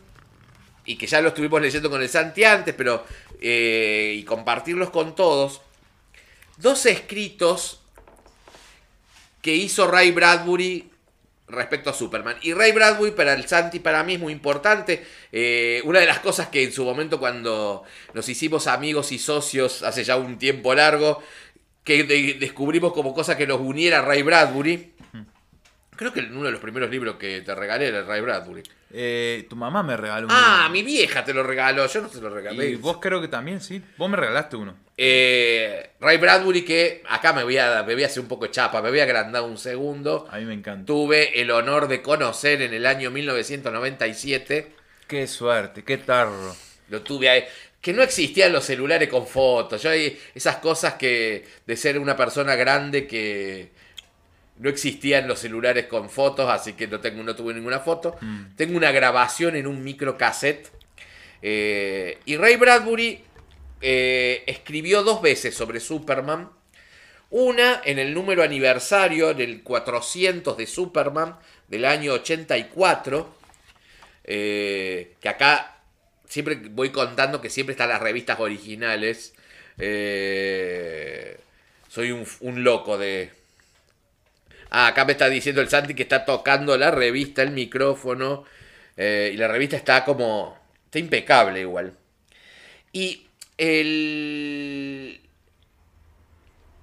y 0.84 0.96
que 0.96 1.06
ya 1.06 1.20
lo 1.22 1.28
estuvimos 1.28 1.62
leyendo 1.62 1.88
con 1.88 2.02
el 2.02 2.08
Santi 2.10 2.44
antes, 2.44 2.74
pero 2.76 3.04
eh, 3.40 4.14
y 4.18 4.22
compartirlos 4.24 4.90
con 4.90 5.14
todos, 5.14 5.62
dos 6.60 6.86
escritos 6.86 7.80
que 9.42 9.54
hizo 9.54 9.86
Ray 9.90 10.10
Bradbury 10.10 10.90
respecto 11.48 11.90
a 11.90 11.94
Superman. 11.94 12.36
Y 12.42 12.52
Ray 12.52 12.72
Bradbury 12.72 13.10
para 13.12 13.32
el 13.32 13.46
Santi 13.48 13.80
para 13.80 14.04
mí 14.04 14.14
es 14.14 14.20
muy 14.20 14.32
importante. 14.32 15.04
Eh, 15.32 15.80
una 15.84 15.98
de 16.00 16.06
las 16.06 16.20
cosas 16.20 16.48
que 16.48 16.62
en 16.62 16.72
su 16.72 16.84
momento 16.84 17.18
cuando 17.18 17.82
nos 18.14 18.28
hicimos 18.28 18.66
amigos 18.66 19.10
y 19.12 19.18
socios 19.18 19.82
hace 19.82 20.04
ya 20.04 20.16
un 20.16 20.38
tiempo 20.38 20.74
largo, 20.74 21.22
que 21.82 22.04
de- 22.04 22.34
descubrimos 22.34 22.92
como 22.92 23.14
cosa 23.14 23.36
que 23.36 23.46
nos 23.46 23.60
uniera 23.60 23.98
a 24.00 24.02
Ray 24.02 24.22
Bradbury. 24.22 24.92
Creo 25.96 26.12
que 26.12 26.20
uno 26.20 26.44
de 26.44 26.52
los 26.52 26.60
primeros 26.60 26.90
libros 26.90 27.16
que 27.16 27.40
te 27.42 27.54
regalé 27.54 27.88
era 27.88 28.02
Ray 28.04 28.20
Bradbury. 28.20 28.62
Eh, 28.92 29.46
tu 29.48 29.54
mamá 29.56 29.82
me 29.82 29.96
regaló 29.96 30.26
un 30.26 30.32
Ah, 30.34 30.68
mi 30.70 30.82
vieja 30.82 31.24
te 31.24 31.32
lo 31.32 31.42
regaló, 31.42 31.86
yo 31.86 32.00
no 32.02 32.08
se 32.08 32.20
lo 32.20 32.28
regalé. 32.28 32.70
Y 32.70 32.74
vos 32.74 32.98
creo 33.00 33.20
que 33.20 33.28
también, 33.28 33.60
sí. 33.60 33.80
Vos 33.96 34.10
me 34.10 34.16
regalaste 34.16 34.56
uno. 34.56 34.74
Eh, 34.96 35.92
Ray 36.00 36.18
Bradbury, 36.18 36.64
que 36.64 37.02
acá 37.08 37.32
me 37.32 37.44
voy, 37.44 37.56
a, 37.56 37.82
me 37.84 37.94
voy 37.94 38.02
a 38.02 38.06
hacer 38.06 38.20
un 38.22 38.28
poco 38.28 38.46
de 38.46 38.50
chapa, 38.50 38.82
me 38.82 38.90
voy 38.90 39.00
a 39.00 39.04
agrandar 39.04 39.42
un 39.42 39.56
segundo. 39.56 40.28
A 40.30 40.38
mí 40.38 40.44
me 40.44 40.54
encanta. 40.54 40.86
Tuve 40.86 41.40
el 41.40 41.50
honor 41.50 41.88
de 41.88 42.02
conocer 42.02 42.62
en 42.62 42.74
el 42.74 42.84
año 42.84 43.10
1997. 43.10 44.72
Qué 45.06 45.26
suerte, 45.26 45.84
qué 45.84 45.98
tarro. 45.98 46.54
Lo 46.88 47.02
tuve 47.02 47.28
ahí. 47.28 47.44
Que 47.80 47.92
no 47.92 48.02
existían 48.02 48.52
los 48.52 48.64
celulares 48.64 49.08
con 49.08 49.26
fotos. 49.26 49.82
Yo 49.82 49.90
hay 49.90 50.20
esas 50.34 50.56
cosas 50.56 50.94
que 50.94 51.46
de 51.66 51.76
ser 51.76 51.98
una 51.98 52.16
persona 52.16 52.54
grande 52.54 53.06
que 53.06 53.70
no 54.60 54.68
existían 54.68 55.26
los 55.26 55.38
celulares 55.38 55.86
con 55.86 56.10
fotos, 56.10 56.50
así 56.50 56.74
que 56.74 56.86
no 56.86 57.00
tengo, 57.00 57.22
no 57.22 57.34
tuve 57.34 57.54
ninguna 57.54 57.80
foto. 57.80 58.16
Tengo 58.56 58.76
una 58.76 58.92
grabación 58.92 59.56
en 59.56 59.66
un 59.66 59.82
microcassette. 59.82 60.68
Eh, 61.40 62.18
y 62.26 62.36
Ray 62.36 62.56
Bradbury 62.56 63.24
eh, 63.80 64.44
escribió 64.46 65.02
dos 65.02 65.22
veces 65.22 65.54
sobre 65.54 65.80
Superman. 65.80 66.50
Una 67.30 67.80
en 67.86 67.98
el 67.98 68.12
número 68.12 68.42
aniversario 68.42 69.32
del 69.32 69.62
400 69.62 70.54
de 70.58 70.66
Superman 70.66 71.38
del 71.68 71.86
año 71.86 72.12
84. 72.12 73.34
eh, 74.24 75.14
que 75.22 75.28
acá 75.30 75.78
siempre 76.28 76.56
voy 76.56 76.90
contando 76.90 77.40
que 77.40 77.48
siempre 77.48 77.72
están 77.72 77.88
las 77.88 78.02
revistas 78.02 78.38
originales. 78.38 79.32
Soy 81.88 82.12
un, 82.12 82.26
un 82.40 82.62
loco 82.62 82.98
de... 82.98 83.39
Ah, 84.70 84.86
acá 84.88 85.04
me 85.04 85.12
está 85.12 85.28
diciendo 85.28 85.60
el 85.60 85.68
Santi 85.68 85.94
que 85.94 86.02
está 86.04 86.24
tocando 86.24 86.76
la 86.76 86.90
revista, 86.90 87.42
el 87.42 87.50
micrófono. 87.50 88.44
eh, 88.96 89.30
y 89.34 89.36
la 89.36 89.48
revista 89.48 89.76
está 89.76 90.04
como... 90.04 90.58
Está 90.86 90.98
impecable 90.98 91.60
igual. 91.60 91.94
Y 92.92 93.26
el... 93.58 95.20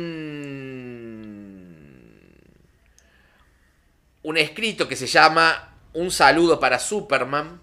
Un 4.23 4.37
escrito 4.37 4.87
que 4.87 4.95
se 4.95 5.07
llama 5.07 5.75
Un 5.93 6.09
saludo 6.11 6.59
para 6.59 6.79
Superman. 6.79 7.61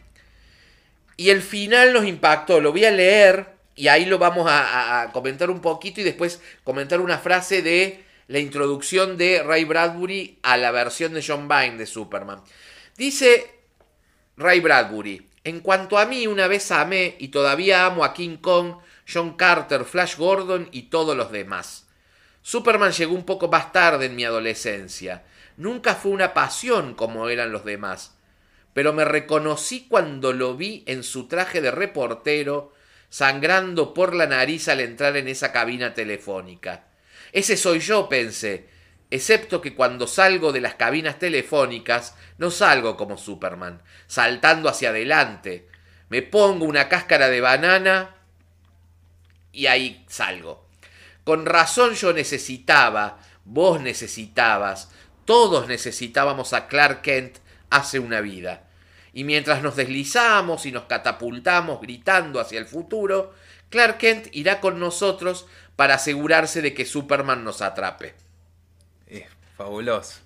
Y 1.17 1.31
el 1.31 1.43
final 1.43 1.93
nos 1.93 2.05
impactó. 2.07 2.61
Lo 2.61 2.73
voy 2.73 2.85
a 2.85 2.91
leer 2.91 3.60
y 3.77 3.89
ahí 3.89 4.05
lo 4.05 4.19
vamos 4.19 4.47
a, 4.51 5.11
comentar 5.13 5.51
un 5.51 5.61
poquito 5.61 6.01
y 6.01 6.05
después 6.05 6.41
comentar 6.65 7.01
una 7.01 7.19
frase 7.19 7.63
de 7.63 8.05
la 8.29 8.39
introducción 8.39 9.17
de 9.17 9.43
Ray 9.43 9.65
Bradbury 9.65 10.39
a 10.43 10.57
la 10.57 10.71
versión 10.71 11.15
de 11.15 11.25
John 11.27 11.49
Byrne 11.49 11.79
de 11.79 11.87
Superman. 11.87 12.43
Dice 12.97 13.51
Ray 14.37 14.61
Bradbury, 14.61 15.29
en 15.45 15.61
cuanto 15.61 15.99
a 15.99 16.07
mí 16.07 16.27
una 16.27 16.47
vez 16.47 16.71
amé 16.71 17.17
y 17.19 17.29
todavía 17.29 17.87
amo 17.87 18.05
a 18.05 18.13
King 18.13 18.37
Kong, 18.37 18.75
John 19.13 19.37
Carter, 19.37 19.85
Flash 19.85 20.17
Gordon 20.17 20.69
y 20.71 20.83
todos 20.83 21.17
los 21.17 21.33
demás. 21.33 21.87
Superman 22.43 22.93
llegó 22.93 23.15
un 23.15 23.25
poco 23.25 23.49
más 23.49 23.73
tarde 23.73 24.07
en 24.07 24.17
mi 24.17 24.25
adolescencia. 24.25 25.25
Nunca 25.57 25.95
fue 25.95 26.13
una 26.13 26.33
pasión 26.33 26.95
como 26.95 27.29
eran 27.29 27.53
los 27.53 27.65
demás. 27.65 28.15
Pero 28.73 28.93
me 28.93 29.05
reconocí 29.05 29.87
cuando 29.89 30.33
lo 30.33 30.57
vi 30.57 30.85
en 30.87 31.03
su 31.03 31.27
traje 31.27 31.61
de 31.61 31.71
reportero, 31.71 32.73
sangrando 33.11 33.93
por 33.93 34.15
la 34.15 34.27
nariz 34.27 34.69
al 34.69 34.81
entrar 34.81 35.17
en 35.17 35.29
esa 35.29 35.53
cabina 35.53 35.93
telefónica. 35.93 36.85
Ese 37.33 37.57
soy 37.57 37.81
yo, 37.81 38.09
pensé, 38.09 38.69
excepto 39.11 39.61
que 39.61 39.75
cuando 39.75 40.07
salgo 40.07 40.53
de 40.53 40.61
las 40.61 40.77
cabinas 40.77 41.19
telefónicas 41.19 42.15
no 42.39 42.51
salgo 42.51 42.97
como 42.97 43.19
Superman, 43.19 43.83
saltando 44.07 44.69
hacia 44.69 44.91
adelante. 44.91 45.69
Me 46.09 46.23
pongo 46.23 46.65
una 46.65 46.89
cáscara 46.89 47.29
de 47.29 47.41
banana 47.41 48.15
y 49.53 49.67
ahí 49.67 50.05
salgo. 50.09 50.67
Con 51.25 51.47
razón 51.47 51.95
yo 51.95 52.13
necesitaba, 52.13 53.21
vos 53.45 53.81
necesitabas, 53.81 54.91
todos 55.25 55.69
necesitábamos 55.69 56.53
a 56.53 56.67
Clark 56.67 57.03
Kent 57.03 57.39
hace 57.71 57.99
una 57.99 58.21
vida. 58.21 58.70
Y 59.13 59.25
mientras 59.25 59.63
nos 59.63 59.77
deslizamos 59.77 60.67
y 60.67 60.73
nos 60.73 60.85
catapultamos 60.85 61.81
gritando 61.81 62.41
hacia 62.41 62.59
el 62.59 62.67
futuro, 62.67 63.35
Clark 63.69 63.99
Kent 63.99 64.29
irá 64.33 64.61
con 64.61 64.79
nosotros 64.81 65.47
para 65.77 65.95
asegurarse 65.95 66.63
de 66.63 66.75
que 66.75 66.85
Superman 66.85 67.43
nos 67.45 67.63
atrape. 67.63 68.15
Es 69.07 69.25
fabuloso. 69.57 70.21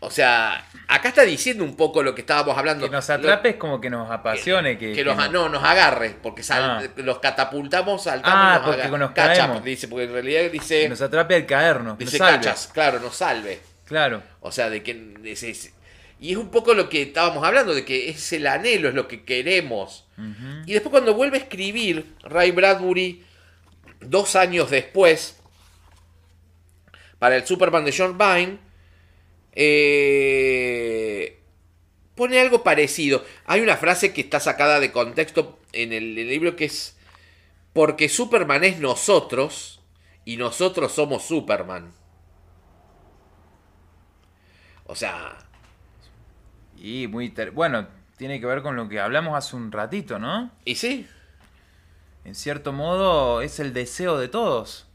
O 0.00 0.12
sea, 0.12 0.64
acá 0.86 1.08
está 1.08 1.22
diciendo 1.22 1.64
un 1.64 1.74
poco 1.76 2.04
lo 2.04 2.14
que 2.14 2.20
estábamos 2.20 2.56
hablando. 2.56 2.86
Que 2.86 2.90
nos 2.92 3.10
atrape 3.10 3.48
es 3.50 3.56
como 3.56 3.80
que 3.80 3.90
nos 3.90 4.08
apasione. 4.10 4.78
Que, 4.78 4.90
que 4.90 4.94
que 4.96 5.04
los, 5.04 5.16
nos- 5.16 5.30
no, 5.32 5.48
nos 5.48 5.64
agarre, 5.64 6.16
porque 6.22 6.44
sal- 6.44 6.84
Ah. 6.86 6.88
los 6.96 7.18
catapultamos, 7.18 8.04
saltamos 8.04 8.38
Ah, 8.40 8.54
nos 8.64 8.76
porque 8.76 8.98
nos 8.98 9.10
caemos. 9.10 9.64
dice, 9.64 9.88
porque 9.88 10.04
en 10.04 10.12
realidad 10.12 10.50
dice, 10.52 10.82
que 10.82 10.88
nos 10.88 11.02
atrape 11.02 11.34
al 11.34 11.46
caernos. 11.46 11.86
nos 11.94 11.98
dice 11.98 12.16
salve. 12.18 12.36
cachas, 12.38 12.70
claro, 12.72 13.00
nos 13.00 13.16
salve. 13.16 13.60
Claro. 13.86 14.22
O 14.40 14.52
sea, 14.52 14.70
de 14.70 14.84
que 14.84 14.92
y 16.20 16.32
es 16.32 16.36
un 16.36 16.50
poco 16.50 16.74
lo 16.74 16.88
que 16.88 17.02
estábamos 17.02 17.44
hablando, 17.44 17.74
de 17.74 17.84
que 17.84 18.08
es 18.08 18.32
el 18.32 18.46
anhelo, 18.46 18.88
es 18.88 18.94
lo 18.94 19.06
que 19.06 19.24
queremos. 19.24 20.06
Y 20.66 20.72
después 20.72 20.90
cuando 20.90 21.14
vuelve 21.14 21.38
a 21.38 21.42
escribir 21.42 22.14
Ray 22.22 22.50
Bradbury, 22.50 23.24
dos 24.00 24.34
años 24.34 24.70
después, 24.70 25.38
para 27.20 27.36
el 27.36 27.46
Superman 27.46 27.84
de 27.84 27.94
John 27.96 28.18
Byrne, 28.18 28.58
eh, 29.52 31.40
pone 32.16 32.40
algo 32.40 32.64
parecido. 32.64 33.24
Hay 33.44 33.60
una 33.60 33.76
frase 33.76 34.12
que 34.12 34.22
está 34.22 34.40
sacada 34.40 34.80
de 34.80 34.90
contexto 34.90 35.60
en 35.72 35.92
el, 35.92 36.18
el 36.18 36.28
libro 36.28 36.56
que 36.56 36.64
es, 36.64 36.96
porque 37.72 38.08
Superman 38.08 38.64
es 38.64 38.80
nosotros 38.80 39.80
y 40.24 40.36
nosotros 40.36 40.92
somos 40.92 41.24
Superman. 41.24 41.92
O 44.86 44.96
sea, 44.96 45.47
Y 46.80 47.06
muy 47.08 47.32
bueno, 47.52 47.88
tiene 48.16 48.40
que 48.40 48.46
ver 48.46 48.62
con 48.62 48.76
lo 48.76 48.88
que 48.88 49.00
hablamos 49.00 49.36
hace 49.36 49.56
un 49.56 49.70
ratito, 49.72 50.18
¿no? 50.18 50.50
y 50.64 50.74
sí, 50.76 51.06
En 52.24 52.36
cierto 52.36 52.72
modo 52.72 53.42
es 53.42 53.58
el 53.58 53.72
deseo 53.72 54.18
de 54.18 54.28
todos. 54.28 54.86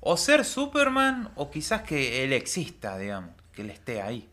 O 0.00 0.16
ser 0.16 0.40
Superman 0.44 1.30
o 1.36 1.50
quizás 1.50 1.82
que 1.82 2.24
él 2.24 2.32
exista, 2.32 2.98
digamos, 2.98 3.30
que 3.54 3.62
él 3.62 3.70
esté 3.70 4.02
ahí. 4.02 4.28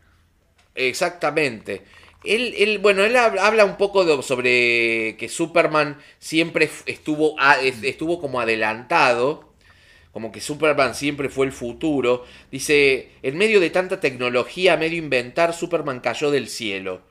Exactamente. 0.75 1.85
Él, 2.23 2.53
él, 2.57 2.79
bueno, 2.79 3.03
él 3.03 3.15
hab- 3.15 3.39
habla 3.39 3.65
un 3.65 3.77
poco 3.77 4.05
de- 4.05 4.23
sobre 4.23 5.17
que 5.17 5.29
Superman 5.29 5.97
siempre 6.19 6.69
estuvo, 6.85 7.35
estuvo 7.83 8.19
como 8.21 8.41
adelantado, 8.41 9.48
como 10.11 10.31
que 10.31 10.41
Superman 10.41 10.95
siempre 10.95 11.29
fue 11.29 11.45
el 11.45 11.51
futuro. 11.51 12.25
Dice, 12.51 13.11
en 13.21 13.37
medio 13.37 13.59
de 13.59 13.69
tanta 13.69 13.99
tecnología, 13.99 14.73
a 14.73 14.77
medio 14.77 14.97
inventar, 14.97 15.53
Superman 15.53 15.99
cayó 15.99 16.31
del 16.31 16.47
cielo. 16.47 17.01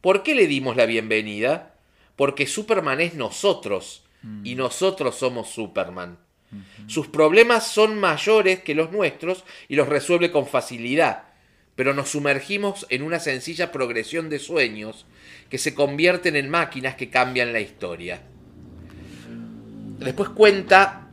¿Por 0.00 0.22
qué 0.22 0.34
le 0.34 0.46
dimos 0.46 0.76
la 0.76 0.86
bienvenida? 0.86 1.74
Porque 2.16 2.46
Superman 2.46 3.00
es 3.00 3.14
nosotros 3.14 4.04
y 4.44 4.54
nosotros 4.54 5.16
somos 5.16 5.50
Superman. 5.50 6.18
Sus 6.86 7.08
problemas 7.08 7.66
son 7.66 7.98
mayores 7.98 8.60
que 8.60 8.74
los 8.74 8.90
nuestros 8.90 9.44
y 9.68 9.76
los 9.76 9.88
resuelve 9.88 10.30
con 10.30 10.46
facilidad, 10.46 11.24
pero 11.76 11.92
nos 11.92 12.08
sumergimos 12.08 12.86
en 12.88 13.02
una 13.02 13.20
sencilla 13.20 13.70
progresión 13.70 14.30
de 14.30 14.38
sueños 14.38 15.04
que 15.50 15.58
se 15.58 15.74
convierten 15.74 16.36
en 16.36 16.48
máquinas 16.48 16.94
que 16.94 17.10
cambian 17.10 17.52
la 17.52 17.60
historia. 17.60 18.22
Después 19.98 20.30
cuenta, 20.30 21.07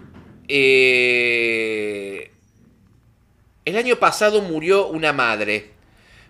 eh, 0.47 2.31
el 3.65 3.77
año 3.77 3.95
pasado 3.97 4.41
murió 4.41 4.87
una 4.87 5.13
madre, 5.13 5.71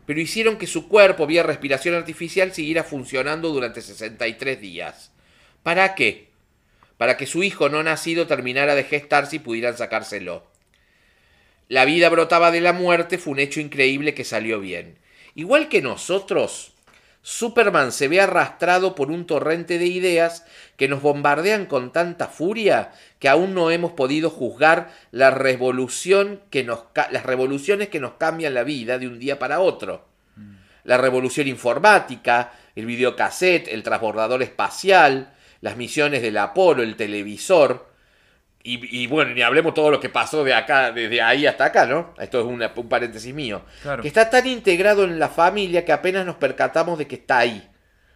pero 0.06 0.22
hicieron 0.22 0.58
que 0.58 0.68
su 0.68 0.88
cuerpo 0.88 1.28
vía 1.28 1.44
respiración 1.44 1.96
artificial 1.96 2.54
siguiera 2.54 2.84
funcionando 2.84 3.50
durante 3.50 3.82
63 3.82 4.62
días. 4.62 5.12
¿Para 5.64 5.96
qué? 5.96 6.30
Para 6.98 7.18
que 7.18 7.26
su 7.26 7.44
hijo 7.44 7.70
no 7.70 7.84
nacido 7.84 8.28
terminara 8.28 8.76
de 8.76 8.84
gestarse 8.84 9.38
y 9.38 9.40
pudieran 9.40 9.76
sacárselo. 9.76 10.48
La 11.68 11.84
vida 11.86 12.10
brotaba 12.10 12.52
de 12.52 12.62
la 12.62 12.74
muerte 12.74 13.18
fue 13.18 13.34
un 13.34 13.40
hecho 13.40 13.60
increíble 13.60 14.14
que 14.14 14.24
salió 14.24 14.60
bien. 14.60 15.00
Igual 15.34 15.68
que 15.68 15.82
nosotros, 15.82 16.75
Superman 17.28 17.92
se 17.92 18.08
ve 18.08 18.22
arrastrado 18.22 18.94
por 18.94 19.10
un 19.10 19.26
torrente 19.26 19.80
de 19.80 19.88
ideas 19.88 20.46
que 20.78 20.88
nos 20.88 21.02
bombardean 21.02 21.66
con 21.66 21.92
tanta 21.92 22.28
furia 22.28 22.92
que 23.18 23.28
aún 23.28 23.56
no 23.56 23.72
hemos 23.72 23.94
podido 23.94 24.30
juzgar 24.30 24.92
la 25.10 25.32
revolución 25.32 26.40
que 26.52 26.64
nos 26.64 26.84
las 27.10 27.26
revoluciones 27.26 27.90
que 27.90 28.00
nos 28.00 28.14
cambian 28.14 28.54
la 28.54 28.64
vida 28.64 29.00
de 29.00 29.08
un 29.08 29.18
día 29.18 29.40
para 29.40 29.60
otro. 29.60 30.06
La 30.84 30.98
revolución 30.98 31.48
informática, 31.48 32.54
el 32.76 32.86
videocassette, 32.86 33.70
el 33.70 33.82
transbordador 33.82 34.44
espacial, 34.44 35.34
las 35.62 35.78
misiones 35.78 36.22
del 36.22 36.38
Apolo, 36.38 36.84
el 36.84 36.96
televisor, 36.96 37.88
y, 38.74 39.04
y 39.04 39.08
bueno, 39.08 39.34
ni 39.34 39.42
hablemos 39.42 39.74
todo 39.74 39.92
lo 39.92 40.00
que 40.00 40.10
pasó 40.10 40.44
de 40.44 40.54
acá, 40.54 40.92
desde 40.92 41.22
ahí 41.22 41.46
hasta 41.46 41.66
acá, 41.66 41.86
¿no? 41.86 42.14
Esto 42.18 42.40
es 42.40 42.46
una- 42.46 42.72
un 42.76 42.90
paréntesis 42.90 43.34
mío. 43.34 43.62
Claro. 43.84 44.02
Que 44.02 44.08
está 44.08 44.30
tan 44.30 44.48
integrado 44.48 45.04
en 45.04 45.20
la 45.20 45.30
familia 45.30 45.86
que 45.86 45.92
apenas 45.94 46.26
nos 46.26 46.36
percatamos 46.36 46.98
de 46.98 47.08
que 47.08 47.16
está 47.16 47.38
ahí, 47.40 47.68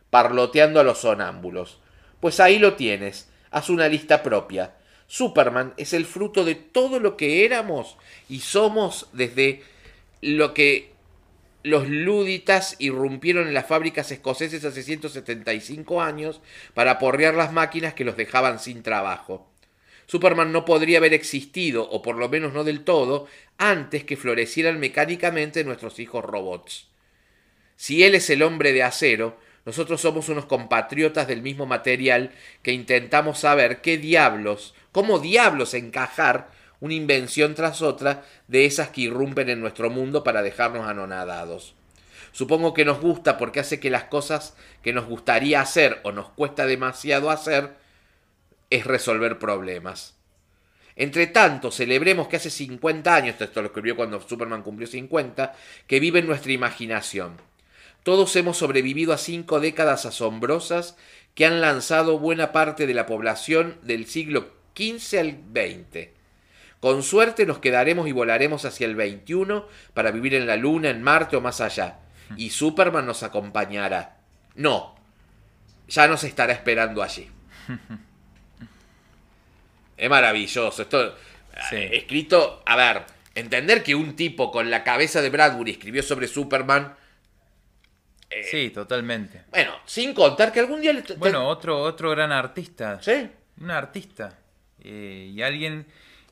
parloteando 0.10 0.80
a 0.80 0.84
los 0.84 1.00
sonámbulos. 1.00 1.80
Pues 2.20 2.40
ahí 2.40 2.60
lo 2.60 2.74
tienes, 2.74 3.30
haz 3.52 3.70
una 3.70 3.88
lista 3.88 4.24
propia. 4.24 4.74
Superman 5.08 5.74
es 5.78 5.94
el 5.94 6.06
fruto 6.06 6.44
de 6.46 6.56
todo 6.56 7.00
lo 7.00 7.16
que 7.18 7.46
éramos 7.46 7.98
y 8.28 8.40
somos 8.42 9.08
desde 9.14 9.64
lo 10.22 10.54
que 10.54 10.94
los 11.64 11.88
luditas 11.90 12.76
irrumpieron 12.80 13.48
en 13.48 13.54
las 13.54 13.66
fábricas 13.66 14.12
escoceses 14.12 14.64
hace 14.66 14.82
175 14.84 16.02
años 16.02 16.42
para 16.74 17.00
porrear 17.00 17.34
las 17.36 17.52
máquinas 17.52 17.94
que 17.94 18.06
los 18.06 18.16
dejaban 18.18 18.60
sin 18.60 18.82
trabajo. 18.84 19.48
Superman 20.10 20.52
no 20.52 20.65
podría 20.65 20.98
haber 20.98 21.14
existido, 21.14 21.88
o 21.88 22.02
por 22.02 22.15
lo 22.15 22.30
menos 22.30 22.52
no 22.52 22.64
del 22.64 22.84
todo, 22.84 23.27
antes 23.60 24.03
que 24.06 24.18
florecieran 24.18 24.80
mecánicamente 24.80 25.64
nuestros 25.64 25.99
hijos 25.99 26.26
robots. 26.26 26.88
Si 27.76 28.03
él 28.03 28.15
es 28.15 28.31
el 28.31 28.41
hombre 28.41 28.73
de 28.73 28.81
acero, 28.81 29.38
nosotros 29.68 30.02
somos 30.02 30.27
unos 30.27 30.45
compatriotas 30.45 31.27
del 31.27 31.44
mismo 31.44 31.68
material 31.68 32.31
que 32.64 32.72
intentamos 32.72 33.38
saber 33.38 33.81
qué 33.81 33.99
diablos, 33.99 34.73
cómo 34.91 35.19
diablos 35.19 35.76
encajar 35.76 36.49
una 36.80 36.95
invención 36.95 37.53
tras 37.53 37.84
otra 37.84 38.26
de 38.48 38.65
esas 38.65 38.90
que 38.90 39.02
irrumpen 39.02 39.48
en 39.48 39.61
nuestro 39.61 39.91
mundo 39.91 40.23
para 40.23 40.41
dejarnos 40.41 40.88
anonadados. 40.88 41.76
Supongo 42.31 42.73
que 42.73 42.84
nos 42.84 42.99
gusta 42.99 43.38
porque 43.38 43.60
hace 43.60 43.80
que 43.80 43.91
las 43.91 44.06
cosas 44.06 44.56
que 44.81 44.91
nos 44.91 45.06
gustaría 45.06 45.61
hacer 45.61 45.99
o 46.02 46.11
nos 46.11 46.30
cuesta 46.30 46.65
demasiado 46.65 47.30
hacer 47.30 47.77
es 48.70 48.86
resolver 48.86 49.40
problemas. 49.40 50.16
Entre 50.96 51.28
tanto, 51.28 51.72
celebremos 51.72 52.28
que 52.28 52.36
hace 52.36 52.50
50 52.50 53.16
años, 53.16 53.36
esto 53.40 53.62
lo 53.62 53.68
escribió 53.68 53.96
cuando 53.96 54.20
Superman 54.20 54.64
cumplió 54.64 54.86
50, 54.86 55.56
que 55.88 56.00
vive 56.00 56.20
en 56.20 56.28
nuestra 56.28 56.52
imaginación. 56.52 57.38
Todos 58.04 58.36
hemos 58.36 58.58
sobrevivido 58.58 59.14
a 59.14 59.18
cinco 59.18 59.60
décadas 59.60 60.06
asombrosas 60.06 60.98
que 61.36 61.46
han 61.46 61.62
lanzado 61.62 62.20
buena 62.20 62.52
parte 62.52 62.86
de 62.86 62.94
la 62.94 63.06
población 63.06 63.78
del 63.82 64.08
siglo 64.08 64.50
XV 64.76 65.20
al 65.20 65.38
XX. 65.54 66.10
Con 66.80 67.04
suerte 67.04 67.46
nos 67.46 67.60
quedaremos 67.60 68.08
y 68.08 68.12
volaremos 68.12 68.66
hacia 68.66 68.86
el 68.86 68.96
21 68.96 69.68
para 69.94 70.12
vivir 70.12 70.34
en 70.34 70.48
la 70.48 70.58
Luna, 70.58 70.90
en 70.90 71.02
Marte 71.02 71.36
o 71.36 71.41
más 71.41 71.62
allá. 71.62 72.00
Y 72.36 72.50
Superman 72.50 73.06
nos 73.06 73.24
acompañará. 73.24 74.18
No, 74.56 74.96
ya 75.88 76.08
nos 76.08 76.24
estará 76.24 76.54
esperando 76.54 77.02
allí. 77.04 77.30
Es 80.00 80.10
maravilloso. 80.10 80.82
Esto 80.82 81.16
Sí. 81.70 81.76
eh, 81.76 81.90
escrito, 81.98 82.64
a 82.66 82.76
ver, 82.76 83.04
entender 83.36 83.84
que 83.84 83.94
un 83.96 84.16
tipo 84.16 84.50
con 84.52 84.70
la 84.70 84.84
cabeza 84.84 85.22
de 85.22 85.30
Bradbury 85.30 85.72
escribió 85.72 86.02
sobre 86.04 86.28
Superman. 86.28 86.96
eh, 88.30 88.44
Sí, 88.50 88.70
totalmente. 88.70 89.44
Bueno, 89.50 89.74
sin 89.86 90.14
contar 90.14 90.52
que 90.54 90.60
algún 90.62 90.82
día 90.82 90.94
le. 90.94 91.02
Bueno, 91.18 91.48
otro, 91.48 91.82
otro 91.82 92.12
gran 92.12 92.32
artista. 92.32 93.02
¿Sí? 93.02 93.30
Un 93.60 93.72
artista. 93.72 94.38
eh, 94.82 95.32
y 95.34 95.42
alguien 95.42 95.86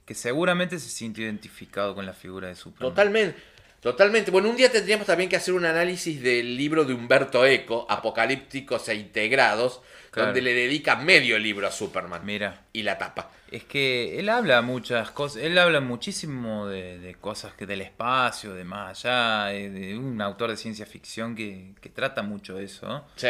que 0.05 0.13
seguramente 0.13 0.79
se 0.79 0.87
siente 0.89 1.21
identificado 1.21 1.93
con 1.93 2.05
la 2.05 2.13
figura 2.13 2.47
de 2.47 2.55
Superman. 2.55 2.91
Totalmente. 2.91 3.37
Totalmente. 3.81 4.31
Bueno, 4.31 4.49
un 4.49 4.55
día 4.57 4.71
tendríamos 4.71 5.05
también 5.07 5.29
que 5.29 5.35
hacer 5.35 5.53
un 5.53 5.65
análisis 5.65 6.21
del 6.21 6.57
libro 6.57 6.83
de 6.83 6.93
Humberto 6.93 7.45
Eco, 7.45 7.85
Apocalípticos 7.89 8.87
e 8.89 8.95
Integrados, 8.95 9.81
Claro. 10.09 10.27
donde 10.29 10.41
le 10.41 10.53
dedica 10.53 10.95
medio 10.95 11.37
libro 11.37 11.67
a 11.67 11.71
Superman. 11.71 12.25
Mira, 12.25 12.63
Y 12.73 12.81
la 12.83 12.97
tapa. 12.97 13.29
es 13.51 13.63
que 13.65 14.17
él 14.19 14.29
habla 14.29 14.61
muchas 14.63 15.11
cosas, 15.11 15.43
él 15.43 15.57
habla 15.59 15.79
muchísimo 15.79 16.65
de, 16.67 16.97
de 16.97 17.13
cosas 17.15 17.53
que 17.53 17.67
del 17.67 17.81
espacio, 17.81 18.53
de 18.55 18.63
más 18.63 19.05
allá, 19.05 19.53
eh, 19.53 19.69
de 19.69 19.95
un 19.97 20.19
autor 20.21 20.49
de 20.49 20.57
ciencia 20.57 20.85
ficción 20.87 21.35
que, 21.35 21.75
que 21.81 21.89
trata 21.89 22.23
mucho 22.23 22.57
eso. 22.57 23.05
Sí. 23.15 23.27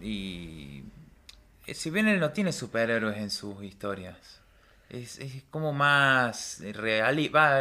Y 0.00 0.82
eh, 1.66 1.74
si 1.74 1.90
bien 1.90 2.06
él 2.08 2.20
no 2.20 2.30
tiene 2.30 2.52
superhéroes 2.52 3.16
en 3.16 3.30
sus 3.30 3.62
historias, 3.64 4.40
es, 4.90 5.18
es 5.18 5.42
como 5.50 5.72
más 5.72 6.60
realista. 6.74 7.58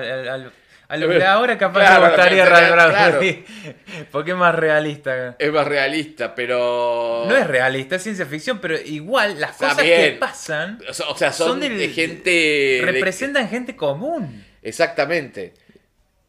A 0.87 0.97
lo 0.97 1.09
que 1.09 1.23
ahora 1.23 1.57
capaz 1.57 1.79
Claro, 1.79 2.01
me 2.03 2.07
gustaría 2.09 2.45
Ray 2.45 2.67
claro. 2.71 2.91
Bradbury, 2.91 3.45
porque 4.11 4.31
es 4.31 4.37
más 4.37 4.53
realista. 4.55 5.35
Es 5.39 5.51
más 5.51 5.67
realista, 5.67 6.35
pero. 6.35 7.25
No 7.27 7.35
es 7.35 7.47
realista, 7.47 7.95
es 7.95 8.03
ciencia 8.03 8.25
ficción, 8.25 8.59
pero 8.59 8.79
igual 8.79 9.39
las 9.41 9.51
Está 9.51 9.69
cosas 9.69 9.83
que 9.83 10.17
pasan 10.19 10.79
O 10.87 10.93
sea, 10.93 11.07
o 11.09 11.17
sea, 11.17 11.31
son, 11.33 11.47
son 11.49 11.59
del- 11.61 11.77
de 11.77 11.89
gente. 11.89 12.29
de- 12.29 12.81
representan 12.83 13.49
gente 13.49 13.75
común. 13.75 14.45
Exactamente. 14.61 15.53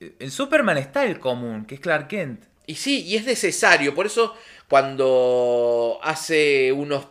En 0.00 0.30
Superman 0.30 0.76
está 0.78 1.04
el 1.04 1.18
común, 1.18 1.64
que 1.66 1.74
es 1.76 1.80
Clark 1.80 2.08
Kent. 2.08 2.44
Y 2.66 2.74
sí, 2.74 3.02
y 3.04 3.16
es 3.16 3.24
necesario. 3.24 3.94
Por 3.94 4.06
eso, 4.06 4.34
cuando 4.68 5.98
hace 6.02 6.72
unos 6.72 7.06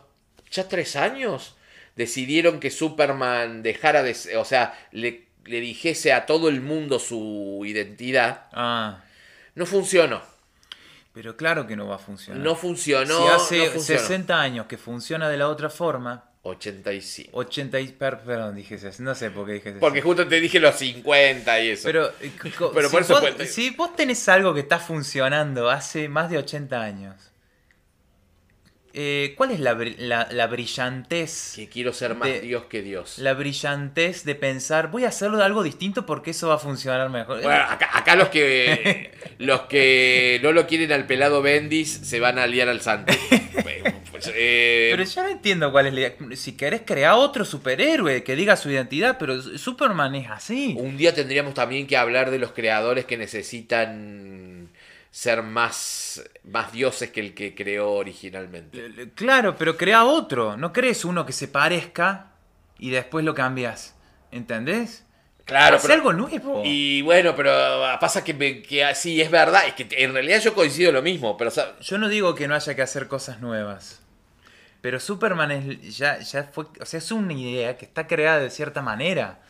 ya 0.50 0.68
tres 0.68 0.96
años 0.96 1.55
decidieron 1.96 2.60
que 2.60 2.70
Superman 2.70 3.62
dejara 3.62 4.02
de 4.02 4.14
ser, 4.14 4.36
o 4.36 4.44
sea, 4.44 4.78
le, 4.92 5.24
le 5.44 5.60
dijese 5.60 6.12
a 6.12 6.26
todo 6.26 6.48
el 6.48 6.60
mundo 6.60 6.98
su 6.98 7.62
identidad, 7.66 8.44
Ah, 8.52 9.02
no 9.54 9.66
funcionó. 9.66 10.22
pero 11.12 11.36
claro 11.36 11.66
que 11.66 11.74
no 11.76 11.86
va 11.88 11.96
a 11.96 11.98
funcionar. 11.98 12.42
No 12.42 12.54
funcionó. 12.54 13.22
si 13.22 13.28
hace 13.28 13.66
no 13.66 13.72
funcionó. 13.72 14.00
60 14.00 14.40
años 14.40 14.66
que 14.66 14.76
funciona 14.76 15.28
de 15.28 15.36
la 15.38 15.48
otra 15.48 15.70
forma, 15.70 16.24
85. 16.42 17.30
80 17.32 17.80
y... 17.80 17.88
per- 17.88 18.18
Perdón, 18.20 18.54
dije 18.54 18.78
60, 18.78 19.02
no 19.02 19.14
sé 19.16 19.30
por 19.30 19.46
qué 19.46 19.52
dije 19.54 19.64
60. 19.64 19.80
Porque 19.80 20.00
justo 20.02 20.28
te 20.28 20.38
dije 20.40 20.60
los 20.60 20.76
50 20.76 21.60
y 21.60 21.70
eso. 21.70 21.82
Pero, 21.86 22.12
Pero 22.72 22.88
si, 22.88 22.92
por 22.92 23.02
eso 23.02 23.12
vos, 23.14 23.20
cuenta. 23.22 23.46
si 23.46 23.70
vos 23.70 23.96
tenés 23.96 24.28
algo 24.28 24.54
que 24.54 24.60
está 24.60 24.78
funcionando 24.78 25.70
hace 25.70 26.08
más 26.08 26.30
de 26.30 26.38
80 26.38 26.80
años, 26.80 27.32
eh, 28.98 29.34
¿cuál 29.36 29.50
es 29.50 29.60
la, 29.60 29.74
la, 29.98 30.26
la 30.32 30.46
brillantez? 30.46 31.52
que 31.54 31.68
quiero 31.68 31.92
ser 31.92 32.14
más 32.14 32.28
de- 32.28 32.40
Dios 32.40 32.64
que 32.64 32.80
Dios. 32.82 33.18
La 33.18 33.34
brillantez 33.34 34.24
de 34.24 34.34
pensar, 34.34 34.90
voy 34.90 35.04
a 35.04 35.08
hacerlo 35.08 35.36
de 35.36 35.44
algo 35.44 35.62
distinto 35.62 36.06
porque 36.06 36.30
eso 36.32 36.48
va 36.48 36.54
a 36.54 36.58
funcionar 36.58 37.08
mejor. 37.10 37.42
Bueno, 37.42 37.62
acá, 37.68 37.90
acá 37.92 38.16
los 38.16 38.28
que 38.30 39.10
los 39.38 39.60
que 39.62 40.40
no 40.42 40.52
lo 40.52 40.66
quieren 40.66 40.90
al 40.92 41.06
pelado 41.06 41.42
Bendis 41.42 41.90
se 42.02 42.20
van 42.20 42.38
a 42.38 42.46
liar 42.46 42.68
al 42.68 42.80
santo. 42.80 43.12
Pues, 44.10 44.32
eh, 44.34 44.88
Pero 44.92 45.04
yo 45.04 45.22
no 45.24 45.28
entiendo 45.28 45.70
cuál 45.70 45.88
es 45.88 45.92
la 45.92 46.00
idea. 46.00 46.14
Si 46.36 46.56
querés 46.56 46.80
crear 46.86 47.12
otro 47.14 47.44
superhéroe 47.44 48.22
que 48.24 48.34
diga 48.34 48.56
su 48.56 48.70
identidad, 48.70 49.18
pero 49.18 49.42
Superman 49.42 50.14
es 50.14 50.30
así. 50.30 50.74
un 50.78 50.96
día 50.96 51.14
tendríamos 51.14 51.52
también 51.52 51.86
que 51.86 51.98
hablar 51.98 52.30
de 52.30 52.38
los 52.38 52.52
creadores 52.52 53.04
que 53.04 53.18
necesitan 53.18 54.55
ser 55.16 55.42
más, 55.42 56.22
más 56.44 56.72
dioses 56.72 57.10
que 57.10 57.20
el 57.20 57.32
que 57.32 57.54
creó 57.54 57.92
originalmente. 57.92 59.08
Claro, 59.14 59.56
pero 59.56 59.74
crea 59.78 60.04
otro. 60.04 60.58
No 60.58 60.74
crees 60.74 61.06
uno 61.06 61.24
que 61.24 61.32
se 61.32 61.48
parezca 61.48 62.32
y 62.78 62.90
después 62.90 63.24
lo 63.24 63.34
cambias. 63.34 63.94
¿Entendés? 64.30 65.06
Claro, 65.46 65.78
pero- 65.80 65.94
algo 65.94 66.12
nuevo. 66.12 66.60
Y 66.66 67.00
bueno, 67.00 67.34
pero 67.34 67.50
pasa 67.98 68.22
que, 68.22 68.34
me- 68.34 68.60
que 68.60 68.86
sí, 68.94 69.18
es 69.22 69.30
verdad, 69.30 69.66
es 69.66 69.72
que 69.72 69.88
en 70.04 70.12
realidad 70.12 70.38
yo 70.40 70.52
coincido 70.52 70.92
lo 70.92 71.00
mismo, 71.00 71.34
pero 71.38 71.48
o 71.48 71.52
sea, 71.52 71.78
Yo 71.80 71.96
no 71.96 72.08
digo 72.10 72.34
que 72.34 72.46
no 72.46 72.54
haya 72.54 72.74
que 72.76 72.82
hacer 72.82 73.08
cosas 73.08 73.40
nuevas. 73.40 74.02
Pero 74.82 75.00
Superman 75.00 75.50
es, 75.50 75.96
ya, 75.96 76.18
ya 76.18 76.44
fue. 76.44 76.66
O 76.78 76.84
sea, 76.84 76.98
es 76.98 77.10
una 77.10 77.32
idea 77.32 77.78
que 77.78 77.86
está 77.86 78.06
creada 78.06 78.40
de 78.40 78.50
cierta 78.50 78.82
manera. 78.82 79.40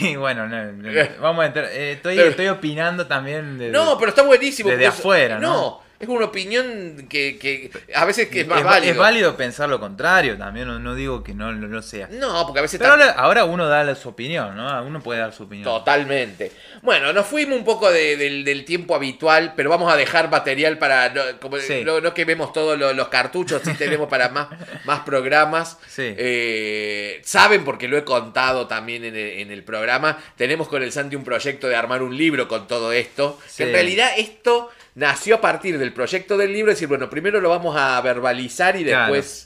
Y 0.00 0.16
bueno, 0.16 0.48
no, 0.48 0.72
no, 0.72 0.90
vamos 1.20 1.42
a 1.42 1.46
entrar. 1.46 1.66
eh, 1.66 1.92
estoy, 1.92 2.18
estoy 2.18 2.48
opinando 2.48 3.06
también 3.06 3.58
de. 3.58 3.70
No, 3.70 3.98
pero 3.98 4.10
está 4.10 4.22
buenísimo. 4.22 4.70
desde 4.70 4.86
afuera, 4.86 5.38
no, 5.38 5.52
¿no? 5.52 5.85
Es 5.98 6.08
una 6.08 6.26
opinión 6.26 7.06
que, 7.08 7.38
que 7.38 7.70
a 7.94 8.04
veces 8.04 8.28
que 8.28 8.40
es 8.42 8.46
más 8.46 8.58
es, 8.60 8.64
válido. 8.64 8.92
es 8.92 8.98
válido 8.98 9.36
pensar 9.36 9.68
lo 9.68 9.80
contrario 9.80 10.36
también. 10.36 10.66
No, 10.66 10.78
no 10.78 10.94
digo 10.94 11.22
que 11.22 11.34
no, 11.34 11.52
no 11.52 11.66
lo 11.66 11.82
sea. 11.82 12.08
No, 12.10 12.44
porque 12.46 12.58
a 12.58 12.62
veces 12.62 12.78
Pero 12.78 12.92
ahora, 12.92 13.10
ahora 13.12 13.44
uno 13.44 13.66
da 13.66 13.94
su 13.94 14.08
opinión, 14.10 14.56
¿no? 14.56 14.82
Uno 14.82 15.00
puede 15.00 15.20
dar 15.20 15.32
su 15.32 15.44
opinión. 15.44 15.64
Totalmente. 15.64 16.52
Bueno, 16.82 17.12
nos 17.12 17.26
fuimos 17.26 17.58
un 17.58 17.64
poco 17.64 17.90
de- 17.90 18.16
del, 18.16 18.44
del 18.44 18.64
tiempo 18.64 18.94
habitual, 18.94 19.54
pero 19.56 19.70
vamos 19.70 19.92
a 19.92 19.96
dejar 19.96 20.30
material 20.30 20.78
para. 20.78 21.08
No, 21.10 21.22
como, 21.40 21.56
Sí. 21.58 21.82
no, 21.84 22.12
quememos 22.14 22.52
todos 22.52 22.78
los, 22.78 22.94
los 22.94 23.08
cartuchos, 23.08 23.62
sí 23.64 23.72
tenemos 23.74 24.08
para 24.08 24.28
más, 24.28 24.48
más 24.84 25.00
programas. 25.00 25.78
Sí. 25.88 26.14
Eh, 26.16 27.20
Saben, 27.24 27.64
porque 27.64 27.88
lo 27.88 27.96
he 27.96 28.04
contado 28.04 28.66
también 28.66 29.04
en 29.04 29.16
el, 29.16 29.30
en 29.40 29.50
el 29.50 29.62
programa, 29.64 30.18
tenemos 30.36 30.68
con 30.68 30.82
el 30.82 30.92
Santi 30.92 31.16
un 31.16 31.24
proyecto 31.24 31.68
de 31.68 31.76
armar 31.76 32.02
un 32.02 32.16
libro 32.16 32.48
con 32.48 32.66
todo 32.66 32.92
esto. 32.92 33.38
Sí. 33.46 33.58
Que 33.58 33.62
en 33.64 33.72
realidad 33.72 34.10
esto 34.16 34.70
nació 34.96 35.36
a 35.36 35.40
partir 35.40 35.78
del 35.78 35.92
proyecto 35.92 36.36
del 36.36 36.52
libro, 36.52 36.72
decir, 36.72 36.88
bueno, 36.88 37.08
primero 37.08 37.40
lo 37.40 37.50
vamos 37.50 37.76
a 37.78 38.00
verbalizar 38.00 38.76
y 38.76 38.84
después 38.84 39.45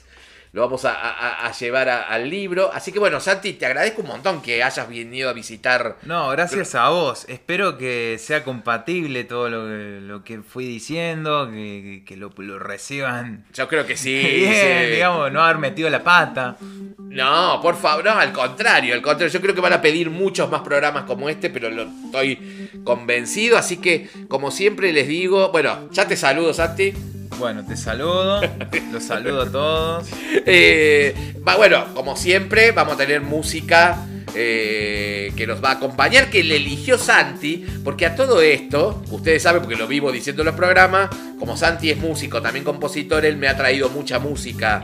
lo 0.53 0.63
vamos 0.63 0.85
a, 0.85 0.93
a- 0.95 1.47
a 1.47 1.53
llevar 1.53 1.89
a- 1.89 2.03
al 2.03 2.29
libro. 2.29 2.71
Así 2.73 2.91
que 2.93 2.99
bueno, 2.99 3.21
Santi, 3.21 3.53
te 3.53 3.67
agradezco 3.67 4.03
un 4.03 4.09
montón 4.09 4.43
que 4.43 4.63
hayas 4.65 4.89
venido 4.89 5.31
a 5.31 5.33
visitar. 5.33 5.97
No, 6.03 6.29
gracias 6.31 6.75
a 6.75 6.89
vos. 6.89 7.25
Espero 7.29 7.79
que 7.79 8.17
sea 8.19 8.43
compatible 8.43 9.23
todo 9.25 9.49
lo 9.49 9.67
que, 9.67 10.01
lo 10.01 10.25
que 10.25 10.41
fui 10.43 10.65
diciendo, 10.67 11.49
que, 11.51 12.03
que 12.05 12.17
lo, 12.17 12.33
lo 12.37 12.59
reciban 12.59 13.45
Yo 13.55 13.69
creo 13.69 13.87
que 13.87 13.97
sí. 13.97 14.13
bien, 14.23 14.85
sí. 14.87 14.91
digamos, 14.93 15.31
no 15.33 15.43
haber 15.43 15.59
metido 15.59 15.89
la 15.89 16.03
pata. 16.03 16.57
No, 16.99 17.59
por 17.63 17.77
favor, 17.77 18.05
no, 18.05 18.13
al 18.13 18.33
contrario, 18.33 18.95
al 18.95 19.03
contrario. 19.03 19.33
Yo 19.33 19.41
creo 19.41 19.55
que 19.55 19.61
van 19.61 19.73
a 19.73 19.81
pedir 19.83 20.11
muchos 20.11 20.51
más 20.51 20.63
programas 20.63 21.05
como 21.05 21.29
este, 21.29 21.51
pero 21.51 21.71
lo 21.71 21.83
estoy 22.07 22.81
convencido. 22.85 23.57
Así 23.59 23.77
que, 23.79 24.09
como 24.29 24.51
siempre 24.51 24.93
les 24.93 25.09
digo, 25.09 25.51
bueno, 25.51 25.89
ya 25.91 26.07
te 26.07 26.17
saludo, 26.17 26.53
Santi. 26.55 26.93
Bueno, 27.39 27.65
te 27.65 27.77
saludo, 27.77 28.41
los 28.93 29.03
saludo 29.03 29.43
a 29.43 29.51
todos. 29.51 30.09
Eh, 30.47 31.35
va, 31.47 31.57
bueno, 31.57 31.87
como 31.95 32.17
siempre, 32.17 32.73
vamos 32.73 32.95
a 32.95 32.97
tener 32.99 33.23
música 33.23 34.07
eh, 34.35 35.33
que 35.37 35.47
nos 35.47 35.65
va 35.65 35.71
a 35.71 35.73
acompañar, 35.73 36.29
que 36.29 36.45
le 36.45 36.57
eligió 36.57 36.99
Santi, 36.99 37.65
porque 37.83 38.05
a 38.07 38.15
todo 38.15 38.43
esto, 38.43 39.03
ustedes 39.11 39.43
saben, 39.43 39.63
porque 39.63 39.77
lo 39.77 39.87
vivo 39.87 40.13
diciendo 40.13 40.43
en 40.43 40.47
los 40.47 40.55
programas, 40.55 41.09
como 41.39 41.57
Santi 41.57 41.91
es 41.91 41.97
músico, 41.99 42.43
también 42.43 42.65
compositor, 42.65 43.25
él 43.25 43.37
me 43.39 43.49
ha 43.49 43.57
traído 43.57 43.89
mucha 43.89 44.19
música 44.19 44.83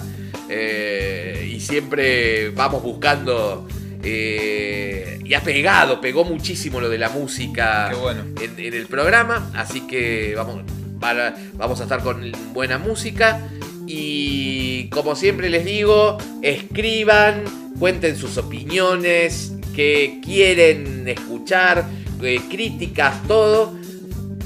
eh, 0.49 1.51
y 1.53 1.61
siempre 1.61 2.51
vamos 2.51 2.83
buscando... 2.83 3.69
eh, 4.03 5.19
y 5.25 5.35
ha 5.35 5.43
pegado, 5.43 6.01
pegó 6.01 6.25
muchísimo 6.25 6.81
lo 6.81 6.89
de 6.89 6.99
la 6.99 7.09
música 7.09 7.91
bueno. 8.01 8.23
en, 8.41 8.55
en 8.59 8.75
el 8.75 8.87
programa, 8.87 9.51
así 9.57 9.81
que 9.89 10.35
vamos, 10.37 10.63
para- 11.01 11.37
vamos 11.55 11.81
a 11.81 11.85
estar 11.85 12.03
con 12.03 12.33
buena 12.53 12.79
música. 12.79 13.41
Y 13.87 14.89
como 14.89 15.15
siempre 15.15 15.49
les 15.49 15.65
digo, 15.65 16.19
escriban, 16.43 17.45
cuenten 17.79 18.17
sus 18.17 18.37
opiniones, 18.39 19.53
que 19.75 20.21
quieren 20.25 21.07
escuchar, 21.07 21.85
eh, 22.23 22.41
críticas, 22.51 23.23
todo. 23.29 23.75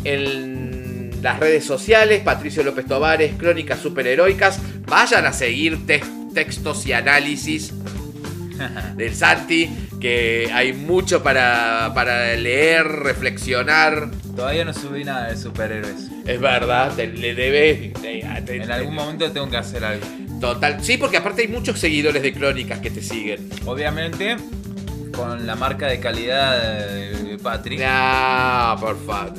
En 0.04 1.10
las 1.22 1.38
redes 1.38 1.64
sociales, 1.64 2.22
Patricio 2.22 2.62
López 2.62 2.86
Tovares, 2.86 3.34
Crónicas 3.36 3.78
Superheroicas. 3.80 4.58
Vayan 4.86 5.26
a 5.26 5.32
seguir 5.32 5.86
te- 5.86 6.02
textos 6.34 6.86
y 6.86 6.92
análisis 6.92 7.72
del 8.96 9.14
Santi, 9.14 9.70
que 10.00 10.50
hay 10.52 10.72
mucho 10.72 11.22
para, 11.22 11.92
para 11.94 12.34
leer, 12.36 12.86
reflexionar. 12.86 14.10
Todavía 14.36 14.64
no 14.64 14.72
subí 14.74 15.04
nada 15.04 15.28
de 15.30 15.36
superhéroes. 15.36 16.08
Es 16.26 16.40
verdad, 16.40 16.92
te- 16.94 17.06
le 17.08 17.34
debes. 17.34 17.92
te- 17.94 18.24
te- 18.46 18.56
En 18.62 18.70
algún 18.70 18.94
momento 18.94 19.30
tengo 19.32 19.48
que 19.50 19.56
hacer 19.56 19.84
algo. 19.84 20.06
Total. 20.40 20.82
Sí, 20.82 20.96
porque 20.96 21.18
aparte 21.18 21.42
hay 21.42 21.48
muchos 21.48 21.78
seguidores 21.78 22.22
de 22.22 22.32
crónicas 22.32 22.78
que 22.80 22.90
te 22.90 23.02
siguen. 23.02 23.48
Obviamente, 23.66 24.36
con 25.14 25.46
la 25.46 25.54
marca 25.54 25.86
de 25.86 26.00
calidad 26.00 26.88
de, 26.88 27.10
de 27.24 27.38
Patri. 27.38 27.76
No, 27.76 28.76
por 28.80 29.04
favor. 29.04 29.34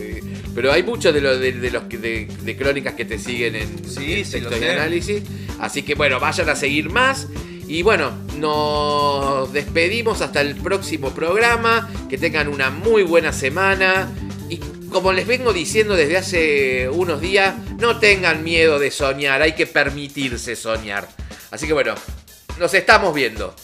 Pero 0.53 0.71
hay 0.71 0.83
muchos 0.83 1.13
de 1.13 1.21
los 1.21 1.39
de, 1.39 1.53
de 1.53 1.71
los 1.71 1.87
de, 1.89 2.27
de 2.43 2.57
crónicas 2.57 2.93
que 2.93 3.05
te 3.05 3.17
siguen 3.17 3.55
en, 3.55 3.83
Sí, 3.89 4.13
en 4.21 4.29
textos 4.29 4.61
análisis. 4.61 5.23
Así 5.59 5.81
que 5.83 5.95
bueno, 5.95 6.19
vayan 6.19 6.49
a 6.49 6.55
seguir 6.55 6.89
más. 6.89 7.27
Y 7.71 7.83
bueno, 7.83 8.11
nos 8.37 9.53
despedimos 9.53 10.19
hasta 10.19 10.41
el 10.41 10.57
próximo 10.57 11.11
programa. 11.11 11.89
Que 12.09 12.17
tengan 12.17 12.49
una 12.49 12.69
muy 12.69 13.03
buena 13.03 13.31
semana. 13.31 14.11
Y 14.49 14.57
como 14.89 15.13
les 15.13 15.25
vengo 15.25 15.53
diciendo 15.53 15.95
desde 15.95 16.17
hace 16.17 16.89
unos 16.89 17.21
días, 17.21 17.55
no 17.79 17.97
tengan 17.97 18.43
miedo 18.43 18.77
de 18.77 18.91
soñar. 18.91 19.41
Hay 19.41 19.53
que 19.53 19.67
permitirse 19.67 20.57
soñar. 20.57 21.07
Así 21.49 21.65
que 21.65 21.71
bueno, 21.71 21.95
nos 22.59 22.73
estamos 22.73 23.15
viendo. 23.15 23.55